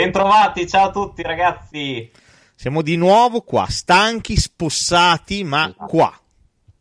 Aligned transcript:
Bentrovati, 0.00 0.68
ciao 0.68 0.88
a 0.88 0.90
tutti 0.90 1.22
ragazzi. 1.22 2.10
Siamo 2.54 2.82
di 2.82 2.96
nuovo 2.96 3.40
qua, 3.40 3.64
stanchi, 3.66 4.36
spossati, 4.36 5.42
ma 5.42 5.68
Esatto. 5.70 5.86
qua. 5.86 6.20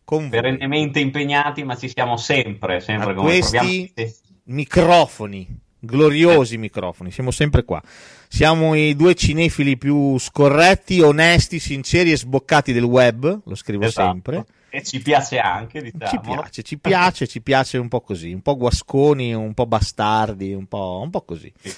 Con. 0.04 0.28
Perennemente 0.28 1.00
impegnati, 1.00 1.64
ma 1.64 1.78
ci 1.78 1.88
siamo 1.88 2.18
sempre, 2.18 2.82
sempre 2.82 3.14
come 3.14 3.30
questi 3.30 3.90
proviamo- 3.96 4.14
microfoni, 4.48 5.48
gloriosi 5.80 6.58
microfoni, 6.58 7.10
siamo 7.10 7.32
sempre 7.32 7.64
qua. 7.64 7.82
Siamo 8.28 8.74
i 8.76 8.94
due 8.98 9.16
cinefili 9.16 9.78
più 9.78 10.18
scorretti, 10.18 11.00
onesti, 11.00 11.58
sinceri 11.60 12.12
e 12.12 12.18
sboccati 12.18 12.74
del 12.74 12.84
web, 12.84 13.40
lo 13.46 13.56
scrivo 13.56 13.86
Esatto. 13.86 14.10
sempre. 14.12 14.46
E 14.70 14.84
ci 14.84 15.02
piace 15.02 15.40
anche, 15.40 15.82
diciamo. 15.82 16.10
Ci 16.10 16.20
piace, 16.20 16.64
ci 16.64 16.78
piace, 16.78 17.28
ci 17.28 17.42
piace 17.42 17.78
un 17.78 17.88
po' 17.88 18.02
così, 18.02 18.34
un 18.34 18.42
po' 18.42 18.58
guasconi, 18.58 19.34
un 19.34 19.54
po' 19.54 19.68
bastardi, 19.68 20.52
un 20.54 20.66
po', 20.66 21.00
un 21.02 21.10
po' 21.10 21.22
così. 21.22 21.50
Sì. 21.62 21.74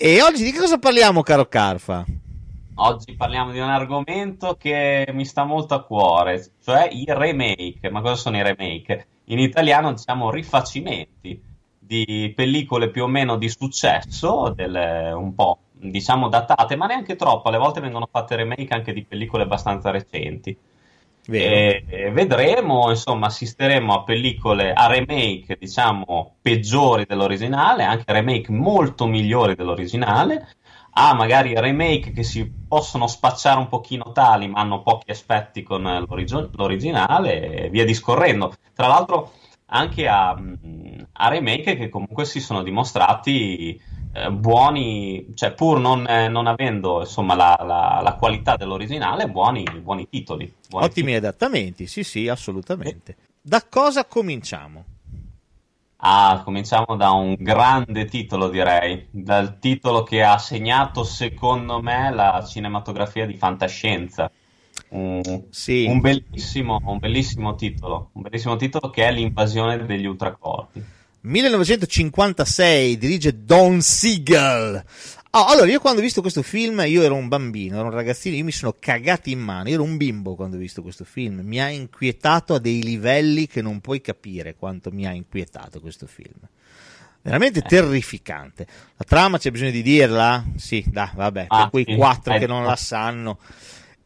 E 0.00 0.22
oggi 0.22 0.44
di 0.44 0.52
che 0.52 0.60
cosa 0.60 0.78
parliamo, 0.78 1.22
caro 1.22 1.48
Carfa? 1.48 2.04
Oggi 2.76 3.16
parliamo 3.16 3.50
di 3.50 3.58
un 3.58 3.68
argomento 3.68 4.54
che 4.56 5.08
mi 5.12 5.24
sta 5.24 5.42
molto 5.42 5.74
a 5.74 5.82
cuore, 5.82 6.52
cioè 6.62 6.88
i 6.92 7.04
remake. 7.08 7.90
Ma 7.90 8.00
cosa 8.00 8.14
sono 8.14 8.36
i 8.36 8.44
remake? 8.44 9.08
In 9.24 9.40
italiano 9.40 9.92
diciamo 9.92 10.30
rifacimenti 10.30 11.42
di 11.76 12.32
pellicole 12.32 12.90
più 12.90 13.02
o 13.02 13.06
meno 13.08 13.36
di 13.38 13.48
successo, 13.48 14.52
delle, 14.54 15.10
un 15.10 15.34
po' 15.34 15.62
diciamo 15.72 16.28
datate, 16.28 16.76
ma 16.76 16.86
neanche 16.86 17.16
troppo. 17.16 17.48
Alle 17.48 17.58
volte 17.58 17.80
vengono 17.80 18.08
fatte 18.08 18.36
remake 18.36 18.72
anche 18.72 18.92
di 18.92 19.02
pellicole 19.02 19.42
abbastanza 19.42 19.90
recenti. 19.90 20.56
E, 21.30 21.84
e 21.86 22.10
vedremo, 22.10 22.88
insomma, 22.88 23.26
assisteremo 23.26 23.92
a 23.92 24.02
pellicole, 24.02 24.72
a 24.72 24.86
remake, 24.86 25.56
diciamo, 25.58 26.36
peggiori 26.40 27.04
dell'originale, 27.06 27.84
anche 27.84 28.10
remake 28.10 28.50
molto 28.50 29.06
migliori 29.06 29.54
dell'originale, 29.54 30.48
a 30.92 31.12
magari 31.14 31.52
remake 31.54 32.12
che 32.12 32.22
si 32.22 32.50
possono 32.66 33.06
spacciare 33.06 33.58
un 33.58 33.68
pochino 33.68 34.10
tali, 34.12 34.48
ma 34.48 34.60
hanno 34.60 34.80
pochi 34.82 35.10
aspetti 35.10 35.62
con 35.62 35.82
l'origi- 35.82 36.48
l'originale, 36.52 37.64
e 37.64 37.68
via 37.68 37.84
discorrendo. 37.84 38.54
Tra 38.74 38.86
l'altro, 38.86 39.32
anche 39.66 40.08
a, 40.08 40.30
a 40.30 41.28
remake 41.28 41.76
che 41.76 41.90
comunque 41.90 42.24
si 42.24 42.40
sono 42.40 42.62
dimostrati 42.62 43.78
eh, 44.12 44.30
buoni, 44.30 45.28
cioè 45.34 45.52
pur 45.52 45.78
non, 45.80 46.06
eh, 46.08 46.28
non 46.28 46.46
avendo 46.46 47.00
insomma 47.00 47.34
la, 47.34 47.56
la- 47.60 48.00
la 48.02 48.14
qualità 48.14 48.56
dell'originale, 48.56 49.28
buoni, 49.28 49.64
buoni 49.82 50.08
titoli. 50.08 50.52
buoni 50.68 50.86
Ottimi 50.86 51.14
adattamenti, 51.14 51.86
sì, 51.86 52.02
sì, 52.02 52.28
assolutamente. 52.28 53.16
Da 53.40 53.64
cosa 53.68 54.04
cominciamo? 54.04 54.84
Ah, 56.00 56.42
cominciamo 56.44 56.94
da 56.96 57.10
un 57.10 57.34
grande 57.36 58.04
titolo, 58.04 58.48
direi, 58.48 59.08
dal 59.10 59.58
titolo 59.58 60.04
che 60.04 60.22
ha 60.22 60.38
segnato, 60.38 61.02
secondo 61.02 61.82
me, 61.82 62.12
la 62.14 62.44
cinematografia 62.48 63.26
di 63.26 63.34
fantascienza. 63.36 64.30
Un, 64.90 65.20
Sì. 65.50 65.86
un 65.86 66.00
bellissimo, 66.00 66.80
un 66.84 66.98
bellissimo 66.98 67.56
titolo, 67.56 68.10
un 68.12 68.22
bellissimo 68.22 68.54
titolo 68.54 68.90
che 68.90 69.08
è 69.08 69.12
L'invasione 69.12 69.84
degli 69.86 70.06
ultracorpi. 70.06 70.84
1956 71.20 72.96
dirige 72.98 73.44
Don 73.44 73.80
Siegel. 73.80 74.84
Ah, 75.30 75.46
allora, 75.48 75.70
io 75.70 75.78
quando 75.80 76.00
ho 76.00 76.02
visto 76.02 76.22
questo 76.22 76.42
film, 76.42 76.82
io 76.86 77.02
ero 77.02 77.14
un 77.14 77.28
bambino, 77.28 77.76
ero 77.78 77.88
un 77.88 77.92
ragazzino, 77.92 78.34
io 78.36 78.44
mi 78.44 78.52
sono 78.52 78.76
cagato 78.78 79.28
in 79.28 79.40
mano, 79.40 79.68
io 79.68 79.74
ero 79.74 79.82
un 79.82 79.98
bimbo 79.98 80.34
quando 80.34 80.56
ho 80.56 80.58
visto 80.58 80.80
questo 80.80 81.04
film, 81.04 81.40
mi 81.44 81.60
ha 81.60 81.68
inquietato 81.68 82.54
a 82.54 82.58
dei 82.58 82.82
livelli 82.82 83.46
che 83.46 83.60
non 83.60 83.80
puoi 83.80 84.00
capire 84.00 84.54
quanto 84.56 84.90
mi 84.90 85.06
ha 85.06 85.12
inquietato 85.12 85.80
questo 85.80 86.06
film. 86.06 86.38
Veramente 87.20 87.60
terrificante. 87.60 88.66
La 88.96 89.04
trama 89.04 89.36
c'è 89.38 89.50
bisogno 89.50 89.70
di 89.72 89.82
dirla? 89.82 90.44
Sì, 90.56 90.82
dai, 90.86 91.10
vabbè, 91.14 91.44
Ah, 91.48 91.62
per 91.62 91.70
quei 91.70 91.84
sì, 91.86 91.94
quattro 91.96 92.32
eh, 92.34 92.38
che 92.38 92.46
non 92.46 92.62
no. 92.62 92.68
la 92.68 92.76
sanno. 92.76 93.38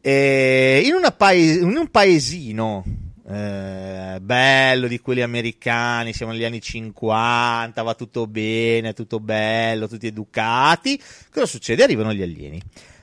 Eh, 0.01 0.81
in, 0.83 1.13
paes- 1.15 1.61
in 1.61 1.77
un 1.77 1.89
paesino 1.89 2.83
eh, 3.25 4.19
bello 4.21 4.87
di 4.87 4.99
quelli 4.99 5.21
americani, 5.21 6.13
siamo 6.13 6.31
negli 6.33 6.43
anni 6.43 6.61
50, 6.61 7.81
va 7.81 7.93
tutto 7.95 8.27
bene, 8.27 8.93
tutto 8.93 9.19
bello, 9.19 9.87
tutti 9.87 10.07
educati. 10.07 11.01
Cosa 11.31 11.45
succede? 11.45 11.83
Arrivano 11.83 12.13
gli 12.13 12.21
alieni. 12.21 12.61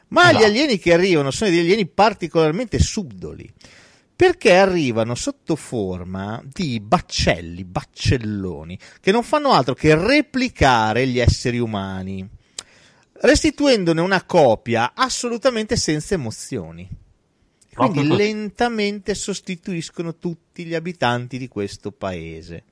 Ma 0.08 0.30
Esatto. 0.30 0.38
gli 0.38 0.44
alieni 0.44 0.78
che 0.78 0.92
arrivano 0.92 1.30
sono 1.30 1.50
degli 1.50 1.60
alieni 1.60 1.86
particolarmente 1.86 2.78
subdoli. 2.78 3.50
Perché 4.14 4.54
arrivano 4.56 5.14
sotto 5.14 5.56
forma 5.56 6.42
di 6.44 6.78
baccelli, 6.78 7.64
baccelloni, 7.64 8.78
che 9.00 9.12
non 9.12 9.22
fanno 9.22 9.52
altro 9.52 9.72
che 9.72 9.94
replicare 9.94 11.06
gli 11.06 11.18
esseri 11.18 11.58
umani, 11.58 12.28
restituendone 13.12 14.00
una 14.02 14.22
copia 14.24 14.92
assolutamente 14.94 15.76
senza 15.76 16.14
emozioni. 16.14 16.86
Quindi 17.72 17.98
Proprio 18.04 18.16
lentamente 18.16 19.14
sostituiscono 19.14 20.16
tutti 20.16 20.64
gli 20.64 20.74
abitanti 20.74 21.38
di 21.38 21.46
questo 21.48 21.92
paese 21.92 22.64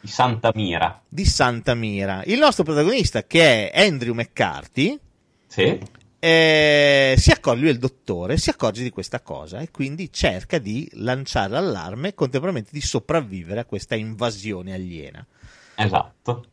Di 0.00 0.08
Santa 0.08 0.52
Mira. 0.54 1.02
di 1.08 1.24
Santa 1.24 1.74
Mira. 1.74 2.22
Il 2.24 2.38
nostro 2.38 2.62
protagonista, 2.64 3.24
che 3.24 3.70
è 3.70 3.84
Andrew 3.86 4.14
McCarthy, 4.14 4.98
Sì, 5.46 5.78
eh, 6.18 7.14
si 7.18 7.30
accorge, 7.30 7.60
lui 7.60 7.68
è 7.68 7.72
il 7.72 7.78
dottore, 7.78 8.36
si 8.38 8.48
accorge 8.48 8.82
di 8.82 8.90
questa 8.90 9.20
cosa 9.20 9.58
e 9.58 9.70
quindi 9.70 10.10
cerca 10.12 10.58
di 10.58 10.88
lanciare 10.94 11.50
l'allarme 11.50 12.08
e 12.08 12.14
contemporaneamente 12.14 12.70
di 12.72 12.80
sopravvivere 12.80 13.60
a 13.60 13.64
questa 13.66 13.94
invasione 13.94 14.72
aliena. 14.72 15.26
esatto. 15.74 16.44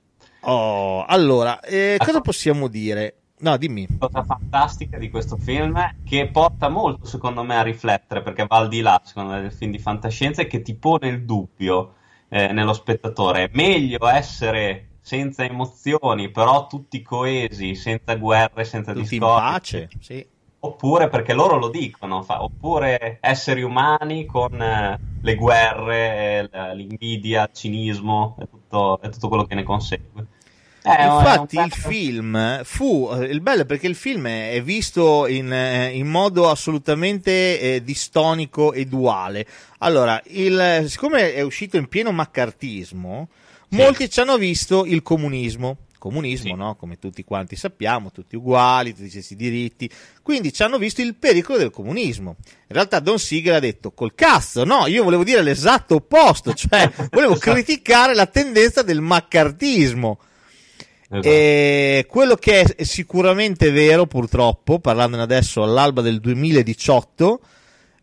Oh, 0.41 1.05
allora, 1.05 1.59
eh, 1.61 1.95
cosa 1.99 2.11
Ecco. 2.11 2.21
possiamo 2.21 2.67
dire? 2.67 3.20
No, 3.41 3.57
dimmi. 3.57 3.87
cosa 3.97 4.23
fantastica 4.23 4.97
di 4.99 5.09
questo 5.09 5.35
film 5.35 5.95
che 6.03 6.27
porta 6.27 6.69
molto 6.69 7.05
secondo 7.05 7.43
me 7.43 7.55
a 7.55 7.63
riflettere 7.63 8.21
perché 8.21 8.45
va 8.45 8.57
al 8.57 8.67
di 8.67 8.81
là 8.81 9.01
secondo 9.03 9.33
me 9.33 9.41
del 9.41 9.51
film 9.51 9.71
di 9.71 9.79
fantascienza 9.79 10.43
e 10.43 10.47
che 10.47 10.61
ti 10.61 10.75
pone 10.75 11.07
il 11.07 11.25
dubbio 11.25 11.95
eh, 12.29 12.51
nello 12.51 12.73
spettatore 12.73 13.45
è 13.45 13.49
meglio 13.53 14.07
essere 14.07 14.89
senza 15.01 15.43
emozioni 15.43 16.29
però 16.29 16.67
tutti 16.67 17.01
coesi 17.01 17.73
senza 17.73 18.13
guerre 18.15 18.63
senza 18.63 18.93
Tutti 18.93 19.15
in 19.15 19.19
discordi 19.19 19.49
pace? 19.49 19.89
Sì. 19.99 20.25
oppure 20.59 21.09
perché 21.09 21.33
loro 21.33 21.57
lo 21.57 21.69
dicono 21.69 22.21
fa- 22.21 22.43
oppure 22.43 23.17
esseri 23.21 23.63
umani 23.63 24.25
con 24.25 24.61
eh, 24.61 24.99
le 25.19 25.35
guerre 25.35 26.47
eh, 26.51 26.75
l'invidia 26.75 27.43
il 27.43 27.55
cinismo 27.55 28.37
e 28.39 28.47
tutto, 28.47 29.01
e 29.01 29.09
tutto 29.09 29.27
quello 29.27 29.45
che 29.45 29.55
ne 29.55 29.63
consegue 29.63 30.27
Un- 30.83 30.93
Infatti 30.99 31.57
il 31.59 31.71
film 31.71 32.63
fu 32.63 33.07
eh, 33.13 33.25
il 33.25 33.41
bello 33.41 33.65
perché 33.65 33.85
il 33.85 33.95
film 33.95 34.25
è 34.27 34.53
è 34.53 34.61
visto 34.63 35.27
in, 35.27 35.53
eh, 35.53 35.89
in 35.93 36.07
modo 36.07 36.49
assolutamente 36.49 37.59
eh, 37.59 37.83
distonico 37.83 38.73
e 38.73 38.85
duale. 38.85 39.45
Allora, 39.79 40.19
il- 40.27 40.85
siccome 40.87 41.33
è 41.35 41.41
uscito 41.41 41.77
in 41.77 41.87
pieno 41.87 42.11
maccartismo, 42.11 43.29
Sì. 43.69 43.75
molti 43.77 44.09
ci 44.09 44.19
hanno 44.21 44.37
visto 44.37 44.85
il 44.85 45.01
comunismo. 45.03 45.77
Comunismo, 45.99 46.49
Sì. 46.49 46.55
no? 46.55 46.75
Come 46.77 46.97
tutti 46.97 47.23
quanti 47.23 47.55
sappiamo, 47.55 48.11
tutti 48.11 48.35
uguali, 48.35 48.89
tutti 48.95 49.03
gli 49.05 49.09
stessi 49.11 49.35
diritti. 49.35 49.87
Quindi 50.23 50.51
ci 50.51 50.63
hanno 50.63 50.79
visto 50.79 50.99
il 51.03 51.13
pericolo 51.13 51.59
del 51.59 51.69
comunismo. 51.69 52.37
In 52.47 52.73
realtà 52.75 52.99
Don 52.99 53.19
Siegel 53.19 53.53
ha 53.53 53.59
detto 53.59 53.91
col 53.91 54.15
cazzo, 54.15 54.63
no, 54.63 54.87
io 54.87 55.03
volevo 55.03 55.23
dire 55.23 55.43
l'esatto 55.43 55.93
opposto, 55.95 56.55
cioè 56.55 56.89
volevo 57.11 57.33
Esatto. 57.35 57.51
criticare 57.51 58.15
la 58.15 58.25
tendenza 58.25 58.81
del 58.81 58.99
maccartismo. 58.99 60.17
Esatto. 61.11 61.27
E 61.27 62.05
quello 62.07 62.35
che 62.35 62.61
è 62.61 62.83
sicuramente 62.83 63.69
vero, 63.71 64.05
purtroppo, 64.05 64.79
parlandone 64.79 65.23
adesso 65.23 65.61
all'alba 65.61 66.01
del 66.01 66.21
2018, 66.21 67.41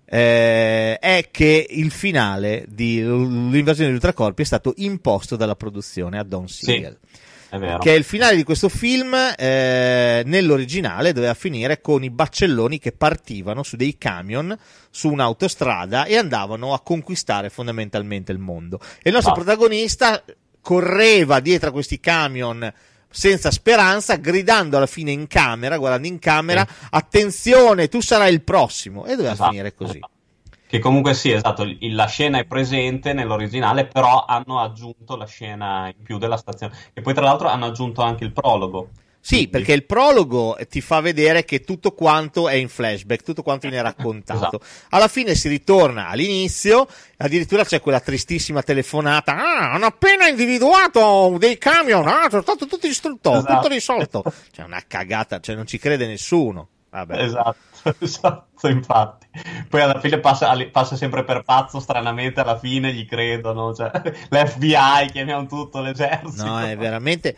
eh, 0.04 0.98
è 0.98 1.28
che 1.30 1.66
il 1.70 1.90
finale 1.90 2.66
di 2.68 3.00
L'invasione 3.02 3.86
degli 3.86 3.94
ultracorpi 3.94 4.42
è 4.42 4.44
stato 4.44 4.74
imposto 4.76 5.36
dalla 5.36 5.56
produzione 5.56 6.18
a 6.18 6.22
Don 6.22 6.48
Siegel. 6.48 6.98
è 7.48 7.56
vero 7.56 7.78
Che 7.78 7.94
è 7.94 7.96
il 7.96 8.04
finale 8.04 8.36
di 8.36 8.42
questo 8.42 8.68
film, 8.68 9.14
eh, 9.36 10.22
nell'originale 10.26 11.14
doveva 11.14 11.32
finire 11.32 11.80
con 11.80 12.04
i 12.04 12.10
baccelloni 12.10 12.78
che 12.78 12.92
partivano 12.92 13.62
su 13.62 13.76
dei 13.76 13.96
camion 13.96 14.54
su 14.90 15.08
un'autostrada 15.10 16.04
e 16.04 16.16
andavano 16.18 16.74
a 16.74 16.80
conquistare 16.80 17.48
fondamentalmente 17.48 18.32
il 18.32 18.38
mondo. 18.38 18.78
E 19.02 19.08
il 19.08 19.12
nostro 19.14 19.32
Ah. 19.32 19.36
protagonista 19.36 20.22
correva 20.60 21.40
dietro 21.40 21.70
a 21.70 21.72
questi 21.72 21.98
camion 22.00 22.70
senza 23.10 23.50
speranza, 23.50 24.16
gridando 24.16 24.76
alla 24.76 24.86
fine 24.86 25.10
in 25.12 25.26
camera, 25.26 25.78
guardando 25.78 26.06
in 26.06 26.18
camera, 26.18 26.66
attenzione, 26.90 27.88
tu 27.88 28.00
sarai 28.00 28.32
il 28.32 28.42
prossimo. 28.42 29.04
E 29.06 29.10
doveva 29.16 29.32
Esatto, 29.32 29.50
finire 29.50 29.74
così. 29.74 29.96
esatto. 29.96 30.12
Che 30.68 30.78
comunque 30.80 31.14
sì, 31.14 31.30
esatto, 31.32 31.66
la 31.80 32.06
scena 32.06 32.38
è 32.38 32.44
presente 32.44 33.14
nell'originale, 33.14 33.86
però 33.86 34.26
hanno 34.26 34.60
aggiunto 34.60 35.16
la 35.16 35.24
scena 35.24 35.88
in 35.88 36.02
più 36.02 36.18
della 36.18 36.36
stazione. 36.36 36.76
E 36.92 37.00
poi 37.00 37.14
tra 37.14 37.22
l'altro 37.24 37.48
hanno 37.48 37.64
aggiunto 37.66 38.02
anche 38.02 38.24
il 38.24 38.32
prologo. 38.32 38.90
Sì, 39.28 39.46
perché 39.48 39.74
il 39.74 39.84
prologo 39.84 40.56
ti 40.70 40.80
fa 40.80 41.00
vedere 41.00 41.44
che 41.44 41.60
tutto 41.60 41.92
quanto 41.92 42.48
è 42.48 42.54
in 42.54 42.70
flashback, 42.70 43.22
tutto 43.22 43.42
quanto 43.42 43.68
viene 43.68 43.82
raccontato. 43.82 44.26
Esatto. 44.38 44.60
Alla 44.90 45.08
fine 45.08 45.34
si 45.34 45.48
ritorna 45.48 46.08
all'inizio, 46.08 46.86
addirittura 47.18 47.64
c'è 47.64 47.80
quella 47.80 48.00
tristissima 48.00 48.62
telefonata. 48.62 49.36
Ah, 49.36 49.72
hanno 49.72 49.86
appena 49.86 50.28
individuato 50.28 51.36
dei 51.38 51.58
camion, 51.58 52.06
ah, 52.06 52.28
sono 52.30 52.40
stato 52.42 52.66
tutto 52.66 52.86
distrutto, 52.86 53.32
Esatto. 53.34 53.54
tutto 53.54 53.68
risolto. 53.68 54.22
C'è 54.50 54.62
una 54.62 54.82
cagata, 54.86 55.40
cioè 55.40 55.56
non 55.56 55.66
ci 55.66 55.78
crede 55.78 56.06
nessuno. 56.06 56.68
Vabbè. 56.90 57.22
Esatto, 57.22 57.56
esatto, 57.98 58.68
infatti. 58.68 59.26
Poi 59.68 59.80
alla 59.82 60.00
fine 60.00 60.20
passa, 60.20 60.56
passa 60.72 60.96
sempre 60.96 61.24
per 61.24 61.42
pazzo, 61.42 61.80
stranamente 61.80 62.40
alla 62.40 62.58
fine 62.58 62.94
gli 62.94 63.04
credono, 63.06 63.74
cioè, 63.74 63.90
l'FBI, 64.30 65.10
chiamiamo 65.12 65.46
tutto 65.46 65.80
l'esercito. 65.82 66.44
No, 66.44 66.60
è 66.60 66.76
veramente. 66.76 67.36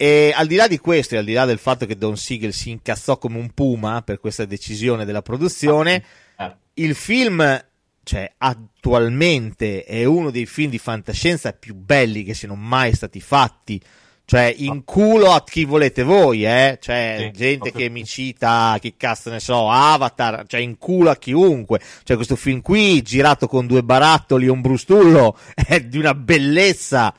E 0.00 0.32
al 0.32 0.46
di 0.46 0.54
là 0.54 0.68
di 0.68 0.78
questo, 0.78 1.16
e 1.16 1.18
al 1.18 1.24
di 1.24 1.32
là 1.32 1.44
del 1.44 1.58
fatto 1.58 1.84
che 1.84 1.96
Don 1.96 2.16
Siegel 2.16 2.52
si 2.52 2.70
incazzò 2.70 3.18
come 3.18 3.36
un 3.36 3.50
puma 3.50 4.00
per 4.02 4.20
questa 4.20 4.44
decisione 4.44 5.04
della 5.04 5.22
produzione, 5.22 6.04
Eh, 6.38 6.56
il 6.74 6.94
film, 6.94 7.64
cioè, 8.04 8.32
attualmente 8.38 9.82
è 9.82 10.04
uno 10.04 10.30
dei 10.30 10.46
film 10.46 10.70
di 10.70 10.78
fantascienza 10.78 11.52
più 11.52 11.74
belli 11.74 12.22
che 12.22 12.34
siano 12.34 12.54
mai 12.54 12.94
stati 12.94 13.20
fatti. 13.20 13.82
Cioè, 14.24 14.54
in 14.58 14.84
culo 14.84 15.32
a 15.32 15.42
chi 15.42 15.64
volete 15.64 16.04
voi, 16.04 16.44
eh? 16.44 16.78
Cioè, 16.80 17.16
Sì, 17.18 17.30
gente 17.36 17.72
che 17.72 17.88
mi 17.88 18.04
cita, 18.04 18.76
chi 18.78 18.94
cazzo 18.94 19.30
ne 19.30 19.40
so, 19.40 19.68
Avatar, 19.68 20.44
cioè, 20.46 20.60
in 20.60 20.78
culo 20.78 21.10
a 21.10 21.16
chiunque. 21.16 21.80
Cioè, 22.04 22.14
questo 22.14 22.36
film 22.36 22.60
qui, 22.60 23.02
girato 23.02 23.48
con 23.48 23.66
due 23.66 23.82
barattoli 23.82 24.46
e 24.46 24.50
un 24.50 24.60
brustullo, 24.60 25.36
è 25.56 25.80
di 25.80 25.98
una 25.98 26.14
bellezza. 26.14 27.12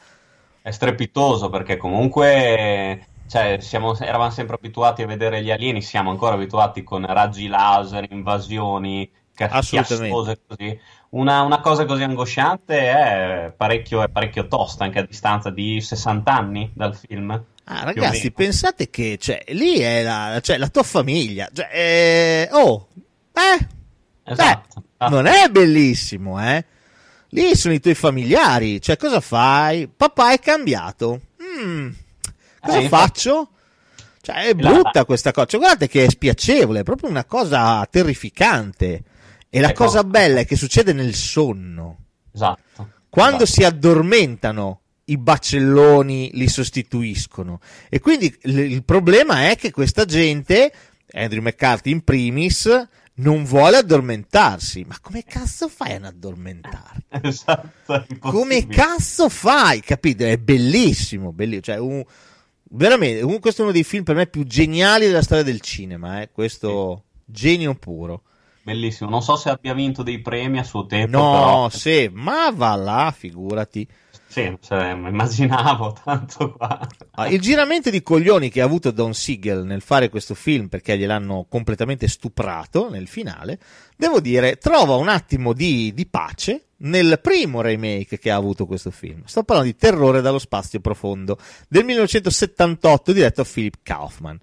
È 0.70 0.72
strepitoso 0.72 1.50
perché 1.50 1.78
comunque 1.78 3.08
cioè, 3.28 3.58
siamo, 3.60 3.98
eravamo 3.98 4.32
sempre 4.32 4.56
abituati 4.56 5.02
a 5.02 5.08
vedere 5.08 5.44
gli 5.44 5.52
alieni, 5.52 5.82
siamo 5.82 6.10
ancora 6.10 6.36
abituati 6.36 6.84
con 6.84 7.06
raggi 7.06 7.48
laser, 7.48 8.08
invasioni, 8.10 9.10
chiassose 9.36 10.40
così. 10.48 10.80
Una, 11.10 11.42
una 11.42 11.60
cosa 11.60 11.86
così 11.86 12.04
angosciante 12.04 12.78
è 12.78 13.54
parecchio, 13.56 14.04
è 14.04 14.10
parecchio 14.10 14.48
tosta 14.48 14.84
anche 14.84 15.00
a 15.00 15.06
distanza 15.06 15.50
di 15.50 15.82
60 15.82 16.32
anni 16.32 16.72
dal 16.74 16.96
film. 16.96 17.32
Ah, 17.66 17.84
ragazzi, 17.84 18.32
pensate 18.32 18.90
che, 18.90 19.18
cioè, 19.20 19.44
lì 19.50 19.78
è 19.78 20.04
la, 20.04 20.40
cioè, 20.42 20.58
la 20.58 20.70
tua 20.70 20.84
famiglia. 20.84 21.50
Cioè, 21.54 21.70
eh, 21.72 22.50
oh, 22.52 22.88
eh, 23.34 23.68
Esatto. 24.24 24.84
Beh, 24.98 25.10
non 25.10 25.26
è 25.26 25.50
bellissimo, 25.50 26.44
eh? 26.44 26.64
Lì 27.30 27.56
sono 27.56 27.74
i 27.74 27.80
tuoi 27.80 27.96
familiari. 27.96 28.82
Cioè, 28.82 28.98
cosa 28.98 29.20
fai? 29.20 29.88
Papà 29.88 30.34
è 30.34 30.40
cambiato. 30.40 31.22
Mm, 31.44 31.90
cosa 32.62 32.78
Eh, 32.80 32.88
faccio? 32.88 33.50
Cioè, 34.22 34.48
è 34.48 34.54
brutta 34.54 35.06
questa 35.06 35.32
cosa. 35.32 35.46
Cioè, 35.48 35.60
guardate 35.60 35.88
che 35.88 36.06
è 36.06 36.10
spiacevole, 36.10 36.80
è 36.82 36.84
proprio 36.84 37.10
una 37.10 37.26
cosa 37.26 37.86
terrificante. 37.90 39.04
E 39.50 39.60
la 39.62 39.70
Ecco. 39.70 39.86
cosa 39.86 40.04
bella 40.04 40.42
è 40.42 40.46
che 40.46 40.56
succede 40.56 40.94
nel 40.94 41.16
sonno. 41.16 41.98
Esatto. 42.34 42.90
Quando 43.10 43.44
Esatto. 43.44 43.62
si 43.62 43.64
addormentano, 43.66 44.82
i 45.06 45.18
bacelloni 45.18 46.30
li 46.34 46.48
sostituiscono. 46.48 47.60
E 47.90 48.00
quindi 48.00 48.36
l- 48.44 48.58
il 48.60 48.84
problema 48.84 49.50
è 49.50 49.56
che 49.56 49.72
questa 49.72 50.06
gente, 50.06 50.72
Andrew 51.14 51.42
McCarthy 51.42 51.90
in 51.92 52.04
primis, 52.04 52.88
non 53.20 53.44
vuole 53.44 53.78
addormentarsi. 53.78 54.86
Ma 54.88 54.98
come 55.02 55.24
cazzo 55.24 55.68
fai 55.68 55.94
a 55.94 56.00
non 56.00 56.08
addormentarti? 56.10 56.98
Esatto, 57.28 58.06
Come 58.20 58.68
cazzo 58.68 59.30
fai? 59.30 59.82
Capite? 59.82 60.32
È 60.32 60.38
bellissimo, 60.38 61.32
bellissimo. 61.32 61.62
Cioè, 61.62 61.78
un- 61.78 62.04
veramente, 62.72 63.22
un- 63.24 63.40
questo 63.40 63.62
è 63.62 63.64
uno 63.66 63.74
dei 63.74 63.84
film 63.84 64.04
per 64.04 64.16
me 64.16 64.28
più 64.28 64.44
geniali 64.44 65.06
della 65.08 65.22
storia 65.24 65.44
del 65.44 65.62
cinema. 65.62 66.22
Eh? 66.22 66.30
Questo 66.32 67.04
genio 67.26 67.76
puro. 67.76 68.24
Bellissimo. 68.62 69.10
Non 69.10 69.22
so 69.24 69.36
se 69.36 69.50
abbia 69.50 69.74
vinto 69.74 70.04
dei 70.04 70.20
premi 70.22 70.60
a 70.60 70.64
suo 70.64 70.86
tempo, 70.86 71.18
No, 71.18 71.32
però 71.32 71.70
sì, 71.70 72.10
ma 72.14 72.52
va 72.52 72.76
là, 72.76 73.14
figurati. 73.18 73.88
Sì, 74.30 74.56
cioè, 74.62 74.92
immaginavo 74.92 75.98
tanto 76.06 76.52
qua. 76.54 76.88
Ah, 77.16 77.28
il 77.30 77.42
giramento 77.42 77.90
di 77.90 78.04
coglioni 78.04 78.50
che 78.50 78.62
ha 78.62 78.66
avuto 78.66 78.92
Don 78.92 79.16
Siegel 79.16 79.64
nel 79.64 79.82
fare 79.82 80.10
questo 80.10 80.36
film 80.36 80.68
perché 80.68 80.96
gliel'hanno 80.96 81.48
completamente 81.50 82.08
stuprato 82.08 82.92
nel 82.92 83.08
finale, 83.08 83.58
devo 83.98 84.20
dire, 84.20 84.58
trova 84.58 84.96
un 84.98 85.08
attimo 85.08 85.52
di, 85.54 85.92
di 85.96 86.06
pace 86.06 86.66
nel 86.82 87.20
primo 87.24 87.62
remake 87.62 88.20
che 88.20 88.30
ha 88.30 88.36
avuto 88.36 88.68
questo 88.68 88.92
film. 88.92 89.24
Sto 89.26 89.42
parlando 89.42 89.72
di 89.72 89.78
Terrore 89.78 90.22
dallo 90.22 90.38
spazio 90.38 90.80
profondo 90.80 91.40
del 91.68 91.84
1978 91.86 93.12
diretto 93.12 93.42
a 93.42 93.48
Philip 93.52 93.78
Kaufman. 93.82 94.38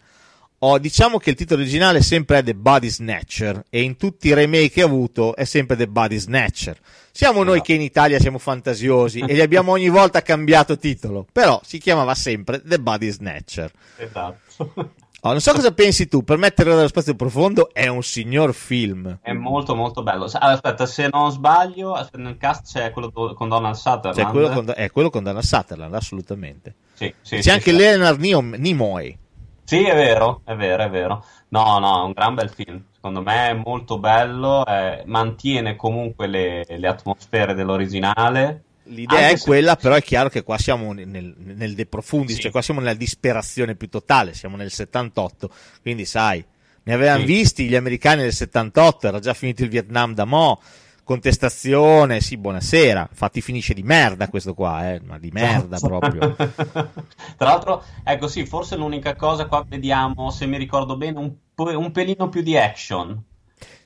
Oh, 0.68 0.78
diciamo 0.78 1.18
che 1.18 1.30
il 1.30 1.36
titolo 1.36 1.60
originale 1.60 2.02
sempre 2.02 2.38
è 2.38 2.42
The 2.42 2.54
Body 2.56 2.88
Snatcher 2.88 3.66
e 3.70 3.82
in 3.82 3.96
tutti 3.96 4.26
i 4.26 4.34
remake 4.34 4.70
che 4.70 4.82
ha 4.82 4.86
avuto 4.86 5.36
è 5.36 5.44
sempre 5.44 5.76
The 5.76 5.86
Body 5.86 6.18
Snatcher. 6.18 6.76
Siamo 7.12 7.44
noi 7.44 7.54
Esatto. 7.54 7.62
che 7.66 7.72
in 7.74 7.80
Italia 7.82 8.18
siamo 8.18 8.38
fantasiosi 8.38 9.20
e 9.20 9.32
gli 9.32 9.40
abbiamo 9.40 9.70
ogni 9.70 9.88
volta 9.88 10.22
cambiato 10.22 10.76
titolo, 10.76 11.24
però 11.30 11.60
si 11.64 11.78
chiamava 11.78 12.16
sempre 12.16 12.60
The 12.64 12.80
Body 12.80 13.10
Snatcher. 13.10 13.70
Esatto. 13.96 14.94
Oh, 15.20 15.30
non 15.30 15.40
so 15.40 15.52
cosa 15.52 15.72
pensi 15.72 16.08
tu, 16.08 16.24
per 16.24 16.36
metterlo 16.36 16.74
dallo 16.74 16.88
spazio 16.88 17.14
profondo 17.14 17.70
è 17.72 17.86
un 17.86 18.02
signor 18.02 18.52
film. 18.52 19.18
È 19.22 19.32
molto 19.32 19.76
molto 19.76 20.02
bello. 20.02 20.26
Sa- 20.26 20.38
Aspetta, 20.40 20.84
se 20.86 21.08
non 21.12 21.30
sbaglio, 21.30 21.96
nel 22.14 22.36
cast 22.38 22.72
c'è 22.72 22.90
quello 22.90 23.10
con 23.12 23.48
Donald 23.48 23.76
Sutherland. 23.76 24.16
Cioè, 24.16 24.26
quello 24.26 24.48
con, 24.48 24.72
è 24.74 24.90
quello 24.90 25.10
con 25.10 25.22
Dana 25.22 25.42
Sutherland, 25.42 25.94
assolutamente. 25.94 26.74
Sì, 26.94 27.12
sì, 27.22 27.36
C'è 27.36 27.42
sì, 27.42 27.50
anche 27.50 27.70
sì. 27.70 27.76
Leonard 27.76 28.18
Nimo- 28.20 28.56
Nimoy. 28.56 29.18
Sì, 29.66 29.82
è 29.82 29.94
vero, 29.94 30.42
è 30.44 30.54
vero, 30.54 30.84
è 30.84 30.88
vero. 30.90 31.24
No, 31.48 31.78
no, 31.80 32.00
è 32.02 32.04
un 32.04 32.12
gran 32.12 32.34
bel 32.34 32.50
film. 32.50 32.84
Secondo 32.94 33.20
me 33.22 33.48
è 33.50 33.52
molto 33.54 33.98
bello, 33.98 34.64
eh, 34.64 35.02
mantiene 35.06 35.74
comunque 35.74 36.26
le, 36.28 36.64
le 36.68 36.86
atmosfere 36.86 37.52
dell'originale. 37.54 38.62
L'idea 38.84 39.18
Anche 39.18 39.32
è 39.32 39.36
se- 39.36 39.44
quella, 39.44 39.74
però 39.74 39.96
è 39.96 40.02
chiaro 40.02 40.28
che 40.28 40.44
qua 40.44 40.56
siamo 40.58 40.92
nel, 40.92 41.34
nel 41.36 41.74
De 41.74 41.86
Profundis, 41.86 42.36
Sì. 42.36 42.42
cioè 42.42 42.50
qua 42.52 42.62
siamo 42.62 42.78
nella 42.80 42.94
disperazione 42.94 43.74
più 43.74 43.88
totale, 43.88 44.32
siamo 44.34 44.54
nel 44.56 44.70
78, 44.70 45.50
quindi 45.82 46.04
sai, 46.04 46.44
ne 46.84 46.92
avevano 46.94 47.20
Sì. 47.20 47.24
visti 47.26 47.66
gli 47.66 47.74
americani 47.74 48.22
nel 48.22 48.32
78, 48.32 49.08
era 49.08 49.18
già 49.18 49.34
finito 49.34 49.64
il 49.64 49.70
Vietnam 49.70 50.14
da 50.14 50.24
mo', 50.24 50.60
contestazione, 51.06 52.20
sì, 52.20 52.36
buonasera, 52.36 53.06
infatti 53.08 53.40
finisce 53.40 53.74
di 53.74 53.84
merda 53.84 54.28
questo 54.28 54.54
qua, 54.54 54.92
eh, 54.92 55.00
ma 55.04 55.20
di 55.20 55.30
merda 55.30 55.76
Esatto. 55.76 55.98
proprio. 55.98 56.34
Tra 57.38 57.48
l'altro, 57.48 57.84
ecco 58.02 58.26
sì, 58.26 58.44
forse 58.44 58.74
l'unica 58.74 59.14
cosa 59.14 59.46
qua 59.46 59.64
vediamo, 59.66 60.32
se 60.32 60.46
mi 60.46 60.58
ricordo 60.58 60.96
bene, 60.96 61.20
un, 61.20 61.32
un 61.76 61.92
pelino 61.92 62.28
più 62.28 62.42
di 62.42 62.58
action. 62.58 63.22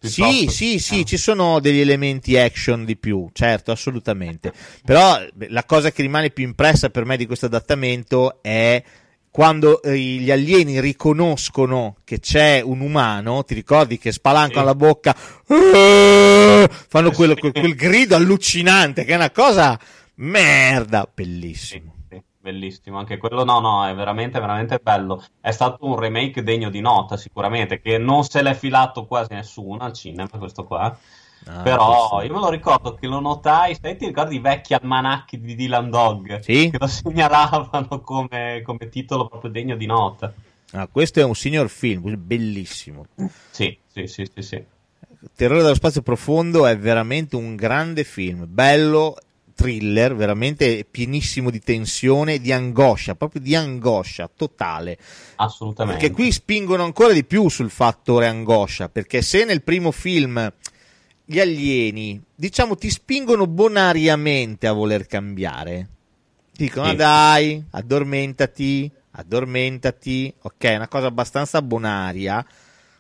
Sì, 0.01 0.49
sì, 0.49 0.79
sì, 0.79 1.01
eh. 1.01 1.05
ci 1.05 1.19
sono 1.19 1.61
degli 1.61 1.81
elementi 1.81 2.39
action 2.39 2.87
di 2.87 2.97
più, 2.97 3.29
certo, 3.35 3.71
assolutamente. 3.71 4.55
Però 4.83 5.19
la 5.49 5.65
cosa 5.65 5.93
che 5.93 6.01
rimane 6.01 6.31
più 6.31 6.45
impressa 6.45 6.89
per 6.89 7.05
me 7.05 7.19
di 7.19 7.27
questo 7.27 7.47
adattamento 7.47 8.41
è 8.41 8.83
quando 9.31 9.81
eh, 9.83 9.97
gli 9.97 10.31
alieni 10.31 10.81
riconoscono 10.81 11.97
che 12.05 12.19
c'è 12.19 12.61
un 12.65 12.81
umano, 12.81 13.45
ti 13.45 13.55
ricordi 13.55 13.97
che 13.99 14.11
spalancano 14.13 14.61
Sì. 14.61 14.67
la 14.67 14.75
bocca, 14.75 15.17
"Eh", 15.47 16.69
fanno 16.89 17.11
quello- 17.13 17.35
Sì. 17.35 17.41
quel, 17.41 17.53
quel 17.53 17.75
grido 17.75 18.17
allucinante, 18.17 19.05
che 19.05 19.13
è 19.13 19.17
una 19.17 19.31
cosa 19.31 19.79
merda, 20.17 21.03
Sì, 21.07 21.11
bellissimo. 21.15 21.95
sì, 22.09 22.21
bellissimo, 22.41 22.99
anche 22.99 23.17
quello 23.19 23.45
no, 23.45 23.61
no, 23.61 23.87
è 23.87 23.95
veramente, 23.95 24.41
veramente 24.41 24.79
bello. 24.83 25.23
È 25.41 25.51
stato 25.53 25.87
un 25.87 25.97
remake 25.99 26.43
degno 26.43 26.69
di 26.69 26.81
nota, 26.81 27.17
sicuramente, 27.17 27.81
che 27.81 27.99
non 27.99 28.25
se 28.25 28.43
l'è 28.43 28.55
filato 28.55 29.07
quasi 29.07 29.33
nessuno 29.33 29.79
al 29.85 29.93
cinema, 29.93 30.29
questo 30.39 30.65
qua. 30.65 30.97
Ah, 31.47 31.63
Però 31.63 32.09
questo- 32.09 32.27
io 32.27 32.35
me 32.35 32.41
lo 32.41 32.51
ricordo 32.51 32.95
che 32.95 33.07
lo 33.07 33.21
notai, 33.21 33.77
sai, 33.81 33.97
ti 33.97 34.07
ricordi 34.07 34.37
i 34.37 34.41
vecchi 34.41 34.75
almanacchi 34.75 35.41
di 35.41 35.55
Dylan 35.55 35.91
Dog? 35.91 36.41
Sì. 36.41 36.69
Che 36.71 36.77
lo 36.79 36.87
segnalavano 36.87 38.01
come, 38.03 38.63
come 38.65 38.89
titolo 38.89 39.27
proprio 39.27 39.51
degno 39.51 39.77
di 39.77 39.87
nota. 39.87 40.33
ah, 40.73 40.87
questo 40.87 41.21
è 41.21 41.25
un 41.25 41.35
signor 41.35 41.69
film, 41.69 42.15
bellissimo. 42.19 43.07
Sì, 43.51 43.77
sì, 43.87 44.07
sì, 44.07 44.29
sì, 44.33 44.43
sì. 44.43 44.65
Terrore 45.35 45.63
dallo 45.63 45.75
spazio 45.75 46.03
profondo 46.03 46.67
è 46.67 46.79
veramente 46.79 47.37
un 47.37 47.57
grande 47.57 48.05
film, 48.05 48.45
bello, 48.49 49.17
thriller, 49.55 50.15
veramente 50.15 50.87
pienissimo 50.91 51.51
di 51.51 51.61
tensione, 51.61 52.39
di 52.39 52.53
angoscia, 52.53 53.15
proprio 53.15 53.43
di 53.43 53.55
angoscia 53.55 54.31
totale. 54.35 54.97
Assolutamente. 55.37 56.01
Perché 56.01 56.15
qui 56.15 56.33
spingono 56.33 56.85
ancora 56.85 57.13
di 57.13 57.25
più 57.25 57.49
sul 57.49 57.71
fattore 57.71 58.27
angoscia, 58.27 58.89
perché 58.89 59.21
se 59.21 59.45
nel 59.45 59.63
primo 59.63 59.91
film 59.91 60.51
gli 61.31 61.39
alieni, 61.39 62.21
diciamo, 62.35 62.75
ti 62.75 62.91
spingono 62.91 63.47
bonariamente 63.47 64.67
a 64.67 64.73
voler 64.73 65.07
cambiare. 65.07 65.89
Dicono, 66.53 66.87
Sì. 66.87 66.91
"Ah, 66.91 66.95
dai, 66.97 67.65
addormentati, 67.71 68.91
addormentati, 69.13 70.35
ok, 70.43 70.65
è 70.65 70.75
una 70.75 70.89
cosa 70.89 71.07
abbastanza 71.07 71.63
bonaria. 71.63 72.45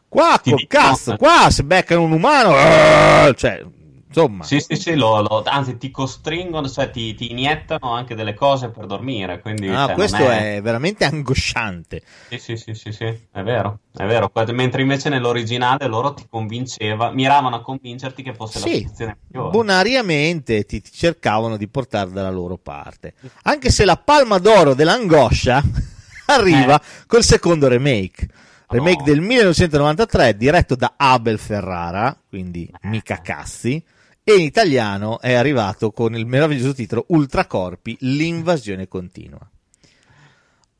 Qua, 0.08 0.38
Ti 0.40 0.50
col 0.50 0.66
cazzo, 0.68 1.16
qua 1.16 1.48
se 1.50 1.64
beccano 1.64 2.02
un 2.02 2.12
umano, 2.12 2.56
eh, 2.56 3.34
cioè, 3.36 3.64
insomma, 4.10 4.44
Sì, 4.44 4.58
sì, 4.60 4.74
sì, 4.76 4.94
lo- 4.94 5.20
lo- 5.20 5.42
anzi 5.46 5.76
ti 5.76 5.90
costringono, 5.90 6.68
cioè 6.68 6.90
ti, 6.90 7.14
ti 7.14 7.30
iniettano 7.30 7.92
anche 7.92 8.14
delle 8.14 8.34
cose 8.34 8.70
per 8.70 8.86
dormire, 8.86 9.40
quindi... 9.40 9.68
ah, 9.68 9.86
cioè, 9.86 9.94
questo 9.94 10.28
è... 10.30 10.60
veramente 10.62 11.04
angosciante. 11.04 12.02
Sì, 12.30 12.38
sì, 12.38 12.56
sì, 12.56 12.74
sì, 12.74 12.92
sì, 12.92 13.04
è 13.04 13.42
vero, 13.42 13.80
è 13.92 14.06
vero. 14.06 14.30
Mentre 14.52 14.82
invece 14.82 15.08
nell'originale 15.08 15.86
loro 15.88 16.14
ti 16.14 16.26
convinceva, 16.30 17.10
miravano 17.10 17.56
a 17.56 17.60
convincerti 17.62 18.22
che 18.22 18.34
fosse 18.34 18.60
la 18.60 18.66
Sì, 18.66 18.80
soluzione 18.82 19.18
migliore. 19.26 19.50
bonariamente 19.50 20.64
ti, 20.64 20.80
ti 20.80 20.90
cercavano 20.92 21.56
di 21.56 21.66
portare 21.66 22.10
dalla 22.10 22.30
loro 22.30 22.56
parte. 22.56 23.14
Anche 23.42 23.70
se 23.70 23.84
la 23.84 23.96
palma 23.96 24.38
d'oro 24.38 24.74
dell'angoscia 24.74 25.60
arriva 26.26 26.80
col 27.06 27.24
secondo 27.24 27.66
remake. 27.66 28.28
Remake 28.68 28.98
No. 28.98 29.04
del 29.04 29.20
1993 29.20 30.36
diretto 30.36 30.76
da 30.76 30.94
Abel 30.96 31.38
Ferrara, 31.40 32.16
quindi 32.28 32.70
mica 32.82 33.20
cazzi, 33.20 33.82
e 34.30 34.38
in 34.38 34.44
italiano 34.44 35.20
è 35.20 35.32
arrivato 35.34 35.90
con 35.90 36.14
il 36.14 36.26
meraviglioso 36.26 36.74
titolo 36.74 37.04
Ultracorpi, 37.08 37.96
l'invasione 38.00 38.86
continua. 38.86 39.40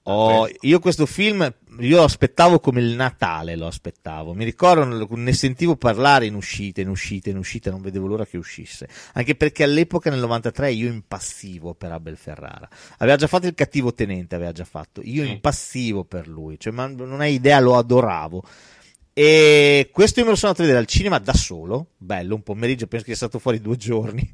Oh, 0.04 0.48
io 0.60 0.78
questo 0.80 1.06
film 1.06 1.52
io 1.78 1.96
lo 1.96 2.04
aspettavo 2.04 2.58
come 2.58 2.80
il 2.80 2.94
Natale, 2.94 3.56
lo 3.56 3.66
aspettavo. 3.66 4.34
Mi 4.34 4.44
ricordo, 4.44 5.06
ne 5.16 5.32
sentivo 5.32 5.76
parlare 5.76 6.26
in 6.26 6.34
uscita, 6.34 6.80
in 6.80 6.88
uscita, 6.88 7.30
in 7.30 7.36
uscita, 7.36 7.70
non 7.70 7.80
vedevo 7.80 8.06
l'ora 8.06 8.26
che 8.26 8.36
uscisse. 8.36 8.88
Anche 9.12 9.34
perché 9.34 9.62
all'epoca, 9.62 10.10
nel 10.10 10.20
93, 10.20 10.72
io 10.72 10.88
impassivo 10.88 11.74
per 11.74 11.92
Abel 11.92 12.16
Ferrara. 12.16 12.68
Aveva 12.98 13.16
già 13.16 13.26
fatto 13.26 13.46
il 13.46 13.54
cattivo 13.54 13.94
tenente, 13.94 14.34
aveva 14.34 14.52
già 14.52 14.64
fatto. 14.64 15.00
Io 15.04 15.22
impassivo 15.22 16.04
per 16.04 16.26
lui, 16.26 16.58
cioè, 16.58 16.72
ma 16.72 16.86
non 16.86 17.20
hai 17.20 17.34
idea, 17.34 17.60
lo 17.60 17.76
adoravo. 17.76 18.42
E 19.12 19.90
questo 19.92 20.20
io 20.20 20.24
me 20.24 20.30
lo 20.32 20.36
sono 20.36 20.52
andato 20.52 20.64
a 20.64 20.70
vedere 20.70 20.84
al 20.84 20.90
cinema 20.90 21.18
da 21.18 21.34
solo, 21.34 21.88
bello, 21.96 22.34
un 22.34 22.42
pomeriggio, 22.42 22.86
penso 22.86 23.04
che 23.04 23.14
sia 23.14 23.26
stato 23.26 23.38
fuori 23.38 23.60
due 23.60 23.76
giorni. 23.76 24.30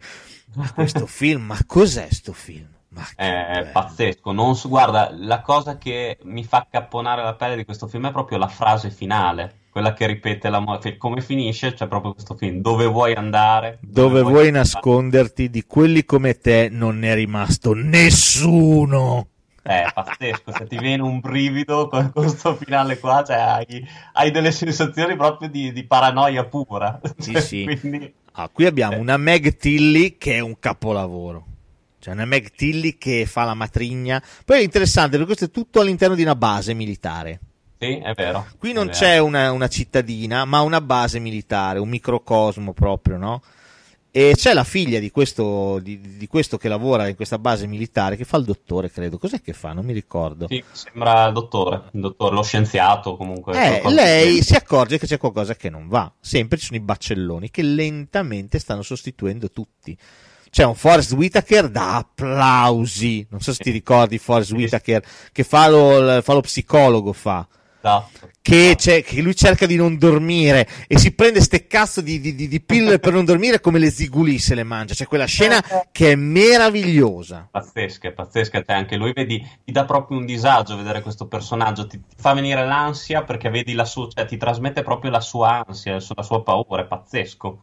Ma 0.55 0.71
questo 0.75 1.07
film, 1.07 1.43
ma 1.43 1.59
cos'è 1.67 2.09
sto 2.11 2.33
film? 2.33 2.75
È 3.15 3.23
bello. 3.23 3.71
pazzesco. 3.73 4.33
Non 4.33 4.57
so- 4.57 4.69
guarda, 4.69 5.11
la 5.13 5.41
cosa 5.43 5.77
che 5.77 6.19
mi 6.23 6.45
fa 6.45 6.67
capponare 6.71 7.23
la 7.23 7.35
pelle 7.35 7.57
di 7.57 7.65
questo 7.65 7.87
film 7.89 8.07
è 8.09 8.13
proprio 8.13 8.39
la 8.39 8.49
frase 8.49 8.91
finale, 8.91 9.65
quella 9.71 9.93
che 9.93 10.07
ripete 10.07 10.49
la 10.49 10.61
mo- 10.61 10.79
che 10.79 10.97
come 10.97 11.21
finisce, 11.21 11.75
c'è 11.75 11.89
proprio 11.89 12.13
questo 12.13 12.35
film. 12.35 12.61
Dove 12.61 12.87
vuoi 12.87 13.13
andare? 13.15 13.79
Dove 13.83 14.23
vuoi 14.23 14.47
andare? 14.47 14.51
nasconderti 14.51 15.51
di 15.51 15.65
quelli 15.67 16.05
come 16.05 16.39
te 16.39 16.69
non 16.71 17.05
è 17.05 17.15
rimasto 17.15 17.75
nessuno. 17.75 19.29
È 19.67 19.87
pazzesco, 19.93 20.53
se 20.53 20.67
ti 20.69 20.79
viene 20.79 21.03
un 21.03 21.19
brivido 21.19 21.89
con 21.89 22.13
questo 22.13 22.55
finale 22.55 22.99
qua, 23.01 23.25
cioè 23.27 23.37
hai, 23.37 23.89
hai 24.13 24.31
delle 24.31 24.53
sensazioni 24.53 25.17
proprio 25.17 25.49
di, 25.49 25.73
di 25.73 25.85
paranoia 25.85 26.45
pura. 26.45 27.01
Sì, 27.19 27.33
Cioè, 27.33 27.41
sì. 27.41 27.79
Quindi, 27.81 28.15
Ah, 28.39 28.49
qui 28.53 28.67
abbiamo 28.67 28.99
una 28.99 29.17
Meg 29.17 29.57
Tilly 29.57 30.19
che 30.19 30.35
è 30.35 30.41
un 30.41 30.59
capolavoro. 30.59 31.45
Cioè 31.99 32.13
una 32.13 32.27
Meg 32.27 32.51
Tilly 32.51 32.99
che 32.99 33.25
fa 33.27 33.45
la 33.45 33.55
matrigna. 33.55 34.23
Poi 34.45 34.59
è 34.59 34.63
interessante 34.63 35.13
perché 35.13 35.25
questo 35.25 35.45
è 35.47 35.51
tutto 35.51 35.81
all'interno 35.81 36.15
di 36.15 36.23
una 36.23 36.37
base 36.37 36.75
militare. 36.75 37.41
sì, 37.79 37.97
è 37.97 38.13
vero. 38.15 38.47
Qui 38.59 38.73
non 38.73 38.87
vero. 38.87 38.97
c'è 38.99 39.19
una, 39.19 39.51
una 39.53 39.69
cittadina, 39.69 40.45
ma 40.45 40.61
una 40.61 40.81
base 40.83 41.19
militare, 41.19 41.79
un 41.79 41.89
microcosmo 41.89 42.73
proprio, 42.75 43.17
no? 43.17 43.41
E 44.17 44.33
c'è 44.35 44.55
la 44.55 44.65
figlia 44.65 44.99
di 44.99 45.11
questo, 45.11 45.79
di, 45.79 46.17
di 46.17 46.27
questo 46.27 46.57
che 46.57 46.69
lavora 46.69 47.07
in 47.07 47.17
questa 47.17 47.39
base 47.39 47.67
militare, 47.67 48.17
che 48.17 48.25
fa 48.25 48.39
il 48.39 48.47
dottore, 48.47 48.91
credo. 48.91 49.19
Cos'è 49.19 49.43
che 49.43 49.53
fa? 49.53 49.75
Non 49.75 49.85
mi 49.85 49.93
ricordo. 49.93 50.47
Sì, 50.49 50.65
sembra 50.73 51.27
il 51.27 51.35
dottore, 51.35 51.83
dottore, 51.93 52.35
lo 52.35 52.43
scienziato 52.43 53.15
comunque. 53.19 53.83
Eh, 53.83 53.93
lei 53.93 54.43
si 54.43 54.55
accorge 54.55 54.97
che 54.97 55.07
c'è 55.07 55.19
qualcosa 55.19 55.55
che 55.55 55.69
non 55.69 55.87
va. 55.89 56.11
Sempre 56.19 56.57
ci 56.57 56.65
sono 56.65 56.79
i 56.79 56.83
baccelloni 56.83 57.51
che 57.51 57.61
lentamente 57.61 58.59
stanno 58.59 58.81
sostituendo 58.81 59.51
tutti. 59.51 59.95
C'è 60.49 60.65
un 60.65 60.77
Forrest 60.77 61.13
Whitaker 61.13 61.69
da 61.69 61.97
applausi. 61.97 63.27
Non 63.29 63.41
so 63.41 63.53
se 63.53 63.63
ti 63.63 63.71
ricordi 63.71 64.17
Forrest 64.17 64.53
Whitaker 64.53 65.05
che 65.31 65.45
fa 65.45 65.69
lo, 65.69 66.23
fa 66.23 66.33
lo 66.33 66.41
psicologo, 66.41 67.13
fa. 67.13 67.47
Esatto. 67.87 68.31
Che, 68.43 68.75
c'è- 68.77 69.03
che 69.05 69.21
lui 69.23 69.35
cerca 69.35 69.67
di 69.67 69.77
non 69.77 69.97
dormire 69.99 70.69
e 70.87 70.99
si 70.99 71.13
prende 71.13 71.41
ste 71.41 71.67
cazzo 71.67 72.01
di, 72.01 72.21
di, 72.21 72.35
di- 72.35 72.49
di 72.49 72.61
pillole 72.61 72.99
per 72.99 73.13
non 73.13 73.25
dormire 73.25 73.61
come 73.61 73.79
le 73.79 73.91
ziguli 73.91 74.39
se 74.39 74.55
le 74.55 74.63
mangia. 74.65 74.95
C'è 74.95 75.07
quella 75.07 75.25
scena 75.25 75.63
che 75.93 76.13
è 76.13 76.15
meravigliosa. 76.15 77.49
Pazzesca, 77.51 78.13
pazzesca, 78.13 78.63
cioè 78.65 78.77
anche 78.77 78.97
lui 78.97 79.13
vedi, 79.13 79.45
ti 79.65 79.73
dà 79.73 79.85
proprio 79.85 80.19
un 80.19 80.27
disagio 80.27 80.77
vedere 80.77 81.01
questo 81.03 81.27
personaggio, 81.27 81.87
ti, 81.87 81.99
ti 81.99 82.15
fa 82.17 82.35
venire 82.35 82.65
l'ansia 82.67 83.23
perché 83.23 83.51
vedi 83.51 83.73
la 83.73 83.85
sua, 83.85 84.09
cioè 84.13 84.25
ti 84.27 84.37
trasmette 84.37 84.83
proprio 84.83 85.11
la 85.11 85.21
sua 85.21 85.65
ansia, 85.67 85.95
la 85.95 86.01
sua, 86.01 86.15
la 86.17 86.23
sua 86.23 86.43
paura, 86.43 86.83
è 86.83 86.87
pazzesco. 86.87 87.63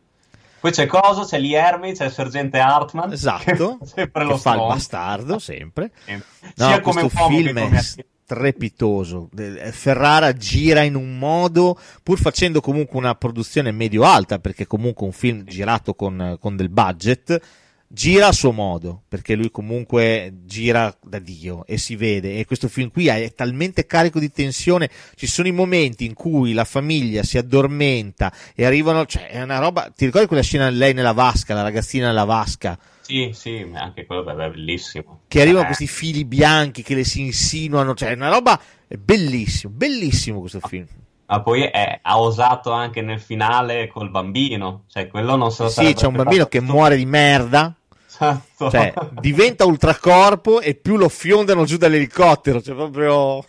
Poi 0.59 0.71
c'è 0.71 0.85
cosa, 0.85 1.25
c'è 1.25 1.39
Lee 1.39 1.57
Ermey, 1.57 1.93
c'è 1.93 2.05
il 2.05 2.11
sergente 2.11 2.57
Hartman, 2.59 3.11
Esatto, 3.11 3.77
che 3.79 3.85
sempre 3.87 4.23
che 4.23 4.29
lo 4.29 4.37
fa 4.37 4.53
il 4.53 4.59
bastardo 4.59 5.37
sempre. 5.39 5.91
Sempre. 6.05 6.27
No, 6.55 6.67
Sia 6.67 6.79
come 6.79 7.01
uomo 7.01 7.27
che 7.27 7.35
film 7.35 7.59
come 7.59 7.81
è 8.23 8.33
strepitoso. 8.33 9.29
Eh, 9.37 9.71
Ferrara 9.71 10.33
gira 10.33 10.81
in 10.81 10.95
un 10.95 11.17
modo, 11.17 11.77
pur 12.01 12.19
facendo 12.19 12.61
comunque 12.61 12.97
una 12.97 13.15
produzione 13.15 13.71
medio-alta, 13.71 14.39
perché 14.39 14.65
comunque 14.65 15.05
un 15.05 15.11
film 15.11 15.43
girato 15.43 15.93
con, 15.93 16.37
con 16.39 16.55
del 16.55 16.69
budget, 16.69 17.39
gira 17.87 18.27
a 18.27 18.31
suo 18.31 18.51
modo, 18.51 19.03
perché 19.07 19.35
lui 19.35 19.51
comunque 19.51 20.33
gira 20.45 20.95
da 21.03 21.19
Dio 21.19 21.65
e 21.67 21.77
si 21.77 21.95
vede. 21.95 22.39
E 22.39 22.45
questo 22.45 22.67
film 22.67 22.89
qui 22.89 23.07
è 23.07 23.33
talmente 23.35 23.85
carico 23.85 24.19
di 24.19 24.31
tensione. 24.31 24.89
Ci 25.15 25.27
sono 25.27 25.47
i 25.47 25.51
momenti 25.51 26.05
in 26.05 26.13
cui 26.13 26.53
la 26.53 26.65
famiglia 26.65 27.23
si 27.23 27.37
addormenta 27.37 28.33
e 28.55 28.65
arrivano, 28.65 29.05
cioè 29.05 29.27
è 29.27 29.41
una 29.41 29.59
roba. 29.59 29.91
Ti 29.95 30.05
ricordi 30.05 30.27
quella 30.27 30.41
scena 30.41 30.69
lei 30.69 30.93
nella 30.93 31.11
vasca, 31.11 31.53
la 31.53 31.61
ragazzina 31.61 32.07
nella 32.07 32.25
vasca? 32.25 32.77
Sì, 33.05 33.31
sì, 33.33 33.69
anche 33.75 34.05
quello 34.05 34.25
è 34.25 34.33
bellissimo. 34.49 35.21
che 35.27 35.41
arrivano 35.41 35.63
Eh, 35.63 35.65
questi 35.67 35.87
fili 35.87 36.23
bianchi 36.25 36.81
che 36.83 36.95
le 36.95 37.03
si 37.03 37.19
insinuano, 37.21 37.93
cioè 37.93 38.09
è 38.09 38.13
una 38.15 38.29
roba 38.29 38.59
è 38.87 38.95
bellissimo, 38.95 39.73
bellissimo 39.75 40.39
questo 40.39 40.59
film. 40.61 40.85
Ma 41.25 41.41
poi 41.41 41.63
è- 41.63 41.99
ha 42.01 42.19
osato 42.19 42.71
anche 42.71 43.01
nel 43.01 43.19
finale 43.19 43.87
col 43.87 44.09
bambino, 44.09 44.83
cioè 44.87 45.07
quello 45.07 45.35
non 45.35 45.51
se 45.51 45.63
lo 45.63 45.69
Sì, 45.69 45.93
c'è 45.93 46.05
un 46.07 46.15
bambino 46.15 46.45
che 46.47 46.61
muore 46.61 46.95
di 46.95 47.05
merda, 47.05 47.73
Esatto. 48.07 48.69
cioè 48.69 48.93
diventa 49.19 49.65
ultracorpo 49.65 50.61
e 50.61 50.75
più 50.75 50.95
lo 50.95 51.09
fiondano 51.09 51.65
giù 51.65 51.77
dall'elicottero, 51.77 52.61
cioè 52.61 52.75
proprio 52.75 53.43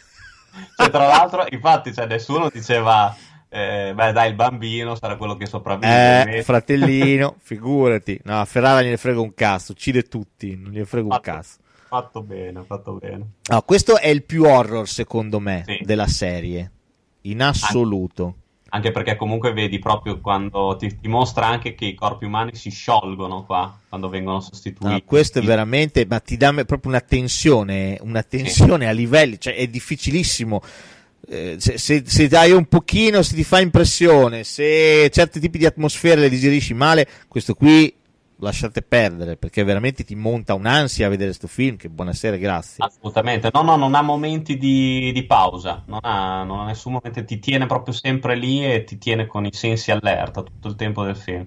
Cioè, 0.77 0.89
tra 0.91 1.07
l'altro, 1.07 1.45
infatti, 1.51 1.93
cioè, 1.93 2.07
nessuno 2.07 2.49
diceva, 2.49 3.15
eh, 3.55 3.93
beh, 3.95 4.13
dai, 4.13 4.29
il 4.31 4.35
bambino 4.35 4.97
sarà 4.97 5.17
quello 5.17 5.37
che 5.37 5.47
sopravvive. 5.47 6.39
eh, 6.39 6.43
fratellino, 6.43 7.37
figurati. 7.43 8.21
No, 8.25 8.41
a 8.41 8.45
Ferrara 8.45 8.83
gliene 8.83 8.97
frega 8.97 9.21
un 9.21 9.33
cazzo, 9.35 9.73
uccide 9.73 10.03
tutti, 10.03 10.57
non 10.57 10.73
gliene 10.73 10.85
frega 10.85 11.05
un 11.05 11.11
Fatto- 11.13 11.23
cazzo. 11.23 11.57
Fatto 11.87 12.23
bene, 12.23 12.65
fatto 12.67 12.95
bene. 12.95 13.27
No, 13.49 13.63
questo 13.63 13.97
è 13.99 14.09
il 14.09 14.25
più 14.25 14.43
horror 14.45 14.89
secondo 14.89 15.39
me 15.39 15.63
Sì. 15.65 15.79
della 15.85 16.09
serie, 16.09 16.71
in 17.23 17.41
assoluto. 17.41 18.35
Anche 18.71 18.91
perché 18.91 19.15
comunque 19.15 19.53
vedi 19.53 19.79
proprio 19.79 20.19
quando 20.19 20.75
ti, 20.77 20.99
ti 21.01 21.07
mostra 21.07 21.47
anche 21.47 21.77
che 21.77 21.85
i 21.85 21.95
corpi 21.95 22.25
umani 22.25 22.57
si 22.57 22.71
sciolgono 22.71 23.45
qua, 23.45 23.79
quando 23.89 24.09
vengono 24.09 24.41
sostituiti. 24.41 24.93
No, 24.93 25.01
questo 25.05 25.39
è 25.39 25.43
veramente, 25.43 26.05
ma 26.09 26.19
ti 26.19 26.37
dà 26.37 26.53
proprio 26.53 26.91
una 26.91 27.01
tensione, 27.01 27.97
una 28.01 28.25
tensione 28.25 28.89
a 28.89 28.91
livelli, 28.91 29.39
cioè 29.39 29.55
è 29.55 29.69
difficilissimo. 29.69 30.61
Eh, 31.29 31.57
se, 31.59 31.79
se, 31.79 32.03
se 32.07 32.29
dai 32.29 32.53
un 32.53 32.67
pochino, 32.67 33.23
se 33.23 33.35
ti 33.35 33.45
fa 33.45 33.61
impressione, 33.61 34.45
se 34.45 35.09
certi 35.11 35.41
tipi 35.41 35.59
di 35.59 35.67
atmosfere 35.67 36.21
le 36.21 36.29
digerisci 36.29 36.75
male, 36.75 37.07
questo 37.29 37.55
qui 37.55 37.93
lasciate 38.39 38.83
perdere 38.83 39.37
perché 39.37 39.65
veramente 39.65 40.05
ti 40.05 40.15
monta 40.15 40.55
un'ansia 40.55 41.07
a 41.07 41.11
vedere 41.11 41.29
questo 41.29 41.47
film. 41.47 41.77
Che 41.77 41.89
buonasera, 41.89 42.37
grazie. 42.37 42.85
Assolutamente, 42.85 43.51
no, 43.53 43.63
no, 43.63 43.77
non 43.77 43.95
ha 43.95 44.03
momenti 44.03 44.57
di, 44.57 45.11
di 45.13 45.25
pausa, 45.25 45.83
non 45.87 46.01
ha, 46.03 46.45
non 46.45 46.61
ha 46.61 46.67
nessun 46.67 46.93
momento, 46.93 47.25
ti 47.25 47.39
tiene 47.39 47.67
proprio 47.67 47.95
sempre 47.95 48.37
lì 48.37 48.65
e 48.65 48.85
ti 48.85 48.99
tiene 48.99 49.27
con 49.27 49.45
i 49.47 49.53
sensi 49.53 49.91
allerta 49.91 50.43
tutto 50.43 50.69
il 50.69 50.77
tempo 50.77 51.05
del 51.05 51.17
film. 51.17 51.47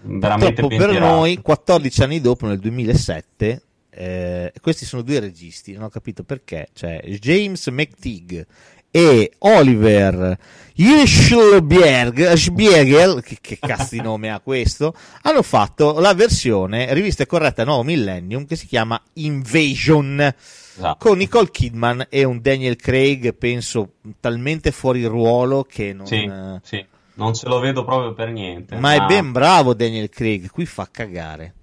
Veramente 0.00 0.60
Purtroppo 0.62 0.92
per 0.92 1.00
noi, 1.00 1.40
14 1.42 2.02
anni 2.02 2.20
dopo, 2.20 2.46
nel 2.46 2.60
2007, 2.60 3.62
eh, 4.00 4.52
questi 4.60 4.84
sono 4.84 5.02
due 5.02 5.18
registi, 5.18 5.72
non 5.72 5.82
ho 5.82 5.88
capito 5.88 6.22
perché, 6.22 6.68
cioè 6.72 7.00
James 7.18 7.66
McTeague 7.66 8.46
e 8.92 9.32
Oliver 9.38 10.38
Hirschberg, 10.76 12.32
Spiegel, 12.34 13.22
che, 13.22 13.38
che 13.40 13.58
cazzo 13.58 13.96
di 13.96 14.00
nome 14.00 14.30
ha 14.30 14.38
questo, 14.38 14.94
hanno 15.22 15.42
fatto 15.42 15.98
la 15.98 16.14
versione 16.14 16.94
rivista 16.94 17.24
e 17.24 17.26
corretta 17.26 17.64
Nuovo 17.64 17.82
Millennium 17.82 18.46
che 18.46 18.54
si 18.54 18.68
chiama 18.68 19.00
Invasion 19.14 20.32
Esatto. 20.78 21.08
con 21.08 21.18
Nicole 21.18 21.50
Kidman 21.50 22.06
e 22.08 22.22
un 22.22 22.40
Daniel 22.40 22.76
Craig, 22.76 23.34
penso, 23.34 23.94
talmente 24.20 24.70
fuori 24.70 25.04
ruolo 25.06 25.64
che 25.64 25.92
non... 25.92 26.06
Sì, 26.06 26.22
eh, 26.22 26.60
sì, 26.62 26.86
non 27.14 27.34
ce 27.34 27.48
lo 27.48 27.58
vedo 27.58 27.84
proprio 27.84 28.14
per 28.14 28.30
niente. 28.30 28.76
ma 28.76 28.94
è 28.94 29.04
ben 29.06 29.32
bravo 29.32 29.74
Daniel 29.74 30.08
Craig, 30.08 30.48
qui 30.50 30.66
fa 30.66 30.88
cagare. 30.88 31.54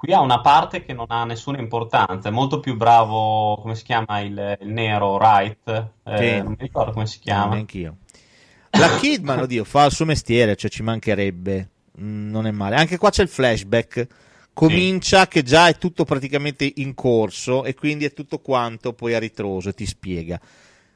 Qui 0.00 0.14
ha 0.14 0.20
una 0.20 0.40
parte 0.40 0.82
che 0.82 0.94
non 0.94 1.04
ha 1.08 1.24
nessuna 1.26 1.58
importanza, 1.58 2.30
è 2.30 2.32
molto 2.32 2.58
più 2.58 2.74
bravo, 2.74 3.58
come 3.60 3.74
si 3.74 3.84
chiama 3.84 4.20
il, 4.20 4.56
il 4.62 4.68
nero, 4.68 5.16
Wright, 5.16 5.68
eh, 6.04 6.16
Sì. 6.16 6.38
non 6.42 6.52
mi 6.52 6.56
ricordo 6.58 6.92
come 6.92 7.06
si 7.06 7.18
chiama. 7.18 7.52
neanch'io. 7.52 7.96
La 8.70 8.96
Kidman, 8.96 9.40
oddio, 9.44 9.62
fa 9.64 9.84
il 9.84 9.92
suo 9.92 10.06
mestiere, 10.06 10.56
cioè 10.56 10.70
ci 10.70 10.82
mancherebbe. 10.82 11.68
Mm, 12.00 12.30
Non 12.30 12.46
è 12.46 12.50
male. 12.50 12.76
Anche 12.76 12.96
qua 12.96 13.10
c'è 13.10 13.20
il 13.22 13.28
flashback. 13.28 14.06
Comincia 14.54 15.28
che 15.28 15.42
già 15.42 15.68
è 15.68 15.76
tutto 15.76 16.04
praticamente 16.04 16.70
in 16.76 16.94
corso 16.94 17.64
e 17.64 17.74
quindi 17.74 18.06
è 18.06 18.14
tutto 18.14 18.38
quanto 18.40 18.94
poi 18.94 19.12
a 19.14 19.18
ritroso 19.18 19.68
e 19.68 19.74
ti 19.74 19.84
spiega. 19.84 20.40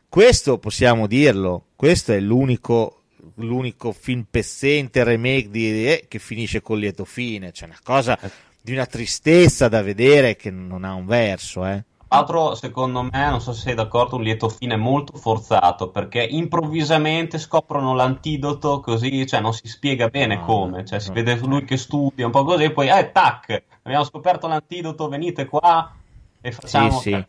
Questo 0.08 0.58
possiamo 0.58 1.06
dirlo, 1.06 1.66
questo 1.76 2.12
è 2.12 2.20
l'unico, 2.20 3.02
l'unico 3.36 3.92
film 3.92 4.24
pezzente 4.30 5.04
remake 5.04 5.50
di, 5.50 5.86
eh, 5.88 6.04
che 6.08 6.18
finisce 6.18 6.62
con 6.62 6.78
lieto 6.78 7.04
fine. 7.04 7.52
C'è 7.52 7.66
una 7.66 7.78
cosa 7.82 8.18
di 8.64 8.72
una 8.72 8.86
tristezza 8.86 9.68
da 9.68 9.82
vedere 9.82 10.36
che 10.36 10.50
non 10.50 10.84
ha 10.84 10.94
un 10.94 11.04
verso, 11.04 11.66
eh. 11.66 11.84
Tra 12.08 12.16
l'altro, 12.16 12.54
secondo 12.54 13.02
me, 13.02 13.28
non 13.28 13.42
so 13.42 13.52
se 13.52 13.60
sei 13.60 13.74
d'accordo, 13.74 14.16
un 14.16 14.22
lieto 14.22 14.48
fine 14.48 14.74
molto 14.76 15.18
forzato 15.18 15.90
perché 15.90 16.22
improvvisamente 16.22 17.38
scoprono 17.38 17.94
l'antidoto 17.94 18.80
così, 18.80 19.26
cioè 19.26 19.40
non 19.40 19.52
si 19.52 19.68
spiega 19.68 20.08
bene 20.08 20.36
No, 20.36 20.44
come, 20.46 20.86
cioè 20.86 20.98
si 20.98 21.12
vede 21.12 21.36
lui 21.36 21.64
che 21.64 21.76
studia 21.76 22.24
un 22.24 22.32
po' 22.32 22.44
così 22.44 22.64
e 22.64 22.70
poi, 22.70 22.88
eh, 22.88 23.12
tac, 23.12 23.64
abbiamo 23.82 24.04
scoperto 24.04 24.46
l'antidoto, 24.46 25.08
venite 25.08 25.44
qua 25.44 25.94
e 26.40 26.50
facciamo... 26.50 27.00
Sì, 27.00 27.10
sì. 27.10 27.24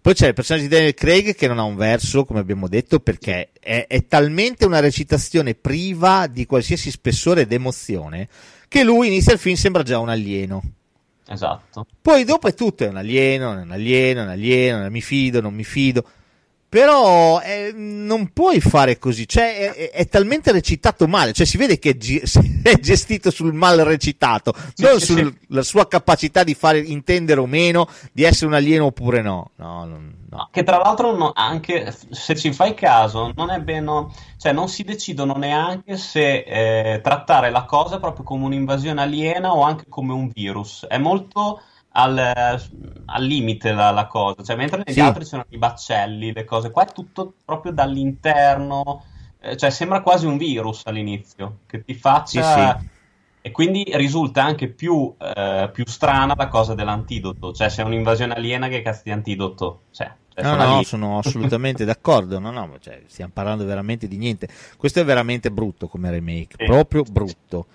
Poi 0.00 0.14
c'è 0.14 0.28
il 0.28 0.34
personaggio 0.34 0.68
di 0.68 0.74
Daniel 0.74 0.94
Craig 0.94 1.34
che 1.34 1.48
non 1.48 1.58
ha 1.58 1.64
un 1.64 1.76
verso, 1.76 2.24
come 2.24 2.38
abbiamo 2.38 2.66
detto, 2.66 3.00
perché 3.00 3.50
è, 3.60 3.84
è 3.86 4.06
talmente 4.06 4.64
una 4.64 4.80
recitazione 4.80 5.54
priva 5.54 6.26
di 6.28 6.46
qualsiasi 6.46 6.90
spessore 6.90 7.42
ed 7.42 7.52
emozione 7.52 8.28
che 8.68 8.84
lui 8.84 9.08
inizia 9.08 9.32
il 9.32 9.38
film 9.38 9.56
sembra 9.56 9.82
già 9.82 9.98
un 9.98 10.10
alieno. 10.10 10.62
Esatto. 11.28 11.86
Poi 12.00 12.24
dopo 12.24 12.48
è 12.48 12.54
tutto, 12.54 12.84
è 12.84 12.88
un 12.88 12.96
alieno, 12.96 13.52
è 13.52 13.62
un 13.62 13.70
alieno, 13.70 14.20
è 14.20 14.24
un 14.24 14.30
alieno, 14.30 14.90
mi 14.90 15.02
fido, 15.02 15.40
non 15.40 15.54
mi 15.54 15.64
fido. 15.64 16.04
Però 16.70 17.40
eh, 17.40 17.72
non 17.74 18.30
puoi 18.34 18.60
fare 18.60 18.98
così, 18.98 19.26
cioè 19.26 19.72
è, 19.72 19.90
è- 19.90 20.08
talmente 20.08 20.52
recitato 20.52 21.08
male, 21.08 21.32
cioè 21.32 21.46
si 21.46 21.56
vede 21.56 21.78
che 21.78 21.90
è, 21.90 21.96
gestito 22.78 23.30
sul 23.30 23.54
mal 23.54 23.78
recitato, 23.78 24.52
non 24.76 25.00
sulla 25.00 25.62
sua 25.62 25.88
capacità 25.88 26.44
di 26.44 26.52
fare 26.52 26.78
intendere 26.80 27.40
o 27.40 27.46
meno 27.46 27.88
di 28.12 28.22
essere 28.22 28.46
un 28.46 28.54
alieno 28.54 28.84
oppure 28.86 29.22
no. 29.22 29.50
No, 29.56 29.86
no. 29.86 30.48
Che 30.52 30.62
tra 30.62 30.76
l'altro, 30.76 31.16
no- 31.16 31.32
anche 31.34 31.94
se 32.10 32.36
ci 32.36 32.52
fai 32.52 32.74
caso, 32.74 33.32
non 33.34 33.50
è 33.50 33.60
bene, 33.60 34.08
cioè 34.36 34.52
non 34.52 34.68
si 34.68 34.84
decidono 34.84 35.32
neanche 35.38 35.96
se 35.96 36.44
eh, 36.46 37.00
trattare 37.00 37.50
la 37.50 37.64
cosa 37.64 37.98
proprio 37.98 38.24
come 38.24 38.44
un'invasione 38.44 39.00
aliena 39.00 39.54
o 39.54 39.62
anche 39.62 39.86
come 39.88 40.12
un 40.12 40.28
virus. 40.28 40.84
È 40.86 40.98
molto 40.98 41.62
al, 41.90 42.18
al 43.06 43.24
limite 43.24 43.72
la, 43.72 43.90
la 43.90 44.06
cosa, 44.06 44.42
cioè 44.42 44.56
mentre 44.56 44.82
negli 44.84 44.98
Sì. 44.98 45.00
altri 45.00 45.24
c'erano 45.24 45.46
i 45.50 45.58
baccelli, 45.58 46.32
le 46.32 46.44
cose, 46.44 46.70
qua 46.70 46.84
è 46.86 46.92
tutto 46.92 47.34
proprio 47.44 47.72
dall'interno, 47.72 49.04
eh, 49.40 49.56
cioè 49.56 49.70
sembra 49.70 50.02
quasi 50.02 50.26
un 50.26 50.36
virus 50.36 50.82
all'inizio 50.86 51.60
che 51.66 51.82
ti 51.84 51.94
faccia. 51.94 52.42
Sì, 52.42 52.78
E 53.40 53.50
quindi 53.52 53.84
risulta 53.94 54.42
anche 54.44 54.68
più, 54.68 55.14
eh, 55.18 55.70
più 55.72 55.86
strana 55.86 56.34
la 56.36 56.48
cosa 56.48 56.74
dell'antidoto, 56.74 57.52
cioè 57.52 57.68
se 57.70 57.82
è 57.82 57.84
un'invasione 57.84 58.34
aliena 58.34 58.68
che 58.68 58.82
cazzo 58.82 59.02
di 59.04 59.10
antidoto? 59.12 59.84
Cioè, 59.90 60.12
cioè, 60.28 60.44
No, 60.44 60.54
sono 60.54 60.64
no, 60.64 60.64
lì. 60.64 60.84
sono 60.84 61.18
assolutamente 61.18 61.84
d'accordo. 61.84 62.38
No, 62.38 62.50
no, 62.52 62.78
cioè, 62.78 63.02
stiamo 63.08 63.32
parlando 63.34 63.64
veramente 63.64 64.06
di 64.06 64.16
niente. 64.16 64.48
Questo 64.76 65.00
è 65.00 65.04
veramente 65.04 65.50
brutto 65.50 65.88
come 65.88 66.10
remake, 66.10 66.58
Sì. 66.58 66.64
proprio 66.64 67.02
brutto. 67.04 67.66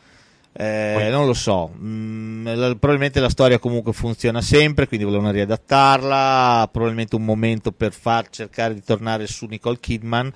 Eh, 0.55 1.07
non 1.11 1.25
lo 1.25 1.33
so, 1.33 1.71
Mm, 1.79 2.45
la- 2.45 2.75
probabilmente 2.75 3.19
la 3.19 3.29
storia 3.29 3.57
comunque 3.59 3.91
funziona 3.93 4.41
sempre, 4.41 4.87
quindi 4.87 5.05
volevano 5.05 5.31
riadattarla. 5.31 6.69
Probabilmente 6.71 7.15
un 7.15 7.25
momento 7.25 7.71
per 7.71 7.91
far 7.93 8.29
cercare 8.29 8.73
di 8.73 8.83
tornare 8.83 9.25
su 9.27 9.45
Nicole 9.47 9.79
Kidman, 9.79 10.31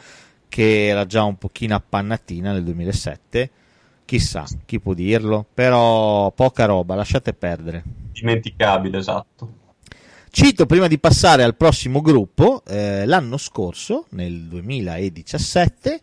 che 0.49 0.87
era 0.87 1.05
già 1.05 1.23
un 1.23 1.37
pochino 1.37 1.75
appannatina 1.75 2.51
nel 2.51 2.63
2007. 2.63 3.49
Chissà, 4.05 4.45
chi 4.65 4.79
può 4.79 4.93
dirlo, 4.93 5.45
però 5.53 6.31
poca 6.31 6.65
roba, 6.65 6.95
lasciate 6.95 7.33
perdere. 7.33 7.83
dimenticabile, 8.11 8.97
esatto. 8.97 9.53
Cito 10.31 10.65
prima 10.65 10.87
di 10.87 10.99
passare 10.99 11.43
al 11.43 11.55
prossimo 11.55 12.01
gruppo, 12.01 12.63
eh, 12.67 13.05
l'anno 13.05 13.37
scorso, 13.37 14.05
nel 14.11 14.43
2017, 14.47 15.99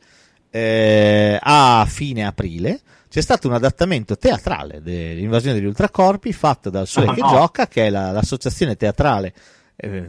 eh, 0.50 1.38
a 1.40 1.84
fine 1.88 2.24
aprile, 2.26 2.80
c'è 3.14 3.20
stato 3.20 3.46
un 3.46 3.54
adattamento 3.54 4.16
teatrale 4.18 4.82
dell'invasione 4.82 5.54
degli 5.54 5.66
ultracorpi 5.66 6.32
fatto 6.32 6.68
dal 6.68 6.88
Sole 6.88 7.06
Ah, 7.06 7.14
che 7.14 7.20
no. 7.20 7.28
gioca, 7.28 7.68
che 7.68 7.86
è 7.86 7.90
la- 7.90 8.10
l'associazione 8.10 8.74
teatrale 8.74 9.32
eh, 9.76 10.04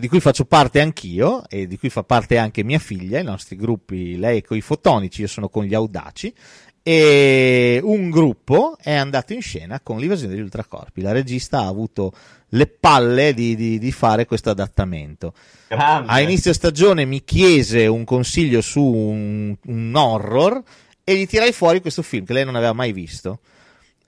di 0.00 0.08
cui 0.08 0.18
faccio 0.18 0.44
parte 0.46 0.80
anch'io 0.80 1.48
e 1.48 1.68
di 1.68 1.78
cui 1.78 1.90
fa 1.90 2.02
parte 2.02 2.38
anche 2.38 2.64
mia 2.64 2.80
figlia, 2.80 3.20
i 3.20 3.24
nostri 3.24 3.54
gruppi, 3.54 4.16
lei 4.18 4.42
con 4.42 4.56
i 4.56 4.60
fotonici, 4.62 5.20
io 5.20 5.28
sono 5.28 5.48
con 5.48 5.62
gli 5.62 5.74
audaci, 5.74 6.34
e 6.82 7.78
un 7.84 8.10
gruppo 8.10 8.76
è 8.82 8.94
andato 8.94 9.32
in 9.32 9.42
scena 9.42 9.78
con 9.80 9.98
l'invasione 10.00 10.32
degli 10.34 10.42
ultracorpi. 10.42 11.02
La 11.02 11.12
regista 11.12 11.60
ha 11.60 11.66
avuto 11.68 12.12
le 12.48 12.66
palle 12.66 13.32
di, 13.32 13.54
di- 13.54 13.78
di 13.78 13.92
fare 13.92 14.26
questo 14.26 14.50
adattamento. 14.50 15.34
Grande. 15.68 16.10
A 16.10 16.20
inizio 16.20 16.52
stagione 16.52 17.04
mi 17.04 17.22
chiese 17.22 17.86
un 17.86 18.02
consiglio 18.02 18.60
su 18.60 18.82
un, 18.82 19.54
un 19.66 19.94
horror 19.94 20.60
e 21.04 21.16
gli 21.16 21.26
tirai 21.26 21.52
fuori 21.52 21.80
questo 21.80 22.02
film 22.02 22.24
che 22.24 22.32
lei 22.32 22.44
non 22.44 22.56
aveva 22.56 22.72
mai 22.72 22.92
visto. 22.92 23.40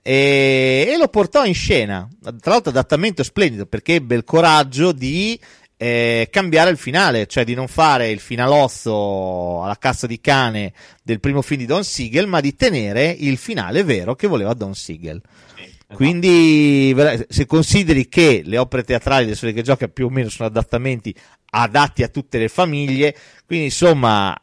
E, 0.01 0.85
e 0.89 0.97
lo 0.97 1.07
portò 1.07 1.45
in 1.45 1.53
scena. 1.53 2.07
Tra 2.21 2.51
l'altro, 2.51 2.71
adattamento 2.71 3.23
splendido 3.23 3.65
perché 3.65 3.95
ebbe 3.95 4.15
il 4.15 4.23
coraggio 4.23 4.91
di 4.91 5.39
eh, 5.77 6.27
cambiare 6.31 6.69
il 6.69 6.77
finale, 6.77 7.25
cioè 7.27 7.43
di 7.43 7.53
non 7.53 7.67
fare 7.67 8.09
il 8.09 8.19
finalozzo 8.19 9.63
alla 9.63 9.77
cazzo 9.77 10.07
di 10.07 10.21
cane 10.21 10.73
del 11.01 11.19
primo 11.19 11.41
film 11.41 11.61
di 11.61 11.65
Don 11.65 11.83
Siegel, 11.83 12.27
ma 12.27 12.41
di 12.41 12.55
tenere 12.55 13.09
il 13.17 13.37
finale 13.37 13.83
vero 13.83 14.15
che 14.15 14.27
voleva 14.27 14.53
Don 14.53 14.75
Siegel. 14.75 15.21
Sì, 15.55 15.63
esatto. 15.63 15.95
Quindi, 15.95 16.95
se 17.27 17.45
consideri 17.45 18.07
che 18.07 18.43
le 18.45 18.57
opere 18.57 18.83
teatrali 18.83 19.25
del 19.25 19.35
Sole 19.35 19.53
che 19.53 19.61
gioca 19.61 19.87
più 19.87 20.05
o 20.05 20.09
meno 20.09 20.29
sono 20.29 20.47
adattamenti 20.47 21.13
adatti 21.51 22.03
a 22.03 22.07
tutte 22.07 22.37
le 22.37 22.47
famiglie, 22.47 23.15
quindi 23.45 23.65
insomma, 23.65 24.35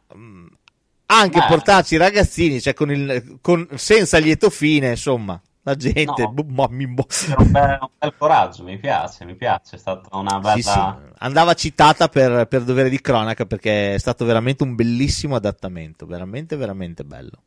anche 1.11 1.41
Beh. 1.41 1.47
portarci 1.47 1.95
i 1.95 1.99
ragazzini, 1.99 2.61
cioè 2.61 2.73
con 2.73 2.91
il, 2.91 3.39
con, 3.41 3.67
senza 3.75 4.19
lieto 4.19 4.49
fine, 4.49 4.91
insomma, 4.91 5.41
la 5.63 5.75
gente, 5.75 6.23
No. 6.23 6.33
boh, 6.33 6.45
ma 6.49 6.67
mi 6.71 6.87
boh. 6.87 7.07
Un 7.37 7.51
bel, 7.51 7.79
un 7.81 7.89
bel 7.99 8.15
coraggio, 8.17 8.63
mi 8.63 8.79
piace, 8.79 9.25
mi 9.25 9.35
piace, 9.35 9.77
è 9.77 9.79
stata 9.79 10.17
una 10.17 10.39
bella... 10.39 10.55
Sì, 10.55 10.63
sì, 10.63 10.81
andava 11.19 11.55
citata 11.55 12.09
per, 12.09 12.47
per 12.47 12.63
dovere 12.63 12.89
di 12.89 13.01
cronaca 13.01 13.45
perché 13.45 13.95
è 13.95 13.99
stato 13.99 14.25
veramente 14.25 14.63
un 14.63 14.75
bellissimo 14.75 15.35
adattamento, 15.35 16.07
veramente, 16.07 16.57
veramente 16.57 17.05
bello. 17.05 17.43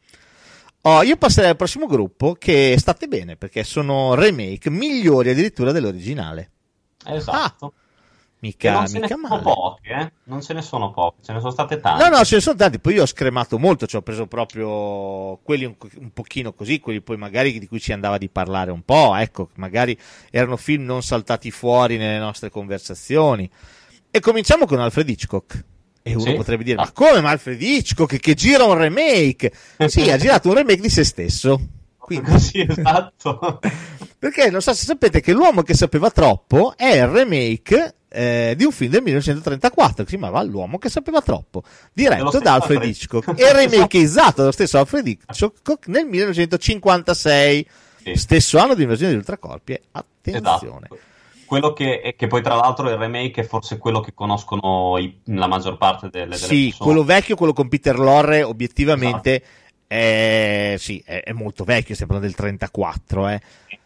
Oh, 0.85 1.01
io 1.01 1.15
passerei 1.15 1.51
al 1.51 1.55
prossimo 1.55 1.85
gruppo 1.87 2.35
che 2.37 2.75
state 2.77 3.07
bene 3.07 3.37
perché 3.37 3.63
sono 3.63 4.15
remake 4.15 4.69
migliori 4.69 5.29
addirittura 5.29 5.71
dell'originale. 5.71 6.51
Esatto. 7.05 7.65
Ah, 7.65 7.82
Mica, 8.43 8.73
non 8.73 8.87
ce 8.87 8.93
ne 8.95 8.99
mica 8.99 9.15
sono 9.15 9.39
poche, 9.41 9.89
eh? 9.89 10.11
Non 10.25 10.41
ce 10.41 10.53
ne 10.53 10.61
sono 10.61 10.91
poche, 10.91 11.23
ce 11.23 11.31
ne 11.31 11.39
sono 11.39 11.51
state 11.51 11.79
tante. 11.79 12.03
No, 12.09 12.17
no, 12.17 12.25
ce 12.25 12.35
ne 12.35 12.41
sono 12.41 12.57
tanti. 12.57 12.77
Poi 12.79 12.95
io 12.95 13.03
ho 13.03 13.05
scremato 13.05 13.57
molto, 13.57 13.85
cioè 13.87 14.01
ho 14.01 14.03
preso 14.03 14.27
proprio 14.27 15.37
quelli 15.41 15.63
un, 15.63 15.75
un 15.99 16.11
pochino 16.11 16.51
così, 16.51 16.81
quelli 16.81 16.99
poi 16.99 17.15
magari 17.15 17.57
di 17.57 17.67
cui 17.67 17.79
ci 17.79 17.93
andava 17.93 18.17
di 18.17 18.27
parlare 18.27 18.71
un 18.71 18.81
po'. 18.83 19.15
Ecco, 19.15 19.47
magari 19.55 19.97
erano 20.29 20.57
film 20.57 20.83
non 20.83 21.01
saltati 21.01 21.51
fuori 21.51 21.95
nelle 21.95 22.19
nostre 22.19 22.49
conversazioni. 22.49 23.49
E 24.11 24.19
cominciamo 24.19 24.65
con 24.65 24.79
Alfred 24.79 25.07
Hitchcock. 25.07 25.63
E 26.01 26.13
uno 26.13 26.25
Sì. 26.25 26.33
potrebbe 26.33 26.65
dire: 26.65 26.81
Ah. 26.81 26.83
Ma 26.83 26.91
come 26.91 27.21
ma 27.21 27.29
Alfred 27.29 27.61
Hitchcock 27.61 28.17
che 28.19 28.33
gira 28.33 28.65
un 28.65 28.77
remake? 28.77 29.53
Sì, 29.87 30.11
ha 30.11 30.17
girato 30.17 30.49
un 30.49 30.55
remake 30.55 30.81
di 30.81 30.89
se 30.89 31.05
stesso. 31.05 31.61
Quindi, 31.97 32.29
Così, 32.29 32.59
esatto. 32.67 33.61
perché 34.19 34.49
non 34.49 34.61
so 34.61 34.73
se 34.73 34.83
sapete 34.83 35.21
che 35.21 35.31
L'uomo 35.31 35.61
che 35.61 35.73
sapeva 35.73 36.11
troppo 36.11 36.73
è 36.75 36.97
il 36.97 37.07
remake 37.07 37.95
eh, 38.13 38.53
di 38.55 38.63
un 38.63 38.71
film 38.71 38.91
del 38.91 39.01
1934 39.01 40.03
che 40.03 40.09
si 40.09 40.17
chiamava 40.17 40.41
L'uomo 40.43 40.77
che 40.77 40.89
sapeva 40.89 41.21
troppo, 41.21 41.63
diretto 41.91 42.39
da 42.39 42.53
Alfred 42.53 42.77
Alfred. 42.77 42.83
Hitchcock 42.83 43.39
e 43.39 43.53
remakeizzato 43.53 44.33
dallo 44.41 44.51
stesso 44.51 44.77
Alfred 44.77 45.07
Hitchcock 45.07 45.87
nel 45.87 46.05
1956, 46.05 47.67
Sì. 48.03 48.15
stesso 48.15 48.57
anno 48.59 48.75
di 48.75 48.83
invasione 48.83 49.11
degli 49.11 49.19
ultracorpi. 49.19 49.73
E 49.73 49.81
attenzione, 49.91 50.85
Esatto. 50.85 50.97
Quello 51.45 51.73
che, 51.73 52.15
che 52.17 52.27
poi 52.27 52.41
tra 52.41 52.55
l'altro 52.55 52.89
il 52.89 52.95
remake 52.97 53.41
è 53.41 53.45
forse 53.45 53.77
quello 53.77 53.99
che 53.99 54.13
conoscono 54.15 54.97
i- 54.97 55.19
la 55.25 55.45
maggior 55.47 55.77
parte 55.77 56.09
delle, 56.09 56.25
delle 56.25 56.37
sì, 56.37 56.65
persone. 56.69 56.83
quello 56.91 57.03
vecchio, 57.03 57.35
quello 57.35 57.53
con 57.53 57.67
Peter 57.69 57.99
Lorre, 57.99 58.41
obiettivamente 58.41 59.43
è, 59.85 60.75
sì, 60.79 61.03
è, 61.05 61.21
è 61.23 61.31
molto 61.33 61.63
vecchio, 61.63 61.93
stiamo 61.93 62.13
parlando 62.13 62.33
del 62.35 62.35
34, 62.45 63.27
eh. 63.27 63.41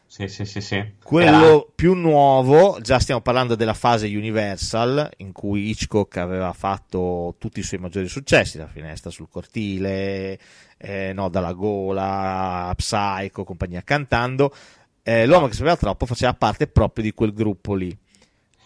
Sì, 0.10 0.28
sì, 0.30 0.46
sì, 0.46 0.62
sì. 0.62 0.94
Quello 1.04 1.46
Era- 1.46 1.66
più 1.76 1.94
nuovo, 1.94 2.80
già 2.82 2.98
stiamo 2.98 3.20
parlando 3.22 3.56
della 3.56 3.74
fase 3.74 4.08
Universal, 4.08 5.10
in 5.18 5.32
cui 5.34 5.70
Hitchcock 5.70 6.18
aveva 6.18 6.54
fatto 6.54 7.36
tutti 7.38 7.60
i 7.60 7.64
suoi 7.64 7.80
maggiori 7.82 8.08
successi, 8.08 8.58
la 8.58 8.68
finestra 8.68 9.10
sul 9.12 9.28
cortile, 9.30 10.40
eh, 10.78 11.12
no, 11.14 11.28
dalla 11.30 11.52
gola, 11.54 12.72
Psycho, 12.76 13.44
compagnia 13.44 13.82
cantando. 13.84 14.54
eh, 15.04 15.26
l'uomo 15.26 15.48
che 15.48 15.54
sapeva 15.54 15.78
troppo 15.78 16.06
faceva 16.06 16.34
parte 16.34 16.68
proprio 16.68 17.04
di 17.04 17.14
quel 17.14 17.34
gruppo 17.34 17.76
lì. 17.76 17.90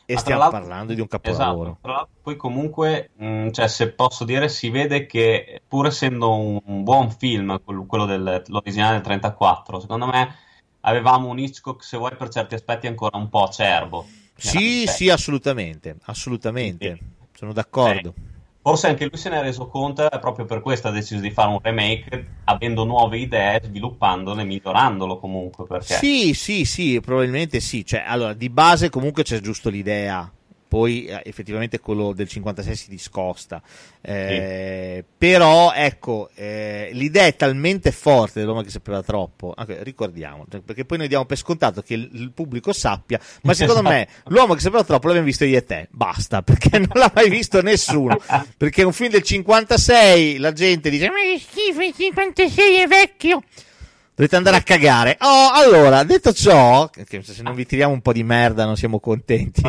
E 0.05 0.13
tra 0.15 0.19
stiamo 0.23 0.49
parlando 0.49 0.93
di 0.93 0.99
un 1.01 1.07
capolavoro. 1.07 1.77
Esatto, 1.83 2.09
poi 2.21 2.35
comunque, 2.35 3.11
mh, 3.15 3.51
cioè, 3.51 3.67
se 3.67 3.91
posso 3.91 4.25
dire, 4.25 4.49
si 4.49 4.69
vede 4.69 5.05
che 5.05 5.61
pur 5.67 5.85
essendo 5.87 6.33
un, 6.35 6.59
un 6.65 6.83
buon 6.83 7.11
film, 7.11 7.61
quel- 7.63 7.85
quello 7.85 8.05
del- 8.05 8.41
dell'originale 8.45 8.93
del 8.95 9.01
34, 9.03 9.79
secondo 9.79 10.07
me 10.07 10.35
avevamo 10.81 11.29
un 11.29 11.39
Hitchcock, 11.39 11.83
se 11.83 11.97
vuoi, 11.97 12.15
per 12.15 12.29
certi 12.29 12.55
aspetti 12.55 12.87
ancora 12.87 13.17
un 13.17 13.29
po' 13.29 13.43
acerbo. 13.43 14.07
Sì, 14.35 14.85
sì, 14.87 15.09
assolutamente, 15.09 15.97
assolutamente. 16.03 16.97
Sì. 16.99 17.05
Sono 17.37 17.53
d'accordo. 17.53 18.13
Eh, 18.17 18.29
Forse 18.63 18.87
anche 18.87 19.05
lui 19.05 19.17
se 19.17 19.29
ne 19.29 19.39
è 19.39 19.41
reso 19.41 19.67
conto 19.67 20.09
e 20.09 20.19
proprio 20.19 20.45
per 20.45 20.61
questo 20.61 20.87
ha 20.87 20.91
deciso 20.91 21.19
di 21.19 21.31
fare 21.31 21.49
un 21.49 21.57
remake, 21.59 22.27
avendo 22.43 22.83
nuove 22.83 23.17
idee, 23.17 23.59
sviluppandole, 23.63 24.43
migliorandolo 24.43 25.17
comunque, 25.17 25.65
perché... 25.65 25.95
Sì, 25.95 26.35
sì, 26.35 26.63
sì, 26.65 27.01
probabilmente 27.01 27.59
sì. 27.59 27.83
Cioè, 27.83 28.03
allora, 28.05 28.33
di 28.33 28.49
base 28.51 28.89
comunque 28.89 29.23
c'è 29.23 29.39
giusto 29.39 29.69
l'idea. 29.69 30.31
Poi 30.71 31.03
eh, 31.03 31.21
effettivamente 31.25 31.81
quello 31.81 32.13
del 32.13 32.29
56 32.29 32.75
si 32.77 32.89
discosta. 32.89 33.61
Eh, 33.99 35.03
Però 35.17 35.73
ecco, 35.73 36.29
eh, 36.33 36.91
l'idea 36.93 37.25
è 37.25 37.35
talmente 37.35 37.91
forte 37.91 38.39
dell'uomo 38.39 38.61
che 38.61 38.69
sapeva 38.69 39.03
troppo. 39.03 39.53
Anche, 39.53 39.83
ricordiamo, 39.83 40.45
cioè, 40.49 40.61
perché 40.61 40.85
poi 40.85 40.99
noi 40.99 41.09
diamo 41.09 41.25
per 41.25 41.35
scontato 41.35 41.81
che 41.81 41.95
il, 41.95 42.09
il 42.13 42.31
pubblico 42.31 42.71
sappia. 42.71 43.19
Ma 43.41 43.53
secondo 43.53 43.81
me 43.81 44.07
l'uomo 44.27 44.53
che 44.53 44.61
sapeva 44.61 44.85
troppo 44.85 45.07
l'abbiamo 45.07 45.27
visto 45.27 45.43
io 45.43 45.57
e 45.57 45.65
te. 45.65 45.89
Basta, 45.91 46.41
perché 46.41 46.79
non 46.79 46.91
l'ha 46.93 47.11
mai 47.13 47.29
visto 47.29 47.61
nessuno. 47.61 48.17
Perché 48.55 48.83
un 48.83 48.93
film 48.93 49.11
del 49.11 49.23
56, 49.23 50.37
la 50.37 50.53
gente 50.53 50.89
dice: 50.89 51.09
Ma 51.09 51.15
che 51.15 51.37
schifo, 51.37 51.81
il 51.81 51.93
56 51.93 52.75
è 52.77 52.87
vecchio. 52.87 53.43
Dovete 54.13 54.35
andare 54.35 54.57
a 54.57 54.61
cagare. 54.61 55.17
Oh, 55.21 55.49
allora, 55.53 56.03
detto 56.03 56.33
ciò, 56.33 56.89
che 56.89 57.23
se 57.23 57.41
non 57.41 57.55
vi 57.55 57.65
tiriamo 57.65 57.93
un 57.93 58.01
po' 58.01 58.13
di 58.13 58.23
merda 58.23 58.65
non 58.65 58.75
siamo 58.75 58.99
contenti. 58.99 59.61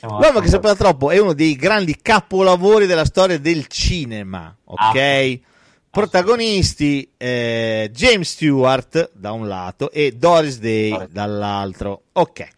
L'uomo 0.00 0.40
che 0.40 0.48
sapeva 0.48 0.74
troppo 0.74 1.10
è 1.10 1.18
uno 1.18 1.32
dei 1.34 1.56
grandi 1.56 1.96
capolavori 2.00 2.86
della 2.86 3.04
storia 3.04 3.38
del 3.38 3.66
cinema, 3.66 4.54
ok? 4.64 4.96
Ah, 4.96 5.50
Protagonisti 5.90 7.12
eh, 7.18 7.90
James 7.92 8.30
Stewart 8.30 9.10
da 9.12 9.32
un 9.32 9.46
lato 9.46 9.90
e 9.90 10.12
Doris 10.12 10.58
Day 10.58 11.08
dall'altro. 11.10 12.04
Ok, 12.12 12.48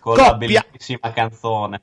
Con 0.00 0.16
la 0.16 0.30
Coppia. 0.32 0.64
bellissima 0.68 1.12
canzone. 1.12 1.80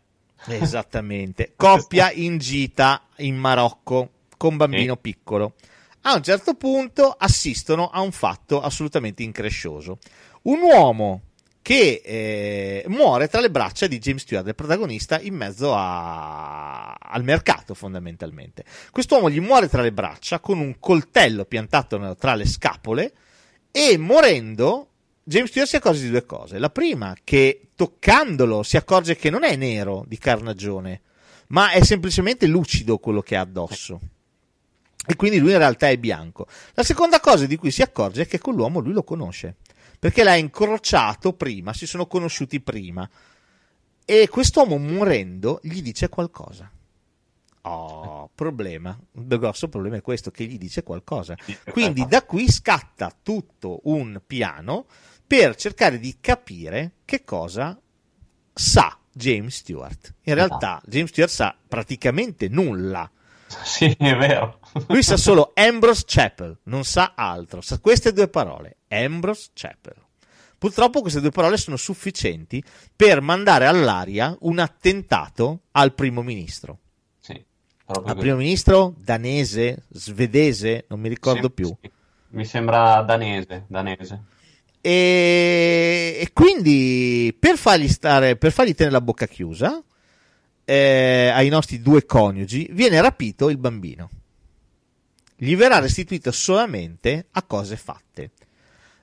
esattamente. 0.47 1.53
Coppia 1.55 2.11
in 2.11 2.39
gita 2.39 3.03
in 3.17 3.37
Marocco 3.37 4.09
con 4.35 4.57
bambino 4.57 4.97
piccolo. 4.97 5.53
A 6.01 6.15
un 6.15 6.23
certo 6.23 6.53
punto 6.53 7.13
assistono 7.17 7.89
a 7.89 8.01
un 8.01 8.11
fatto 8.11 8.61
assolutamente 8.61 9.23
increscioso. 9.23 9.99
Un 10.43 10.61
uomo 10.61 11.21
che 11.61 12.01
eh, 12.01 12.85
muore 12.87 13.27
tra 13.27 13.41
le 13.41 13.51
braccia 13.51 13.87
di 13.87 13.99
James 13.99 14.21
Stewart, 14.21 14.47
il 14.47 14.55
protagonista, 14.55 15.19
in 15.19 15.35
mezzo 15.35 15.73
a- 15.75 16.93
al 16.93 17.23
mercato 17.25 17.73
fondamentalmente. 17.73 18.63
Quest'uomo 18.89 19.29
gli 19.29 19.41
muore 19.41 19.67
tra 19.67 19.81
le 19.81 19.91
braccia 19.91 20.39
con 20.39 20.59
un 20.59 20.79
coltello 20.79 21.43
piantato 21.43 22.15
tra 22.15 22.35
le 22.35 22.45
scapole 22.45 23.13
e 23.69 23.97
morendo 23.97 24.91
James 25.25 25.49
Stewart 25.49 25.69
si 25.69 25.75
accorge 25.75 26.03
di 26.03 26.09
due 26.09 26.25
cose. 26.25 26.57
La 26.57 26.69
prima, 26.69 27.13
che 27.21 27.67
toccandolo 27.75 28.63
si 28.63 28.77
accorge 28.77 29.17
che 29.17 29.29
non 29.29 29.43
è 29.43 29.57
nero 29.57 30.05
di 30.07 30.17
carnagione, 30.17 31.01
ma 31.47 31.71
è 31.71 31.83
semplicemente 31.83 32.47
lucido 32.47 32.97
quello 32.97 33.21
che 33.21 33.35
ha 33.35 33.41
addosso. 33.41 33.99
E 35.07 35.15
quindi 35.15 35.39
lui 35.39 35.53
in 35.53 35.57
realtà 35.57 35.89
è 35.89 35.97
bianco. 35.97 36.47
La 36.73 36.83
seconda 36.83 37.19
cosa 37.21 37.45
di 37.45 37.55
cui 37.55 37.71
si 37.71 37.81
accorge 37.81 38.23
è 38.23 38.27
che 38.27 38.39
quell'uomo 38.39 38.79
lui 38.79 38.91
lo 38.91 39.03
conosce, 39.03 39.55
perché 39.97 40.23
l'ha 40.23 40.35
incrociato 40.35 41.33
prima, 41.33 41.73
si 41.73 41.87
sono 41.87 42.07
conosciuti 42.07 42.59
prima. 42.59 43.09
E 44.05 44.27
quest'uomo 44.27 44.77
morendo 44.77 45.59
gli 45.63 45.81
dice 45.81 46.09
qualcosa. 46.09 46.69
Oh, 47.61 48.29
problema. 48.33 48.97
Il 49.13 49.25
grosso 49.39 49.67
problema 49.67 49.97
è 49.97 50.01
questo, 50.01 50.31
che 50.31 50.45
gli 50.45 50.57
dice 50.57 50.83
qualcosa. 50.83 51.35
Quindi 51.69 52.05
da 52.05 52.23
qui 52.23 52.49
scatta 52.49 53.13
tutto 53.21 53.79
un 53.83 54.21
piano 54.25 54.85
per 55.25 55.55
cercare 55.55 55.99
di 55.99 56.17
capire 56.21 56.93
che 57.03 57.23
cosa 57.23 57.77
sa 58.53 58.97
James 59.11 59.55
Stewart. 59.55 60.13
In 60.23 60.35
realtà 60.35 60.81
James 60.85 61.09
Stewart 61.09 61.31
sa 61.31 61.57
praticamente 61.67 62.47
nulla. 62.47 63.09
Sì, 63.63 63.85
è 63.97 64.15
vero. 64.15 64.59
Lui 64.87 65.03
sa 65.03 65.17
solo 65.17 65.51
Ambrose 65.55 66.03
Chapel, 66.05 66.57
non 66.63 66.83
sa 66.83 67.13
altro, 67.15 67.61
sa 67.61 67.79
queste 67.79 68.11
due 68.13 68.27
parole, 68.27 68.77
Ambrose 68.89 69.49
Chapel. 69.53 69.95
Purtroppo 70.57 71.01
queste 71.01 71.21
due 71.21 71.29
parole 71.31 71.57
sono 71.57 71.77
sufficienti 71.77 72.63
per 72.95 73.21
mandare 73.21 73.65
all'aria 73.67 74.35
un 74.41 74.59
attentato 74.59 75.61
al 75.71 75.93
primo 75.93 76.23
ministro. 76.23 76.79
Sì, 77.19 77.41
Al 77.85 78.17
primo 78.17 78.37
ministro 78.37 78.93
danese, 78.97 79.83
svedese, 79.89 80.85
non 80.89 80.99
mi 80.99 81.09
ricordo 81.09 81.47
Sì, 81.47 81.53
più. 81.53 81.75
sì. 81.81 81.91
Mi 82.29 82.43
sembra 82.43 83.01
danese, 83.03 83.65
danese. 83.67 84.23
E, 84.81 86.17
e 86.19 86.29
quindi 86.33 87.35
per 87.39 87.57
fargli 87.57 87.87
stare, 87.87 88.35
per 88.35 88.51
fargli 88.51 88.73
tenere 88.73 88.95
la 88.95 89.01
bocca 89.01 89.27
chiusa 89.27 89.81
eh, 90.69 91.31
ai 91.33 91.47
nostri 91.47 91.79
due 91.81 92.05
coniugi, 92.05 92.67
viene 92.73 92.99
rapito 92.99 93.49
il 93.49 93.57
bambino. 93.57 94.09
Gli 95.37 95.55
verrà 95.55 95.79
restituito 95.79 96.31
solamente 96.33 97.27
a 97.31 97.43
cose 97.43 97.77
fatte. 97.77 98.31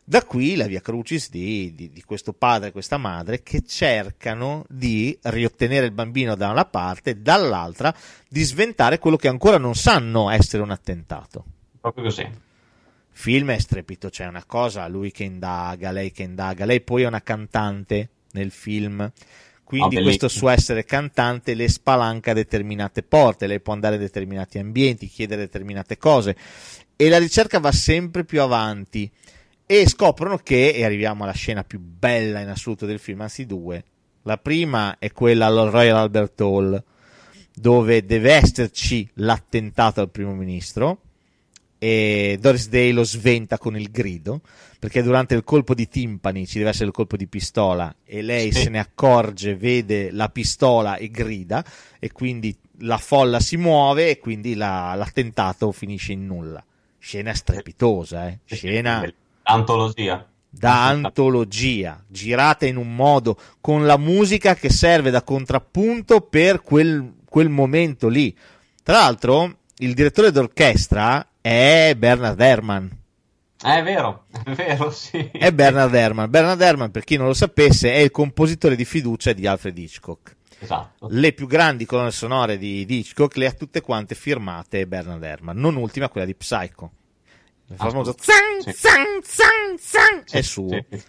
Da 0.05 0.23
qui 0.25 0.57
la 0.57 0.67
via 0.67 0.83
crucis 0.83 1.31
di, 1.31 1.73
di- 1.75 1.89
di 1.89 2.03
questo 2.03 2.35
padre 2.35 2.69
e 2.69 2.73
questa 2.73 2.99
madre 2.99 3.43
che 3.43 3.63
cercano 3.65 4.67
di 4.69 5.17
riottenere 5.23 5.87
il 5.87 5.93
bambino 5.93 6.35
da 6.35 6.51
una 6.51 6.67
parte 6.67 7.23
dall'altra 7.23 7.95
di 8.29 8.43
sventare 8.43 8.99
quello 8.99 9.17
che 9.17 9.29
ancora 9.29 9.57
non 9.57 9.75
sanno 9.75 10.29
essere 10.29 10.63
un 10.63 10.71
attentato 10.71 11.45
Proprio 11.81 12.05
così. 12.05 12.29
film 13.13 13.51
è 13.53 13.59
strepito, 13.59 14.11
c'è 14.11 14.27
una 14.27 14.45
cosa, 14.45 14.87
lui 14.89 15.11
che 15.11 15.25
indaga, 15.25 15.91
lei 15.93 16.13
che 16.13 16.25
indaga, 16.25 16.67
lei 16.67 16.83
poi 16.83 17.05
è 17.05 17.07
una 17.07 17.23
cantante 17.23 18.11
nel 18.33 18.51
film, 18.51 19.11
quindi 19.79 19.97
Ah, 19.97 20.03
questo 20.03 20.27
bellissimo. 20.27 20.29
suo 20.29 20.49
essere 20.49 20.85
cantante 20.85 21.55
le 21.55 21.69
spalanca 21.69 22.33
determinate 22.33 23.03
porte, 23.03 23.47
lei 23.47 23.61
può 23.61 23.73
andare 23.73 23.97
in 23.97 24.03
determinati 24.03 24.59
ambienti, 24.59 25.09
chiedere 25.09 25.43
determinate 25.43 25.99
cose. 25.99 26.37
E 26.97 27.09
la 27.09 27.19
ricerca 27.19 27.59
va 27.59 27.73
sempre 27.73 28.25
più 28.25 28.41
avanti. 28.41 29.11
E 29.67 29.89
scoprono 29.89 30.39
che, 30.39 30.71
e 30.71 30.85
arriviamo 30.85 31.25
alla 31.25 31.33
scena 31.33 31.65
più 31.65 31.81
bella 31.81 32.41
in 32.41 32.49
assoluto 32.49 32.87
del 32.87 32.99
film, 32.99 33.23
anzi 33.23 33.47
due, 33.47 33.83
la 34.23 34.37
prima 34.37 34.97
è 34.99 35.11
quella 35.11 35.47
al 35.47 35.71
Royal 35.71 35.97
Albert 35.97 36.41
Hall 36.41 36.83
dove 37.57 38.05
deve 38.05 38.33
esserci 38.33 39.09
l'attentato 39.15 40.01
al 40.01 40.11
primo 40.11 40.35
ministro 40.35 41.01
e 41.87 42.39
Doris 42.41 42.69
Day 42.71 42.93
lo 42.93 43.05
sventa 43.05 43.59
con 43.59 43.77
il 43.77 43.91
grido 43.91 44.41
perché 44.79 45.03
durante 45.03 45.35
il 45.35 45.45
colpo 45.45 45.75
di 45.75 45.87
timpani 45.87 46.47
ci 46.47 46.57
deve 46.57 46.71
essere 46.71 46.87
il 46.87 46.93
colpo 46.93 47.17
di 47.19 47.27
pistola 47.27 47.95
e 48.05 48.23
lei 48.23 48.53
Sì. 48.53 48.63
se 48.63 48.69
ne 48.71 48.79
accorge, 48.79 49.55
vede 49.55 50.11
la 50.11 50.31
pistola 50.31 50.97
e 50.97 51.11
grida 51.11 51.63
e 51.99 52.11
quindi 52.11 52.57
la 52.79 52.97
folla 52.97 53.39
si 53.39 53.59
muove 53.59 54.09
e 54.09 54.19
quindi 54.19 54.55
la- 54.55 54.95
l'attentato 54.95 55.73
finisce 55.73 56.13
in 56.13 56.25
nulla. 56.27 56.65
Scena 56.99 57.35
strepitosa, 57.35 58.29
eh? 58.29 58.39
scena 58.47 59.07
Antologia. 59.43 60.27
da 60.49 60.87
antologia, 60.87 62.03
girata 62.09 62.65
in 62.65 62.77
un 62.77 62.95
modo 62.95 63.39
con 63.61 63.85
la 63.85 63.99
musica 63.99 64.55
che 64.55 64.71
serve 64.71 65.11
da 65.11 65.23
contrappunto 65.23 66.23
per 66.23 66.63
quel, 66.63 67.13
quel 67.29 67.51
momento 67.51 68.09
lì. 68.09 68.35
Tra 68.83 68.99
l'altro, 69.01 69.59
il 69.79 69.93
direttore 69.93 70.31
d'orchestra 70.31 71.27
è 71.47 71.95
Bernard 71.99 72.41
Herrmann. 72.41 72.87
Eh, 73.63 73.77
è 73.79 73.83
vero, 73.83 74.25
è 74.45 74.51
vero, 74.53 74.91
sì. 74.91 75.29
È 75.31 75.53
Bernard 75.53 75.93
Herrmann. 75.95 76.31
Bernard 76.31 76.61
Herrmann, 76.61 76.89
per 76.91 77.05
chi 77.05 77.19
non 77.19 77.27
lo 77.27 77.35
sapesse, 77.35 77.93
è 77.93 77.99
il 77.99 78.11
compositore 78.11 78.77
di 78.77 78.87
fiducia 78.87 79.35
di 79.35 79.47
Alfred 79.47 79.77
Hitchcock. 79.77 80.37
Esatto. 80.59 81.09
Le 81.11 81.33
più 81.35 81.47
grandi 81.47 81.85
colonne 81.85 82.11
sonore 82.13 82.57
di, 82.57 82.87
di 82.87 83.01
Hitchcock 83.01 83.37
le 83.37 83.47
ha 83.47 83.53
tutte 83.53 83.83
quante 83.83 84.15
firmate 84.15 84.87
Bernard 84.87 85.23
Herrmann, 85.23 85.59
non 85.59 85.77
ultima 85.77 86.09
quella 86.09 86.25
di 86.27 86.35
Psycho. 86.35 86.93
Il 87.69 87.75
Ah, 87.79 87.89
famoso 87.91 88.15
zang, 88.19 88.63
Sì. 88.63 88.73
zang, 88.73 89.23
zang, 89.23 89.79
zang, 89.79 90.25
Sì, 90.25 90.37
è 90.39 90.41
suo. 90.43 90.69
sì. 90.89 91.03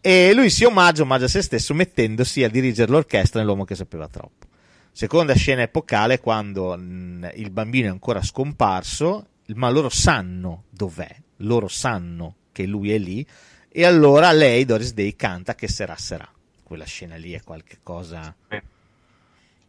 E 0.00 0.32
lui 0.32 0.48
si 0.48 0.64
omaggia, 0.64 1.02
omaggia 1.02 1.28
se 1.28 1.42
stesso 1.42 1.74
mettendosi 1.74 2.42
a 2.42 2.48
dirigere 2.48 2.90
l'orchestra 2.90 3.40
nell'uomo 3.40 3.64
che 3.64 3.74
sapeva 3.74 4.08
troppo. 4.08 4.46
Seconda 4.92 5.34
scena 5.34 5.62
epocale 5.62 6.20
quando 6.20 6.74
mh, 6.76 7.32
il 7.34 7.50
bambino 7.50 7.88
è 7.88 7.90
ancora 7.90 8.22
scomparso, 8.22 9.26
ma 9.54 9.70
loro 9.70 9.88
sanno 9.88 10.64
dov'è, 10.70 11.14
loro 11.38 11.68
sanno 11.68 12.34
che 12.52 12.66
lui 12.66 12.92
è 12.92 12.98
lì 12.98 13.26
e 13.70 13.84
allora 13.84 14.32
lei, 14.32 14.64
Doris 14.64 14.92
Day, 14.92 15.14
canta 15.14 15.54
che 15.54 15.68
sarà 15.68 15.94
sarà. 15.96 16.28
Quella 16.62 16.84
scena 16.84 17.16
lì 17.16 17.32
è 17.32 17.42
qualche 17.42 17.78
cosa... 17.82 18.34
È 18.48 18.60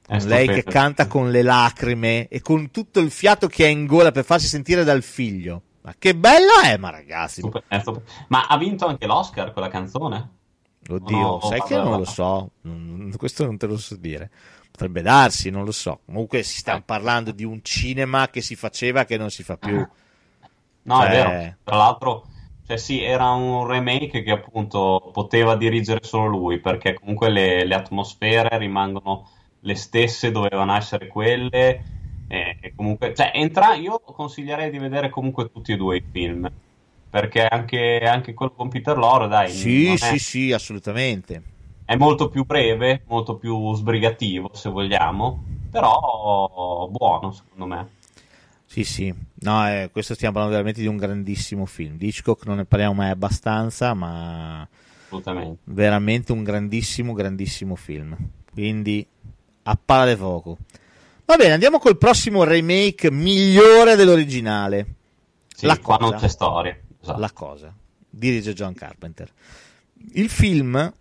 Con 0.05 0.17
lei 0.27 0.47
che 0.47 0.63
canta 0.63 1.05
con 1.05 1.29
le 1.29 1.43
lacrime 1.43 2.27
e 2.27 2.41
con 2.41 2.71
tutto 2.71 2.99
il 2.99 3.11
fiato 3.11 3.47
che 3.47 3.65
ha 3.65 3.67
in 3.67 3.85
gola 3.85 4.11
per 4.11 4.23
farsi 4.25 4.47
sentire 4.47 4.83
dal 4.83 5.03
figlio. 5.03 5.61
Ma 5.81 5.93
che 5.97 6.15
bello 6.15 6.59
è, 6.63 6.77
ma 6.77 6.89
ragazzi! 6.89 7.41
Super- 7.41 7.63
è 7.67 7.79
stupendo. 7.79 8.09
Ma 8.29 8.47
ha 8.47 8.57
vinto 8.57 8.87
anche 8.87 9.05
l'Oscar 9.05 9.53
quella 9.53 9.67
canzone? 9.67 10.29
Oddio, 10.89 11.17
No, 11.17 11.39
sai 11.41 11.61
che 11.61 11.75
non 11.75 11.99
lo 11.99 12.05
so, 12.05 12.51
questo 13.17 13.45
non 13.45 13.57
te 13.57 13.67
lo 13.67 13.77
so 13.77 13.95
dire. 13.95 14.31
Potrebbe 14.71 15.01
darsi, 15.01 15.49
non 15.49 15.65
lo 15.65 15.71
so. 15.71 15.99
Comunque 16.05 16.41
si 16.43 16.57
stiamo 16.59 16.81
parlando 16.85 17.31
di 17.31 17.43
un 17.43 17.59
cinema 17.63 18.29
che 18.29 18.41
si 18.41 18.55
faceva 18.55 19.03
che 19.05 19.17
non 19.17 19.29
si 19.29 19.43
fa 19.43 19.57
più. 19.57 19.75
No, 20.83 21.01
è 21.01 21.05
Cioè- 21.05 21.09
vero. 21.11 21.55
Tra 21.63 21.75
l'altro, 21.75 22.27
cioè 22.65 22.77
sì, 22.77 23.01
era 23.01 23.29
un 23.31 23.67
remake 23.67 24.23
che 24.23 24.31
appunto 24.31 25.09
poteva 25.11 25.55
dirigere 25.57 25.99
solo 26.03 26.27
lui, 26.27 26.59
perché 26.59 26.93
comunque 26.93 27.29
le, 27.29 27.65
le 27.65 27.75
atmosfere 27.75 28.57
rimangono 28.57 29.29
le 29.61 29.75
stesse, 29.75 30.31
dovevano 30.31 30.75
essere 30.75 31.07
quelle. 31.07 31.83
E, 32.27 32.57
e 32.61 32.73
comunque, 32.75 33.13
cioè, 33.15 33.31
entra, 33.33 33.73
io 33.73 33.99
consiglierei 33.99 34.69
di 34.69 34.77
vedere 34.77 35.09
comunque 35.09 35.51
tutti 35.51 35.73
e 35.73 35.77
due 35.77 35.97
i 35.97 36.03
film. 36.09 36.49
Perché 37.09 37.43
anche, 37.45 37.99
anche 38.05 38.33
quello 38.35 38.51
con 38.51 38.69
Peter 38.69 38.95
Lorre, 38.95 39.27
dai, 39.27 39.49
Sì, 39.49 39.91
è- 39.93 39.97
sì, 39.97 40.19
sì, 40.19 40.51
assolutamente. 40.53 41.41
È 41.89 41.95
molto 41.95 42.29
più 42.29 42.45
breve, 42.45 43.01
molto 43.07 43.37
più 43.37 43.73
sbrigativo, 43.73 44.51
se 44.53 44.69
vogliamo, 44.69 45.43
però 45.71 46.87
buono, 46.91 47.31
secondo 47.31 47.65
me. 47.65 47.87
Sì, 48.67 48.83
sì. 48.83 49.11
No, 49.39 49.67
eh, 49.67 49.89
questo 49.91 50.13
stiamo 50.13 50.33
parlando 50.33 50.55
veramente 50.55 50.81
di 50.81 50.87
un 50.87 50.97
grandissimo 50.97 51.65
film. 51.65 51.97
Di 51.97 52.05
Hitchcock 52.09 52.45
non 52.45 52.57
ne 52.57 52.65
parliamo 52.65 52.93
mai 52.93 53.09
abbastanza, 53.09 53.95
ma 53.95 54.67
Assolutamente. 55.07 55.61
veramente 55.63 56.31
un 56.31 56.43
grandissimo, 56.43 57.13
grandissimo 57.13 57.73
film. 57.75 58.15
Quindi, 58.53 59.03
a 59.63 59.79
palla 59.83 60.11
di 60.13 60.15
fuoco. 60.15 60.59
Va 61.25 61.37
bene, 61.37 61.53
andiamo 61.53 61.79
col 61.79 61.97
prossimo 61.97 62.43
remake 62.43 63.09
migliore 63.09 63.95
dell'originale. 63.95 64.93
Sì, 65.55 65.65
La 65.65 65.79
qua 65.79 65.97
cosa. 65.97 66.09
non 66.11 66.19
c'è 66.19 66.27
storia. 66.27 66.77
Esatto. 67.01 67.19
La 67.19 67.31
cosa. 67.31 67.73
Dirige 68.07 68.53
John 68.53 68.75
Carpenter. 68.75 69.31
Il 70.13 70.29
film 70.29 70.93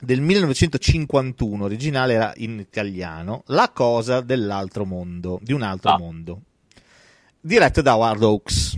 del 0.00 0.20
1951 0.20 1.64
originale 1.64 2.14
era 2.14 2.32
in 2.36 2.58
italiano 2.58 3.42
La 3.46 3.70
cosa 3.70 4.20
dell'altro 4.20 4.84
mondo, 4.84 5.38
di 5.42 5.52
un 5.52 5.62
altro 5.62 5.92
Ah. 5.92 5.98
mondo. 5.98 6.40
Diretto 7.40 7.80
da 7.82 7.94
Howard 7.96 8.22
Hawks. 8.22 8.76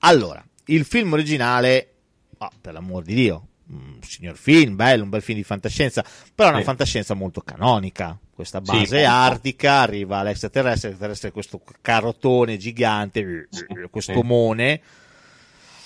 Allora, 0.00 0.44
il 0.66 0.84
film 0.84 1.12
originale, 1.12 1.92
ah, 2.38 2.50
per 2.60 2.72
l'amor 2.74 3.02
di 3.04 3.14
Dio, 3.14 3.46
un 3.68 3.98
signor 4.02 4.36
film, 4.36 4.76
bello, 4.76 5.04
un 5.04 5.08
bel 5.08 5.22
film 5.22 5.38
di 5.38 5.44
fantascienza, 5.44 6.04
però 6.34 6.48
è 6.48 6.52
una 6.52 6.60
Sì. 6.60 6.66
fantascienza 6.66 7.14
molto 7.14 7.40
canonica. 7.40 8.18
Questa 8.34 8.58
Sì, 8.58 8.64
base 8.64 8.96
molto. 8.96 9.10
artica, 9.10 9.72
arriva 9.80 10.22
l'extraterrestre, 10.22 10.88
l'extraterrestre 10.90 11.28
è 11.28 11.32
questo 11.32 11.62
carotone 11.80 12.56
gigante, 12.56 13.48
questo 13.90 14.12
Sì. 14.14 14.20
mone. 14.22 14.80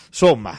Insomma, 0.09 0.57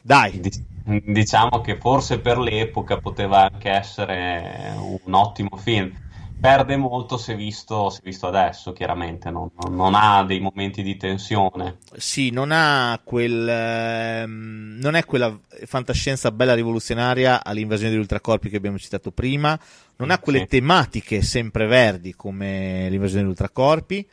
dai, 0.00 0.40
Diciamo 0.82 1.60
che 1.60 1.76
forse 1.78 2.20
per 2.20 2.38
l'epoca 2.38 2.96
poteva 2.98 3.48
anche 3.50 3.70
essere 3.70 4.72
un 5.04 5.12
ottimo 5.14 5.56
film. 5.56 5.92
Perde 6.40 6.76
molto 6.76 7.18
se 7.18 7.36
visto, 7.36 7.90
se 7.90 8.00
visto 8.02 8.26
adesso, 8.26 8.72
chiaramente. 8.72 9.30
Non, 9.30 9.50
non- 9.68 9.94
ha 9.94 10.24
dei 10.24 10.40
momenti 10.40 10.82
di 10.82 10.96
tensione. 10.96 11.76
sì, 11.96 12.30
non 12.30 12.50
ha 12.50 12.98
quel. 13.04 13.46
ehm, 13.46 14.78
non 14.80 14.94
è 14.94 15.04
quella 15.04 15.38
fantascienza 15.66 16.30
bella 16.32 16.54
rivoluzionaria 16.54 17.44
all'invasione 17.44 17.90
degli 17.90 18.00
ultracorpi 18.00 18.48
che 18.48 18.56
abbiamo 18.56 18.78
citato 18.78 19.10
prima. 19.12 19.58
Non 19.96 20.10
ha 20.10 20.18
quelle 20.18 20.40
Sì. 20.40 20.46
tematiche 20.46 21.20
sempreverdi 21.20 22.14
come 22.14 22.88
l'invasione 22.88 23.20
degli 23.22 23.30
ultracorpi. 23.30 24.08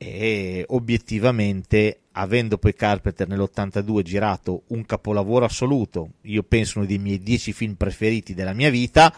E 0.00 0.64
obiettivamente, 0.68 2.00
avendo 2.12 2.56
poi 2.58 2.74
Carpenter 2.74 3.26
nell'82 3.28 4.02
girato 4.02 4.62
un 4.68 4.84
capolavoro 4.86 5.44
assoluto, 5.44 6.10
io 6.22 6.42
penso 6.44 6.78
uno 6.78 6.86
dei 6.86 6.98
miei 6.98 7.18
dieci 7.18 7.52
film 7.52 7.74
preferiti 7.74 8.32
della 8.34 8.52
mia 8.52 8.70
vita, 8.70 9.12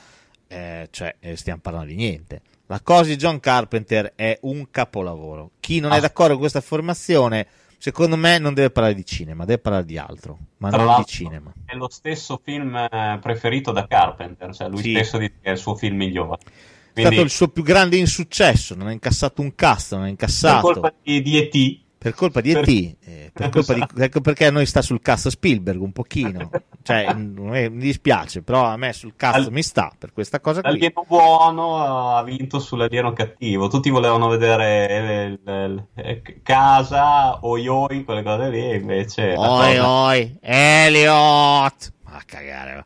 eh, 0.49 0.89
cioè 0.91 1.15
eh, 1.21 1.37
stiamo 1.37 1.61
parlando 1.61 1.89
di 1.91 1.97
niente. 1.97 2.41
La 2.67 2.81
cosa 2.81 3.05
di 3.11 3.17
John 3.17 3.41
Carpenter 3.41 4.13
è 4.15 4.39
un 4.43 4.71
capolavoro. 4.71 5.51
Chi 5.61 5.81
non 5.81 5.93
è 5.93 5.97
Ah. 5.97 6.01
d'accordo 6.01 6.33
con 6.33 6.41
questa 6.41 6.61
formazione, 6.61 7.47
secondo 7.79 8.17
me 8.17 8.39
non 8.39 8.55
deve 8.55 8.71
parlare 8.71 8.95
di 8.95 9.05
cinema, 9.05 9.45
deve 9.45 9.59
parlare 9.61 9.85
di 9.85 9.99
altro, 9.99 10.39
ma 10.59 10.71
Tra 10.71 10.83
non 10.85 10.97
di 10.99 11.05
cinema. 11.07 11.53
è 11.67 11.75
lo 11.75 11.89
stesso 11.91 12.41
film 12.43 12.75
eh, 12.77 13.19
preferito 13.21 13.73
da 13.73 13.87
Carpenter, 13.87 14.55
cioè 14.55 14.69
lui 14.69 14.83
Sì. 14.83 14.91
stesso 14.93 15.19
dice 15.19 15.35
che 15.43 15.49
è 15.49 15.53
il 15.53 15.59
suo 15.59 15.75
film 15.75 15.97
migliore. 15.97 16.39
È 16.91 16.93
Quindi, 16.93 17.13
stato 17.13 17.25
il 17.25 17.31
suo 17.31 17.49
più 17.49 17.63
grande 17.63 17.97
insuccesso, 17.97 18.75
non 18.75 18.89
ha 18.89 18.93
incassato 18.93 19.41
un 19.43 19.55
cast, 19.55 19.93
non 19.93 20.01
ha 20.01 20.05
per 20.05 20.11
incassato. 20.13 20.61
colpa 20.73 20.93
di, 21.03 21.23
di 21.23 21.39
E.T., 21.39 21.81
Per 21.99 22.15
colpa 22.15 22.41
di 22.41 22.53
Per- 22.53 22.63
E.T., 22.69 22.97
eh, 23.05 23.31
per 23.33 23.49
colpa 23.51 23.75
di, 23.75 23.85
ecco 23.99 24.21
perché 24.21 24.47
a 24.47 24.51
noi 24.51 24.67
sta 24.67 24.81
sul 24.83 25.01
cast 25.01 25.29
Spielberg 25.29 25.81
un 25.81 25.93
pochino. 25.93 26.51
Cioè, 26.83 27.13
mi 27.15 27.69
dispiace, 27.77 28.41
però 28.43 28.65
a 28.65 28.77
me 28.79 28.95
sul 28.95 29.13
cast 29.15 29.35
Al- 29.47 29.53
mi 29.53 29.63
sta 29.63 29.93
per 29.97 30.13
questa 30.15 30.41
cosa 30.41 30.63
qui. 30.63 30.71
L'alieno 30.71 31.05
buono 31.07 31.77
ha 32.17 32.23
vinto 32.25 32.59
sull'alieno 32.59 33.13
cattivo. 33.13 33.69
Tutti 33.69 33.91
volevano 33.91 34.29
vedere 34.29 35.27
il- 35.27 35.41
il- 35.47 35.87
il- 36.07 36.41
casa, 36.43 37.45
oi 37.47 37.69
oi, 37.69 38.03
quelle 38.05 38.23
cose 38.23 38.49
lì, 38.49 38.75
invece... 38.77 39.35
Oi, 39.37 39.79
oi, 39.79 40.39
Elliot! 40.41 41.93
Ma 42.05 42.21
cagare, 42.27 42.79
eh, 42.79 42.85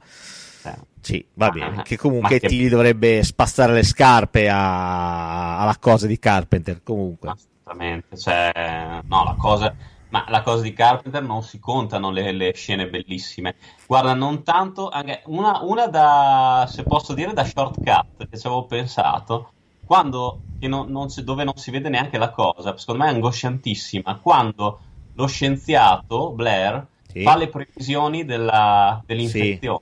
Sì, 1.05 1.23
va 1.35 1.47
Ah, 1.47 1.51
bene. 1.51 1.77
ah, 1.81 1.83
Che 1.83 1.97
comunque 1.99 2.40
che- 2.40 2.69
dovrebbe 2.71 3.23
spazzare 3.23 3.75
le 3.75 3.83
scarpe 3.83 4.49
a- 4.49 5.61
alla 5.61 5.77
cosa 5.79 6.07
di 6.07 6.19
Carpenter. 6.19 6.83
Comunque, 6.83 7.29
Assolutamente, 7.29 8.17
cioè, 8.17 9.01
no, 9.07 9.25
la 9.25 9.35
cosa, 9.35 9.75
ma 10.09 10.25
la 10.29 10.40
cosa 10.40 10.62
di 10.62 10.73
Carpenter 10.73 11.23
non 11.23 11.43
si 11.43 11.59
contano 11.59 12.11
le, 12.11 12.33
le 12.33 12.53
scene 12.55 12.88
bellissime. 12.88 13.57
Guarda, 13.87 14.14
non 14.14 14.43
tanto, 14.43 14.88
anche 14.88 15.23
una, 15.27 15.61
una 15.62 15.87
da, 15.88 16.67
se 16.71 16.85
posso 16.87 17.12
dire, 17.12 17.35
da 17.35 17.45
shortcut 17.45 18.27
che 18.31 18.38
ci 18.38 18.47
avevo 18.47 18.64
pensato, 18.64 19.51
quando, 19.85 20.40
non- 20.61 20.88
non 20.90 21.11
si- 21.11 21.23
dove 21.23 21.45
non 21.45 21.57
si 21.57 21.71
vede 21.71 21.90
neanche 21.90 22.17
la 22.17 22.31
cosa, 22.31 22.75
secondo 22.79 23.03
me 23.05 23.11
è 23.11 23.12
angosciantissima, 23.12 24.21
quando 24.21 24.81
lo 25.12 25.27
scienziato 25.27 26.31
Blair 26.33 26.87
Sì. 27.12 27.23
fa 27.23 27.37
le 27.37 27.49
previsioni 27.49 28.25
della- 28.25 29.03
dell'infezione. 29.05 29.81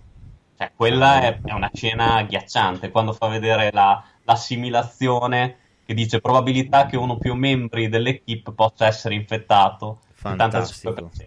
Cioè, 0.62 0.72
quella 0.76 1.22
è, 1.22 1.40
è 1.42 1.52
una 1.52 1.70
scena 1.72 2.14
agghiacciante, 2.14 2.90
quando 2.90 3.12
fa 3.12 3.26
vedere 3.26 3.72
la- 3.72 4.00
l'assimilazione 4.22 5.56
che 5.84 5.92
dice 5.92 6.20
probabilità 6.20 6.86
che 6.86 6.96
uno 6.96 7.14
o 7.14 7.18
più 7.18 7.34
membri 7.34 7.88
dell'equipe 7.88 8.52
possa 8.52 8.86
essere 8.86 9.16
infettato 9.16 10.02
Fantastico. 10.12 10.90
85%. 10.92 11.26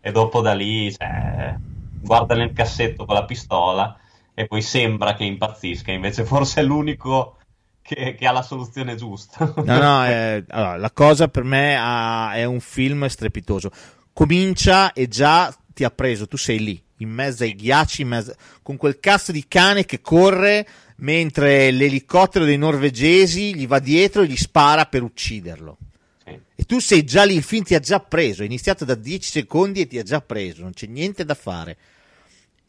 E 0.00 0.12
dopo 0.12 0.40
da 0.40 0.54
lì 0.54 0.92
cioè, 0.92 1.56
guarda 2.00 2.36
nel 2.36 2.52
cassetto 2.52 3.04
con 3.04 3.16
la 3.16 3.24
pistola 3.24 3.98
e 4.32 4.46
poi 4.46 4.62
sembra 4.62 5.14
che 5.14 5.24
impazzisca, 5.24 5.90
invece 5.90 6.24
forse 6.24 6.60
è 6.60 6.62
l'unico 6.62 7.38
che, 7.82 8.14
che 8.14 8.26
ha 8.26 8.30
la 8.30 8.42
soluzione 8.42 8.94
giusta. 8.94 9.52
No, 9.64 9.78
no, 9.78 10.06
eh, 10.06 10.44
allora, 10.50 10.76
la 10.76 10.92
cosa 10.92 11.26
per 11.26 11.42
me 11.42 11.76
ha- 11.76 12.34
è 12.34 12.44
un 12.44 12.60
film 12.60 13.04
strepitoso. 13.06 13.70
Comincia 14.12 14.92
e 14.92 15.08
già 15.08 15.52
ti 15.74 15.82
ha 15.82 15.90
preso, 15.90 16.28
tu 16.28 16.36
sei 16.36 16.60
lì, 16.60 16.82
in 16.98 17.10
mezzo 17.10 17.42
ai 17.42 17.54
ghiacci, 17.54 18.04
mezzo- 18.04 18.34
con 18.62 18.76
quel 18.76 19.00
cazzo 19.00 19.32
di 19.32 19.46
cane 19.48 19.84
che 19.84 20.00
corre 20.00 20.66
mentre 20.96 21.70
l'elicottero 21.70 22.44
dei 22.44 22.58
norvegesi 22.58 23.54
gli 23.54 23.66
va 23.66 23.78
dietro 23.78 24.22
e 24.22 24.26
gli 24.26 24.36
spara 24.36 24.86
per 24.86 25.02
ucciderlo. 25.02 25.78
Sì. 26.24 26.38
E 26.54 26.64
tu 26.64 26.78
sei 26.78 27.04
già 27.04 27.24
lì, 27.24 27.34
il 27.34 27.42
film 27.42 27.64
ti 27.64 27.74
ha 27.74 27.80
già 27.80 28.00
preso, 28.00 28.42
è 28.42 28.46
iniziato 28.46 28.84
da 28.84 28.94
10 28.94 29.30
secondi 29.30 29.82
e 29.82 29.86
ti 29.86 29.98
ha 29.98 30.02
già 30.02 30.20
preso, 30.20 30.62
non 30.62 30.72
c'è 30.72 30.86
niente 30.86 31.24
da 31.24 31.34
fare. 31.34 31.76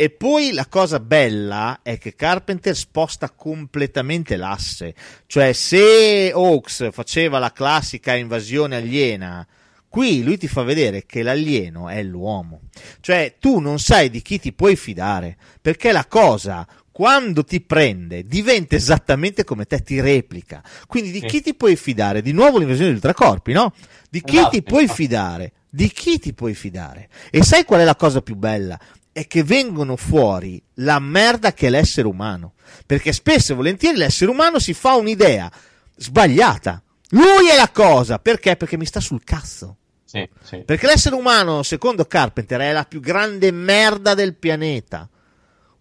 E 0.01 0.09
poi 0.11 0.53
la 0.53 0.65
cosa 0.67 1.01
bella 1.01 1.79
è 1.83 1.97
che 1.97 2.15
Carpenter 2.15 2.73
sposta 2.73 3.31
completamente 3.31 4.37
l'asse. 4.37 4.95
Cioè, 5.25 5.51
se 5.51 6.31
Hawks 6.33 6.87
faceva 6.93 7.37
la 7.37 7.51
classica 7.51 8.15
invasione 8.15 8.77
aliena, 8.77 9.45
qui 9.89 10.23
lui 10.23 10.37
ti 10.37 10.47
fa 10.47 10.63
vedere 10.63 11.05
che 11.05 11.23
l'alieno 11.23 11.89
è 11.89 12.01
l'uomo. 12.03 12.61
Cioè, 13.01 13.35
tu 13.39 13.59
non 13.59 13.79
sai 13.79 14.09
di 14.09 14.21
chi 14.21 14.39
ti 14.39 14.53
puoi 14.53 14.75
fidare, 14.75 15.35
perché 15.61 15.91
la 15.91 16.05
cosa, 16.05 16.65
quando 16.91 17.43
ti 17.43 17.59
prende, 17.61 18.25
diventa 18.25 18.75
esattamente 18.75 19.43
come 19.43 19.65
te, 19.65 19.81
ti 19.81 19.99
replica. 19.99 20.61
Quindi 20.87 21.11
di 21.11 21.19
Sì. 21.19 21.25
chi 21.25 21.41
ti 21.41 21.53
puoi 21.55 21.75
fidare? 21.75 22.21
Di 22.21 22.31
nuovo 22.31 22.57
l'invasione 22.57 22.87
degli 22.89 22.95
ultracorpi, 22.97 23.51
no? 23.53 23.73
Di 24.09 24.21
chi 24.21 24.35
Esatto, 24.37 24.49
ti 24.51 24.63
puoi 24.63 24.81
infatti. 24.83 25.01
fidare? 25.03 25.51
Di 25.69 25.89
chi 25.91 26.19
ti 26.19 26.33
puoi 26.33 26.53
fidare? 26.55 27.09
E 27.29 27.43
sai 27.43 27.63
qual 27.63 27.81
è 27.81 27.83
la 27.83 27.95
cosa 27.95 28.21
più 28.21 28.35
bella? 28.35 28.79
È 29.11 29.27
che 29.27 29.43
vengono 29.43 29.95
fuori 29.95 30.61
la 30.75 30.99
merda 30.99 31.53
che 31.53 31.67
è 31.67 31.69
l'essere 31.69 32.07
umano. 32.07 32.53
Perché 32.85 33.11
spesso 33.13 33.51
e 33.51 33.55
volentieri 33.55 33.97
l'essere 33.97 34.31
umano 34.31 34.59
si 34.59 34.73
fa 34.73 34.95
un'idea 34.95 35.51
sbagliata. 35.95 36.81
Lui 37.09 37.49
è 37.49 37.55
la 37.55 37.69
cosa. 37.69 38.19
Perché? 38.19 38.55
Perché 38.55 38.77
mi 38.77 38.85
sta 38.85 38.99
sul 38.99 39.23
cazzo. 39.23 39.77
Sì, 40.03 40.27
sì. 40.41 40.57
Perché 40.59 40.87
l'essere 40.87 41.15
umano, 41.15 41.61
secondo 41.63 42.05
Carpenter, 42.05 42.61
è 42.61 42.71
la 42.71 42.83
più 42.83 42.99
grande 42.99 43.51
merda 43.51 44.13
del 44.13 44.35
pianeta. 44.35 45.07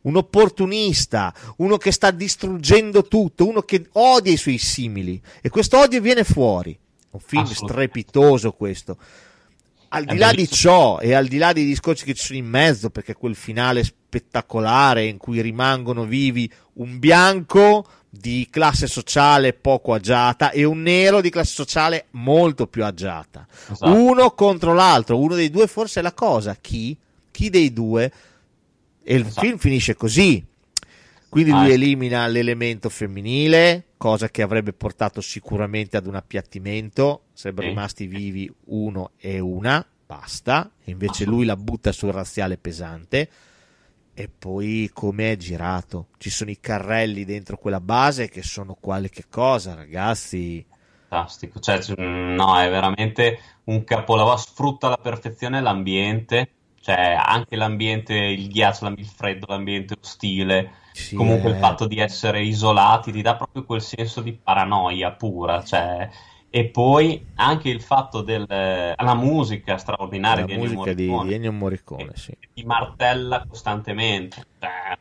Un 0.02 0.16
opportunista, 0.16 1.34
uno 1.56 1.76
che 1.76 1.92
sta 1.92 2.10
distruggendo 2.10 3.04
tutto, 3.04 3.46
uno 3.46 3.62
che 3.62 3.88
odia 3.92 4.32
i 4.32 4.36
suoi 4.36 4.58
simili. 4.58 5.20
E 5.40 5.48
questo 5.48 5.78
odio 5.78 6.00
viene 6.00 6.24
fuori. 6.24 6.78
Un 7.10 7.20
film 7.20 7.46
strepitoso 7.46 8.52
questo. 8.52 8.98
Al 9.90 10.04
È 10.04 10.12
di 10.12 10.18
là 10.18 10.32
di 10.32 10.48
ciò 10.48 10.98
e 10.98 11.14
al 11.14 11.26
di 11.26 11.38
là 11.38 11.52
dei 11.52 11.64
discorsi 11.64 12.04
che 12.04 12.14
ci 12.14 12.24
sono 12.26 12.38
in 12.38 12.46
mezzo, 12.46 12.90
perché 12.90 13.14
quel 13.14 13.34
finale 13.34 13.82
spettacolare 13.84 15.04
in 15.06 15.16
cui 15.16 15.40
rimangono 15.40 16.04
vivi 16.04 16.50
un 16.74 16.98
bianco 16.98 17.86
di 18.10 18.48
classe 18.50 18.86
sociale 18.86 19.52
poco 19.52 19.92
agiata 19.92 20.50
e 20.50 20.64
un 20.64 20.80
nero 20.82 21.20
di 21.20 21.30
classe 21.30 21.52
sociale 21.52 22.06
molto 22.12 22.66
più 22.66 22.84
agiata. 22.84 23.46
Esatto. 23.70 23.92
Uno 23.92 24.30
contro 24.32 24.72
l'altro, 24.74 25.18
uno 25.18 25.34
dei 25.34 25.50
due 25.50 25.66
forse 25.66 26.00
è 26.00 26.02
la 26.02 26.14
cosa. 26.14 26.56
Chi? 26.60 26.96
Chi 27.30 27.50
dei 27.50 27.72
due? 27.72 28.12
E 29.02 29.14
il 29.14 29.26
Esatto. 29.26 29.40
film 29.40 29.58
finisce 29.58 29.94
così. 29.94 30.44
Quindi 31.28 31.50
Ah, 31.50 31.58
lui 31.58 31.66
sì. 31.68 31.72
elimina 31.74 32.26
l'elemento 32.26 32.88
femminile, 32.88 33.84
cosa 33.98 34.30
che 34.30 34.40
avrebbe 34.40 34.72
portato 34.72 35.20
sicuramente 35.20 35.98
ad 35.98 36.06
un 36.06 36.14
appiattimento. 36.14 37.24
Sarebbero 37.34 37.68
rimasti 37.68 38.06
vivi 38.06 38.50
uno 38.66 39.10
e 39.18 39.38
una, 39.40 39.84
basta. 40.06 40.70
E 40.82 40.92
invece 40.92 41.26
lui 41.26 41.44
la 41.44 41.56
butta 41.56 41.92
sul 41.92 42.12
razziale 42.12 42.56
pesante. 42.56 43.28
E 44.14 44.28
poi 44.28 44.90
come 44.92 45.32
è 45.32 45.36
girato? 45.36 46.08
Ci 46.16 46.30
sono 46.30 46.50
i 46.50 46.58
carrelli 46.58 47.24
dentro 47.24 47.58
quella 47.58 47.80
base 47.80 48.28
che 48.28 48.42
sono 48.42 48.74
qualche 48.80 49.24
cosa, 49.28 49.74
ragazzi. 49.74 50.64
Fantastico, 51.08 51.60
cioè, 51.60 51.78
no, 51.96 52.58
è 52.58 52.68
veramente 52.68 53.38
un 53.64 53.84
capolavoro, 53.84 54.36
sfrutta 54.36 54.88
alla 54.88 54.98
perfezione 54.98 55.60
l'ambiente, 55.60 56.50
cioè 56.80 57.16
anche 57.16 57.56
l'ambiente, 57.56 58.14
il 58.14 58.48
ghiaccio, 58.48 58.86
il 58.88 59.06
freddo, 59.06 59.46
l'ambiente 59.48 59.94
ostile, 60.00 60.72
Sì, 60.98 61.14
comunque 61.14 61.50
eh. 61.50 61.52
il 61.52 61.58
fatto 61.58 61.86
di 61.86 62.00
essere 62.00 62.42
isolati 62.42 63.12
ti 63.12 63.22
dà 63.22 63.36
proprio 63.36 63.64
quel 63.64 63.80
senso 63.80 64.20
di 64.20 64.32
paranoia 64.32 65.12
pura, 65.12 65.62
cioè, 65.62 66.08
e 66.50 66.64
poi 66.66 67.24
anche 67.36 67.68
il 67.68 67.80
fatto 67.80 68.22
della 68.22 69.14
musica 69.14 69.78
straordinaria 69.78 70.40
la 70.40 70.46
di 70.46 70.52
Ennio 70.54 70.94
di, 70.94 71.34
Ennio 71.34 71.52
Morricone, 71.52 72.08
che 72.08 72.16
sì. 72.16 72.36
ti 72.52 72.64
martella 72.64 73.44
costantemente, 73.46 74.44
cioè, 74.58 74.98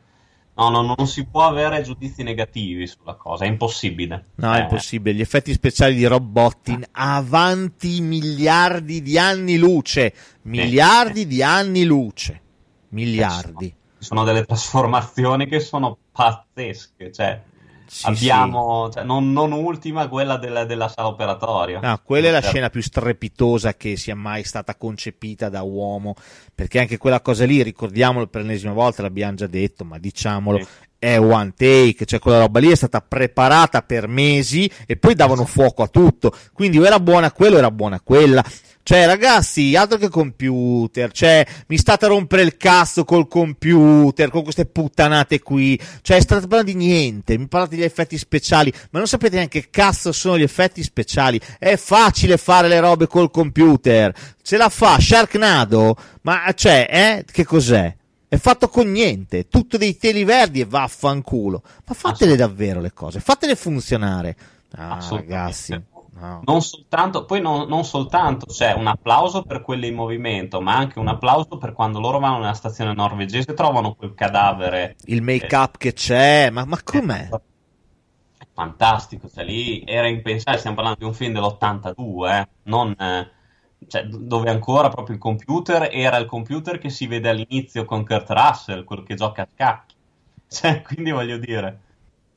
no, 0.54 0.68
no, 0.70 0.94
non 0.96 1.06
si 1.08 1.26
può 1.26 1.46
avere 1.46 1.82
giudizi 1.82 2.22
negativi 2.22 2.86
sulla 2.86 3.14
cosa, 3.14 3.44
è 3.44 3.48
impossibile. 3.48 4.26
No, 4.36 4.52
è 4.52 4.58
Eh, 4.58 4.62
impossibile. 4.62 5.16
Gli 5.16 5.20
effetti 5.20 5.52
speciali 5.52 5.96
di 5.96 6.06
Rob 6.06 6.24
Bottin 6.24 6.84
avanti 6.92 8.00
miliardi 8.00 9.02
di 9.02 9.18
anni 9.18 9.56
luce. 9.56 10.14
Miliardi 10.42 11.26
di 11.26 11.42
anni 11.42 11.84
luce. 11.84 12.42
Miliardi. 12.90 13.74
Sono 13.98 14.24
delle 14.24 14.44
trasformazioni 14.44 15.46
che 15.46 15.60
sono 15.60 15.96
pazzesche, 16.12 17.12
cioè 17.12 17.40
Sì, 17.86 18.06
abbiamo, 18.06 18.90
cioè, 18.92 19.02
non, 19.02 19.32
non 19.32 19.50
ultima 19.52 20.08
quella 20.08 20.36
della, 20.36 20.64
della 20.64 20.88
sala 20.88 21.08
operatoria. 21.08 21.80
sì. 21.80 21.86
No, 21.86 22.00
quella 22.04 22.28
è 22.28 22.30
la 22.30 22.40
Cioè, 22.40 22.50
scena 22.50 22.70
più 22.70 22.82
strepitosa 22.82 23.74
che 23.74 23.96
sia 23.96 24.14
mai 24.14 24.44
stata 24.44 24.76
concepita 24.76 25.48
da 25.48 25.62
uomo. 25.62 26.14
Perché 26.54 26.78
anche 26.80 26.96
quella 26.98 27.20
cosa 27.20 27.44
lì, 27.44 27.62
ricordiamolo 27.62 28.26
per 28.28 28.42
l'ennesima 28.42 28.72
volta, 28.72 29.02
l'abbiamo 29.02 29.34
già 29.34 29.46
detto, 29.46 29.84
ma 29.84 29.98
diciamolo. 29.98 30.58
Sì. 30.58 30.66
È 31.00 31.16
one 31.16 31.52
take, 31.56 32.04
cioè 32.06 32.18
quella 32.18 32.40
roba 32.40 32.58
lì 32.58 32.70
è 32.70 32.74
stata 32.74 33.00
preparata 33.00 33.82
per 33.82 34.08
mesi 34.08 34.68
e 34.84 34.96
poi 34.96 35.14
davano 35.14 35.44
fuoco 35.44 35.84
a 35.84 35.86
tutto. 35.88 36.32
Quindi 36.52 36.76
o 36.78 36.84
era 36.84 36.98
buona 36.98 37.30
quello 37.30 37.54
o 37.54 37.58
era 37.58 37.70
buona 37.70 38.00
quella. 38.00 38.44
Cioè, 38.88 39.04
ragazzi, 39.04 39.76
altro 39.76 39.98
che 39.98 40.08
computer, 40.08 41.12
cioè, 41.12 41.46
mi 41.66 41.76
state 41.76 42.06
a 42.06 42.08
rompere 42.08 42.40
il 42.40 42.56
cazzo 42.56 43.04
col 43.04 43.28
computer, 43.28 44.30
con 44.30 44.42
queste 44.42 44.64
puttanate 44.64 45.40
qui. 45.40 45.78
Cioè, 46.00 46.18
state 46.22 46.46
parlando 46.46 46.72
di 46.72 46.78
niente, 46.78 47.36
mi 47.36 47.48
parlate 47.48 47.76
degli 47.76 47.84
effetti 47.84 48.16
speciali, 48.16 48.72
ma 48.88 48.98
non 48.98 49.06
sapete 49.06 49.36
neanche 49.36 49.60
che 49.60 49.68
cazzo 49.70 50.10
sono 50.10 50.38
gli 50.38 50.42
effetti 50.42 50.82
speciali. 50.82 51.38
È 51.58 51.76
facile 51.76 52.38
fare 52.38 52.66
le 52.66 52.80
robe 52.80 53.06
col 53.08 53.30
computer. 53.30 54.10
Se 54.40 54.56
la 54.56 54.70
fa 54.70 54.98
Sharknado, 54.98 55.94
ma 56.22 56.50
cioè, 56.54 56.86
eh, 56.88 57.24
che 57.30 57.44
cos'è? 57.44 57.94
È 58.26 58.36
fatto 58.38 58.70
con 58.70 58.90
niente, 58.90 59.48
tutto 59.48 59.76
dei 59.76 59.98
teli 59.98 60.24
verdi 60.24 60.60
e 60.60 60.64
vaffanculo. 60.64 61.62
Ma 61.86 61.94
fatele 61.94 62.36
davvero 62.36 62.80
le 62.80 62.94
cose, 62.94 63.20
fatele 63.20 63.54
funzionare. 63.54 64.34
Ah, 64.76 65.06
ragazzi, 65.10 65.78
no. 66.20 66.42
Non 66.44 66.60
soltanto, 66.62 67.24
poi 67.24 67.40
non, 67.40 67.68
non 67.68 67.84
soltanto 67.84 68.46
c'è 68.46 68.72
un 68.72 68.86
applauso 68.86 69.42
per 69.42 69.62
quelli 69.62 69.88
in 69.88 69.94
movimento, 69.94 70.60
ma 70.60 70.76
anche 70.76 70.98
un 70.98 71.08
applauso 71.08 71.58
per 71.58 71.72
quando 71.72 72.00
loro 72.00 72.18
vanno 72.18 72.38
nella 72.38 72.54
stazione 72.54 72.92
norvegese 72.94 73.52
e 73.52 73.54
trovano 73.54 73.94
quel 73.94 74.14
cadavere. 74.14 74.96
il 75.06 75.22
make 75.22 75.54
up 75.54 75.76
che 75.76 75.92
c'è, 75.92 76.50
ma, 76.50 76.64
ma 76.64 76.78
com'è? 76.82 77.28
È 77.28 78.46
fantastico, 78.52 79.28
cioè 79.28 79.44
lì 79.44 79.82
era 79.86 80.08
impensabile, 80.08 80.58
stiamo 80.58 80.76
parlando 80.76 81.00
di 81.00 81.06
un 81.06 81.14
film 81.14 81.32
dell'82, 81.32 82.30
eh, 82.30 82.48
non, 82.64 82.94
eh, 82.98 83.30
cioè, 83.86 84.04
dove 84.04 84.50
ancora 84.50 84.88
proprio 84.88 85.14
il 85.14 85.20
computer 85.20 85.88
era 85.92 86.16
il 86.16 86.26
computer 86.26 86.78
che 86.78 86.90
si 86.90 87.06
vede 87.06 87.28
all'inizio 87.28 87.84
con 87.84 88.04
Kurt 88.04 88.30
Russell, 88.30 88.84
quello 88.84 89.02
che 89.02 89.14
gioca 89.14 89.42
a 89.42 89.48
scacchi. 89.52 89.94
Cioè, 90.50 90.80
quindi 90.80 91.10
voglio 91.10 91.36
dire, 91.36 91.87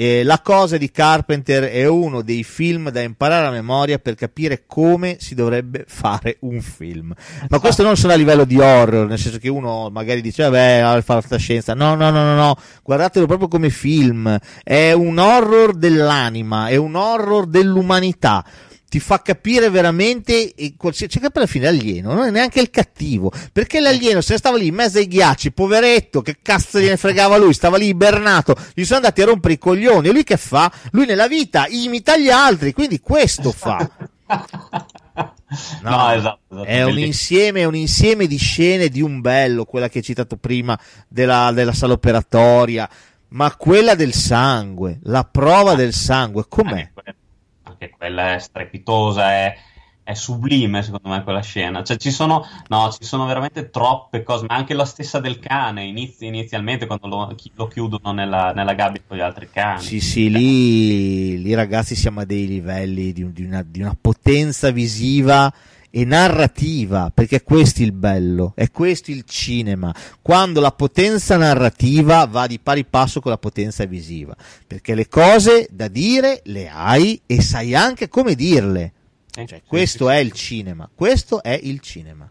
E 0.02 0.24
la 0.24 0.42
cosa 0.42 0.78
di 0.78 0.90
Carpenter 0.90 1.66
è 1.66 1.86
uno 1.86 2.24
dei 2.24 2.44
film 2.44 2.90
da 2.90 3.02
imparare 3.02 3.46
a 3.46 3.52
memoria 3.52 4.00
per 4.00 4.16
capire 4.16 4.64
come 4.66 5.18
si 5.20 5.36
dovrebbe 5.36 5.86
fare 5.88 6.38
un 6.40 6.60
film. 6.60 7.14
Ma 7.50 7.60
questo 7.60 7.84
non 7.84 7.96
solo 7.96 8.14
a 8.14 8.16
livello 8.16 8.44
di 8.44 8.60
horror, 8.60 9.06
nel 9.06 9.20
senso 9.20 9.38
che 9.38 9.48
uno 9.48 9.92
magari 9.92 10.22
dice, 10.22 10.42
vabbè, 10.42 11.02
fa 11.04 11.22
fantascienza. 11.22 11.76
No, 11.76 11.94
no, 11.94 12.10
no, 12.10 12.24
no, 12.24 12.34
no, 12.34 12.56
guardatelo 12.82 13.28
proprio 13.28 13.48
come 13.48 13.70
film. 13.70 14.36
È 14.64 14.92
un 14.92 15.20
horror 15.20 15.76
dell'anima, 15.76 16.66
è 16.70 16.78
un 16.78 16.96
horror 16.96 17.46
dell'umanità. 17.46 18.44
Ti 18.92 19.00
fa 19.00 19.22
capire 19.22 19.70
veramente, 19.70 20.54
qualsiasi- 20.76 21.14
cioè 21.14 21.22
che 21.22 21.38
alla 21.38 21.46
fine 21.46 21.64
l'alieno 21.64 22.14
non 22.14 22.26
è 22.26 22.30
neanche 22.30 22.60
il 22.60 22.70
cattivo, 22.70 23.32
perché 23.54 23.80
l'alieno 23.80 24.20
se 24.20 24.34
ne 24.34 24.40
stava 24.40 24.58
lì 24.58 24.68
in 24.68 24.76
mezzo 24.76 24.98
ai 24.98 25.08
ghiacci, 25.08 25.54
poveretto, 25.54 26.22
che 26.22 26.40
cazzo 26.42 26.78
gliene 26.78 26.98
fregava 26.98 27.38
lui, 27.38 27.54
stava 27.54 27.78
lì 27.78 27.88
ibernato, 27.88 28.54
gli 28.74 28.84
sono 28.84 28.98
andati 28.98 29.22
a 29.22 29.26
rompere 29.28 29.54
i 29.54 29.58
coglioni, 29.58 30.10
e 30.10 30.12
lui 30.12 30.26
che 30.26 30.36
fa? 30.36 30.70
Lui 30.92 31.06
nella 31.06 31.30
vita 31.30 31.68
imita 31.70 32.18
gli 32.18 32.30
altri, 32.30 32.74
quindi 32.74 33.00
questo 33.00 33.54
fa. 33.54 33.78
no, 35.84 36.12
esatto, 36.12 36.40
esatto, 36.50 36.64
È 36.66 36.84
un 36.84 37.00
insieme, 37.00 37.64
un 37.64 37.76
insieme 37.76 38.28
di 38.28 38.38
scene 38.38 38.90
di 38.90 39.00
un 39.00 39.22
bello, 39.22 39.64
quella 39.64 39.88
che 39.88 40.00
hai 40.00 40.04
citato 40.04 40.36
prima 40.36 40.78
della, 41.08 41.54
della 41.54 41.72
sala 41.72 41.94
operatoria, 41.94 42.90
ma 43.30 43.56
quella 43.56 43.96
del 43.96 44.14
sangue, 44.14 45.00
la 45.04 45.24
prova 45.24 45.76
del 45.76 45.94
sangue, 45.94 46.44
com'è? 46.50 46.90
Que- 46.94 47.16
anche 47.82 47.90
quella 47.90 48.36
è 48.36 48.40
strepitosa, 48.40 49.32
è, 49.32 49.56
è 50.04 50.14
sublime 50.14 50.84
secondo 50.84 51.10
me 51.10 51.24
quella 51.24 51.42
scena. 51.42 51.84
Cioè, 51.84 51.98
ci 51.98 52.12
sono, 52.12 52.46
no, 52.68 52.92
ci 52.92 53.04
sono 53.04 53.26
veramente 53.26 53.72
troppe 53.72 54.22
cose, 54.22 54.46
ma 54.48 54.56
anche 54.56 54.76
la 54.76 54.86
stessa 54.86 55.20
del 55.20 55.40
cane, 55.40 55.86
inizi- 55.86 56.28
inizialmente 56.28 56.86
quando 56.86 57.08
lo, 57.08 57.36
lo 57.56 57.68
chiudono 57.68 58.12
nella, 58.12 58.54
nella 58.54 58.74
gabbia 58.74 59.02
con 59.08 59.18
gli 59.18 59.22
altri 59.22 59.50
cani. 59.50 59.82
Sì, 59.82 60.00
sì, 60.00 60.30
lì, 60.30 61.42
lì 61.42 61.54
ragazzi 61.56 61.96
siamo 61.96 62.22
a 62.22 62.26
dei 62.26 62.46
livelli 62.46 63.12
di, 63.12 63.32
di 63.32 63.44
una, 63.44 63.64
di 63.66 63.82
una 63.82 63.98
potenza 64.00 64.70
visiva 64.70 65.52
e 65.92 66.06
narrativa, 66.06 67.12
perché 67.14 67.38
è 67.38 67.44
questo 67.44 67.84
il 67.84 67.92
bello, 67.92 68.54
è 68.56 68.72
questo 68.72 69.12
il 69.12 69.24
cinema, 69.26 69.94
quando 70.22 70.62
la 70.62 70.72
potenza 70.72 71.36
narrativa 71.36 72.26
va 72.26 72.48
di 72.48 72.60
pari 72.60 72.86
passo 72.86 73.20
con 73.20 73.32
la 73.32 73.38
potenza 73.38 73.86
visiva, 73.86 74.36
perché 74.66 74.96
le 74.96 75.08
cose 75.10 75.68
da 75.70 75.90
dire 75.90 76.42
le 76.46 76.70
hai 76.70 77.22
e 77.26 77.42
sai 77.42 77.76
anche 77.76 78.08
come 78.08 78.36
dirle. 78.36 78.94
Sì, 79.32 79.46
Cioè, 79.46 79.62
questo 79.68 80.10
è 80.10 80.18
il 80.18 80.32
cinema, 80.32 80.90
questo 80.94 81.44
è 81.44 81.60
il 81.62 81.80
cinema. 81.82 82.30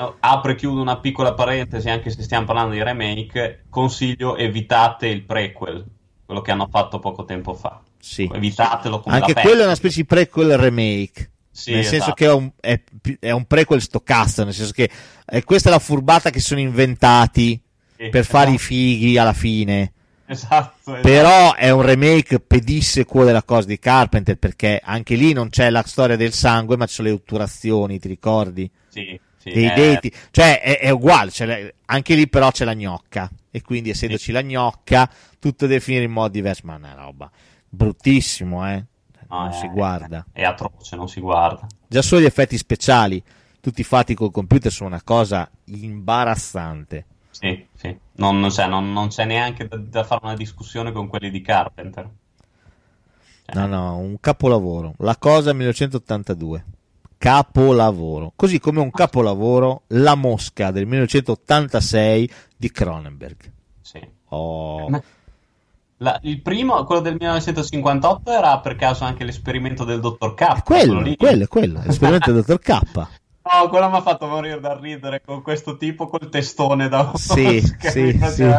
Oh, 0.00 0.16
Apro 0.20 0.52
e 0.52 0.54
chiudo 0.54 0.80
una 0.80 0.98
piccola 0.98 1.34
parentesi, 1.34 1.88
anche 1.88 2.10
se 2.10 2.22
stiamo 2.22 2.46
parlando 2.46 2.72
di 2.72 2.82
remake, 2.82 3.64
consiglio 3.68 4.36
evitate 4.36 5.08
il 5.08 5.24
prequel, 5.24 5.84
quello 6.24 6.40
che 6.40 6.50
hanno 6.52 6.68
fatto 6.70 6.98
poco 6.98 7.24
tempo 7.24 7.54
fa. 7.54 7.80
Sì. 8.00 8.30
Evitatelo 8.32 9.00
come 9.00 9.16
Anche 9.16 9.34
quello 9.34 9.62
è 9.62 9.64
una 9.64 9.74
specie 9.74 10.02
di 10.02 10.06
prequel 10.06 10.56
remake. 10.56 11.30
Sì, 11.58 11.72
nel 11.72 11.82
senso 11.82 11.96
esatto. 11.96 12.14
che 12.14 12.24
è 12.26 12.32
un, 12.32 12.50
è, 12.60 12.80
è 13.18 13.30
un 13.32 13.44
prequel 13.44 13.82
sto 13.82 13.98
cazzo, 14.00 14.44
nel 14.44 14.54
senso 14.54 14.70
che 14.72 14.88
eh, 15.26 15.42
questa 15.42 15.68
è 15.70 15.72
la 15.72 15.80
furbata 15.80 16.30
che 16.30 16.38
sono 16.38 16.60
inventati 16.60 17.60
Sì, 17.96 18.08
per 18.10 18.24
fare 18.24 18.50
i 18.50 18.54
esatto. 18.54 18.66
fighi 18.68 19.18
alla 19.18 19.32
fine. 19.32 19.92
Esatto, 20.26 20.92
esatto. 20.92 21.00
Però 21.00 21.54
è 21.54 21.70
un 21.70 21.82
remake 21.82 22.38
pedissequo 22.38 23.24
della 23.24 23.42
cosa 23.42 23.66
di 23.66 23.78
Carpenter 23.80 24.36
perché 24.36 24.80
anche 24.82 25.16
lì 25.16 25.32
non 25.32 25.48
c'è 25.48 25.68
la 25.70 25.82
storia 25.84 26.14
del 26.16 26.32
sangue, 26.32 26.76
ma 26.76 26.86
ci 26.86 26.94
sono 26.94 27.08
le 27.08 27.14
otturazioni, 27.14 27.98
ti 27.98 28.06
ricordi? 28.06 28.70
Sì, 28.88 29.18
sì, 29.38 29.50
Dei 29.50 29.66
eh, 29.66 29.72
denti, 29.74 30.12
cioè 30.30 30.60
è, 30.60 30.78
è 30.78 30.90
uguale, 30.90 31.32
la- 31.38 31.58
anche 31.86 32.14
lì 32.14 32.28
però 32.28 32.52
c'è 32.52 32.64
la 32.64 32.74
gnocca 32.74 33.28
e 33.50 33.62
quindi 33.62 33.90
essendoci 33.90 34.30
la 34.30 34.42
gnocca 34.42 35.10
tutto 35.40 35.66
deve 35.66 35.80
finire 35.80 36.04
in 36.04 36.12
modo 36.12 36.28
diverso, 36.28 36.62
ma 36.66 36.74
è 36.74 36.76
una 36.76 36.94
roba 36.94 37.28
bruttissimo, 37.68 38.68
eh? 38.70 38.84
No, 39.28 39.38
non 39.38 39.48
è- 39.48 39.52
si 39.52 39.68
guarda. 39.68 40.24
È 40.32 40.42
atroce, 40.44 40.96
non 40.96 41.08
si 41.08 41.20
guarda. 41.20 41.66
Già 41.86 42.02
solo 42.02 42.20
gli 42.22 42.26
effetti 42.26 42.56
speciali, 42.58 43.22
tutti 43.60 43.82
fatti 43.84 44.14
col 44.14 44.30
computer, 44.30 44.70
sono 44.72 44.88
una 44.90 45.02
cosa 45.02 45.48
imbarazzante. 45.64 47.06
Sì, 47.30 47.66
sì. 47.74 47.96
Non, 48.16 48.40
non 48.40 48.50
c'è, 48.50 48.66
non- 48.66 48.92
non 48.92 49.08
c'è 49.08 49.24
neanche 49.24 49.68
da, 49.68 49.76
da 49.76 50.04
fare 50.04 50.20
una 50.24 50.34
discussione 50.34 50.90
con 50.92 51.06
quelli 51.08 51.30
di 51.30 51.40
Carpenter. 51.40 52.08
Cioè, 53.44 53.54
No, 53.54 53.66
no, 53.66 53.96
un 53.98 54.18
capolavoro. 54.20 54.94
La 54.98 55.16
cosa 55.16 55.52
1982. 55.52 56.64
capolavoro. 57.16 58.32
Così 58.36 58.58
come 58.60 58.80
un 58.80 58.90
capolavoro 58.92 59.82
La 59.88 60.14
Mosca 60.14 60.70
del 60.70 60.86
1986 60.86 62.30
di 62.56 62.70
Cronenberg. 62.70 63.52
Sì. 63.80 64.00
Oh. 64.28 64.88
La- 65.98 66.18
il 66.22 66.40
primo, 66.42 66.84
quello 66.84 67.00
del 67.00 67.16
1958, 67.18 68.30
era 68.30 68.58
per 68.60 68.76
caso 68.76 69.04
anche 69.04 69.24
l'esperimento 69.24 69.84
del 69.84 70.00
dottor 70.00 70.34
K. 70.34 70.62
Quello, 70.62 71.00
lì. 71.00 71.16
quello, 71.16 71.46
quello, 71.46 71.80
l'esperimento 71.84 72.32
del 72.32 72.44
dottor 72.44 72.60
K. 72.60 73.06
No, 73.50 73.70
quello 73.70 73.88
mi 73.88 73.96
ha 73.96 74.02
fatto 74.02 74.26
morire 74.26 74.60
da 74.60 74.78
ridere 74.78 75.22
con 75.24 75.40
questo 75.40 75.78
tipo 75.78 76.06
col 76.06 76.28
testone 76.28 76.90
da 76.90 77.12
Sì, 77.14 77.62
sì, 77.80 78.20
sì. 78.30 78.54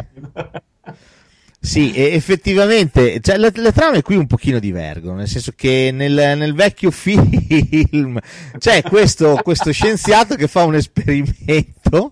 Sì, 1.62 1.92
e 1.94 2.14
effettivamente 2.14 3.20
cioè, 3.20 3.38
le, 3.38 3.52
le 3.54 3.72
trame 3.74 4.02
qui 4.02 4.16
un 4.16 4.28
pochino 4.28 4.60
divergono, 4.60 5.18
nel 5.18 5.28
senso 5.28 5.52
che 5.56 5.92
nel, 5.94 6.14
nel 6.38 6.54
vecchio 6.56 6.90
film 6.90 8.18
c'è 8.58 8.82
questo, 8.82 9.40
questo 9.44 9.72
scienziato 9.72 10.36
che 10.36 10.48
fa 10.48 10.64
un 10.64 10.76
esperimento 10.76 12.10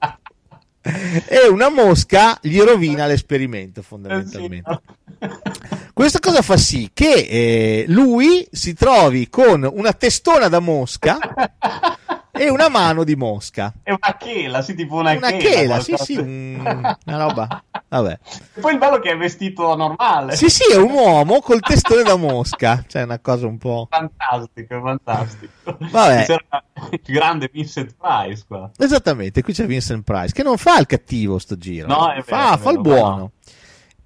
e 1.28 1.48
una 1.50 1.70
mosca 1.70 2.38
gli 2.42 2.60
rovina 2.60 3.06
l'esperimento 3.06 3.82
fondamentalmente. 3.82 4.80
Eh. 5.20 5.30
Questa 5.94 6.20
cosa 6.20 6.42
fa 6.42 6.58
sì 6.58 6.92
che 6.94 7.12
eh, 7.12 7.86
lui 7.88 8.48
si 8.52 8.74
trovi 8.74 9.30
con 9.30 9.68
una 9.72 9.94
testona 9.94 10.48
da 10.48 10.60
mosca 10.60 11.18
e 12.38 12.50
una 12.50 12.70
mano 12.70 13.04
di 13.04 13.16
mosca. 13.16 13.74
È 13.84 13.90
una 13.92 14.16
chela, 14.18 14.62
sì, 14.62 14.76
tipo 14.76 14.96
una, 14.96 15.12
Una 15.14 15.30
chela. 15.32 15.40
chela, 15.40 15.80
sì, 15.80 15.96
sì, 15.98 16.16
un- 16.18 16.60
una 17.06 17.18
roba. 17.18 17.64
Vabbè. 17.90 18.20
E 18.56 18.60
Poi 18.60 18.74
il 18.74 18.78
bello 18.80 18.98
è 18.98 19.00
che 19.00 19.12
è 19.12 19.18
vestito 19.18 19.76
normale. 19.76 20.36
Sì, 20.36 20.50
sì, 20.50 20.64
è 20.72 20.76
un 20.76 20.92
uomo 20.92 21.40
col 21.42 21.60
testone 21.62 22.04
da 22.04 22.16
mosca. 22.16 22.84
Cioè, 22.88 23.04
una 23.04 23.20
cosa 23.20 23.48
un 23.48 23.58
po'. 23.58 23.88
Fantastico, 23.90 24.82
fantastico. 24.82 25.78
Vabbè. 25.92 26.26
C'era 26.26 26.64
il 26.92 27.02
grande 27.06 27.50
Vincent 27.52 27.96
Price 28.00 28.44
qua. 28.48 28.70
Esattamente, 28.78 29.42
qui 29.42 29.54
c'è 29.54 29.66
Vincent 29.66 30.04
Price 30.04 30.34
che 30.34 30.44
non 30.44 30.58
fa 30.58 30.80
il 30.80 30.86
cattivo 30.86 31.40
sto 31.40 31.58
giro, 31.58 31.88
No, 31.88 32.10
è 32.12 32.16
vero, 32.16 32.24
fa, 32.24 32.58
fa 32.58 32.72
il 32.72 32.82
buono. 32.82 33.32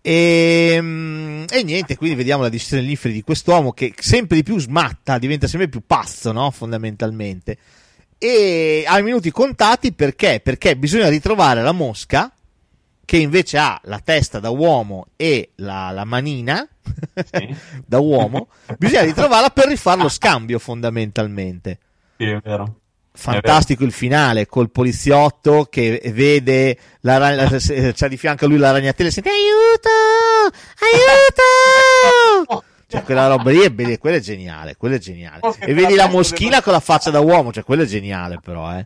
E, 0.03 0.77
mm, 0.81 1.43
e 1.49 1.63
niente, 1.63 1.95
quindi 1.95 2.15
vediamo 2.15 2.41
la 2.41 2.49
decisione 2.49 2.81
dell'inferi 2.81 3.13
di 3.13 3.21
quest'uomo 3.21 3.71
che 3.71 3.93
sempre 3.97 4.35
di 4.37 4.43
più 4.43 4.57
smatta, 4.57 5.19
diventa 5.19 5.45
sempre 5.47 5.69
più 5.69 5.83
pazzo, 5.85 6.31
no? 6.31 6.49
Fondamentalmente. 6.49 7.57
E 8.23 8.83
ha 8.85 8.99
i 8.99 9.03
minuti 9.03 9.31
contati 9.31 9.93
perché? 9.93 10.41
Perché 10.43 10.75
bisogna 10.77 11.09
ritrovare 11.09 11.63
la 11.63 11.71
mosca 11.71 12.31
che 13.03 13.17
invece 13.17 13.57
ha 13.57 13.79
la 13.85 13.99
testa 13.99 14.39
da 14.39 14.49
uomo 14.51 15.07
e 15.15 15.53
la, 15.55 15.89
la 15.89 16.05
manina 16.05 16.67
Sì. 17.31 17.55
da 17.83 17.97
uomo. 17.99 18.49
Bisogna 18.77 19.01
ritrovarla 19.01 19.49
per 19.49 19.65
rifare 19.67 20.03
lo 20.03 20.09
scambio 20.09 20.59
fondamentalmente. 20.59 21.79
Sì, 22.17 22.25
è 22.25 22.37
vero. 22.43 22.75
Fantastico 23.13 23.83
il 23.83 23.91
finale 23.91 24.45
col 24.45 24.69
poliziotto 24.71 25.65
che 25.69 25.99
vede 26.13 26.77
la, 27.01 27.17
la- 27.17 27.49
c'ha 27.49 28.07
di 28.07 28.17
fianco 28.17 28.45
a 28.45 28.47
lui 28.47 28.57
la 28.57 28.71
ragnatela 28.71 29.09
e 29.09 29.11
sente 29.11 29.29
aiuto, 29.29 29.89
aiuto. 32.45 32.63
Cioè, 32.91 33.03
quella 33.03 33.27
roba 33.27 33.49
lì 33.51 33.59
è, 33.59 33.69
bella- 33.69 33.97
quella 33.97 34.17
è 34.17 34.19
geniale, 34.19 34.75
quella 34.75 34.95
è 34.95 34.99
geniale. 34.99 35.39
E 35.59 35.73
vedi 35.73 35.95
la 35.95 36.09
moschina 36.09 36.61
con 36.61 36.73
la 36.73 36.81
faccia 36.81 37.09
da 37.09 37.21
uomo, 37.21 37.53
cioè 37.53 37.63
quello 37.63 37.83
è 37.83 37.85
geniale 37.85 38.39
però, 38.43 38.77
eh. 38.77 38.85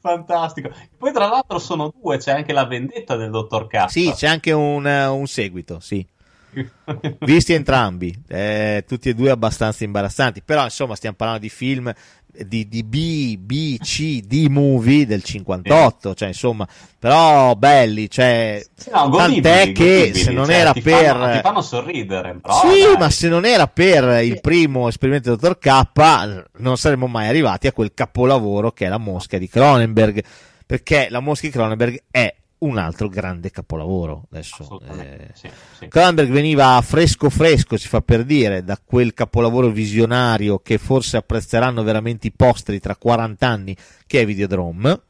Fantastico. 0.00 0.70
Poi 0.98 1.12
tra 1.12 1.26
l'altro 1.26 1.58
sono 1.58 1.92
due, 1.98 2.18
c'è 2.18 2.32
anche 2.32 2.52
la 2.52 2.66
vendetta 2.66 3.16
del 3.16 3.30
dottor 3.30 3.66
K. 3.66 3.90
Sì, 3.90 4.12
c'è 4.12 4.26
anche 4.26 4.52
un, 4.52 4.84
un 4.84 5.26
seguito, 5.26 5.80
sì. 5.80 6.06
Visti 7.20 7.52
entrambi, 7.52 8.14
eh, 8.28 8.84
tutti 8.86 9.08
e 9.08 9.14
due 9.14 9.30
abbastanza 9.30 9.84
imbarazzanti, 9.84 10.42
però 10.42 10.64
insomma 10.64 10.94
stiamo 10.94 11.16
parlando 11.16 11.42
di 11.42 11.48
film 11.48 11.92
di, 12.32 12.66
di 12.66 12.82
B, 12.82 13.36
B, 13.36 13.78
C, 13.78 14.20
D 14.20 14.46
movie 14.48 15.04
del 15.06 15.22
58, 15.22 16.14
cioè 16.14 16.28
insomma, 16.28 16.66
però 16.98 17.54
belli, 17.54 18.08
cioè, 18.08 18.64
Sì, 18.74 18.90
no, 18.90 19.08
godibili, 19.10 19.40
tant'è 19.42 19.72
che 19.72 19.98
godibili, 19.98 20.18
se 20.18 20.30
non 20.32 20.46
cioè, 20.46 20.54
era 20.54 20.72
ti 20.72 20.80
per... 20.80 21.04
fanno, 21.04 21.32
ti 21.32 21.40
fanno 21.40 21.60
sorridere. 21.60 22.38
Però, 22.40 22.60
sì, 22.60 22.82
dai. 22.82 22.96
ma 22.98 23.10
se 23.10 23.28
non 23.28 23.44
era 23.44 23.66
per 23.66 24.24
il 24.24 24.40
primo 24.40 24.88
esperimento 24.88 25.28
del 25.28 25.38
dottor 25.38 25.58
K, 25.58 26.42
non 26.58 26.76
saremmo 26.78 27.06
mai 27.06 27.28
arrivati 27.28 27.66
a 27.66 27.72
quel 27.72 27.92
capolavoro 27.92 28.72
che 28.72 28.86
è 28.86 28.88
la 28.88 28.98
mosca 28.98 29.36
di 29.36 29.48
Cronenberg, 29.48 30.24
perché 30.64 31.08
la 31.10 31.20
mosca 31.20 31.46
di 31.46 31.52
Cronenberg 31.52 32.02
è 32.10 32.34
un 32.62 32.78
altro 32.78 33.08
grande 33.08 33.50
capolavoro. 33.50 34.24
Adesso, 34.30 34.80
eh, 34.88 35.28
sì, 35.34 35.50
sì. 35.78 35.88
Cronenberg 35.88 36.30
veniva 36.30 36.80
fresco 36.82 37.28
fresco, 37.30 37.76
si 37.76 37.88
fa 37.88 38.00
per 38.00 38.24
dire, 38.24 38.64
da 38.64 38.78
quel 38.82 39.14
capolavoro 39.14 39.68
visionario 39.68 40.58
che 40.60 40.78
forse 40.78 41.16
apprezzeranno 41.16 41.82
veramente 41.82 42.26
i 42.28 42.32
posteri 42.32 42.78
tra 42.80 42.96
40 42.96 43.46
anni, 43.46 43.76
che 44.06 44.20
è 44.20 44.26
Videodrome, 44.26 45.00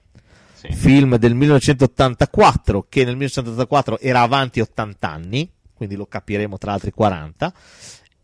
Sì. 0.55 0.73
film 0.73 1.17
del 1.17 1.35
1984, 1.35 2.87
che 2.89 3.05
nel 3.05 3.17
1984 3.17 3.99
era 3.99 4.21
avanti 4.21 4.61
80 4.61 5.11
anni, 5.11 5.51
quindi 5.75 5.95
lo 5.97 6.07
capiremo 6.07 6.57
tra 6.59 6.73
altri 6.73 6.91
40. 6.91 7.53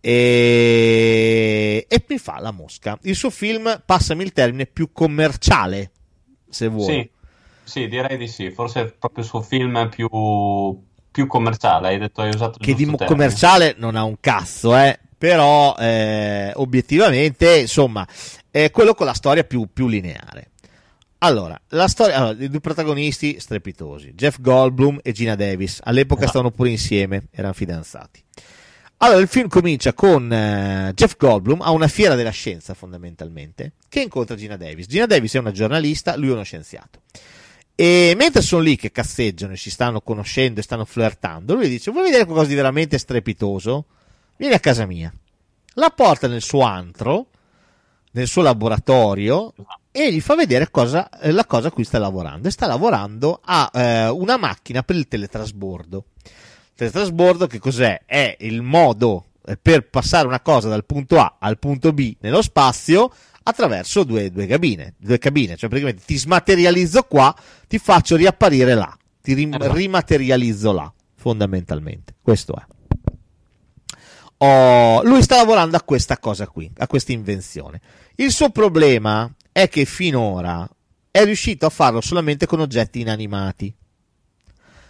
E, 0.01 1.85
e 1.89 2.05
mi 2.09 2.19
fa 2.19 2.39
la 2.41 2.53
mosca. 2.53 2.99
Il 3.03 3.15
suo 3.17 3.31
film, 3.31 3.83
passami 3.85 4.23
il 4.23 4.33
termine, 4.33 4.67
più 4.67 4.91
commerciale, 4.93 5.91
se 6.49 6.69
vuoi. 6.69 6.93
Sì, 6.95 7.11
sì, 7.69 7.87
direi 7.87 8.17
di 8.17 8.27
sì. 8.27 8.51
Forse 8.51 8.81
è 8.81 8.93
proprio 8.93 9.23
il 9.23 9.29
suo 9.29 9.43
film 9.43 9.89
più, 9.89 10.09
più 11.11 11.27
commerciale. 11.27 11.89
Hai 11.89 11.99
detto, 11.99 12.23
hai 12.23 12.31
usato 12.31 12.59
che 12.59 12.75
di 12.75 12.85
termine. 12.85 13.07
commerciale 13.07 13.75
non 13.79 13.95
ha 13.95 14.03
un 14.03 14.17
cazzo, 14.19 14.77
eh. 14.77 14.99
Però 15.19 15.75
eh, 15.77 16.53
obiettivamente, 16.55 17.59
insomma, 17.59 18.07
è 18.51 18.71
quello 18.71 18.95
con 18.95 19.07
la 19.07 19.15
storia 19.15 19.45
più, 19.45 19.69
più 19.73 19.89
lineare. 19.89 20.51
Allora, 21.19 21.61
la 21.71 21.89
storia, 21.89 22.17
allora, 22.17 22.45
i 22.45 22.49
due 22.49 22.61
protagonisti 22.61 23.41
strepitosi, 23.41 24.15
Jeff 24.15 24.41
Goldblum 24.41 25.01
e 25.03 25.11
Gina 25.11 25.35
Davis, 25.35 25.81
all'epoca 25.83 26.21
Esatto. 26.21 26.39
stavano 26.39 26.55
pure 26.55 26.71
insieme, 26.71 27.25
erano 27.33 27.53
fidanzati. 27.53 28.23
Allora, 28.99 29.21
il 29.21 29.27
film 29.27 29.49
comincia 29.49 29.93
con 29.93 30.33
eh, 30.33 30.93
Jeff 30.95 31.17
Goldblum 31.17 31.61
a 31.63 31.71
una 31.71 31.89
fiera 31.89 32.15
della 32.15 32.31
scienza, 32.31 32.75
fondamentalmente, 32.75 33.73
che 33.89 34.01
incontra 34.01 34.37
Gina 34.37 34.57
Davis. 34.57 34.87
Gina 34.87 35.07
Davis 35.07 35.35
è 35.35 35.39
una 35.39 35.51
giornalista, 35.51 36.17
lui 36.17 36.29
è 36.29 36.33
uno 36.33 36.45
scienziato. 36.45 37.01
E 37.81 38.15
mentre 38.17 38.43
sono 38.43 38.63
lì 38.63 38.75
che 38.75 38.91
cazzeggiano 38.91 39.53
e 39.53 39.57
si 39.57 39.71
stanno 39.71 40.01
conoscendo 40.01 40.59
e 40.59 40.65
stanno 40.65 40.85
flirtando, 40.85 41.55
lui 41.55 41.69
dice: 41.69 41.93
Vuoi 41.93 42.07
vedere 42.07 42.25
qualcosa 42.25 42.49
di 42.49 42.57
veramente 42.57 42.99
strepitoso? 42.99 43.85
Vieni 44.37 44.55
a 44.55 44.59
casa 44.59 44.85
mia. 44.85 45.15
La 45.75 45.91
porta 45.91 46.27
nel 46.27 46.43
suo 46.43 46.63
antro, 46.63 47.29
nel 48.11 48.27
suo 48.27 48.43
laboratorio, 48.43 49.55
e 49.93 50.13
gli 50.13 50.21
fa 50.21 50.35
vedere 50.35 50.73
cosa, 50.73 51.09
eh, 51.21 51.31
la 51.31 51.47
cosa 51.47 51.69
a 51.69 51.71
cui 51.71 51.85
sta 51.85 52.01
lavorando. 52.01 52.49
E 52.49 52.51
sta 52.51 52.67
lavorando 52.67 53.39
a 53.45 53.71
eh, 53.73 54.09
una 54.09 54.37
macchina 54.37 54.83
per 54.83 54.97
il 54.97 55.07
teletrasbordo. 55.07 56.05
Il 56.25 56.73
teletrasbordo 56.75 57.47
che 57.47 57.61
cos'è? 57.61 58.03
È 58.05 58.39
il 58.41 58.61
modo 58.61 59.27
eh, 59.47 59.57
per 59.57 59.89
passare 59.89 60.27
una 60.27 60.41
cosa 60.41 60.69
dal 60.69 60.85
punto 60.85 61.21
A 61.21 61.37
al 61.39 61.61
punto 61.61 61.93
B 61.93 62.17
nello 62.23 62.43
spazio 62.43 63.13
attraverso 63.49 64.05
due, 64.05 64.31
due 64.31 64.47
cabine, 64.47 64.95
due 64.99 65.19
cabine, 65.19 65.57
cioè 65.57 65.69
praticamente 65.71 66.05
ti 66.05 66.17
smaterializzo 66.17 67.03
qua, 67.05 67.35
ti 67.67 67.79
faccio 67.79 68.15
riapparire 68.17 68.75
là, 68.75 68.95
ti 69.23 69.33
rim- 69.33 69.55
Esatto. 69.55 69.73
rimaterializzo 69.75 70.73
là, 70.73 70.93
fondamentalmente. 71.17 72.15
Questo 72.21 72.55
è. 72.55 72.65
Oh, 74.41 75.03
lui 75.03 75.23
sta 75.23 75.37
lavorando 75.37 75.77
a 75.77 75.83
questa 75.83 76.19
cosa 76.19 76.47
qui, 76.47 76.71
a 76.77 76.87
questa 76.87 77.13
invenzione. 77.13 77.81
Il 78.17 78.31
suo 78.31 78.51
problema 78.51 79.29
è 79.51 79.69
che 79.69 79.85
finora 79.87 80.69
è 81.11 81.25
riuscito 81.25 81.67
a 81.67 81.71
farlo 81.71 82.01
solamente 82.01 82.47
con 82.47 82.61
oggetti 82.61 83.01
inanimati. 83.01 83.75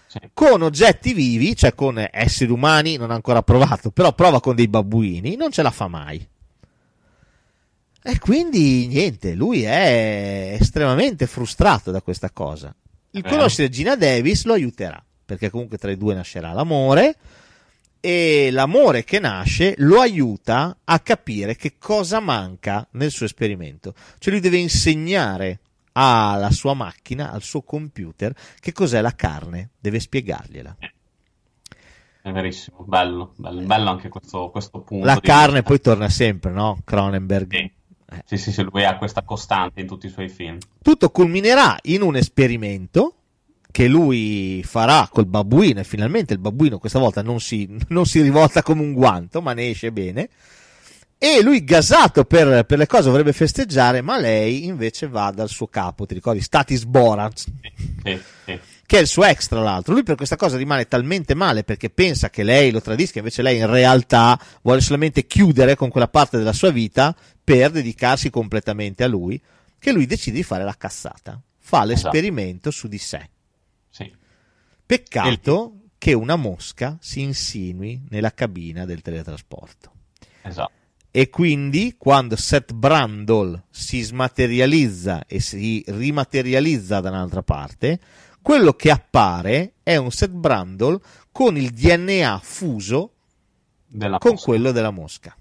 Sì. 0.09 0.19
Con 0.35 0.63
oggetti 0.63 1.13
vivi, 1.13 1.55
cioè 1.55 1.75
con 1.75 2.05
esseri 2.11 2.51
umani, 2.51 2.97
non 2.97 3.11
ha 3.11 3.15
ancora 3.15 3.43
provato, 3.43 3.91
però 3.91 4.13
prova 4.15 4.41
con 4.41 4.57
dei 4.57 4.69
babbuini, 4.69 5.37
non 5.37 5.53
ce 5.53 5.63
la 5.63 5.71
fa 5.71 5.87
mai. 5.87 6.27
E 8.03 8.19
quindi 8.19 8.87
niente, 8.87 9.35
lui 9.35 9.63
è 9.63 10.57
estremamente 10.59 11.27
frustrato 11.27 11.91
da 11.91 12.01
questa 12.01 12.31
cosa. 12.31 12.75
Il 13.11 13.23
vero. 13.23 13.37
conoscere 13.37 13.69
Gina 13.69 13.97
Davis 13.97 14.45
lo 14.45 14.53
aiuterà, 14.53 15.03
perché 15.25 15.51
comunque 15.51 15.79
tra 15.79 15.91
i 15.91 15.97
due 15.97 16.15
nascerà 16.15 16.53
l'amore 16.53 17.17
e 18.01 18.51
l'amore 18.53 19.03
che 19.03 19.19
nasce 19.19 19.75
lo 19.79 20.01
aiuta 20.01 20.79
a 20.85 21.01
capire 21.01 21.57
che 21.57 21.75
cosa 21.79 22.21
manca 22.21 22.87
nel 22.93 23.11
suo 23.11 23.27
esperimento. 23.27 23.95
Cioè 24.19 24.33
lui 24.33 24.43
deve 24.43 24.59
insegnare 24.59 25.61
alla 25.93 26.51
sua 26.51 26.75
macchina, 26.75 27.33
al 27.33 27.43
suo 27.43 27.63
computer, 27.63 28.33
che 28.61 28.73
cos'è 28.73 29.01
la 29.01 29.15
carne, 29.15 29.71
deve 29.81 29.99
spiegargliela. 29.99 30.77
È 32.21 32.31
verissimo, 32.31 32.85
bello, 32.87 33.33
bello, 33.37 33.63
bello 33.63 33.91
anche 33.91 34.09
questo, 34.09 34.51
questo 34.51 34.81
punto. 34.81 35.05
La 35.05 35.19
carne 35.21 35.61
vista. 35.61 35.69
poi 35.69 35.81
torna 35.81 36.09
sempre, 36.09 36.53
no? 36.53 36.81
Cronenberg. 36.85 37.53
Sì. 37.55 37.73
Eh. 38.11 38.23
Sì, 38.25 38.37
sì, 38.37 38.53
sì, 38.53 38.63
lui 38.63 38.85
ha 38.85 38.97
questa 38.97 39.23
costante 39.23 39.81
in 39.81 39.87
tutti 39.87 40.07
i 40.07 40.11
suoi 40.11 40.29
film. 40.29 40.59
Tutto 40.83 41.11
culminerà 41.11 41.77
in 41.83 42.03
un 42.03 42.17
esperimento 42.17 43.15
che 43.71 43.87
lui 43.87 44.63
farà 44.65 45.09
col 45.13 45.27
babbuino 45.27 45.81
e 45.81 45.85
finalmente 45.85 46.33
il 46.33 46.39
babbuino 46.39 46.79
questa 46.79 46.99
volta 46.99 47.23
non 47.23 47.39
si, 47.39 47.69
non 47.89 48.07
si 48.07 48.23
rivolta 48.23 48.63
come 48.63 48.81
un 48.81 48.95
guanto 48.95 49.43
ma 49.43 49.53
ne 49.53 49.69
esce 49.69 49.93
bene 49.93 50.31
E 51.19 51.43
lui 51.43 51.65
gasato 51.65 52.25
per, 52.25 52.65
per 52.65 52.79
le 52.79 52.87
cose 52.87 53.11
vorrebbe 53.11 53.33
festeggiare, 53.33 54.03
ma 54.03 54.19
lei 54.19 54.67
invece 54.67 55.09
va 55.09 55.33
dal 55.33 55.49
suo 55.49 55.67
capo, 55.67 56.07
ti 56.07 56.15
ricordi? 56.15 56.41
Statis 56.41 56.85
Borat. 56.85 57.45
Sì, 58.05 58.21
sì. 58.45 58.61
Che 58.89 58.97
è 58.97 59.01
il 59.03 59.07
suo 59.07 59.25
ex, 59.25 59.49
tra 59.49 59.61
l'altro. 59.61 59.93
Lui 59.93 60.03
per 60.03 60.17
questa 60.17 60.37
cosa 60.37 60.57
rimane 60.57 60.89
talmente 60.89 61.35
male 61.35 61.63
perché 61.63 61.91
pensa 61.91 62.31
che 62.31 62.43
lei 62.43 62.71
lo 62.71 62.81
tradisca, 62.81 63.19
invece 63.19 63.43
lei 63.43 63.59
in 63.59 63.67
realtà 63.67 64.41
vuole 64.63 64.81
solamente 64.81 65.27
chiudere 65.27 65.77
con 65.77 65.91
quella 65.91 66.09
parte 66.09 66.39
della 66.39 66.55
sua 66.55 66.71
vita 66.71 67.15
per 67.45 67.71
dedicarsi 67.71 68.31
completamente 68.31 69.05
a 69.05 69.07
lui, 69.07 69.39
che 69.79 69.93
lui 69.93 70.07
decide 70.07 70.37
di 70.37 70.43
fare 70.43 70.65
la 70.65 70.75
cassata. 70.75 71.39
Fa 71.59 71.85
l'esperimento 71.85 72.71
su 72.71 72.89
di 72.89 72.97
sé. 72.97 73.29
sì. 73.91 74.11
Peccato 74.87 75.81
che 75.99 76.15
una 76.15 76.37
mosca 76.37 76.97
si 76.99 77.21
insinui 77.21 78.07
nella 78.09 78.33
cabina 78.33 78.87
del 78.87 79.03
teletrasporto. 79.03 79.93
Esatto. 80.41 80.73
E 81.11 81.29
quindi 81.29 81.97
quando 81.99 82.37
Seth 82.37 82.73
Brandol 82.73 83.65
si 83.69 84.01
smaterializza 84.01 85.27
e 85.27 85.41
si 85.41 85.85
rimaterializza 85.87 87.01
da 87.01 87.11
un'altra 87.11 87.43
parte, 87.43 88.01
quello 88.49 88.73
che 88.73 88.91
appare 88.91 89.75
è 89.83 89.97
un 89.97 90.11
Seth 90.11 90.31
Brandol 90.31 90.99
con 91.31 91.59
il 91.59 91.69
DNA 91.69 92.41
fuso 92.43 93.13
Della 93.87 94.17
con 94.17 94.31
mosca. 94.31 94.47
quello 94.47 94.73
della 94.73 94.91
mosca. 94.91 95.37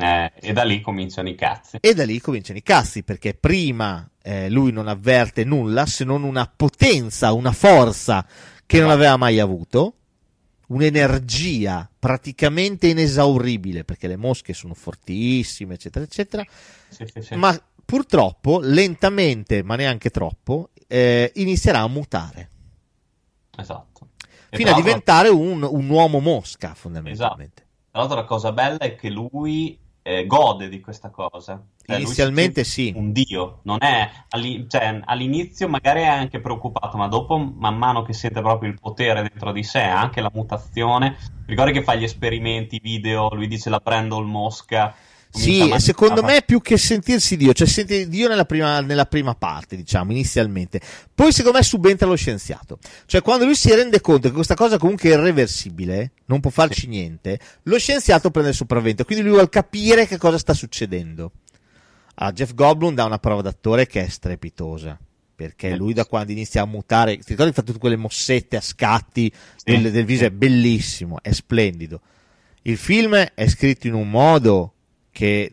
Eh, 0.00 0.32
e 0.40 0.52
da 0.54 0.64
lì 0.64 0.80
cominciano 0.80 1.28
i 1.28 1.34
cazzi. 1.34 1.76
E 1.78 1.92
da 1.92 2.06
lì 2.06 2.18
cominciano 2.18 2.56
i 2.56 2.62
cazzi, 2.62 3.02
perché 3.02 3.34
prima 3.34 4.08
eh, 4.22 4.48
lui 4.48 4.72
non 4.72 4.88
avverte 4.88 5.44
nulla 5.44 5.84
se 5.84 6.04
non 6.04 6.22
una 6.22 6.46
potenza, 6.46 7.34
una 7.34 7.52
forza 7.52 8.26
che 8.64 8.80
non 8.80 8.88
aveva 8.88 9.18
mai 9.18 9.38
avuto, 9.38 9.96
un'energia 10.68 11.90
praticamente 11.98 12.86
inesauribile, 12.86 13.84
perché 13.84 14.06
le 14.08 14.16
mosche 14.16 14.54
sono 14.54 14.72
fortissime, 14.72 15.74
eccetera, 15.74 16.06
eccetera, 16.06 16.42
Sì, 16.88 17.04
sì, 17.12 17.20
sì. 17.20 17.34
ma 17.34 17.54
purtroppo, 17.84 18.60
lentamente, 18.62 19.62
ma 19.62 19.76
neanche 19.76 20.08
troppo, 20.08 20.70
eh, 20.88 21.30
inizierà 21.36 21.80
a 21.80 21.88
mutare, 21.88 22.50
Esatto. 23.58 24.08
E 24.50 24.56
fino 24.56 24.70
a 24.70 24.74
diventare 24.74 25.28
un, 25.28 25.62
un 25.62 25.88
uomo 25.88 26.20
mosca, 26.20 26.74
fondamentalmente. 26.74 27.66
Tra 27.90 28.00
l'altro 28.00 28.16
la 28.16 28.24
cosa 28.24 28.52
bella 28.52 28.78
è 28.78 28.94
che 28.94 29.10
lui 29.10 29.78
eh, 30.02 30.26
gode 30.26 30.68
di 30.68 30.80
questa 30.80 31.10
cosa. 31.10 31.62
Cioè, 31.84 31.96
Inizialmente 31.96 32.64
si 32.64 32.86
sì. 32.86 32.92
Un 32.96 33.12
dio, 33.12 33.60
non 33.62 33.78
è 33.82 34.10
alli- 34.30 34.66
cioè, 34.68 35.00
all'inizio 35.04 35.68
magari 35.68 36.00
è 36.00 36.06
anche 36.06 36.40
preoccupato, 36.40 36.96
ma 36.96 37.08
dopo, 37.08 37.36
man 37.36 37.76
mano 37.76 38.02
che 38.02 38.12
sente 38.12 38.40
proprio 38.40 38.70
il 38.70 38.78
potere 38.80 39.22
dentro 39.22 39.52
di 39.52 39.62
sé, 39.62 39.80
anche 39.80 40.20
la 40.20 40.30
mutazione. 40.32 41.16
Ricordi 41.46 41.72
che 41.72 41.82
fa 41.82 41.94
gli 41.94 42.04
esperimenti 42.04 42.78
video, 42.80 43.34
lui 43.34 43.48
dice 43.48 43.68
la 43.68 43.80
prendo 43.80 44.18
il 44.18 44.26
mosca. 44.26 44.94
Sì, 45.30 45.72
secondo 45.78 46.22
me 46.22 46.42
più 46.44 46.60
che 46.60 46.78
sentirsi 46.78 47.36
Dio, 47.36 47.52
cioè 47.52 47.66
sente 47.66 48.08
Dio 48.08 48.28
nella 48.28 48.44
prima, 48.44 48.80
nella 48.80 49.06
prima 49.06 49.34
parte, 49.34 49.76
diciamo, 49.76 50.10
inizialmente. 50.10 50.80
Poi 51.14 51.32
secondo 51.32 51.58
me 51.58 51.64
subentra 51.64 52.06
lo 52.06 52.16
scienziato. 52.16 52.78
Cioè 53.06 53.22
quando 53.22 53.44
lui 53.44 53.54
si 53.54 53.72
rende 53.74 54.00
conto 54.00 54.28
che 54.28 54.34
questa 54.34 54.54
cosa 54.54 54.78
comunque 54.78 55.10
è 55.10 55.14
irreversibile, 55.14 56.12
non 56.26 56.40
può 56.40 56.50
farci 56.50 56.86
niente, 56.86 57.38
lo 57.64 57.78
scienziato 57.78 58.30
prende 58.30 58.50
il 58.50 58.56
sopravvento. 58.56 59.04
Quindi 59.04 59.22
lui 59.22 59.32
vuole 59.32 59.48
capire 59.48 60.06
che 60.06 60.16
cosa 60.16 60.38
sta 60.38 60.54
succedendo. 60.54 61.32
A 62.20 62.32
Jeff 62.32 62.54
Goldblum 62.54 62.94
dà 62.94 63.04
una 63.04 63.18
prova 63.18 63.42
d'attore 63.42 63.86
che 63.86 64.04
è 64.04 64.08
strepitosa. 64.08 64.98
Perché 65.36 65.76
lui 65.76 65.92
da 65.92 66.04
quando 66.04 66.32
inizia 66.32 66.62
a 66.62 66.66
mutare, 66.66 67.16
ti 67.18 67.26
ricordi 67.28 67.52
fa 67.52 67.62
tutte 67.62 67.78
quelle 67.78 67.94
mossette 67.94 68.56
a 68.56 68.60
scatti 68.60 69.32
Sì, 69.54 69.70
del, 69.70 69.92
del 69.92 70.04
viso, 70.04 70.22
sì. 70.22 70.26
è 70.26 70.30
bellissimo, 70.30 71.18
è 71.22 71.30
splendido. 71.30 72.00
Il 72.62 72.76
film 72.76 73.14
è 73.14 73.46
scritto 73.46 73.86
in 73.86 73.94
un 73.94 74.10
modo 74.10 74.72
che 75.18 75.52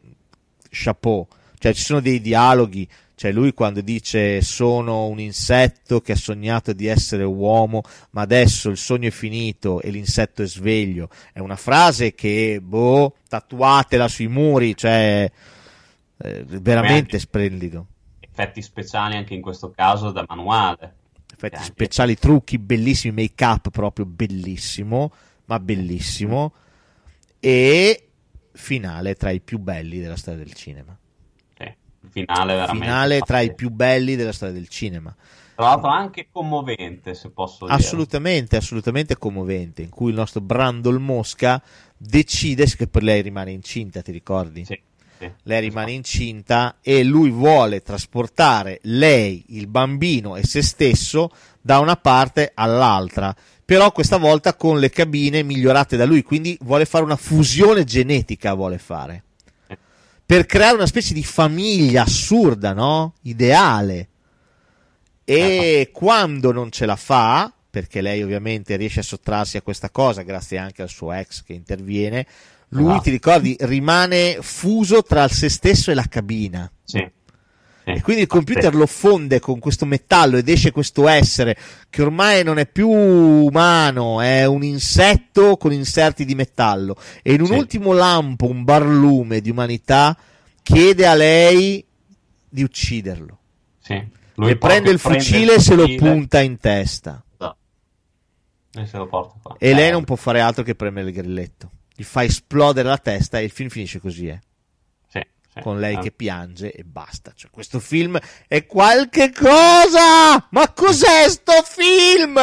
chapeau, 0.69 1.27
cioè 1.57 1.73
ci 1.73 1.81
sono 1.81 1.99
dei 1.99 2.21
dialoghi, 2.21 2.87
cioè 3.15 3.31
lui 3.31 3.51
quando 3.51 3.81
dice 3.81 4.39
sono 4.43 5.07
un 5.07 5.19
insetto 5.19 6.01
che 6.01 6.11
ha 6.11 6.15
sognato 6.15 6.71
di 6.71 6.85
essere 6.85 7.23
uomo, 7.23 7.81
ma 8.11 8.21
adesso 8.21 8.69
il 8.69 8.77
sogno 8.77 9.07
è 9.07 9.11
finito 9.11 9.81
e 9.81 9.89
l'insetto 9.89 10.43
è 10.43 10.45
sveglio, 10.45 11.09
è 11.33 11.39
una 11.39 11.55
frase 11.55 12.13
che 12.13 12.59
boh, 12.61 13.15
tatuatela 13.27 14.07
sui 14.07 14.27
muri, 14.27 14.77
cioè 14.77 15.31
eh, 16.17 16.43
veramente 16.45 17.17
splendido. 17.17 17.87
Effetti 18.19 18.61
speciali 18.61 19.15
anche 19.15 19.33
in 19.33 19.41
questo 19.41 19.71
caso 19.71 20.11
da 20.11 20.23
manuale. 20.27 20.93
effetti 21.33 21.55
Anche- 21.55 21.67
speciali, 21.67 22.15
trucchi 22.19 22.59
bellissimi, 22.59 23.15
make 23.23 23.43
up 23.43 23.71
proprio 23.71 24.05
bellissimo, 24.05 25.11
ma 25.45 25.59
bellissimo. 25.59 26.53
E 27.39 28.04
finale 28.55 29.15
tra 29.15 29.29
i 29.29 29.39
più 29.39 29.59
belli 29.59 29.99
della 29.99 30.17
storia 30.17 30.43
del 30.43 30.53
cinema. 30.53 30.97
Il 32.05 32.11
finale 32.11 32.53
veramente. 32.53 32.85
Finale 32.85 33.19
tra 33.21 33.39
i 33.41 33.53
più 33.53 33.69
belli 33.69 34.15
della 34.15 34.31
storia 34.31 34.53
del 34.53 34.67
cinema. 34.67 35.13
Tra 35.55 35.65
l'altro 35.65 35.89
anche 35.89 36.27
commovente, 36.31 37.13
se 37.13 37.29
posso 37.29 37.65
dire. 37.65 37.77
Assolutamente, 37.77 38.57
assolutamente 38.57 39.17
commovente. 39.17 39.81
In 39.81 39.89
cui 39.89 40.09
il 40.09 40.15
nostro 40.15 40.41
Brandol 40.41 40.99
Mosca 40.99 41.61
decide 41.97 42.65
che 42.65 42.87
per 42.87 43.03
lei 43.03 43.21
rimane 43.21 43.51
incinta, 43.51 44.01
ti 44.01 44.11
ricordi? 44.11 44.65
Sì, 44.65 44.79
sì. 45.17 45.31
Lei 45.43 45.61
rimane 45.61 45.93
incinta 45.93 46.77
e 46.81 47.03
lui 47.03 47.29
vuole 47.29 47.81
trasportare 47.81 48.79
lei, 48.83 49.43
il 49.49 49.67
bambino 49.67 50.35
e 50.35 50.43
se 50.43 50.61
stesso 50.61 51.31
da 51.61 51.79
una 51.79 51.95
parte 51.95 52.51
all'altra, 52.53 53.35
però 53.65 53.91
questa 53.91 54.17
volta 54.17 54.53
con 54.53 54.79
le 54.79 54.91
cabine 54.91 55.41
migliorate 55.41 55.97
da 55.97 56.05
lui, 56.05 56.21
quindi 56.21 56.55
vuole 56.61 56.85
fare 56.85 57.03
una 57.03 57.15
fusione 57.15 57.83
genetica, 57.83 58.53
vuole 58.53 58.77
fare. 58.77 59.23
Per 60.23 60.45
creare 60.45 60.75
una 60.75 60.87
specie 60.87 61.13
di 61.13 61.23
famiglia 61.23 62.03
assurda, 62.03 62.73
no? 62.73 63.13
Ideale. 63.23 64.07
E 65.23 65.89
quando 65.91 66.51
non 66.51 66.71
ce 66.71 66.85
la 66.85 66.95
fa, 66.95 67.51
perché 67.69 68.01
lei 68.01 68.21
ovviamente 68.23 68.75
riesce 68.75 69.01
a 69.01 69.03
sottrarsi 69.03 69.57
a 69.57 69.61
questa 69.61 69.89
cosa 69.89 70.21
grazie 70.21 70.57
anche 70.57 70.81
al 70.81 70.89
suo 70.89 71.11
ex 71.11 71.43
che 71.43 71.53
interviene, 71.53 72.25
lui 72.69 72.85
Esatto. 72.85 73.01
ti 73.01 73.09
ricordi 73.09 73.55
rimane 73.61 74.37
fuso 74.41 75.03
tra 75.03 75.27
se 75.27 75.49
stesso 75.49 75.91
e 75.91 75.93
la 75.93 76.05
cabina. 76.07 76.71
Sì. 76.83 77.07
Sì. 77.85 77.91
E 77.91 78.01
quindi 78.01 78.23
il 78.23 78.27
computer 78.27 78.73
lo 78.73 78.87
fonde 78.87 79.39
con 79.39 79.59
questo 79.59 79.85
metallo 79.85 80.37
ed 80.37 80.49
esce 80.49 80.71
questo 80.71 81.07
essere 81.07 81.55
che 81.87 82.01
ormai 82.01 82.43
non 82.43 82.57
è 82.57 82.65
più 82.65 82.89
umano, 82.89 84.21
è 84.21 84.45
un 84.45 84.63
insetto 84.63 85.55
con 85.57 85.71
inserti 85.71 86.25
di 86.25 86.33
metallo. 86.33 86.95
E 87.21 87.33
in 87.33 87.41
un 87.41 87.47
Sì. 87.47 87.53
ultimo 87.53 87.93
lampo, 87.93 88.49
un 88.49 88.63
barlume 88.63 89.39
di 89.39 89.51
umanità, 89.51 90.17
chiede 90.63 91.05
a 91.05 91.13
lei 91.13 91.85
di 92.49 92.63
ucciderlo. 92.63 93.37
Sì. 93.79 93.93
e 94.37 94.57
prende 94.57 94.89
il 94.89 94.97
fucile 94.99 95.53
e 95.55 95.59
se 95.59 95.75
lo 95.75 95.85
punta 95.95 96.41
in 96.41 96.57
testa. 96.57 97.23
Esatto. 97.37 97.57
E 98.73 98.85
se 98.87 98.97
lo 98.97 99.05
porta 99.07 99.35
qua. 99.43 99.55
E 99.59 99.69
Eh, 99.69 99.73
lei 99.75 99.91
non 99.91 100.03
può 100.03 100.15
fare 100.15 100.39
altro 100.41 100.63
che 100.63 100.73
premere 100.75 101.09
il 101.09 101.13
grilletto. 101.13 101.69
Gli 101.95 102.03
fa 102.03 102.23
esplodere 102.23 102.87
la 102.89 102.97
testa 102.97 103.37
e 103.39 103.43
il 103.43 103.51
film 103.51 103.69
finisce 103.69 103.99
così, 103.99 104.27
eh. 104.27 104.39
Sì. 105.55 105.61
con 105.61 105.79
lei 105.79 105.95
Eh, 105.95 105.99
che 105.99 106.11
piange 106.11 106.71
e 106.71 106.83
basta. 106.83 107.31
Cioè, 107.35 107.49
questo 107.51 107.79
film 107.79 108.17
è 108.47 108.65
qualche 108.65 109.31
cosa! 109.31 110.47
Ma 110.51 110.71
cos'è 110.73 111.29
sto 111.29 111.63
film? 111.65 112.39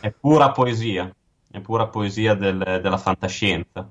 È 0.00 0.10
pura 0.18 0.50
poesia. 0.52 1.14
È 1.50 1.60
pura 1.60 1.86
poesia 1.88 2.34
del- 2.34 2.80
della 2.82 2.98
fantascienza. 2.98 3.90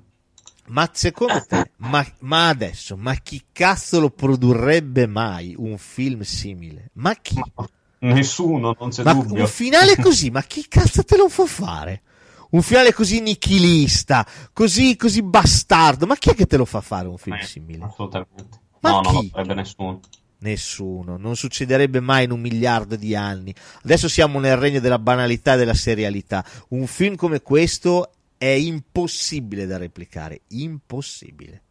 Ma 0.68 0.88
secondo 0.92 1.44
te, 1.46 1.70
ma, 1.76 2.04
ma 2.20 2.48
adesso, 2.48 2.96
ma 2.96 3.14
chi 3.14 3.40
cazzo 3.52 4.00
lo 4.00 4.10
produrrebbe 4.10 5.06
mai 5.06 5.54
un 5.56 5.78
film 5.78 6.22
simile? 6.22 6.90
Ma 6.94 7.14
chi? 7.14 7.40
Ma 7.54 7.68
nessuno, 8.00 8.74
non 8.78 8.90
c'è 8.90 9.04
Ma 9.04 9.12
dubbio. 9.14 9.42
un 9.42 9.46
finale 9.46 9.94
così, 10.02 10.30
ma 10.30 10.42
chi 10.42 10.66
cazzo 10.66 11.04
te 11.04 11.16
lo 11.16 11.28
fa 11.28 11.46
fare? 11.46 12.02
Un 12.50 12.62
finale 12.62 12.92
così 12.92 13.20
nichilista, 13.20 14.26
così, 14.52 14.96
così 14.96 15.22
bastardo, 15.22 16.06
ma 16.06 16.14
chi 16.16 16.30
è 16.30 16.34
che 16.34 16.46
te 16.46 16.56
lo 16.56 16.64
fa 16.64 16.80
fare 16.80 17.08
un 17.08 17.18
film 17.18 17.36
Eh, 17.36 17.44
simile? 17.44 17.84
Assolutamente. 17.84 18.60
Ma 18.80 18.90
no, 18.90 19.00
non 19.02 19.12
lo 19.14 19.20
chi? 19.20 19.28
farebbe 19.30 19.54
nessuno. 19.54 20.00
Nessuno, 20.38 21.16
non 21.16 21.34
succederebbe 21.34 21.98
mai 22.00 22.24
in 22.24 22.30
un 22.30 22.40
miliardo 22.40 22.94
di 22.94 23.16
anni. 23.16 23.54
Adesso 23.84 24.08
siamo 24.08 24.38
nel 24.38 24.56
regno 24.56 24.80
della 24.80 24.98
banalità 24.98 25.54
e 25.54 25.56
della 25.56 25.74
serialità. 25.74 26.44
Un 26.68 26.86
film 26.86 27.16
come 27.16 27.40
questo 27.42 28.10
è 28.38 28.46
impossibile 28.46 29.66
da 29.66 29.78
replicare, 29.78 30.42
impossibile. 30.48 31.62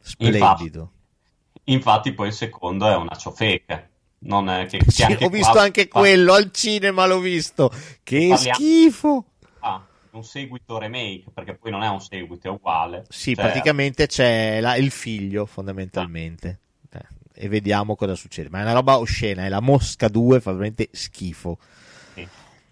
Splendido. 0.00 0.92
Infatti, 1.64 2.14
poi 2.14 2.28
il 2.28 2.32
secondo 2.34 2.86
è 2.88 2.96
una 2.96 3.14
ciofeca. 3.16 3.86
Non 4.20 4.48
è 4.48 4.66
che, 4.66 4.80
Sì, 4.88 4.96
che 4.96 5.04
anche 5.12 5.24
ho 5.26 5.28
visto 5.28 5.52
qua- 5.52 5.62
anche 5.62 5.86
quello 5.88 6.32
al 6.32 6.50
cinema, 6.52 7.06
l'ho 7.06 7.20
visto. 7.20 7.70
Che 8.02 8.28
Parliamo- 8.28 8.54
schifo. 8.58 9.24
Ah, 9.60 9.84
un 10.10 10.24
seguito 10.24 10.78
remake, 10.78 11.24
perché 11.32 11.54
poi 11.54 11.70
non 11.70 11.82
è 11.82 11.88
un 11.88 12.00
seguito, 12.00 12.48
è 12.48 12.50
uguale. 12.50 13.04
Sì, 13.08 13.34
Cioè, 13.34 13.44
praticamente 13.44 14.06
c'è 14.06 14.60
la- 14.60 14.76
il 14.76 14.90
figlio, 14.90 15.46
fondamentalmente. 15.46 16.58
Eh, 16.92 17.44
e 17.44 17.48
vediamo 17.48 17.94
cosa 17.96 18.14
succede. 18.14 18.48
Ma 18.50 18.60
è 18.60 18.62
una 18.62 18.72
roba 18.72 18.98
oscena, 18.98 19.44
è 19.44 19.48
la 19.48 19.60
Mosca 19.60 20.08
2, 20.08 20.40
fa 20.40 20.52
veramente 20.52 20.88
schifo. 20.92 21.58
sì. 22.14 22.26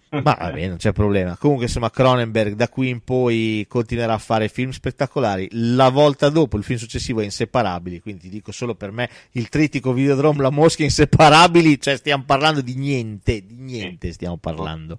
Ma 0.23 0.37
va 0.39 0.51
bene, 0.51 0.69
non 0.69 0.77
c'è 0.77 0.93
problema. 0.93 1.35
Comunque, 1.35 1.65
insomma, 1.65 1.89
Cronenberg 1.89 2.53
da 2.55 2.69
qui 2.69 2.87
in 2.87 3.01
poi 3.01 3.65
continuerà 3.67 4.13
a 4.13 4.17
fare 4.17 4.47
film 4.47 4.69
spettacolari. 4.69 5.49
La 5.51 5.89
volta 5.89 6.29
dopo, 6.29 6.55
il 6.55 6.63
film 6.63 6.79
successivo 6.79 7.19
è 7.19 7.25
Inseparabili. 7.25 7.99
Quindi 7.99 8.21
ti 8.21 8.29
dico 8.29 8.53
solo 8.53 8.73
per 8.73 8.91
me 8.91 9.09
il 9.31 9.49
trittico 9.49 9.91
Videodrome, 9.91 10.41
La 10.41 10.49
Mosca, 10.49 10.83
Inseparabili. 10.83 11.77
Cioè, 11.81 11.97
stiamo 11.97 12.23
parlando 12.25 12.61
di 12.61 12.75
niente, 12.75 13.45
di 13.45 13.55
niente 13.57 14.13
stiamo 14.13 14.37
parlando. 14.37 14.97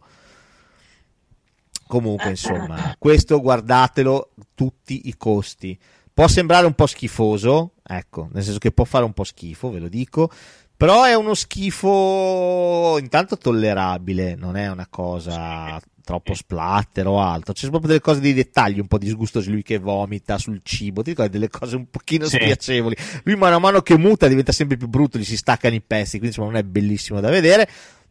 Comunque, 1.89 2.30
insomma, 2.30 2.95
questo 2.99 3.41
guardatelo 3.41 4.30
tutti 4.55 5.09
i 5.09 5.16
costi. 5.16 5.76
Può 6.12 6.28
sembrare 6.28 6.66
un 6.66 6.74
po' 6.74 6.86
schifoso, 6.86 7.72
ecco, 7.82 8.28
nel 8.32 8.43
senso 8.43 8.59
che 8.59 8.72
può 8.72 8.84
fare 8.84 9.05
un 9.05 9.12
po' 9.12 9.24
schifo, 9.24 9.70
ve 9.70 9.78
lo 9.78 9.89
dico, 9.89 10.30
però 10.76 11.05
è 11.05 11.14
uno 11.14 11.34
schifo 11.34 12.99
intanto 13.01 13.39
tollerabile, 13.39 14.34
non 14.34 14.57
è 14.57 14.68
una 14.70 14.86
cosa 14.89 15.80
troppo 16.05 16.32
splatter 16.34 17.07
o 17.07 17.20
altro. 17.20 17.53
C'è 17.53 17.68
proprio 17.68 17.89
delle 17.89 18.01
cose 18.01 18.20
dei 18.20 18.32
dettagli 18.32 18.80
un 18.80 18.86
po' 18.86 18.97
disgustosi. 18.97 19.51
Lui 19.51 19.62
che 19.62 19.78
vomita 19.78 20.39
sul 20.39 20.61
cibo, 20.62 21.03
ti 21.03 21.11
ricordi 21.11 21.32
delle 21.32 21.51
cose 21.51 21.76
un 21.76 21.91
pochino 21.91 22.24
Sì. 22.26 22.36
spiacevoli. 22.36 22.97
Lui 23.24 23.36
mano 23.36 23.57
a 23.57 23.59
mano 23.59 23.82
che 23.82 23.99
muta 23.99 24.26
diventa 24.26 24.53
sempre 24.53 24.78
più 24.78 24.89
brutto, 24.89 25.18
gli 25.18 25.24
si 25.24 25.36
staccano 25.36 25.74
i 25.74 25.82
pezzi, 25.82 26.12
quindi 26.18 26.28
insomma 26.28 26.49
non 26.49 26.57
è 26.57 26.62
bellissimo 26.62 27.20
da 27.20 27.28
vedere. 27.28 27.68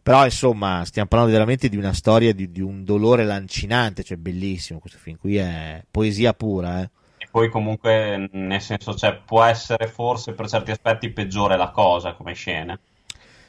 Però 0.07 0.23
insomma 0.23 0.85
stiamo 0.85 1.09
parlando 1.09 1.33
veramente 1.33 1.67
di 1.67 1.75
una 1.75 1.91
storia 1.91 2.33
di, 2.33 2.49
di 2.49 2.61
un 2.61 2.85
dolore 2.85 3.25
lancinante, 3.25 4.05
cioè 4.05 4.15
bellissimo 4.15 4.79
questo 4.79 4.97
film 4.97 5.17
qui 5.17 5.35
è 5.35 5.83
poesia 5.91 6.33
pura, 6.33 6.81
eh. 6.81 6.89
E 7.17 7.27
poi 7.29 7.49
comunque, 7.49 8.29
nel 8.31 8.61
senso, 8.61 8.95
cioè, 8.95 9.19
può 9.25 9.43
essere 9.43 9.87
forse 9.87 10.31
per 10.31 10.47
certi 10.47 10.71
aspetti 10.71 11.09
peggiore 11.09 11.57
la 11.57 11.71
cosa 11.71 12.13
come 12.13 12.33
scena. 12.33 12.79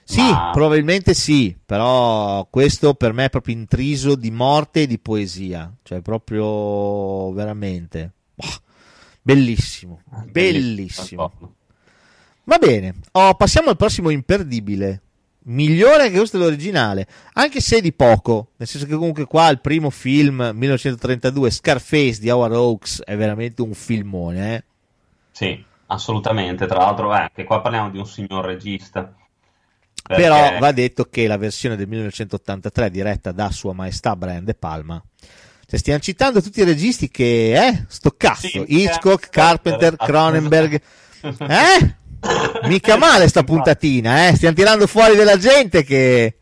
Sì, 0.03 0.21
Ma- 0.21 0.51
probabilmente 0.51 1.15
sì, 1.15 1.57
però 1.65 2.45
questo 2.51 2.95
per 2.95 3.13
me 3.13 3.27
è 3.27 3.31
proprio 3.31 3.55
intriso 3.55 4.17
di 4.17 4.33
morte 4.33 4.83
e 4.83 4.87
di 4.89 4.99
poesia, 4.99 5.73
cioè 5.85 6.01
proprio 6.01 7.31
veramente 7.35 8.11
boh, 8.35 8.63
bellissimo, 9.23 10.01
bellissimo. 10.25 11.23
d'accordo. 11.23 11.55
Va 12.43 12.59
bene, 12.59 12.95
oh, 13.13 13.35
passiamo 13.35 13.69
al 13.69 13.77
prossimo 13.77 14.11
imperdibile. 14.11 15.03
Migliore 15.49 16.11
che 16.11 16.17
questo 16.19 16.37
dell'originale, 16.39 17.07
anche 17.35 17.61
se 17.61 17.81
di 17.81 17.93
poco, 17.93 18.51
nel 18.57 18.69
senso 18.69 18.87
che 18.87 18.95
comunque 18.95 19.25
qua 19.25 19.49
il 19.49 19.61
primo 19.61 19.89
film 19.91 20.51
1932 20.55 21.51
Scarface 21.51 22.21
di 22.21 22.29
Howard 22.29 22.55
Hawks 22.55 23.03
è 23.03 23.17
veramente 23.17 23.63
un 23.63 23.73
filmone, 23.75 24.55
eh. 24.55 24.65
Sì, 25.31 25.65
assolutamente. 25.87 26.67
Tra 26.67 26.79
l'altro, 26.79 27.15
eh, 27.15 27.19
anche 27.19 27.45
qua 27.45 27.61
parliamo 27.61 27.91
di 27.91 27.99
un 27.99 28.07
signor 28.07 28.45
regista. 28.45 29.13
Però 30.07 30.41
Perché- 30.41 30.59
va 30.59 30.73
detto 30.73 31.05
che 31.05 31.27
la 31.27 31.37
versione 31.37 31.77
del 31.77 31.87
1983 31.89 32.91
diretta 32.91 33.33
da 33.33 33.51
Sua 33.51 33.73
Maestà 33.73 34.17
Brian 34.17 34.45
De 34.45 34.55
Palma. 34.55 35.03
Cioè, 35.67 35.79
stiamo 35.79 36.01
citando 36.01 36.41
tutti 36.41 36.61
i 36.61 36.65
registi 36.65 37.09
che, 37.11 37.53
eh, 37.67 37.85
sto 37.89 38.15
cazzo, 38.17 38.47
Sì, 38.49 38.65
Hitchcock, 38.67 39.29
Carpenter. 39.29 39.97
Cronenberg, 39.97 40.81
eh? 41.23 41.97
Mica 42.65 42.97
male 42.97 43.29
sta 43.29 43.45
puntatina, 43.45 44.29
eh? 44.29 44.35
Stiamo 44.35 44.55
tirando 44.55 44.87
fuori 44.87 45.17
della 45.17 45.37
gente 45.37 45.85
che... 45.85 46.37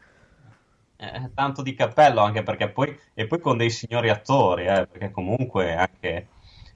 Eh, 0.99 1.31
tanto 1.35 1.61
di 1.61 1.75
cappello 1.75 2.23
anche 2.23 2.43
perché 2.43 2.71
poi 2.71 2.99
e 3.13 3.27
poi 3.27 3.39
con 3.39 3.59
dei 3.59 3.69
signori 3.69 4.09
attori 4.09 4.65
eh, 4.65 4.87
perché 4.91 5.11
comunque 5.11 5.75
anche 5.75 6.29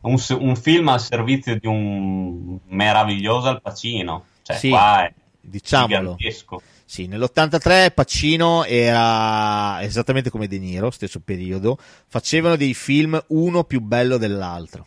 un, 0.02 0.22
un 0.38 0.56
film 0.56 0.88
al 0.88 1.00
servizio 1.00 1.58
di 1.58 1.66
un 1.66 2.58
meraviglioso 2.66 3.48
Al 3.48 3.62
Pacino 3.62 4.26
cioè 4.42 4.56
Sì, 4.56 4.68
qua 4.68 5.06
è 5.06 5.14
diciamolo. 5.40 6.16
gigantesco 6.16 6.62
Sì, 6.84 7.06
nell'83 7.06 7.94
Pacino 7.94 8.64
era 8.64 9.82
esattamente 9.82 10.28
come 10.28 10.46
De 10.48 10.58
Niro, 10.58 10.90
stesso 10.90 11.20
periodo, 11.20 11.78
facevano 12.06 12.56
dei 12.56 12.74
film 12.74 13.18
uno 13.28 13.64
più 13.64 13.80
bello 13.80 14.18
dell'altro. 14.18 14.84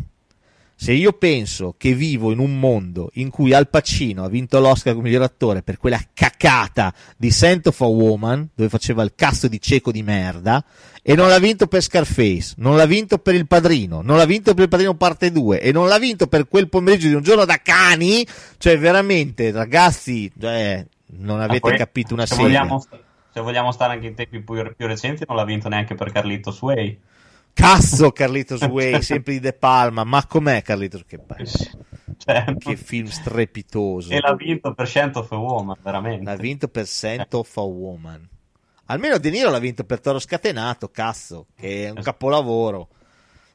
Se 0.84 0.92
io 0.92 1.14
penso 1.14 1.76
che 1.78 1.94
vivo 1.94 2.34
in 2.34 2.40
un 2.40 2.60
mondo 2.60 3.10
in 3.14 3.30
cui 3.30 3.54
Al 3.54 3.70
Pacino 3.70 4.26
ha 4.26 4.28
vinto 4.28 4.60
l'Oscar 4.60 4.94
come 4.94 5.08
miglior 5.08 5.22
attore 5.22 5.62
per 5.62 5.78
quella 5.78 5.98
cacata 6.14 6.94
di 7.16 7.32
Scent 7.32 7.68
of 7.68 7.80
a 7.80 7.86
Woman, 7.86 8.50
dove 8.54 8.68
faceva 8.68 9.02
il 9.02 9.14
cazzo 9.16 9.48
di 9.48 9.62
cieco 9.62 9.94
di 9.94 10.04
merda, 10.04 10.62
e 11.02 11.16
non 11.16 11.30
l'ha 11.30 11.40
vinto 11.40 11.68
per 11.68 11.82
Scarface, 11.82 12.56
non 12.58 12.76
l'ha 12.76 12.86
vinto 12.86 13.18
per 13.18 13.34
Il 13.34 13.48
Padrino, 13.48 14.02
non 14.02 14.18
l'ha 14.18 14.26
vinto 14.26 14.54
per 14.54 14.64
Il 14.64 14.70
Padrino 14.70 14.94
parte 14.96 15.32
2 15.32 15.62
e 15.62 15.72
non 15.72 15.88
l'ha 15.88 16.00
vinto 16.00 16.28
per 16.28 16.50
quel 16.50 16.68
pomeriggio 16.68 17.08
di 17.08 17.14
un 17.14 17.24
giorno 17.24 17.46
da 17.46 17.62
cani, 17.64 18.28
cioè 18.58 18.78
veramente 18.78 19.52
ragazzi, 19.52 20.30
cioè, 20.38 20.86
non 21.20 21.40
avete 21.40 21.62
poi, 21.62 21.78
capito 21.78 22.14
una 22.14 22.26
se 22.26 22.36
serie. 22.36 22.50
vogliamo, 22.50 22.86
se 23.30 23.40
vogliamo 23.40 23.72
stare 23.72 23.94
anche 23.94 24.08
in 24.08 24.16
tempi 24.16 24.42
più, 24.42 24.74
più 24.76 24.86
recenti 24.86 25.24
non 25.26 25.38
l'ha 25.38 25.46
vinto 25.46 25.70
neanche 25.70 25.96
per 25.96 26.12
Carlito 26.12 26.52
Sway 26.52 27.00
Cazzo 27.54 28.12
Carlitos 28.14 28.62
Way, 28.62 29.02
sempre 29.02 29.34
di 29.34 29.40
De 29.40 29.54
Palma, 29.54 30.04
ma 30.04 30.26
com'è 30.26 30.62
Carlitos? 30.62 31.04
Che 31.06 31.18
bello. 31.18 31.50
Cioè, 32.18 32.56
Che 32.58 32.76
film 32.78 33.08
strepitoso. 33.08 34.12
e 34.12 34.20
l'ha 34.20 34.36
vinto 34.36 34.74
per 34.74 34.88
Scent 34.88 35.16
of 35.18 35.32
a 35.32 35.36
Woman 35.36 35.76
veramente 35.82 36.24
L'ha 36.24 36.36
vinto 36.36 36.68
per 36.68 36.86
Scent 36.86 37.34
of 37.34 37.58
a 37.58 37.62
Woman. 37.62 38.28
Almeno 38.86 39.18
De 39.18 39.30
Niro 39.30 39.50
l'ha 39.50 39.60
vinto 39.60 39.84
per 39.84 40.00
Toro 40.00 40.20
Scatenato, 40.20 40.90
cazzo, 40.90 41.48
che 41.56 41.86
è 41.86 41.90
un 41.90 42.02
capolavoro. 42.02 42.90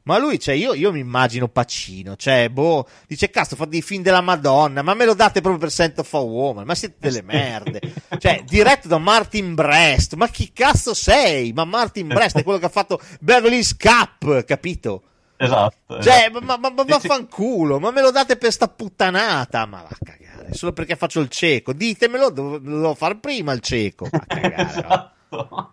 Ma 0.04 0.16
lui, 0.18 0.38
cioè, 0.40 0.54
io, 0.54 0.72
io 0.72 0.90
mi 0.90 1.00
immagino 1.00 1.48
Pacino, 1.48 2.16
cioè, 2.16 2.48
boh, 2.48 2.88
dice, 3.06 3.28
cazzo, 3.28 3.56
fa 3.56 3.66
dei 3.66 3.82
film 3.82 4.02
della 4.02 4.22
Madonna, 4.22 4.80
ma 4.80 4.94
me 4.94 5.04
lo 5.04 5.12
date 5.14 5.40
proprio 5.40 5.60
per 5.60 5.70
Scent 5.70 5.98
of 5.98 6.14
a 6.14 6.18
Woman, 6.20 6.64
ma 6.64 6.74
siete 6.74 6.96
delle 6.98 7.20
merde. 7.26 7.80
Cioè, 8.18 8.42
diretto 8.46 8.88
da 8.88 8.96
Martin 8.98 9.54
Brest, 9.54 10.14
ma 10.14 10.28
chi 10.28 10.50
cazzo 10.52 10.94
sei? 10.94 11.52
Ma 11.52 11.64
Martin 11.66 12.06
Brest 12.08 12.38
è 12.38 12.42
quello 12.42 12.58
che 12.58 12.64
ha 12.66 12.70
fatto 12.70 12.98
Beverly's 13.20 13.76
Cup, 13.76 14.44
capito? 14.44 15.02
esatto, 15.36 16.00
Cioè, 16.02 16.30
esatto. 16.30 16.40
ma, 16.40 16.56
ma, 16.56 16.70
ma 16.70 16.84
vaffanculo, 16.84 17.78
ma 17.78 17.90
me 17.90 18.00
lo 18.00 18.10
date 18.10 18.36
per 18.36 18.50
sta 18.50 18.66
puttanata? 18.68 19.66
Ma 19.66 19.82
va 19.82 19.88
a 19.90 19.98
cagare, 20.02 20.54
solo 20.54 20.72
perché 20.72 20.96
faccio 20.96 21.20
il 21.20 21.28
cieco. 21.28 21.74
Ditemelo, 21.74 22.30
devo- 22.30 22.52
lo 22.52 22.58
devo 22.80 22.94
fare 22.94 23.16
prima 23.18 23.52
il 23.52 23.60
cieco. 23.60 24.08
Va 24.10 24.24
a 24.26 24.26
cagare, 24.26 24.80
va. 24.80 25.72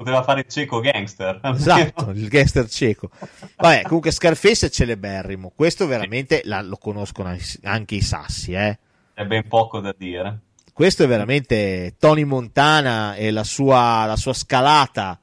Poteva 0.00 0.22
fare 0.22 0.40
il 0.40 0.46
cieco 0.48 0.80
gangster. 0.80 1.40
Esatto, 1.54 2.08
il 2.12 2.26
gangster 2.28 2.66
cieco. 2.70 3.10
Vabbè, 3.56 3.82
comunque 3.84 4.10
Scarface 4.10 4.68
è 4.68 4.70
celeberrimo. 4.70 5.52
Questo 5.54 5.86
veramente 5.86 6.40
la- 6.44 6.62
lo 6.62 6.78
conoscono 6.78 7.36
anche 7.64 7.94
i 7.96 8.00
sassi, 8.00 8.52
eh. 8.52 8.78
È 9.12 9.26
ben 9.26 9.46
poco 9.46 9.80
da 9.80 9.94
dire. 9.94 10.38
Questo 10.72 11.02
è 11.02 11.06
veramente 11.06 11.96
Tony 11.98 12.24
Montana 12.24 13.14
e 13.14 13.30
la 13.30 13.44
sua, 13.44 14.06
la 14.06 14.16
sua 14.16 14.32
scalata 14.32 15.20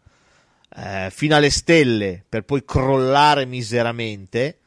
eh, 0.75 1.07
fino 1.09 1.36
alle 1.36 1.49
stelle 1.49 2.23
per 2.30 2.43
poi 2.43 2.63
crollare 2.63 3.47
miseramente, 3.47 4.59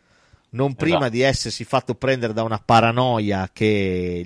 non 0.51 0.75
prima 0.75 0.97
Esatto. 0.97 1.11
di 1.13 1.21
essersi 1.21 1.63
fatto 1.63 1.95
prendere 1.95 2.33
da 2.33 2.43
una 2.43 2.59
paranoia 2.59 3.49
che 3.53 4.25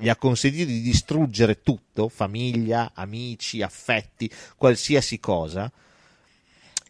gli, 0.00 0.08
ha 0.08 0.16
consentito 0.16 0.66
di 0.66 0.80
distruggere 0.80 1.62
tutto, 1.62 2.08
famiglia, 2.08 2.92
amici, 2.94 3.62
affetti, 3.62 4.30
qualsiasi 4.56 5.20
cosa. 5.20 5.70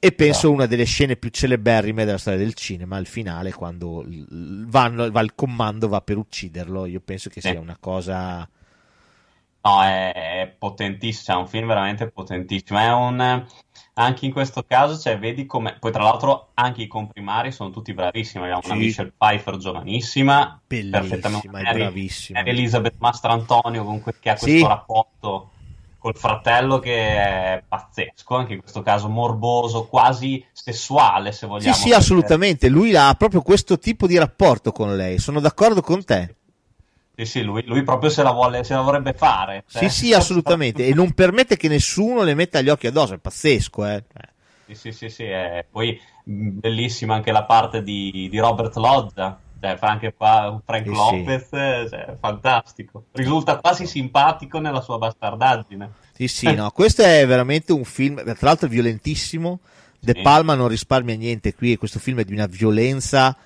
E 0.03 0.13
penso 0.13 0.39
Esatto. 0.39 0.53
una 0.53 0.65
delle 0.67 0.85
scene 0.85 1.17
più 1.17 1.29
celeberrime 1.29 2.07
della 2.07 2.17
storia 2.17 2.39
del 2.39 2.55
cinema, 2.55 2.97
al 2.97 3.07
finale, 3.07 3.53
quando 3.53 4.03
vanno- 4.09 5.11
va 5.11 5.21
il 5.21 5.35
comando, 5.35 5.89
va 5.89 6.01
per 6.01 6.17
ucciderlo. 6.17 6.87
Io 6.87 7.01
penso 7.01 7.29
che 7.29 7.43
sia 7.43 7.61
una 7.61 7.77
cosa. 7.79 8.49
No, 9.63 9.83
è, 9.83 10.13
è 10.41 10.55
potentissimo, 10.59 11.37
è 11.37 11.41
un 11.41 11.47
film 11.47 11.67
veramente 11.67 12.09
potentissimo. 12.09 12.79
È 12.79 12.91
un, 12.91 13.47
anche 14.03 14.27
in 14.27 14.33
questo 14.33 14.65
caso, 14.67 14.99
cioè, 14.99 15.19
vedi 15.19 15.47
come. 15.47 15.77
Poi, 15.79 15.93
tra 15.93 16.03
l'altro, 16.03 16.49
anche 16.55 16.83
i 16.83 16.87
comprimari 16.87 17.53
sono 17.53 17.71
tutti 17.71 17.93
bravissimi. 17.93 18.43
Abbiamo 18.45 18.63
una 18.65 18.75
Sì. 18.75 18.81
Michelle 18.81 19.13
Pfeiffer 19.17 19.57
giovanissima, 19.57 20.61
Bellissima, 20.67 20.99
perfettamente 21.01 21.49
è 21.49 21.75
bravissima. 21.75 22.39
Mary 22.39 22.51
Elizabeth 22.51 22.95
Mastrantonio, 22.99 23.85
comunque, 23.85 24.15
che 24.19 24.31
ha 24.31 24.37
Sì. 24.37 24.45
questo 24.47 24.69
rapporto 24.69 25.51
col 25.99 26.17
fratello 26.17 26.79
che 26.79 26.95
è 26.97 27.63
pazzesco. 27.69 28.35
Anche 28.35 28.55
in 28.55 28.61
questo 28.61 28.81
caso, 28.83 29.09
morboso, 29.09 29.87
quasi 29.87 30.43
sessuale, 30.51 31.31
se 31.33 31.41
Sì, 31.41 31.47
vogliamo. 31.47 31.75
sì, 31.75 31.83
perché- 31.83 31.97
assolutamente. 31.97 32.69
Lui 32.69 32.97
ha 32.97 33.13
proprio 33.15 33.43
questo 33.43 33.79
tipo 33.79 34.07
di 34.07 34.17
rapporto 34.17 34.73
con 34.73 34.97
lei. 34.97 35.19
Sono 35.19 35.41
d'accordo 35.41 35.83
con 35.83 36.03
te. 36.05 36.37
Sì, 37.21 37.27
sì, 37.27 37.43
lui, 37.43 37.62
lui 37.66 37.83
proprio 37.83 38.09
se 38.09 38.23
la, 38.23 38.31
vuole, 38.31 38.64
se 38.64 38.73
la 38.73 38.81
vorrebbe 38.81 39.12
fare. 39.12 39.64
Sì, 39.66 39.79
cioè. 39.79 39.89
sì, 39.89 40.12
assolutamente. 40.14 40.87
E 40.87 40.95
non 40.95 41.12
permette 41.12 41.57
che 41.57 41.68
nessuno 41.68 42.23
le 42.23 42.35
metta 42.35 42.62
gli 42.62 42.71
occhi 42.71 42.87
addosso. 42.87 43.14
È 43.14 43.18
pazzesco, 43.18 43.87
eh. 43.87 44.05
Sì, 44.66 44.75
sì, 44.75 44.93
sì, 44.93 45.09
sì, 45.09 45.25
e 45.25 45.66
poi 45.71 46.01
mh, 46.25 46.49
bellissima 46.61 47.14
anche 47.14 47.33
la 47.33 47.45
parte 47.45 47.83
di, 47.83 48.29
di 48.31 48.39
Robert 48.39 48.75
Lodza, 48.77 49.39
cioè 49.61 49.77
fa 49.77 49.89
anche 49.89 50.14
qua 50.14 50.59
Frank 50.64 50.87
Sì, 50.87 50.91
sì. 50.91 50.97
Lopez, 50.97 51.53
eh, 51.53 51.87
cioè, 51.91 52.16
fantastico. 52.18 53.05
Risulta 53.12 53.59
quasi 53.59 53.87
simpatico 53.87 54.59
nella 54.59 54.81
sua 54.81 54.97
bastardaggine. 54.97 55.91
Sì, 56.12 56.29
sì, 56.29 56.55
no. 56.55 56.71
Questo 56.71 57.03
è 57.03 57.27
veramente 57.27 57.73
un 57.73 57.85
film, 57.85 58.23
tra 58.23 58.37
l'altro 58.41 58.68
violentissimo. 58.68 59.61
De 59.99 60.14
Sì. 60.16 60.23
Palma 60.23 60.55
non 60.55 60.68
risparmia 60.68 61.16
niente 61.16 61.55
qui. 61.55 61.77
Questo 61.77 61.99
film 61.99 62.21
è 62.21 62.25
di 62.25 62.33
una 62.33 62.47
violenza. 62.47 63.37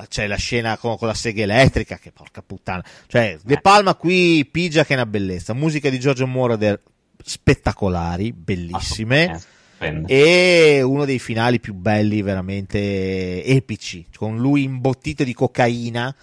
Ma 0.00 0.06
C'è 0.06 0.26
la 0.26 0.36
scena 0.36 0.78
con, 0.78 0.96
con 0.96 1.08
la 1.08 1.14
sega 1.14 1.42
elettrica, 1.42 1.98
che 1.98 2.10
porca 2.10 2.42
puttana. 2.42 2.82
Cioè, 3.06 3.38
De 3.42 3.60
Palma 3.60 3.94
qui 3.94 4.46
pigia 4.50 4.84
che 4.84 4.94
è 4.94 4.96
una 4.96 5.06
bellezza. 5.06 5.52
Musica 5.52 5.90
di 5.90 6.00
Giorgio 6.00 6.26
Moroder 6.26 6.80
spettacolari, 7.22 8.32
bellissime. 8.32 9.30
Assolutamente, 9.30 9.58
stupende. 9.80 10.12
E 10.12 10.82
uno 10.82 11.04
dei 11.04 11.18
finali 11.18 11.58
più 11.58 11.74
belli, 11.74 12.22
veramente 12.22 13.44
epici, 13.44 14.06
con 14.14 14.36
lui 14.36 14.62
imbottito 14.62 15.24
di 15.24 15.34
cocaina 15.34 16.14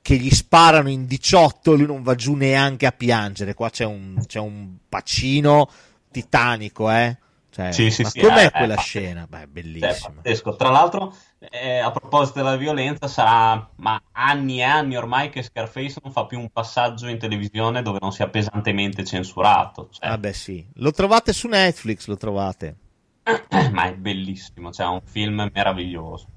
che 0.00 0.16
gli 0.16 0.30
sparano 0.30 0.88
in 0.88 1.06
18 1.06 1.74
e 1.74 1.76
lui 1.76 1.86
non 1.86 2.02
va 2.02 2.14
giù 2.14 2.34
neanche 2.34 2.86
a 2.86 2.92
piangere. 2.92 3.54
Qua 3.54 3.70
c'è 3.70 3.84
un, 3.84 4.22
c'è 4.26 4.38
un 4.38 4.76
bacino 4.88 5.70
titanico, 6.10 6.90
eh. 6.90 7.16
Cioè, 7.58 7.72
Sì, 7.72 7.90
sì, 7.90 8.02
ma 8.02 8.08
sì, 8.10 8.20
com'è 8.20 8.44
eh, 8.44 8.50
quella 8.52 8.74
eh, 8.74 8.80
scena? 8.80 9.26
Beh, 9.28 9.38
Cioè, 9.38 9.46
bellissima. 9.48 10.20
pazzesco. 10.22 10.54
Tra 10.54 10.70
l'altro, 10.70 11.12
eh, 11.50 11.78
a 11.78 11.90
proposito 11.90 12.38
della 12.38 12.56
violenza, 12.56 13.08
sarà 13.08 13.68
ma 13.76 14.00
anni 14.12 14.60
e 14.60 14.62
anni 14.62 14.96
ormai 14.96 15.28
che 15.28 15.42
Scarface 15.42 15.98
non 16.00 16.12
fa 16.12 16.26
più 16.26 16.38
un 16.38 16.50
passaggio 16.50 17.08
in 17.08 17.18
televisione 17.18 17.82
dove 17.82 17.98
non 18.00 18.12
sia 18.12 18.28
pesantemente 18.28 19.04
censurato. 19.04 19.88
Cioè, 19.90 20.08
Vabbè, 20.08 20.32
sì. 20.32 20.64
Lo 20.74 20.92
trovate 20.92 21.32
su 21.32 21.48
Netflix, 21.48 22.06
lo 22.06 22.16
trovate. 22.16 22.76
ma 23.72 23.84
è 23.86 23.94
bellissimo, 23.94 24.70
cioè 24.70 24.86
è 24.86 24.90
un 24.90 25.02
film 25.04 25.50
meraviglioso. 25.52 26.28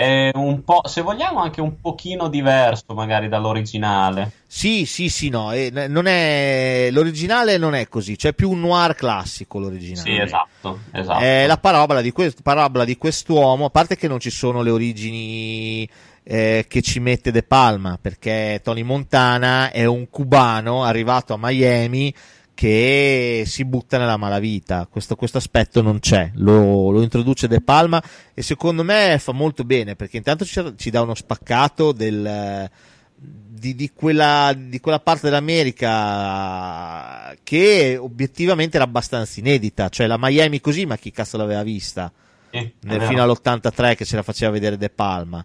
È 0.00 0.30
un 0.32 0.64
po', 0.64 0.80
se 0.86 1.02
vogliamo, 1.02 1.40
anche 1.40 1.60
un 1.60 1.78
pochino 1.78 2.28
diverso 2.28 2.94
magari 2.94 3.28
dall'originale. 3.28 4.30
Sì, 4.46 4.86
sì, 4.86 5.10
sì, 5.10 5.28
no, 5.28 5.52
eh, 5.52 5.70
è... 5.70 6.88
l'originale 6.90 7.58
non 7.58 7.74
è 7.74 7.86
così, 7.86 8.16
cioè 8.16 8.32
più 8.32 8.50
un 8.50 8.60
noir 8.60 8.94
classico 8.94 9.58
l'originale. 9.58 10.10
Sì, 10.10 10.16
esatto, 10.16 10.78
esatto. 10.90 11.20
È 11.20 11.46
la 11.46 11.58
parabola 11.58 12.00
di, 12.00 12.12
que- 12.12 12.32
parabola 12.42 12.86
di 12.86 12.96
quest'uomo, 12.96 13.66
a 13.66 13.70
parte 13.70 13.96
che 13.96 14.08
non 14.08 14.20
ci 14.20 14.30
sono 14.30 14.62
le 14.62 14.70
origini 14.70 15.86
eh, 16.22 16.64
che 16.66 16.80
ci 16.80 16.98
mette 16.98 17.30
De 17.30 17.42
Palma, 17.42 17.98
perché 18.00 18.62
Tony 18.64 18.82
Montana 18.82 19.70
è 19.70 19.84
un 19.84 20.08
cubano 20.08 20.82
arrivato 20.82 21.34
a 21.34 21.38
Miami 21.38 22.14
che 22.60 23.44
si 23.46 23.64
butta 23.64 23.96
nella 23.96 24.18
malavita. 24.18 24.86
Questo, 24.86 25.16
questo 25.16 25.38
aspetto 25.38 25.80
non 25.80 25.98
c'è, 25.98 26.30
lo, 26.34 26.90
lo 26.90 27.00
introduce 27.00 27.48
De 27.48 27.62
Palma 27.62 28.02
e 28.34 28.42
secondo 28.42 28.84
me 28.84 29.16
fa 29.18 29.32
molto 29.32 29.64
bene 29.64 29.96
perché 29.96 30.18
intanto 30.18 30.44
ci, 30.44 30.74
ci 30.76 30.90
dà 30.90 31.00
uno 31.00 31.14
spaccato 31.14 31.92
del, 31.92 32.70
di, 33.16 33.74
di 33.74 33.90
quella, 33.94 34.54
di 34.54 34.78
quella 34.78 35.00
parte 35.00 35.30
dell'America 35.30 37.34
che 37.42 37.96
obiettivamente 37.98 38.76
era 38.76 38.84
abbastanza 38.84 39.40
inedita, 39.40 39.88
cioè 39.88 40.06
la 40.06 40.18
Miami 40.18 40.60
così, 40.60 40.84
ma 40.84 40.98
chi 40.98 41.10
cazzo 41.10 41.38
l'aveva 41.38 41.62
vista? 41.62 42.12
Nel- 42.50 42.98
vero. 42.98 43.06
fino 43.06 43.22
all'83 43.22 43.96
che 43.96 44.04
ce 44.04 44.16
la 44.16 44.22
faceva 44.22 44.52
vedere 44.52 44.76
De 44.76 44.90
Palma. 44.90 45.42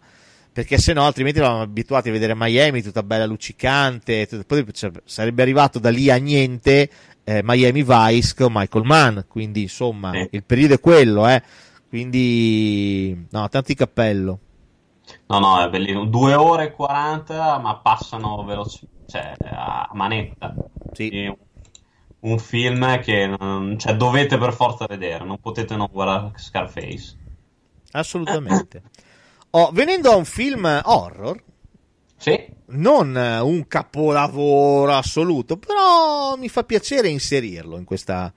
Perché 0.56 0.78
se 0.78 0.94
no, 0.94 1.04
altrimenti 1.04 1.40
eravamo 1.40 1.64
abituati 1.64 2.08
a 2.08 2.14
vedere 2.14 2.34
Miami 2.34 2.82
tutta 2.82 3.04
bella 3.04 3.26
luccicante. 3.26 4.26
tut- 4.26 4.46
Poi 4.46 4.66
cioè, 4.74 4.90
sarebbe 5.04 5.42
arrivato 5.42 5.80
da 5.80 5.90
lì 5.90 6.10
a 6.10 6.16
niente 6.16 6.90
eh, 7.26 7.42
Miami 7.44 7.84
Vice 7.84 8.34
con 8.36 8.54
Michael 8.54 8.86
Mann. 8.86 9.20
Quindi, 9.28 9.64
insomma, 9.64 10.12
Sì. 10.14 10.30
il 10.32 10.44
periodo 10.46 10.76
è 10.76 10.80
quello, 10.80 11.28
eh. 11.28 11.44
Quindi, 11.90 13.28
no, 13.32 13.50
tanti 13.50 13.76
cappello. 13.76 14.40
No, 15.28 15.40
no, 15.40 15.62
è 15.62 15.70
bellissimo. 15.70 16.06
2 16.06 16.34
ore 16.36 16.68
e 16.68 16.72
40, 16.72 17.58
ma 17.60 17.76
passano 17.76 18.42
veloci, 18.46 18.88
cioè, 19.08 19.34
a 19.44 19.90
manetta. 19.92 20.56
Sì. 20.94 21.10
Sì, 21.12 21.26
un- 21.26 21.36
Un 22.22 22.40
film 22.40 23.00
che 23.02 23.28
non- 23.28 23.78
cioè, 23.78 23.96
dovete 23.98 24.38
per 24.40 24.52
forza 24.54 24.86
vedere, 24.88 25.26
non 25.26 25.38
potete 25.40 25.76
non 25.76 25.88
guardare 25.92 26.32
Scarface. 26.38 27.16
Assolutamente. 27.92 28.82
Oh, 29.58 29.72
venendo 29.72 30.12
a 30.12 30.16
un 30.18 30.26
film 30.26 30.82
horror, 30.84 31.42
Sì, 32.18 32.46
non 32.68 33.16
un 33.16 33.68
capolavoro 33.68 34.92
assoluto, 34.94 35.56
però 35.58 36.36
mi 36.36 36.50
fa 36.50 36.64
piacere 36.64 37.08
inserirlo 37.08 37.78
in 37.78 37.86
questa, 37.86 38.34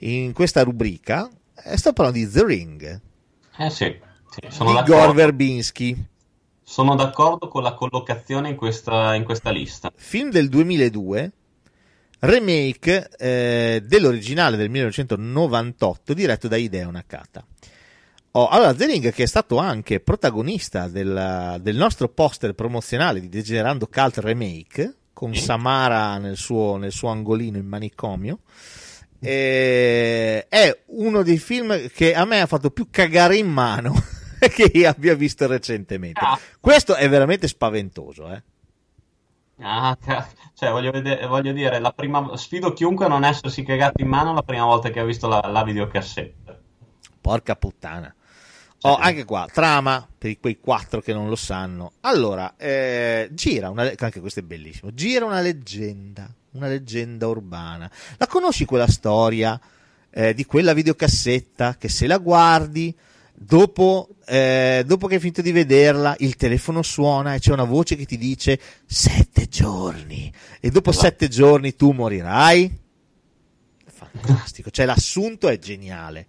in 0.00 0.32
questa 0.32 0.62
rubrica. 0.64 1.28
Eh, 1.62 1.76
Sto 1.76 1.92
parlando 1.92 2.18
di 2.18 2.28
The 2.28 2.44
Ring 2.44 3.00
eh 3.60 3.70
sì, 3.70 3.96
sì, 4.30 4.40
sono 4.48 4.70
di 4.70 4.76
d'accordo. 4.76 5.00
Gore 5.00 5.12
Verbinski, 5.12 6.04
Sono 6.62 6.94
d'accordo 6.96 7.46
con 7.48 7.62
la 7.62 7.74
collocazione 7.74 8.48
in 8.50 8.56
questa, 8.56 9.14
in 9.14 9.22
questa 9.24 9.50
lista. 9.50 9.92
film 9.94 10.30
del 10.30 10.48
2002, 10.48 11.32
remake 12.20 13.08
eh, 13.16 13.82
dell'originale 13.84 14.56
del 14.56 14.70
1998 14.70 16.14
diretto 16.14 16.48
da 16.48 16.56
Hideo 16.56 16.90
Nakata. 16.90 17.44
Oh, 18.32 18.48
allora, 18.48 18.74
The 18.74 18.86
Ring 18.86 19.12
che 19.12 19.22
è 19.22 19.26
stato 19.26 19.58
anche 19.58 20.00
protagonista 20.00 20.88
del, 20.88 21.58
del 21.60 21.76
nostro 21.76 22.08
poster 22.08 22.52
promozionale 22.52 23.20
di 23.20 23.28
Degenerando 23.28 23.88
Cult 23.88 24.18
Remake 24.18 24.96
con. 25.12 25.34
Samara 25.34 26.18
nel 26.18 26.36
suo, 26.36 26.76
nel 26.76 26.92
suo 26.92 27.08
angolino 27.08 27.56
in 27.56 27.66
manicomio. 27.66 28.40
Eh, 29.20 30.46
è 30.48 30.82
uno 30.86 31.22
dei 31.24 31.38
film 31.38 31.88
che 31.88 32.14
a 32.14 32.24
me 32.24 32.40
ha 32.40 32.46
fatto 32.46 32.70
più 32.70 32.86
cagare 32.88 33.36
in 33.36 33.48
mano 33.48 33.92
che 34.38 34.70
io 34.72 34.88
abbia 34.88 35.14
visto 35.14 35.46
recentemente. 35.48 36.20
Ah. 36.22 36.38
Questo 36.60 36.94
è 36.94 37.08
veramente 37.08 37.48
spaventoso, 37.48 38.30
eh. 38.32 38.42
Ah, 39.60 39.98
cioè, 40.54 40.70
voglio, 40.70 40.92
vedere, 40.92 41.26
voglio 41.26 41.52
dire, 41.52 41.80
la 41.80 41.92
prima, 41.92 42.36
sfido 42.36 42.72
chiunque 42.72 43.06
a 43.06 43.08
non 43.08 43.24
essersi 43.24 43.64
cagato 43.64 44.00
in 44.00 44.08
mano 44.08 44.32
la 44.32 44.44
prima 44.44 44.64
volta 44.64 44.90
che 44.90 45.00
ha 45.00 45.04
visto 45.04 45.26
la, 45.26 45.40
la 45.40 45.64
videocassetta. 45.64 46.56
Porca 47.20 47.56
puttana. 47.56 48.14
Oh, 48.82 48.94
anche 48.96 49.24
qua, 49.24 49.48
trama 49.52 50.06
per 50.16 50.38
quei 50.38 50.58
quattro 50.60 51.00
che 51.00 51.12
non 51.12 51.28
lo 51.28 51.34
sanno. 51.36 51.94
Allora, 52.02 52.54
eh, 52.56 53.28
gira 53.32 53.70
una, 53.70 53.92
anche 53.96 54.20
questo 54.20 54.40
è 54.40 54.42
bellissimo. 54.44 54.92
Gira 54.94 55.24
una 55.24 55.40
leggenda, 55.40 56.32
una 56.52 56.68
leggenda 56.68 57.26
urbana. 57.26 57.90
La 58.18 58.26
conosci 58.28 58.64
quella 58.64 58.86
storia 58.86 59.60
eh, 60.10 60.32
di 60.32 60.44
quella 60.44 60.74
videocassetta 60.74 61.76
che 61.76 61.88
se 61.88 62.06
la 62.06 62.18
guardi, 62.18 62.96
dopo, 63.34 64.10
eh, 64.24 64.84
dopo 64.86 65.08
che 65.08 65.14
hai 65.14 65.20
finito 65.20 65.42
di 65.42 65.50
vederla, 65.50 66.14
il 66.20 66.36
telefono 66.36 66.82
suona 66.82 67.34
e 67.34 67.40
c'è 67.40 67.52
una 67.52 67.64
voce 67.64 67.96
che 67.96 68.04
ti 68.04 68.16
dice 68.16 68.60
sette 68.86 69.48
giorni 69.48 70.32
e 70.60 70.70
dopo 70.70 70.90
Esatto. 70.90 71.04
sette 71.04 71.28
giorni 71.28 71.74
tu 71.74 71.90
morirai? 71.90 72.78
Fantastico, 73.86 74.70
cioè 74.70 74.86
l'assunto 74.86 75.48
è 75.48 75.58
geniale. 75.58 76.26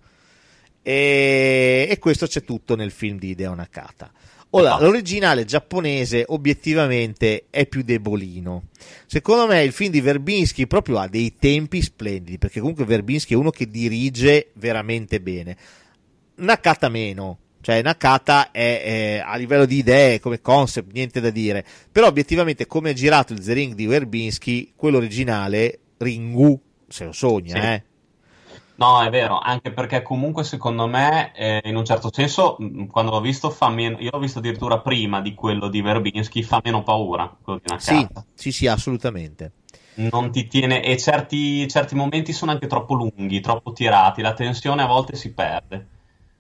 E, 0.89 1.87
e 1.87 1.99
questo 1.99 2.25
c'è 2.25 2.43
tutto 2.43 2.75
nel 2.75 2.89
film 2.89 3.19
di 3.19 3.29
Hideo 3.29 3.53
Nakata. 3.53 4.11
Ora, 4.51 4.79
l'originale 4.79 5.45
giapponese 5.45 6.23
obiettivamente 6.29 7.45
è 7.51 7.67
più 7.67 7.83
debolino. 7.83 8.69
Secondo 9.05 9.45
me 9.45 9.61
il 9.61 9.71
film 9.71 9.91
di 9.91 10.01
Verbinski 10.01 10.65
proprio 10.65 10.97
ha 10.97 11.07
dei 11.07 11.35
tempi 11.37 11.83
splendidi, 11.83 12.39
perché 12.39 12.59
comunque 12.59 12.85
Verbinski 12.85 13.33
è 13.33 13.37
uno 13.37 13.51
che 13.51 13.67
dirige 13.67 14.49
veramente 14.53 15.21
bene. 15.21 15.55
Nakata 16.37 16.89
meno, 16.89 17.37
cioè 17.61 17.83
Nakata 17.83 18.49
è, 18.49 18.81
è 18.81 19.23
a 19.23 19.35
livello 19.35 19.65
di 19.65 19.77
idee, 19.77 20.19
come 20.19 20.41
concept, 20.41 20.91
niente 20.91 21.21
da 21.21 21.29
dire. 21.29 21.63
Però 21.91 22.07
obiettivamente 22.07 22.65
come 22.65 22.89
è 22.89 22.93
girato 22.93 23.33
il 23.33 23.43
The 23.43 23.53
Ring 23.53 23.75
di 23.75 23.85
Verbinski, 23.85 24.73
quello 24.75 24.97
originale, 24.97 25.77
Ringu, 25.97 26.59
se 26.87 27.05
lo 27.05 27.11
sogna, 27.11 27.53
Sì. 27.53 27.67
eh. 27.67 27.83
No, 28.79 29.01
è 29.03 29.09
vero, 29.09 29.37
anche 29.39 29.71
perché 29.73 30.01
comunque 30.01 30.45
secondo 30.45 30.87
me, 30.87 31.33
eh, 31.35 31.59
in 31.65 31.75
un 31.75 31.83
certo 31.83 32.09
senso, 32.13 32.55
mh, 32.57 32.85
quando 32.87 33.11
l'ho 33.11 33.19
visto, 33.19 33.49
fa 33.49 33.67
meno, 33.67 33.97
io 33.99 34.09
l'ho 34.09 34.19
visto 34.19 34.39
addirittura 34.39 34.79
prima 34.79 35.19
di 35.19 35.33
quello 35.33 35.67
di 35.67 35.81
Verbinski, 35.81 36.43
fa 36.43 36.61
meno 36.63 36.81
paura, 36.81 37.29
quello 37.43 37.59
di 37.61 37.77
Sì, 37.77 37.91
Nakata. 37.91 38.25
sì, 38.33 38.53
sì, 38.53 38.67
assolutamente. 38.67 39.51
Non 39.95 40.31
ti 40.31 40.47
tiene, 40.47 40.81
e 40.81 40.97
certi, 40.97 41.67
certi 41.67 41.93
momenti 41.93 42.31
sono 42.31 42.51
anche 42.51 42.67
troppo 42.67 42.93
lunghi, 42.93 43.41
troppo 43.41 43.73
tirati, 43.73 44.21
la 44.21 44.33
tensione 44.33 44.81
a 44.81 44.87
volte 44.87 45.17
si 45.17 45.33
perde. 45.33 45.87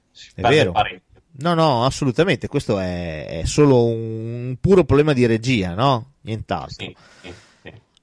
Si 0.09 0.29
È 0.33 0.39
perde 0.39 0.55
vero. 0.55 0.71
parecchio. 0.71 1.21
No, 1.39 1.53
no, 1.55 1.83
assolutamente. 1.83 2.47
Questo 2.47 2.79
è, 2.79 3.41
è 3.41 3.45
solo 3.45 3.83
un 3.83 4.55
puro 4.61 4.85
problema 4.85 5.11
di 5.11 5.25
regia, 5.25 5.73
no? 5.73 6.13
Nient'altro. 6.21 6.85
Sì, 6.85 6.95
sì, 7.21 7.27
sì. 7.27 7.33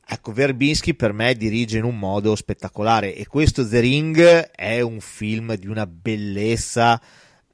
Ecco, 0.09 0.33
Verbinski 0.33 0.95
per 0.95 1.13
me 1.13 1.35
dirige 1.35 1.79
in 1.79 1.85
un 1.85 1.99
modo 1.99 2.37
spettacolare 2.37 3.15
e 3.17 3.27
questo 3.27 3.67
The 3.67 3.81
Ring 3.81 4.17
è 4.53 4.81
un 4.81 5.01
film 5.01 5.57
di 5.57 5.67
una 5.67 5.85
bellezza. 5.87 7.01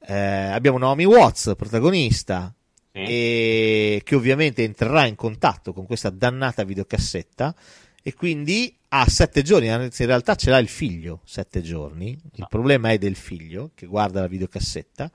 Eh, 0.05 0.13
abbiamo 0.15 0.77
Naomi 0.77 1.03
Watts, 1.05 1.53
protagonista, 1.57 2.53
Sì. 2.91 2.99
e 2.99 4.01
che 4.03 4.15
ovviamente 4.15 4.63
entrerà 4.63 5.05
in 5.07 5.15
contatto 5.15 5.73
con 5.73 5.87
questa 5.87 6.11
dannata 6.11 6.63
videocassetta 6.63 7.55
e 8.03 8.13
quindi 8.13 8.75
ha 8.89 9.09
sette 9.09 9.41
giorni, 9.41 9.69
anzi 9.69 10.03
in 10.03 10.09
realtà 10.09 10.35
ce 10.35 10.51
l'ha 10.51 10.59
il 10.59 10.67
figlio 10.67 11.21
sette 11.25 11.63
giorni, 11.63 12.09
il 12.33 12.43
Ah. 12.43 12.45
problema 12.45 12.91
è 12.91 12.99
del 12.99 13.15
figlio 13.15 13.71
che 13.73 13.87
guarda 13.87 14.19
la 14.21 14.27
videocassetta, 14.27 15.09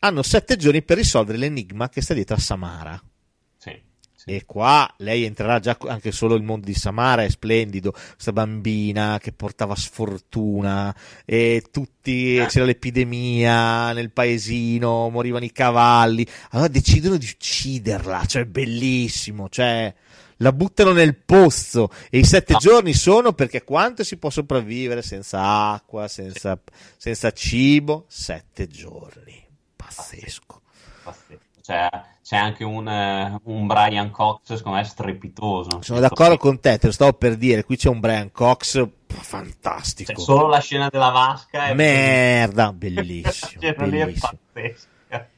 hanno 0.00 0.22
sette 0.22 0.54
giorni 0.56 0.82
per 0.82 0.98
risolvere 0.98 1.38
l'enigma 1.38 1.88
che 1.88 2.02
sta 2.02 2.14
dietro 2.14 2.36
a 2.36 2.38
Samara. 2.38 3.02
E 4.34 4.44
qua 4.44 4.92
lei 4.98 5.24
entrerà 5.24 5.58
già 5.58 5.76
anche 5.86 6.12
solo 6.12 6.34
il 6.34 6.42
mondo 6.42 6.66
di 6.66 6.74
Samara 6.74 7.24
è 7.24 7.28
splendido, 7.30 7.92
questa 7.92 8.32
bambina 8.32 9.18
che 9.20 9.32
portava 9.32 9.74
sfortuna 9.74 10.94
e 11.24 11.64
tutti 11.70 12.36
Eh. 12.36 12.46
c'era 12.46 12.64
l'epidemia 12.64 13.92
nel 13.92 14.10
paesino, 14.10 15.08
morivano 15.10 15.44
i 15.44 15.52
cavalli. 15.52 16.26
Allora 16.50 16.68
decidono 16.68 17.16
di 17.16 17.26
ucciderla, 17.26 18.24
cioè 18.26 18.44
bellissimo, 18.44 19.48
cioè 19.48 19.92
la 20.40 20.52
buttano 20.52 20.92
nel 20.92 21.16
pozzo 21.16 21.90
e 22.10 22.18
i 22.18 22.24
sette 22.24 22.52
No. 22.52 22.58
giorni 22.60 22.92
sono 22.94 23.32
perché 23.32 23.64
quanto 23.64 24.04
si 24.04 24.18
può 24.18 24.30
sopravvivere 24.30 25.02
senza 25.02 25.40
acqua, 25.72 26.06
senza, 26.06 26.58
senza 26.96 27.32
cibo? 27.32 28.04
Sette 28.08 28.68
giorni. 28.68 29.44
Pazzesco. 29.74 30.62
Pazzesco. 31.02 31.37
Cioè, 31.68 31.86
c'è 32.22 32.36
anche 32.36 32.64
un, 32.64 32.88
eh, 32.88 33.38
un 33.44 33.66
Brian 33.66 34.10
Cox, 34.10 34.54
secondo 34.54 34.78
me, 34.78 34.84
strepitoso. 34.84 35.80
Sono 35.82 36.00
d'accordo 36.00 36.38
con 36.38 36.60
te, 36.60 36.78
te 36.78 36.86
lo 36.86 36.92
stavo 36.94 37.12
per 37.12 37.36
dire. 37.36 37.62
Qui 37.62 37.76
c'è 37.76 37.90
un 37.90 38.00
Brian 38.00 38.32
Cox 38.32 38.88
fantastico. 39.06 40.14
Cioè, 40.14 40.24
solo 40.24 40.46
la 40.46 40.60
scena 40.60 40.88
della 40.88 41.10
vasca 41.10 41.74
Merda, 41.74 42.72
bellissimo. 42.72 43.20
Quella 43.60 43.74
scena 43.74 43.84
lì 43.84 43.98
è 43.98 44.04
bellissimo. 44.04 44.38
pazzesca. 44.50 45.28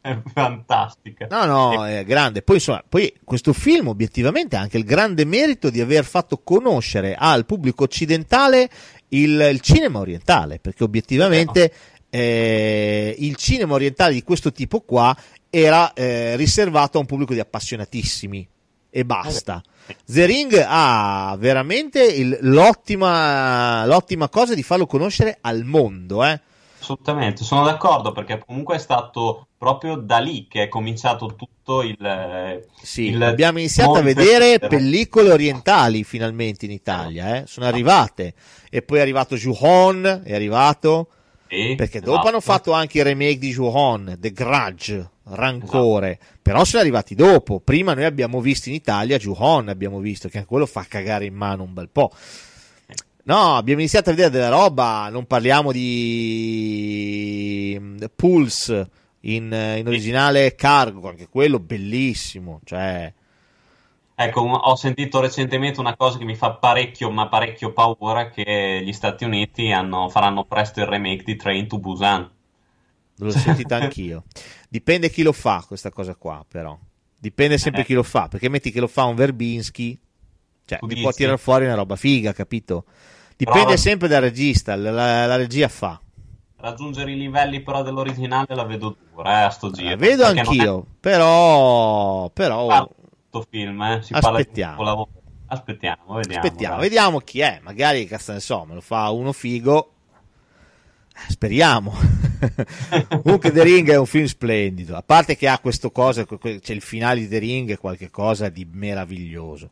È 0.00 0.18
fantastica. 0.32 1.26
No, 1.28 1.44
no, 1.44 1.86
è 1.86 2.04
grande. 2.04 2.42
Poi, 2.42 2.56
insomma, 2.56 2.84
poi 2.88 3.12
questo 3.24 3.52
film 3.52 3.88
obiettivamente 3.88 4.54
ha 4.54 4.60
anche 4.60 4.78
il 4.78 4.84
grande 4.84 5.24
merito 5.24 5.70
di 5.70 5.80
aver 5.80 6.04
fatto 6.04 6.40
conoscere 6.44 7.16
al 7.18 7.46
pubblico 7.46 7.82
occidentale 7.82 8.70
il, 9.08 9.48
il 9.50 9.60
cinema 9.60 9.98
orientale, 9.98 10.60
perché 10.60 10.84
obiettivamente 10.84 11.72
eh, 12.14 13.12
il 13.18 13.34
cinema 13.34 13.74
orientale 13.74 14.12
di 14.12 14.22
questo 14.22 14.52
tipo 14.52 14.82
qua 14.82 15.16
era 15.54 15.92
eh, 15.92 16.34
riservato 16.34 16.96
a 16.98 17.00
un 17.00 17.06
pubblico 17.06 17.32
di 17.32 17.38
appassionatissimi 17.40 18.48
e 18.90 19.04
basta. 19.04 19.62
The 20.04 20.24
Ring 20.26 20.64
ha 20.66 21.36
veramente 21.38 22.02
il- 22.04 22.38
l'ottima, 22.42 23.84
l'ottima 23.86 24.28
cosa 24.28 24.54
di 24.54 24.62
farlo 24.62 24.86
conoscere 24.86 25.38
al 25.40 25.62
mondo, 25.64 26.24
eh. 26.24 26.40
Assolutamente, 26.80 27.44
sono 27.44 27.64
d'accordo 27.64 28.12
perché 28.12 28.42
comunque 28.44 28.76
è 28.76 28.78
stato 28.78 29.46
proprio 29.56 29.96
da 29.96 30.18
lì 30.18 30.46
che 30.48 30.64
è 30.64 30.68
cominciato 30.68 31.34
tutto 31.34 31.82
il... 31.82 32.62
Sì, 32.82 33.04
il 33.06 33.22
abbiamo 33.22 33.58
iniziato 33.58 33.94
a 33.94 34.02
vedere 34.02 34.58
pellicole 34.58 35.30
orientali 35.30 36.04
finalmente 36.04 36.66
in 36.66 36.72
Italia, 36.72 37.36
eh. 37.36 37.44
sono 37.46 37.66
arrivate. 37.66 38.34
E 38.70 38.82
poi 38.82 38.98
è 38.98 39.00
arrivato 39.00 39.36
Juhon, 39.36 40.22
è 40.24 40.34
arrivato, 40.34 41.08
Sì, 41.48 41.74
perché 41.74 41.98
esatto. 41.98 42.12
dopo 42.12 42.28
hanno 42.28 42.40
fatto 42.40 42.72
anche 42.72 42.98
il 42.98 43.04
remake 43.04 43.38
di 43.38 43.50
Juhon, 43.50 44.16
The 44.18 44.32
Grudge, 44.32 45.08
Rancore, 45.24 46.18
però 46.42 46.64
sono 46.64 46.82
arrivati 46.82 47.14
dopo. 47.14 47.60
Prima 47.60 47.94
noi 47.94 48.04
abbiamo 48.04 48.40
visto 48.40 48.68
in 48.68 48.74
Italia 48.74 49.16
Juhon, 49.16 49.68
abbiamo 49.68 49.98
visto 49.98 50.28
che 50.28 50.38
anche 50.38 50.48
quello 50.48 50.66
fa 50.66 50.84
cagare 50.88 51.24
in 51.24 51.34
mano 51.34 51.62
un 51.62 51.72
bel 51.72 51.88
po'. 51.88 52.10
No, 53.26 53.56
abbiamo 53.56 53.80
iniziato 53.80 54.10
a 54.10 54.12
vedere 54.12 54.30
della 54.30 54.50
roba, 54.50 55.08
non 55.10 55.26
parliamo 55.26 55.72
di 55.72 57.74
mm, 57.80 57.96
Pulse 58.14 58.90
in, 59.20 59.44
in 59.44 59.86
originale 59.86 60.54
Cargo, 60.54 61.08
anche 61.08 61.28
quello 61.28 61.58
bellissimo, 61.58 62.60
cioè... 62.64 63.10
Ecco, 64.16 64.42
ho 64.42 64.76
sentito 64.76 65.20
recentemente 65.20 65.80
una 65.80 65.96
cosa 65.96 66.18
che 66.18 66.24
mi 66.24 66.36
fa 66.36 66.52
parecchio, 66.52 67.10
ma 67.10 67.28
parecchio 67.28 67.72
paura, 67.72 68.28
che 68.28 68.80
gli 68.84 68.92
Stati 68.92 69.24
Uniti 69.24 69.72
hanno- 69.72 70.08
faranno 70.08 70.44
presto 70.44 70.80
il 70.80 70.86
remake 70.86 71.24
di 71.24 71.34
Train 71.34 71.66
to 71.66 71.78
Busan. 71.78 72.30
L'ho 73.18 73.30
sentita 73.30 73.76
anch'io. 73.82 74.24
Dipende 74.68 75.10
chi 75.10 75.22
lo 75.22 75.32
fa 75.32 75.64
questa 75.66 75.90
cosa 75.90 76.14
qua, 76.14 76.44
però. 76.46 76.76
Dipende 77.18 77.56
sempre 77.58 77.82
Eh. 77.82 77.84
chi 77.84 77.94
lo 77.94 78.02
fa, 78.02 78.28
perché 78.28 78.48
metti 78.48 78.70
che 78.70 78.80
lo 78.80 78.86
fa 78.88 79.04
un 79.04 79.14
Verbinski, 79.14 79.98
cioè 80.66 80.78
Tu 80.78 80.86
ti 80.86 80.94
dici? 80.94 81.02
può 81.06 81.12
tirare 81.12 81.38
fuori 81.38 81.64
una 81.64 81.74
roba 81.74 81.96
figa, 81.96 82.32
capito? 82.32 82.84
Dipende 83.36 83.64
Però- 83.64 83.76
sempre 83.76 84.08
dal 84.08 84.20
regista, 84.22 84.76
la, 84.76 84.90
la- 84.90 85.26
la 85.26 85.36
regia 85.36 85.68
fa. 85.68 85.98
Raggiungere 86.56 87.12
i 87.12 87.16
livelli 87.18 87.62
però 87.62 87.82
dell'originale 87.82 88.54
la 88.54 88.64
vedo 88.64 88.96
dura, 89.12 89.40
eh, 89.40 89.44
a 89.44 89.50
sto 89.50 89.70
giro. 89.70 89.90
La 89.90 89.96
vedo 89.96 90.24
non 90.26 90.36
è 90.36 90.40
anch'io, 90.40 90.86
però, 91.00 92.30
però 92.30 92.90
sto 93.28 93.46
film, 93.50 93.80
eh, 93.82 94.00
Aspettiamo. 94.10 95.08
Aspettiamo, 95.46 96.14
vediamo. 96.14 96.42
aspettiamo, 96.42 96.76
vediamo 96.78 97.18
chi 97.20 97.40
è, 97.40 97.60
magari 97.62 98.06
cazzo 98.06 98.32
ne 98.32 98.40
so, 98.40 98.64
me 98.64 98.74
lo 98.74 98.80
fa 98.80 99.10
uno 99.10 99.32
figo. 99.32 99.93
Speriamo. 101.28 101.94
Comunque 103.22 103.50
The 103.52 103.62
Ring 103.62 103.88
è 103.90 103.96
un 103.96 104.06
film 104.06 104.26
splendido, 104.26 104.96
a 104.96 105.02
parte 105.02 105.36
che 105.36 105.48
ha 105.48 105.58
questo 105.58 105.90
cosa, 105.90 106.26
c'è 106.26 106.72
il 106.72 106.80
finale 106.82 107.20
di 107.20 107.28
The 107.28 107.38
Ring, 107.38 107.70
è 107.70 107.78
qualcosa 107.78 108.48
di 108.48 108.66
meraviglioso. 108.70 109.70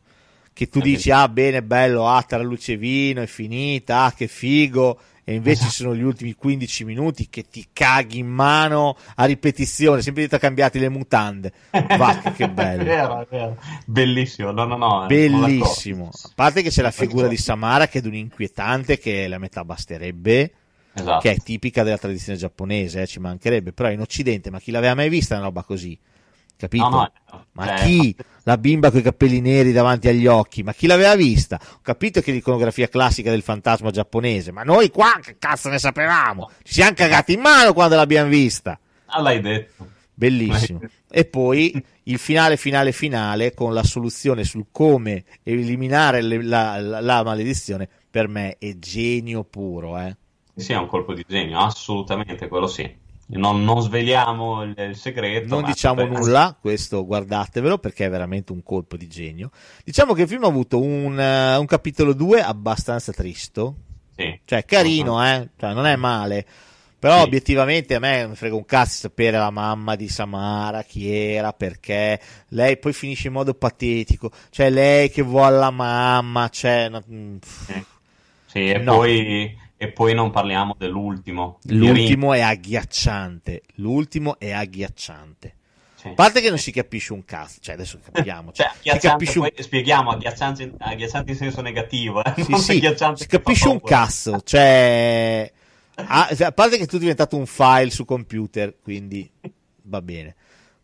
Che 0.53 0.69
tu 0.69 0.79
Eh, 0.79 0.83
dici, 0.83 1.11
ah 1.11 1.27
bene, 1.27 1.63
bello, 1.63 2.07
ah 2.07 2.21
tra 2.23 2.41
luce 2.41 2.73
e 2.73 2.77
vino, 2.77 3.21
è 3.21 3.25
finita, 3.27 4.03
ah 4.03 4.13
che 4.13 4.27
figo, 4.27 4.99
e 5.23 5.33
invece 5.33 5.65
sono 5.69 5.95
gli 5.95 6.01
ultimi 6.01 6.33
15 6.33 6.85
minuti 6.85 7.27
che 7.29 7.43
ti 7.49 7.67
caghi 7.73 8.19
in 8.19 8.27
mano 8.27 8.95
a 9.15 9.25
ripetizione, 9.25 10.01
sempre 10.01 10.23
detto 10.23 10.37
cambiati 10.37 10.79
le 10.79 10.89
mutande. 10.89 11.51
Va, 11.71 12.21
che- 12.35 12.49
bello. 12.53 12.83
vero, 12.83 13.27
vero. 13.29 13.57
Bellissimo, 13.85 14.51
no, 14.51 14.63
no, 14.65 14.77
no. 14.77 15.03
eh, 15.03 15.07
Bellissimo. 15.07 16.09
A 16.13 16.29
parte 16.35 16.61
che 16.61 16.69
c'è 16.69 16.81
la 16.81 16.91
figura 16.91 17.27
di. 17.27 17.37
Samara 17.37 17.87
che 17.87 17.97
è 17.99 18.01
di 18.01 18.07
un 18.07 18.15
inquietante 18.15 18.97
che 18.99 19.27
la 19.27 19.39
metà 19.39 19.65
basterebbe, 19.65 20.51
Esatto. 20.95 21.19
che 21.21 21.31
è 21.31 21.37
tipica 21.37 21.83
della 21.83 21.97
tradizione 21.97 22.37
giapponese, 22.37 23.01
eh, 23.01 23.07
ci 23.07 23.19
mancherebbe, 23.19 23.73
però 23.73 23.89
in 23.89 23.99
Occidente, 24.01 24.51
ma 24.51 24.59
chi 24.59 24.71
l'aveva 24.71 24.93
mai 24.95 25.09
vista 25.09 25.35
una 25.35 25.45
roba 25.45 25.63
così? 25.63 25.97
Capito? 26.55 26.87
No, 26.87 27.11
no. 27.31 27.45
Ma 27.53 27.75
Eh, 27.79 27.83
chi? 27.85 28.15
La 28.43 28.57
bimba 28.57 28.91
con 28.91 28.99
i 28.99 29.03
capelli 29.03 29.41
neri 29.41 29.71
davanti 29.71 30.07
agli 30.07 30.27
occhi, 30.27 30.61
ma 30.63 30.71
chi 30.73 30.85
l'aveva 30.85 31.15
vista? 31.15 31.59
Ho 31.61 31.79
capito 31.81 32.21
che 32.21 32.31
l'iconografia 32.31 32.87
classica 32.89 33.31
del 33.31 33.41
fantasma 33.41 33.89
giapponese, 33.89 34.51
ma 34.51 34.63
noi 34.63 34.89
qua 34.91 35.17
che 35.21 35.37
cazzo 35.39 35.67
ne 35.69 35.79
sapevamo? 35.79 36.49
Ci 36.61 36.73
siamo 36.73 36.93
cagati 36.93 37.33
in 37.33 37.39
mano 37.41 37.73
quando 37.73 37.95
l'abbiamo 37.95 38.29
vista. 38.29 38.79
Ah, 39.07 39.21
l'hai 39.21 39.41
detto. 39.41 39.89
Bellissimo. 40.13 40.79
E 41.09 41.25
poi 41.25 41.83
il 42.03 42.19
finale, 42.19 42.55
finale, 42.55 42.91
finale 42.91 43.53
con 43.53 43.73
la 43.73 43.83
soluzione 43.83 44.43
sul 44.43 44.67
come 44.71 45.23
eliminare 45.41 46.21
le- 46.21 46.43
la, 46.43 46.79
la- 46.79 46.99
la 47.01 47.23
maledizione, 47.23 47.89
per 48.11 48.27
me 48.27 48.57
è 48.59 48.77
genio 48.77 49.43
puro. 49.43 49.97
Eh. 49.97 50.15
Sì, 50.55 50.73
è 50.73 50.77
un 50.77 50.87
colpo 50.87 51.13
di 51.13 51.23
genio, 51.27 51.59
assolutamente, 51.59 52.47
quello 52.47 52.67
sì. 52.67 53.01
Non, 53.25 53.63
non 53.63 53.81
sveliamo 53.81 54.63
il, 54.63 54.75
il 54.77 54.95
segreto. 54.95 55.47
Non 55.55 55.63
diciamo 55.63 56.05
beh, 56.05 56.15
nulla, 56.15 56.55
questo 56.59 57.05
guardatevelo 57.05 57.77
perché 57.79 58.05
è 58.05 58.09
veramente 58.09 58.51
un 58.51 58.61
colpo 58.61 58.95
di 58.97 59.07
genio. 59.07 59.49
Diciamo 59.83 60.13
che 60.13 60.23
il 60.23 60.27
film 60.27 60.43
ha 60.43 60.47
avuto 60.47 60.79
un, 60.79 61.19
eh, 61.19 61.55
un 61.55 61.65
capitolo 61.65 62.13
2 62.13 62.41
abbastanza 62.41 63.11
tristo, 63.11 63.75
Sì. 64.15 64.39
cioè 64.45 64.65
carino, 64.65 65.23
eh? 65.25 65.49
cioè, 65.57 65.73
non 65.73 65.85
è 65.85 65.95
male. 65.95 66.45
Però 66.99 67.17
Sì. 67.17 67.23
obiettivamente 67.23 67.95
a 67.95 67.99
me 67.99 68.27
mi 68.27 68.35
frega 68.35 68.55
un 68.55 68.65
cazzo 68.65 68.97
sapere 68.99 69.37
la 69.37 69.49
mamma 69.49 69.95
di 69.95 70.07
Samara 70.07 70.83
chi 70.83 71.11
era, 71.13 71.51
perché 71.51 72.19
lei 72.49 72.77
poi 72.77 72.93
finisce 72.93 73.27
in 73.27 73.33
modo 73.33 73.53
patetico, 73.55 74.31
cioè 74.51 74.69
lei 74.69 75.09
che 75.09 75.21
vuole 75.21 75.57
la 75.57 75.71
mamma, 75.71 76.47
cioè. 76.49 76.89
Sì, 77.65 77.85
Sì, 78.45 78.69
e, 78.69 78.77
No. 78.77 78.97
poi, 78.97 79.57
e 79.83 79.91
poi 79.91 80.13
non 80.13 80.31
parliamo 80.31 80.75
dell'ultimo. 80.77 81.59
l'ultimo 81.63 82.31
è 82.31 82.39
agghiacciante, 82.39 83.63
l'ultimo 83.75 84.39
è 84.39 84.51
agghiacciante. 84.51 85.55
Sì. 85.95 86.07
A 86.07 86.13
parte 86.13 86.39
che 86.39 86.47
non 86.47 86.57
si 86.57 86.71
capisce 86.71 87.11
un 87.11 87.25
cazzo, 87.25 87.59
cioè 87.59 87.75
adesso 87.75 87.99
capiamo, 88.11 88.51
Cioè, 88.55 88.67
agghiacciante, 88.67 89.07
capisce 89.09 89.39
un 89.39 89.49
poi 89.53 89.63
spieghiamo, 89.63 90.11
agghiacciante, 90.11 90.73
agghiacciante 90.77 91.31
in 91.31 91.37
senso 91.37 91.61
negativo, 91.61 92.23
eh? 92.23 92.33
Sì, 92.41 92.51
non 92.51 92.59
sì, 92.61 92.81
si 93.15 93.27
capisce 93.27 93.67
un 93.67 93.81
cazzo, 93.81 94.39
cioè, 94.41 95.51
ah, 95.95 96.29
a 96.39 96.51
parte 96.53 96.77
che 96.77 96.87
tu 96.87 96.95
è 96.95 96.99
diventato 96.99 97.35
un 97.35 97.45
file 97.45 97.89
su 97.89 98.05
computer, 98.05 98.77
quindi 98.81 99.29
va 99.81 100.01
bene. 100.01 100.35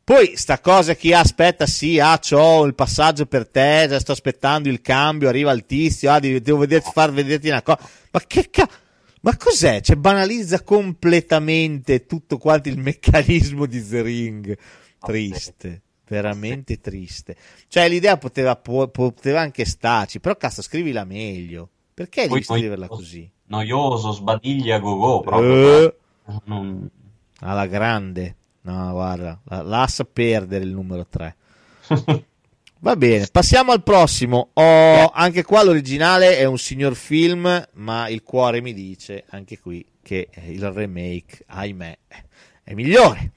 Poi 0.10 0.36
sta 0.36 0.60
cosa 0.60 0.95
che 0.95 1.14
aspetta, 1.14 1.68
sì, 1.68 2.00
ah, 2.00 2.18
c'ho 2.18 2.66
il 2.66 2.74
passaggio 2.74 3.28
per 3.28 3.47
te, 3.47 3.86
già 3.88 4.00
sto 4.00 4.12
aspettando 4.12 4.68
il 4.68 4.82
cambio, 4.82 5.30
arriva 5.30 5.52
il 5.52 5.68
tizio, 5.68 6.12
ah, 6.12 6.18
devo 6.18 6.58
vederti, 6.58 6.89
far 6.91 7.12
vederti 7.14 7.47
una 7.47 7.62
cosa. 7.62 7.80
Ma 8.10 8.20
che 8.26 8.50
cazzo? 8.50 8.88
Ma 9.22 9.36
cos'è? 9.36 9.82
Cioè, 9.82 9.95
banalizza 9.97 10.63
completamente 10.63 12.05
tutto 12.05 12.38
quanto 12.38 12.70
il 12.70 12.78
meccanismo 12.78 13.65
di 13.65 13.86
The 13.86 14.01
Ring. 14.01 14.57
Triste, 14.99 15.82
veramente 16.07 16.80
triste. 16.80 17.36
Cioè, 17.67 17.88
l'idea 17.88 18.17
poteva, 18.17 18.55
po- 18.55 18.88
poteva 18.89 19.41
anche 19.41 19.65
starci, 19.65 20.20
però 20.20 20.36
cazzo, 20.36 20.61
scrivila 20.61 21.03
meglio. 21.05 21.70
Perché 21.93 22.28
Poi 22.28 22.41
devi 22.41 22.59
scriverla 22.59 22.88
così? 22.88 23.30
Noioso, 23.45 24.11
sbadiglia 24.11 24.76
a 24.76 24.80
go-go 24.80 25.22
proprio. 25.22 25.86
Eh, 25.86 25.95
Non- 26.45 26.89
alla 27.39 27.65
grande. 27.65 28.36
No, 28.61 28.91
guarda, 28.91 29.39
la- 29.45 29.61
lascia 29.61 30.03
perdere 30.05 30.63
il 30.63 30.72
numero 30.72 31.05
3. 31.07 31.36
Va 32.82 32.96
bene, 32.96 33.28
passiamo 33.30 33.74
al 33.74 33.84
prossimo. 33.84 34.52
Ho- 34.54 35.10
anche 35.14 35.44
qua 35.44 35.64
l'originale 35.64 36.38
è 36.38 36.46
un 36.46 36.58
signor 36.58 36.96
film, 36.96 37.68
ma 37.74 38.08
il 38.08 38.24
cuore 38.24 38.62
mi 38.62 38.74
dice 38.74 39.26
anche 39.32 39.60
qui 39.60 39.86
che 40.02 40.30
il 40.46 40.72
remake, 40.72 41.44
ahimè, 41.46 41.98
è 42.64 42.74
migliore. 42.74 43.34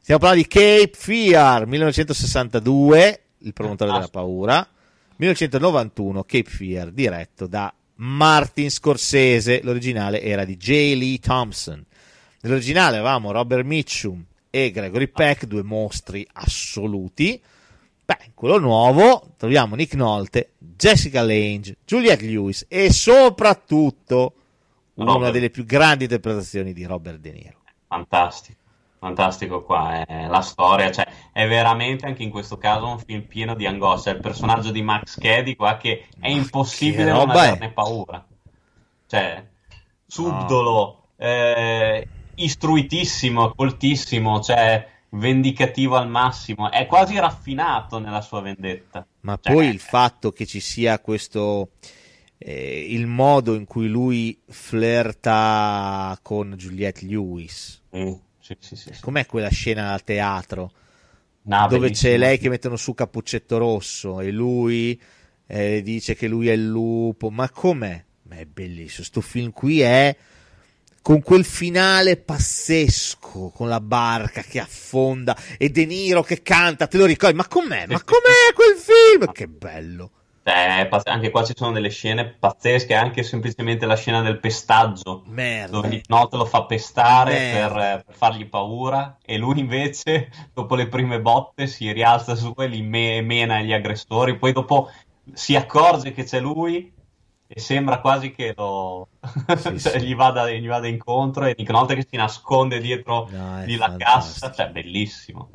Stiamo 0.00 0.20
parlando 0.20 0.44
di 0.44 0.48
Cape 0.48 0.92
Fear 0.94 1.66
1962, 1.66 3.20
il 3.38 3.52
promotore 3.52 3.90
della 3.90 4.06
paura, 4.06 4.64
1991 5.16 6.22
Cape 6.22 6.50
Fear 6.50 6.92
diretto 6.92 7.48
da 7.48 7.74
Martin 7.96 8.70
Scorsese, 8.70 9.60
l'originale 9.64 10.22
era 10.22 10.44
di 10.44 10.56
J. 10.56 10.94
Lee 10.94 11.18
Thompson. 11.18 11.84
Nell'originale 12.42 12.98
avevamo 12.98 13.32
Robert 13.32 13.64
Mitchum 13.64 14.24
e 14.50 14.70
Gregory 14.70 15.08
Peck, 15.08 15.46
due 15.46 15.64
mostri 15.64 16.24
assoluti. 16.34 17.42
Beh, 18.04 18.32
quello 18.34 18.58
nuovo 18.58 19.34
troviamo 19.38 19.74
Nick 19.76 19.94
Nolte, 19.94 20.52
Jessica 20.58 21.22
Lange, 21.22 21.78
Juliette 21.86 22.26
Lewis 22.26 22.66
e 22.68 22.92
soprattutto 22.92 24.34
una 24.94 25.12
Robert. 25.12 25.32
delle 25.32 25.50
più 25.50 25.64
grandi 25.64 26.04
interpretazioni 26.04 26.72
di 26.72 26.84
Robert 26.84 27.18
De 27.18 27.32
Niro. 27.32 27.58
Fantastico, 27.88 28.58
fantastico 28.98 29.62
qua, 29.62 30.04
è 30.04 30.26
la 30.26 30.42
storia, 30.42 30.90
cioè 30.92 31.06
è 31.32 31.48
veramente 31.48 32.04
anche 32.06 32.22
in 32.22 32.30
questo 32.30 32.58
caso 32.58 32.88
un 32.88 32.98
film 32.98 33.22
pieno 33.22 33.54
di 33.54 33.66
angoscia, 33.66 34.10
il 34.10 34.20
personaggio 34.20 34.70
di 34.70 34.82
Max 34.82 35.18
Caddy 35.18 35.56
qua 35.56 35.76
che 35.78 36.06
è 36.20 36.28
impossibile 36.28 37.04
che 37.04 37.10
non 37.10 37.30
averne 37.30 37.72
paura, 37.72 38.22
cioè 39.06 39.42
subdolo, 40.06 41.06
eh, 41.16 42.06
istruitissimo, 42.34 43.54
coltissimo, 43.54 44.40
cioè 44.40 44.92
vendicativo 45.14 45.96
al 45.96 46.08
massimo, 46.08 46.70
è 46.70 46.86
quasi 46.86 47.18
raffinato 47.18 47.98
nella 47.98 48.20
sua 48.20 48.40
vendetta. 48.40 49.06
Ma 49.20 49.38
Cioè, 49.40 49.52
poi 49.52 49.68
il 49.68 49.80
fatto 49.80 50.32
che 50.32 50.46
ci 50.46 50.60
sia 50.60 50.98
questo 51.00 51.70
eh, 52.38 52.86
il 52.90 53.06
modo 53.06 53.54
in 53.54 53.64
cui 53.64 53.88
lui 53.88 54.38
flirta 54.46 56.18
con 56.22 56.54
Juliette 56.56 57.06
Lewis. 57.06 57.82
Sì, 57.90 58.20
sì, 58.40 58.56
sì, 58.58 58.76
sì. 58.76 59.00
Com'è 59.00 59.26
quella 59.26 59.48
scena 59.48 59.92
al 59.92 60.04
teatro 60.04 60.72
No, 61.46 61.66
dove 61.68 61.90
c'è 61.90 62.16
lei 62.16 62.38
che 62.38 62.48
mettono 62.48 62.76
su 62.76 62.94
Cappuccetto 62.94 63.58
Rosso 63.58 64.20
e 64.20 64.30
lui 64.30 64.98
eh, 65.46 65.82
dice 65.82 66.14
che 66.14 66.26
lui 66.26 66.48
è 66.48 66.52
il 66.52 66.66
lupo? 66.66 67.30
Ma 67.30 67.50
com'è? 67.50 68.02
Ma 68.22 68.36
è 68.36 68.46
bellissimo. 68.46 69.04
Sto 69.04 69.20
film 69.20 69.50
qui 69.50 69.80
è 69.80 70.16
con 71.04 71.20
quel 71.22 71.44
finale 71.44 72.16
pazzesco, 72.16 73.52
con 73.54 73.68
la 73.68 73.80
barca 73.80 74.40
che 74.40 74.58
affonda 74.58 75.36
e 75.58 75.68
De 75.68 75.84
Niro 75.84 76.22
che 76.22 76.40
canta, 76.40 76.86
te 76.86 76.96
lo 76.96 77.04
ricordi? 77.04 77.36
Ma 77.36 77.46
com'è? 77.46 77.84
Ma 77.86 78.02
com'è 78.02 78.54
quel 78.54 78.78
film? 78.78 79.30
Che 79.30 79.46
bello! 79.46 80.10
Eh, 80.44 80.88
anche 81.04 81.28
qua 81.28 81.44
ci 81.44 81.52
sono 81.54 81.72
delle 81.72 81.90
scene 81.90 82.24
pazzesche, 82.38 82.94
anche 82.94 83.22
semplicemente 83.22 83.84
la 83.84 83.96
scena 83.96 84.22
del 84.22 84.40
pestaggio, 84.40 85.24
Merda. 85.26 85.82
dove 85.82 86.00
Notte 86.06 86.38
lo 86.38 86.46
fa 86.46 86.64
pestare 86.64 87.50
per, 87.52 88.04
per 88.06 88.14
fargli 88.16 88.48
paura 88.48 89.18
e 89.22 89.36
lui 89.36 89.58
invece, 89.58 90.30
dopo 90.54 90.74
le 90.74 90.88
prime 90.88 91.20
botte, 91.20 91.66
si 91.66 91.92
rialza 91.92 92.34
su 92.34 92.54
e 92.56 92.66
li 92.66 92.80
me- 92.80 93.20
mena 93.20 93.60
gli 93.60 93.74
aggressori, 93.74 94.38
poi 94.38 94.52
dopo 94.52 94.90
si 95.34 95.54
accorge 95.54 96.12
che 96.12 96.24
c'è 96.24 96.40
lui 96.40 96.92
e 97.46 97.60
sembra 97.60 98.00
quasi 98.00 98.30
che 98.32 98.52
lo... 98.56 99.08
Sì, 99.54 99.78
cioè, 99.78 99.98
sì. 99.98 100.06
Gli, 100.06 100.14
vada, 100.14 100.50
gli 100.50 100.66
vada 100.66 100.86
incontro 100.88 101.44
e 101.44 101.54
Nick 101.56 101.70
Nolte 101.70 101.94
che 101.94 102.06
si 102.08 102.16
nasconde 102.16 102.80
dietro 102.80 103.28
No, 103.30 103.64
di 103.64 103.76
la 103.76 103.94
cassa, 103.96 104.50
cioè 104.52 104.70
bellissimo. 104.70 105.50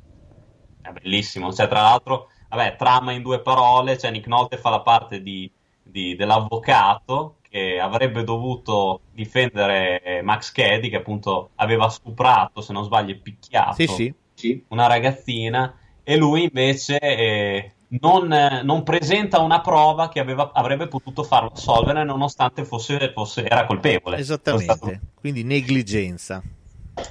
È 0.81 0.91
bellissimo, 0.91 1.51
cioè 1.53 1.67
tra 1.67 1.81
l'altro, 1.81 2.29
vabbè, 2.49 2.75
trama 2.77 3.11
in 3.11 3.21
due 3.21 3.41
parole, 3.41 3.97
cioè 3.97 4.11
Nick 4.11 4.27
Nolte 4.27 4.57
fa 4.57 4.69
la 4.69 4.81
parte 4.81 5.21
di, 5.21 5.51
di- 5.81 6.15
dell'avvocato 6.15 7.37
che 7.41 7.79
avrebbe 7.79 8.23
dovuto 8.23 9.01
difendere 9.11 10.01
eh, 10.01 10.21
Max 10.21 10.51
Caddy 10.51 10.89
che 10.89 10.97
appunto 10.97 11.51
aveva 11.55 11.89
stuprato, 11.89 12.61
se 12.61 12.73
non 12.73 12.83
sbaglio, 12.83 13.11
e 13.11 13.17
picchiato 13.17 13.73
Sì, 13.73 14.13
sì. 14.33 14.63
una 14.69 14.87
ragazzina 14.87 15.75
e 16.03 16.15
lui 16.15 16.43
invece 16.43 16.97
eh, 16.99 17.73
non, 17.99 18.31
eh, 18.31 18.61
non 18.63 18.83
presenta 18.83 19.39
una 19.39 19.61
prova 19.61 20.09
che 20.09 20.19
aveva- 20.19 20.51
avrebbe 20.53 20.87
potuto 20.87 21.23
farlo 21.23 21.51
assolvere 21.53 22.03
nonostante 22.03 22.63
fosse, 22.65 23.11
fosse- 23.13 23.45
era 23.45 23.65
colpevole. 23.65 24.15
Era 24.17 24.23
stato- 24.23 24.57
Esattamente. 24.57 25.01
Quindi 25.19 25.43
negligenza. 25.43 26.41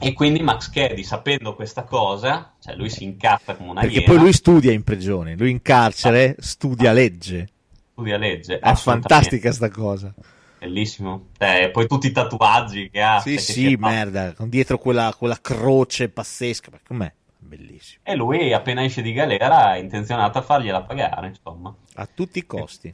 E 0.00 0.12
quindi 0.12 0.40
Max 0.42 0.68
Caddy, 0.70 1.02
sapendo 1.02 1.54
questa 1.54 1.84
cosa, 1.84 2.52
cioè 2.62 2.74
lui 2.76 2.90
si 2.90 3.04
incazza 3.04 3.56
come 3.56 3.70
una 3.70 3.80
Perché 3.80 4.00
iena, 4.00 4.06
poi 4.12 4.18
lui 4.20 4.32
studia 4.34 4.70
in 4.70 4.84
prigione, 4.84 5.34
lui 5.34 5.50
in 5.50 5.62
carcere 5.62 6.36
studia 6.40 6.92
legge. 6.92 7.48
studia 7.92 8.18
legge. 8.18 8.58
È 8.58 8.74
fantastica 8.74 9.50
sta 9.50 9.70
cosa. 9.70 10.12
Bellissimo. 10.60 11.28
Eh, 11.38 11.70
poi 11.72 11.86
tutti 11.86 12.08
i 12.08 12.12
tatuaggi 12.12 12.90
che 12.90 13.00
ha. 13.00 13.18
Sì, 13.20 13.32
cioè, 13.32 13.40
sì, 13.40 13.76
merda, 13.76 14.34
con 14.34 14.48
dietro 14.48 14.76
quella, 14.76 15.14
quella 15.16 15.38
croce 15.40 16.08
pazzesca. 16.08 16.68
Ma 16.72 16.78
com'è? 16.86 17.12
Bellissimo. 17.48 18.00
E 18.04 18.14
lui, 18.14 18.52
appena 18.52 18.84
esce 18.84 19.00
di 19.02 19.12
galera, 19.12 19.74
è 19.74 19.78
intenzionato 19.78 20.38
a 20.38 20.42
fargliela 20.42 20.82
pagare, 20.82 21.28
insomma. 21.28 21.74
A 21.94 22.06
tutti 22.06 22.38
i 22.38 22.46
costi. 22.46 22.92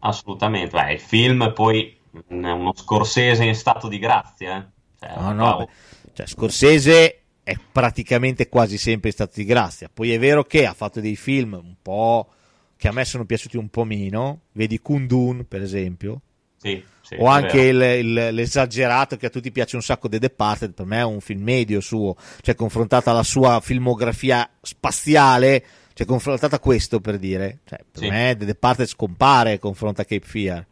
Assolutamente. 0.00 0.76
Beh, 0.80 0.92
il 0.94 1.00
film 1.00 1.52
poi 1.52 1.96
è 2.28 2.32
uno 2.32 2.72
scorsese 2.74 3.44
in 3.44 3.54
stato 3.54 3.88
di 3.88 3.98
grazia. 3.98 4.58
eh. 4.58 5.06
Cioè, 5.06 5.18
No, 5.20 5.32
no, 5.32 5.68
cioè, 6.12 6.26
Scorsese 6.26 7.22
è 7.42 7.56
praticamente 7.72 8.48
quasi 8.48 8.78
sempre 8.78 9.08
in 9.08 9.14
stato 9.14 9.32
di 9.34 9.44
grazia. 9.44 9.90
Poi 9.92 10.12
è 10.12 10.18
vero 10.18 10.44
che 10.44 10.64
ha 10.66 10.74
fatto 10.74 11.00
dei 11.00 11.16
film 11.16 11.54
un 11.54 11.74
po' 11.82 12.28
che 12.76 12.88
a 12.88 12.92
me 12.92 13.04
sono 13.04 13.24
piaciuti 13.24 13.56
un 13.56 13.68
po' 13.68 13.84
meno. 13.84 14.42
Vedi 14.52 14.78
Kundun, 14.80 15.46
per 15.48 15.62
esempio. 15.62 16.20
Sì, 16.56 16.82
sì, 17.02 17.16
o 17.18 17.26
anche 17.26 17.60
il- 17.60 17.80
il- 17.82 18.28
l'esagerato 18.34 19.16
che 19.16 19.26
a 19.26 19.30
tutti 19.30 19.52
piace 19.52 19.76
un 19.76 19.82
sacco 19.82 20.08
The 20.08 20.18
Departed, 20.18 20.72
per 20.72 20.86
me 20.86 20.98
è 20.98 21.04
un 21.04 21.20
film 21.20 21.42
medio 21.42 21.80
suo, 21.80 22.16
cioè 22.40 22.54
confrontata 22.54 23.10
alla 23.10 23.22
sua 23.22 23.60
filmografia 23.60 24.48
spaziale, 24.60 25.64
cioè 25.94 26.06
confrontata 26.06 26.56
a 26.56 26.60
questo 26.60 27.00
per 27.00 27.18
dire, 27.18 27.58
cioè, 27.64 27.78
per 27.90 28.02
Sì. 28.02 28.08
me 28.08 28.34
The 28.38 28.44
Departed 28.46 28.86
scompare 28.86 29.58
confronta 29.58 30.04
Cape 30.04 30.24
Fear. 30.26 30.66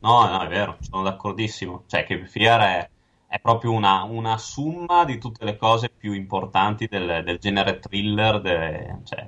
No, 0.00 0.26
no, 0.26 0.42
è 0.42 0.48
vero, 0.48 0.76
sono 0.80 1.02
d'accordissimo. 1.02 1.84
Cioè, 1.86 2.04
che 2.04 2.24
Fear 2.26 2.60
è, 2.60 2.88
è 3.28 3.38
proprio 3.40 3.72
una, 3.72 4.04
una 4.04 4.38
summa 4.38 5.04
di 5.04 5.18
tutte 5.18 5.44
le 5.44 5.56
cose 5.56 5.90
più 5.90 6.12
importanti 6.12 6.86
del, 6.86 7.22
del 7.24 7.38
genere 7.38 7.78
thriller 7.78 8.40
de- 8.40 8.96
cioè, 9.04 9.26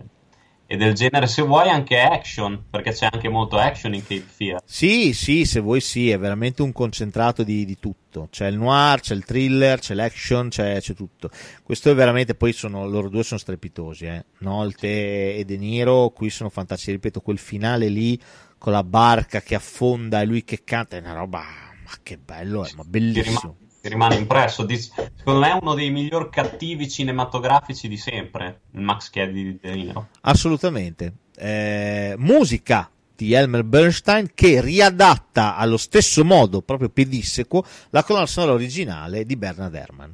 e 0.73 0.77
del 0.77 0.95
genere, 0.95 1.27
se 1.27 1.43
vuoi, 1.43 1.69
anche 1.69 1.99
action, 1.99 2.67
perché 2.71 2.93
c'è 2.93 3.09
anche 3.11 3.29
molto 3.29 3.59
action 3.59 3.93
in 3.93 4.03
Cape 4.03 4.25
Fear. 4.25 4.63
Sì, 4.65 5.13
sì, 5.15 5.45
se 5.45 5.59
vuoi 5.59 5.81
sì, 5.81 6.11
è 6.11 6.17
veramente 6.17 6.63
un 6.63 6.71
concentrato 6.71 7.43
di, 7.43 7.65
di 7.65 7.81
tutto. 7.81 8.29
C'è 8.31 8.47
il 8.47 8.57
noir, 8.57 9.01
c'è 9.01 9.15
il 9.17 9.25
thriller, 9.25 9.81
c'è 9.81 9.95
l'action, 9.95 10.49
c'è, 10.49 10.81
c'è 10.81 10.95
tutto. 10.95 11.29
Questo 11.65 11.91
è 11.91 11.95
veramente, 11.97 12.37
poi 12.37 12.53
sono, 12.53 12.87
loro 12.87 13.09
due 13.09 13.25
sono 13.25 13.41
strepitosi, 13.41 14.05
eh. 14.05 14.25
Nolte 14.39 15.35
e 15.35 15.45
De 15.45 15.57
Niro, 15.57 16.11
qui 16.11 16.31
sono 16.31 16.51
fantastici, 16.51 16.93
ripeto, 16.93 17.21
quel 17.21 17.39
finale 17.39 17.89
lì 17.89 18.17
con 18.57 18.73
la 18.73 18.85
barca 18.85 19.41
che 19.41 19.57
affonda 19.57 20.21
e 20.21 20.25
lui 20.25 20.45
che 20.45 20.63
canta, 20.63 20.97
è 20.97 21.01
una 21.01 21.15
roba, 21.15 21.41
ma 21.41 21.91
che 22.05 22.17
bello, 22.17 22.65
è, 22.65 22.71
ma 22.77 22.85
bellissimo. 22.87 23.57
Rimane, 23.89 23.89
ti 23.89 23.89
rimane 23.89 24.15
impresso. 24.17 24.67
Secondo 24.69 25.41
me 25.41 25.51
è 25.51 25.59
uno 25.61 25.75
dei 25.75 25.91
miglior 25.91 26.29
cattivi 26.29 26.89
cinematografici 26.89 27.89
di 27.89 27.97
sempre, 27.97 28.61
il 28.73 28.81
Max 28.81 29.11
Caddy 29.11 29.43
di 29.43 29.59
De 29.61 29.75
Niro. 29.75 30.09
Assolutamente. 30.23 31.13
Eh, 31.37 32.15
musica 32.19 32.91
di 33.17 33.33
Elmer 33.33 33.65
Bernstein 33.65 34.31
che 34.35 34.61
riadatta 34.61 35.57
allo 35.57 35.77
stesso 35.77 36.25
modo, 36.25 36.63
proprio 36.63 36.89
pedissequo, 36.89 37.65
la 37.91 38.03
colonna 38.05 38.27
sonora 38.27 38.53
originale 38.53 39.25
di 39.25 39.37
Bernard 39.37 39.75
Herrmann. 39.75 40.11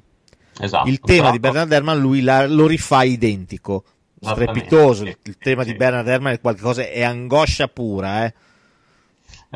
Esatto. 0.58 0.88
il 0.88 1.00
tema 1.00 1.18
Però- 1.18 1.30
di 1.32 1.38
Bernard 1.38 1.70
Herrmann 1.72 2.00
lui 2.00 2.22
la- 2.22 2.46
lo 2.46 2.66
rifà 2.66 3.02
identico 3.02 3.84
strepitoso 4.18 5.04
sì, 5.04 5.14
il, 5.24 5.36
tema 5.36 5.62
sì. 5.62 5.72
di 5.72 5.76
Bernard 5.76 6.08
Herrmann 6.08 6.32
è 6.32 6.40
qualcosa 6.40 6.82
è 6.88 7.02
angoscia 7.02 7.68
pura 7.68 8.24
eh. 8.24 8.34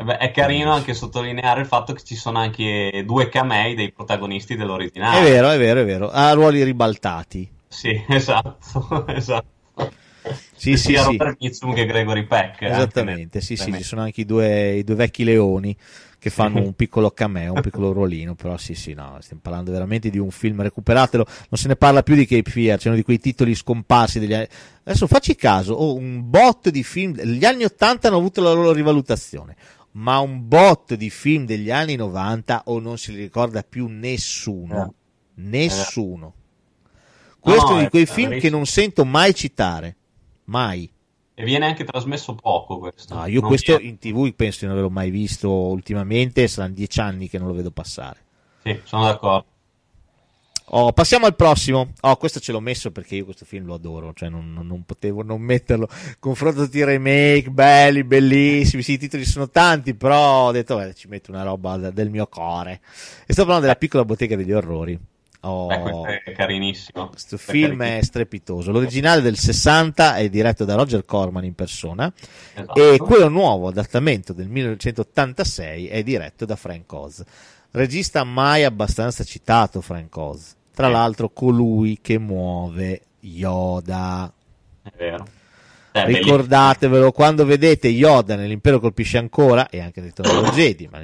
Eh 0.01 0.03
beh, 0.03 0.17
è 0.17 0.31
carino 0.31 0.71
anche 0.71 0.95
sottolineare 0.95 1.61
il 1.61 1.67
fatto 1.67 1.93
che 1.93 2.01
ci 2.03 2.15
sono 2.15 2.39
anche 2.39 3.03
due 3.05 3.29
camei 3.29 3.75
dei 3.75 3.91
protagonisti 3.91 4.55
dell'originale. 4.55 5.19
è 5.19 5.23
vero 5.23 5.49
è 5.51 5.57
vero 5.59 5.79
è 5.81 5.85
vero 5.85 6.09
ha 6.09 6.31
ruoli 6.33 6.63
ribaltati 6.63 7.47
Sì, 7.67 8.01
esatto, 8.09 9.05
esatto. 9.07 9.91
sì 10.55 10.75
sì 10.75 10.77
sia 10.77 11.03
sì 11.03 11.17
Robert 11.17 11.37
Mitchum 11.39 11.75
che 11.75 11.85
Gregory 11.85 12.25
Peck. 12.25 12.63
esattamente 12.63 13.37
nel- 13.37 13.43
sì 13.43 13.55
sì 13.55 13.71
ci 13.73 13.83
sono 13.83 14.01
anche 14.01 14.21
i 14.21 14.25
due, 14.25 14.71
i 14.77 14.83
due 14.83 14.95
vecchi 14.95 15.23
leoni 15.23 15.77
che 16.17 16.31
fanno 16.31 16.59
un 16.61 16.73
piccolo 16.75 17.11
cameo, 17.11 17.53
un 17.53 17.61
piccolo 17.61 17.91
ruolino, 17.91 18.33
però 18.35 18.55
sì 18.57 18.73
sì 18.75 18.93
no, 18.93 19.17
stiamo 19.21 19.41
parlando 19.43 19.71
veramente 19.71 20.09
di 20.11 20.19
un 20.19 20.29
film, 20.29 20.61
recuperatelo, 20.61 21.25
non 21.49 21.59
se 21.59 21.67
ne 21.67 21.75
parla 21.75 22.03
più 22.03 22.13
di 22.13 22.27
Cape 22.27 22.49
Fear, 22.49 22.77
c'erano 22.77 22.95
di 22.95 23.01
quei 23.03 23.17
titoli 23.19 23.55
scomparsi 23.55 24.19
degli 24.19 24.33
anni... 24.33 24.45
Adesso 24.83 25.07
facci 25.07 25.35
caso, 25.35 25.73
oh, 25.73 25.95
un 25.95 26.29
bot 26.29 26.69
di 26.69 26.83
film, 26.83 27.19
gli 27.21 27.43
anni 27.43 27.63
80 27.63 28.07
hanno 28.07 28.17
avuto 28.17 28.39
la 28.39 28.51
loro 28.51 28.71
rivalutazione, 28.71 29.55
ma 29.93 30.19
un 30.19 30.47
bot 30.47 30.93
di 30.95 31.09
film 31.09 31.45
degli 31.45 31.69
anni 31.71 31.95
90 31.95 32.63
o 32.65 32.79
non 32.79 32.97
se 32.97 33.11
li 33.11 33.19
ricorda 33.19 33.63
più 33.63 33.87
nessuno, 33.87 34.93
nessuno. 35.35 36.33
Questo 37.39 37.71
no, 37.71 37.77
è 37.77 37.79
di 37.79 37.85
è 37.85 37.89
quei 37.89 38.05
film 38.05 38.39
che 38.39 38.49
non 38.49 38.65
sento 38.65 39.03
mai 39.03 39.33
citare, 39.33 39.95
mai. 40.45 40.89
E 41.33 41.43
viene 41.43 41.65
anche 41.65 41.83
trasmesso 41.83 42.35
poco 42.35 42.77
questo. 42.77 43.15
No, 43.15 43.25
io 43.25 43.39
Non 43.39 43.49
questo 43.49 43.77
viene- 43.77 43.91
in 43.91 43.97
tv 43.97 44.31
penso 44.35 44.59
di 44.59 44.65
non 44.65 44.73
averlo 44.73 44.91
mai 44.91 45.09
visto 45.09 45.49
ultimamente, 45.49 46.47
saranno 46.47 46.75
dieci 46.75 46.99
anni 46.99 47.27
che 47.27 47.39
non 47.39 47.47
lo 47.47 47.53
vedo 47.53 47.71
passare. 47.71 48.19
Sì, 48.63 48.79
sono 48.83 49.05
d'accordo. 49.05 49.47
Oh, 50.73 50.93
passiamo 50.93 51.25
al 51.25 51.35
prossimo. 51.35 51.91
Oh, 52.01 52.15
questo 52.15 52.39
ce 52.39 52.53
l'ho 52.53 52.61
messo 52.61 52.91
perché 52.91 53.15
io 53.15 53.25
questo 53.25 53.43
film 53.43 53.65
lo 53.65 53.73
adoro, 53.73 54.13
cioè 54.13 54.29
non, 54.29 54.53
non- 54.53 54.65
non 54.67 54.83
potevo 54.85 55.21
non 55.21 55.41
metterlo. 55.41 55.87
Confronto 56.17 56.63
tutti 56.63 56.77
i 56.77 56.83
remake, 56.85 57.49
belli, 57.49 58.05
bellissimi, 58.05 58.81
sì, 58.81 58.93
i 58.93 58.97
titoli 58.97 59.25
sono 59.25 59.49
tanti, 59.49 59.93
però 59.95 60.47
ho 60.47 60.51
detto, 60.51 60.77
beh, 60.77 60.93
ci 60.93 61.09
metto 61.09 61.31
una 61.31 61.43
roba 61.43 61.75
del 61.91 62.09
mio 62.09 62.25
cuore. 62.27 62.79
E 63.25 63.33
sto 63.33 63.41
parlando 63.41 63.63
della 63.65 63.75
piccola 63.75 64.05
bottega 64.05 64.37
degli 64.37 64.53
orrori. 64.53 64.97
Oh, 65.43 65.65
Beh, 65.67 65.79
questo 65.81 66.05
è 66.29 66.31
carinissimo. 66.33 67.07
questo 67.09 67.35
Questo 67.35 67.51
film 67.51 67.73
è 67.73 67.77
carinissimo. 67.77 68.03
strepitoso. 68.03 68.71
L'originale 68.71 69.21
del 69.21 69.37
60 69.37 70.15
è 70.17 70.29
diretto 70.29 70.63
da 70.65 70.75
Roger 70.75 71.03
Corman 71.03 71.43
in 71.43 71.55
persona 71.55 72.13
Esatto. 72.53 72.93
e 72.93 72.97
quello 72.99 73.27
nuovo, 73.27 73.67
adattamento 73.67 74.31
del 74.33 74.47
1986, 74.47 75.87
è 75.87 76.03
diretto 76.03 76.45
da 76.45 76.55
Frank 76.55 76.93
Oz. 76.93 77.23
Regista 77.71 78.23
mai 78.23 78.63
abbastanza 78.63 79.23
citato 79.23 79.81
Frank 79.81 80.15
Oz. 80.15 80.55
Tra 80.73 80.87
Sì. 80.87 80.91
l'altro 80.93 81.29
colui 81.29 81.99
che 82.01 82.17
muove 82.17 83.01
Yoda. 83.21 84.31
È 84.83 84.91
vero. 84.97 85.27
Bellissimo. 85.91 86.23
Ricordatevelo 86.23 87.11
quando 87.11 87.43
vedete 87.43 87.89
Yoda 87.89 88.35
nell'impero 88.37 88.79
colpisce 88.79 89.17
ancora 89.17 89.67
e 89.67 89.81
anche 89.81 89.99
nel 89.99 90.09
ritorno 90.15 90.39
dello 90.39 90.51
Jedi, 90.55 90.87
ma 90.89 91.01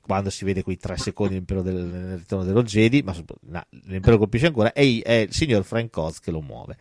quando 0.00 0.28
si 0.28 0.44
vede 0.44 0.64
quei 0.64 0.76
tre 0.76 0.96
secondi 0.96 1.34
nell'impero 1.34 1.62
del, 1.62 1.76
nel 1.76 2.16
ritorno 2.18 2.44
dello 2.44 2.64
Jedi, 2.64 3.02
ma 3.02 3.14
no, 3.42 3.62
nell'impero 3.86 4.18
colpisce 4.18 4.46
ancora, 4.46 4.72
è, 4.72 4.80
è 5.02 5.12
il 5.12 5.32
signor 5.32 5.62
Frank 5.62 5.96
Oz 5.96 6.18
che 6.18 6.32
lo 6.32 6.40
muove. 6.40 6.76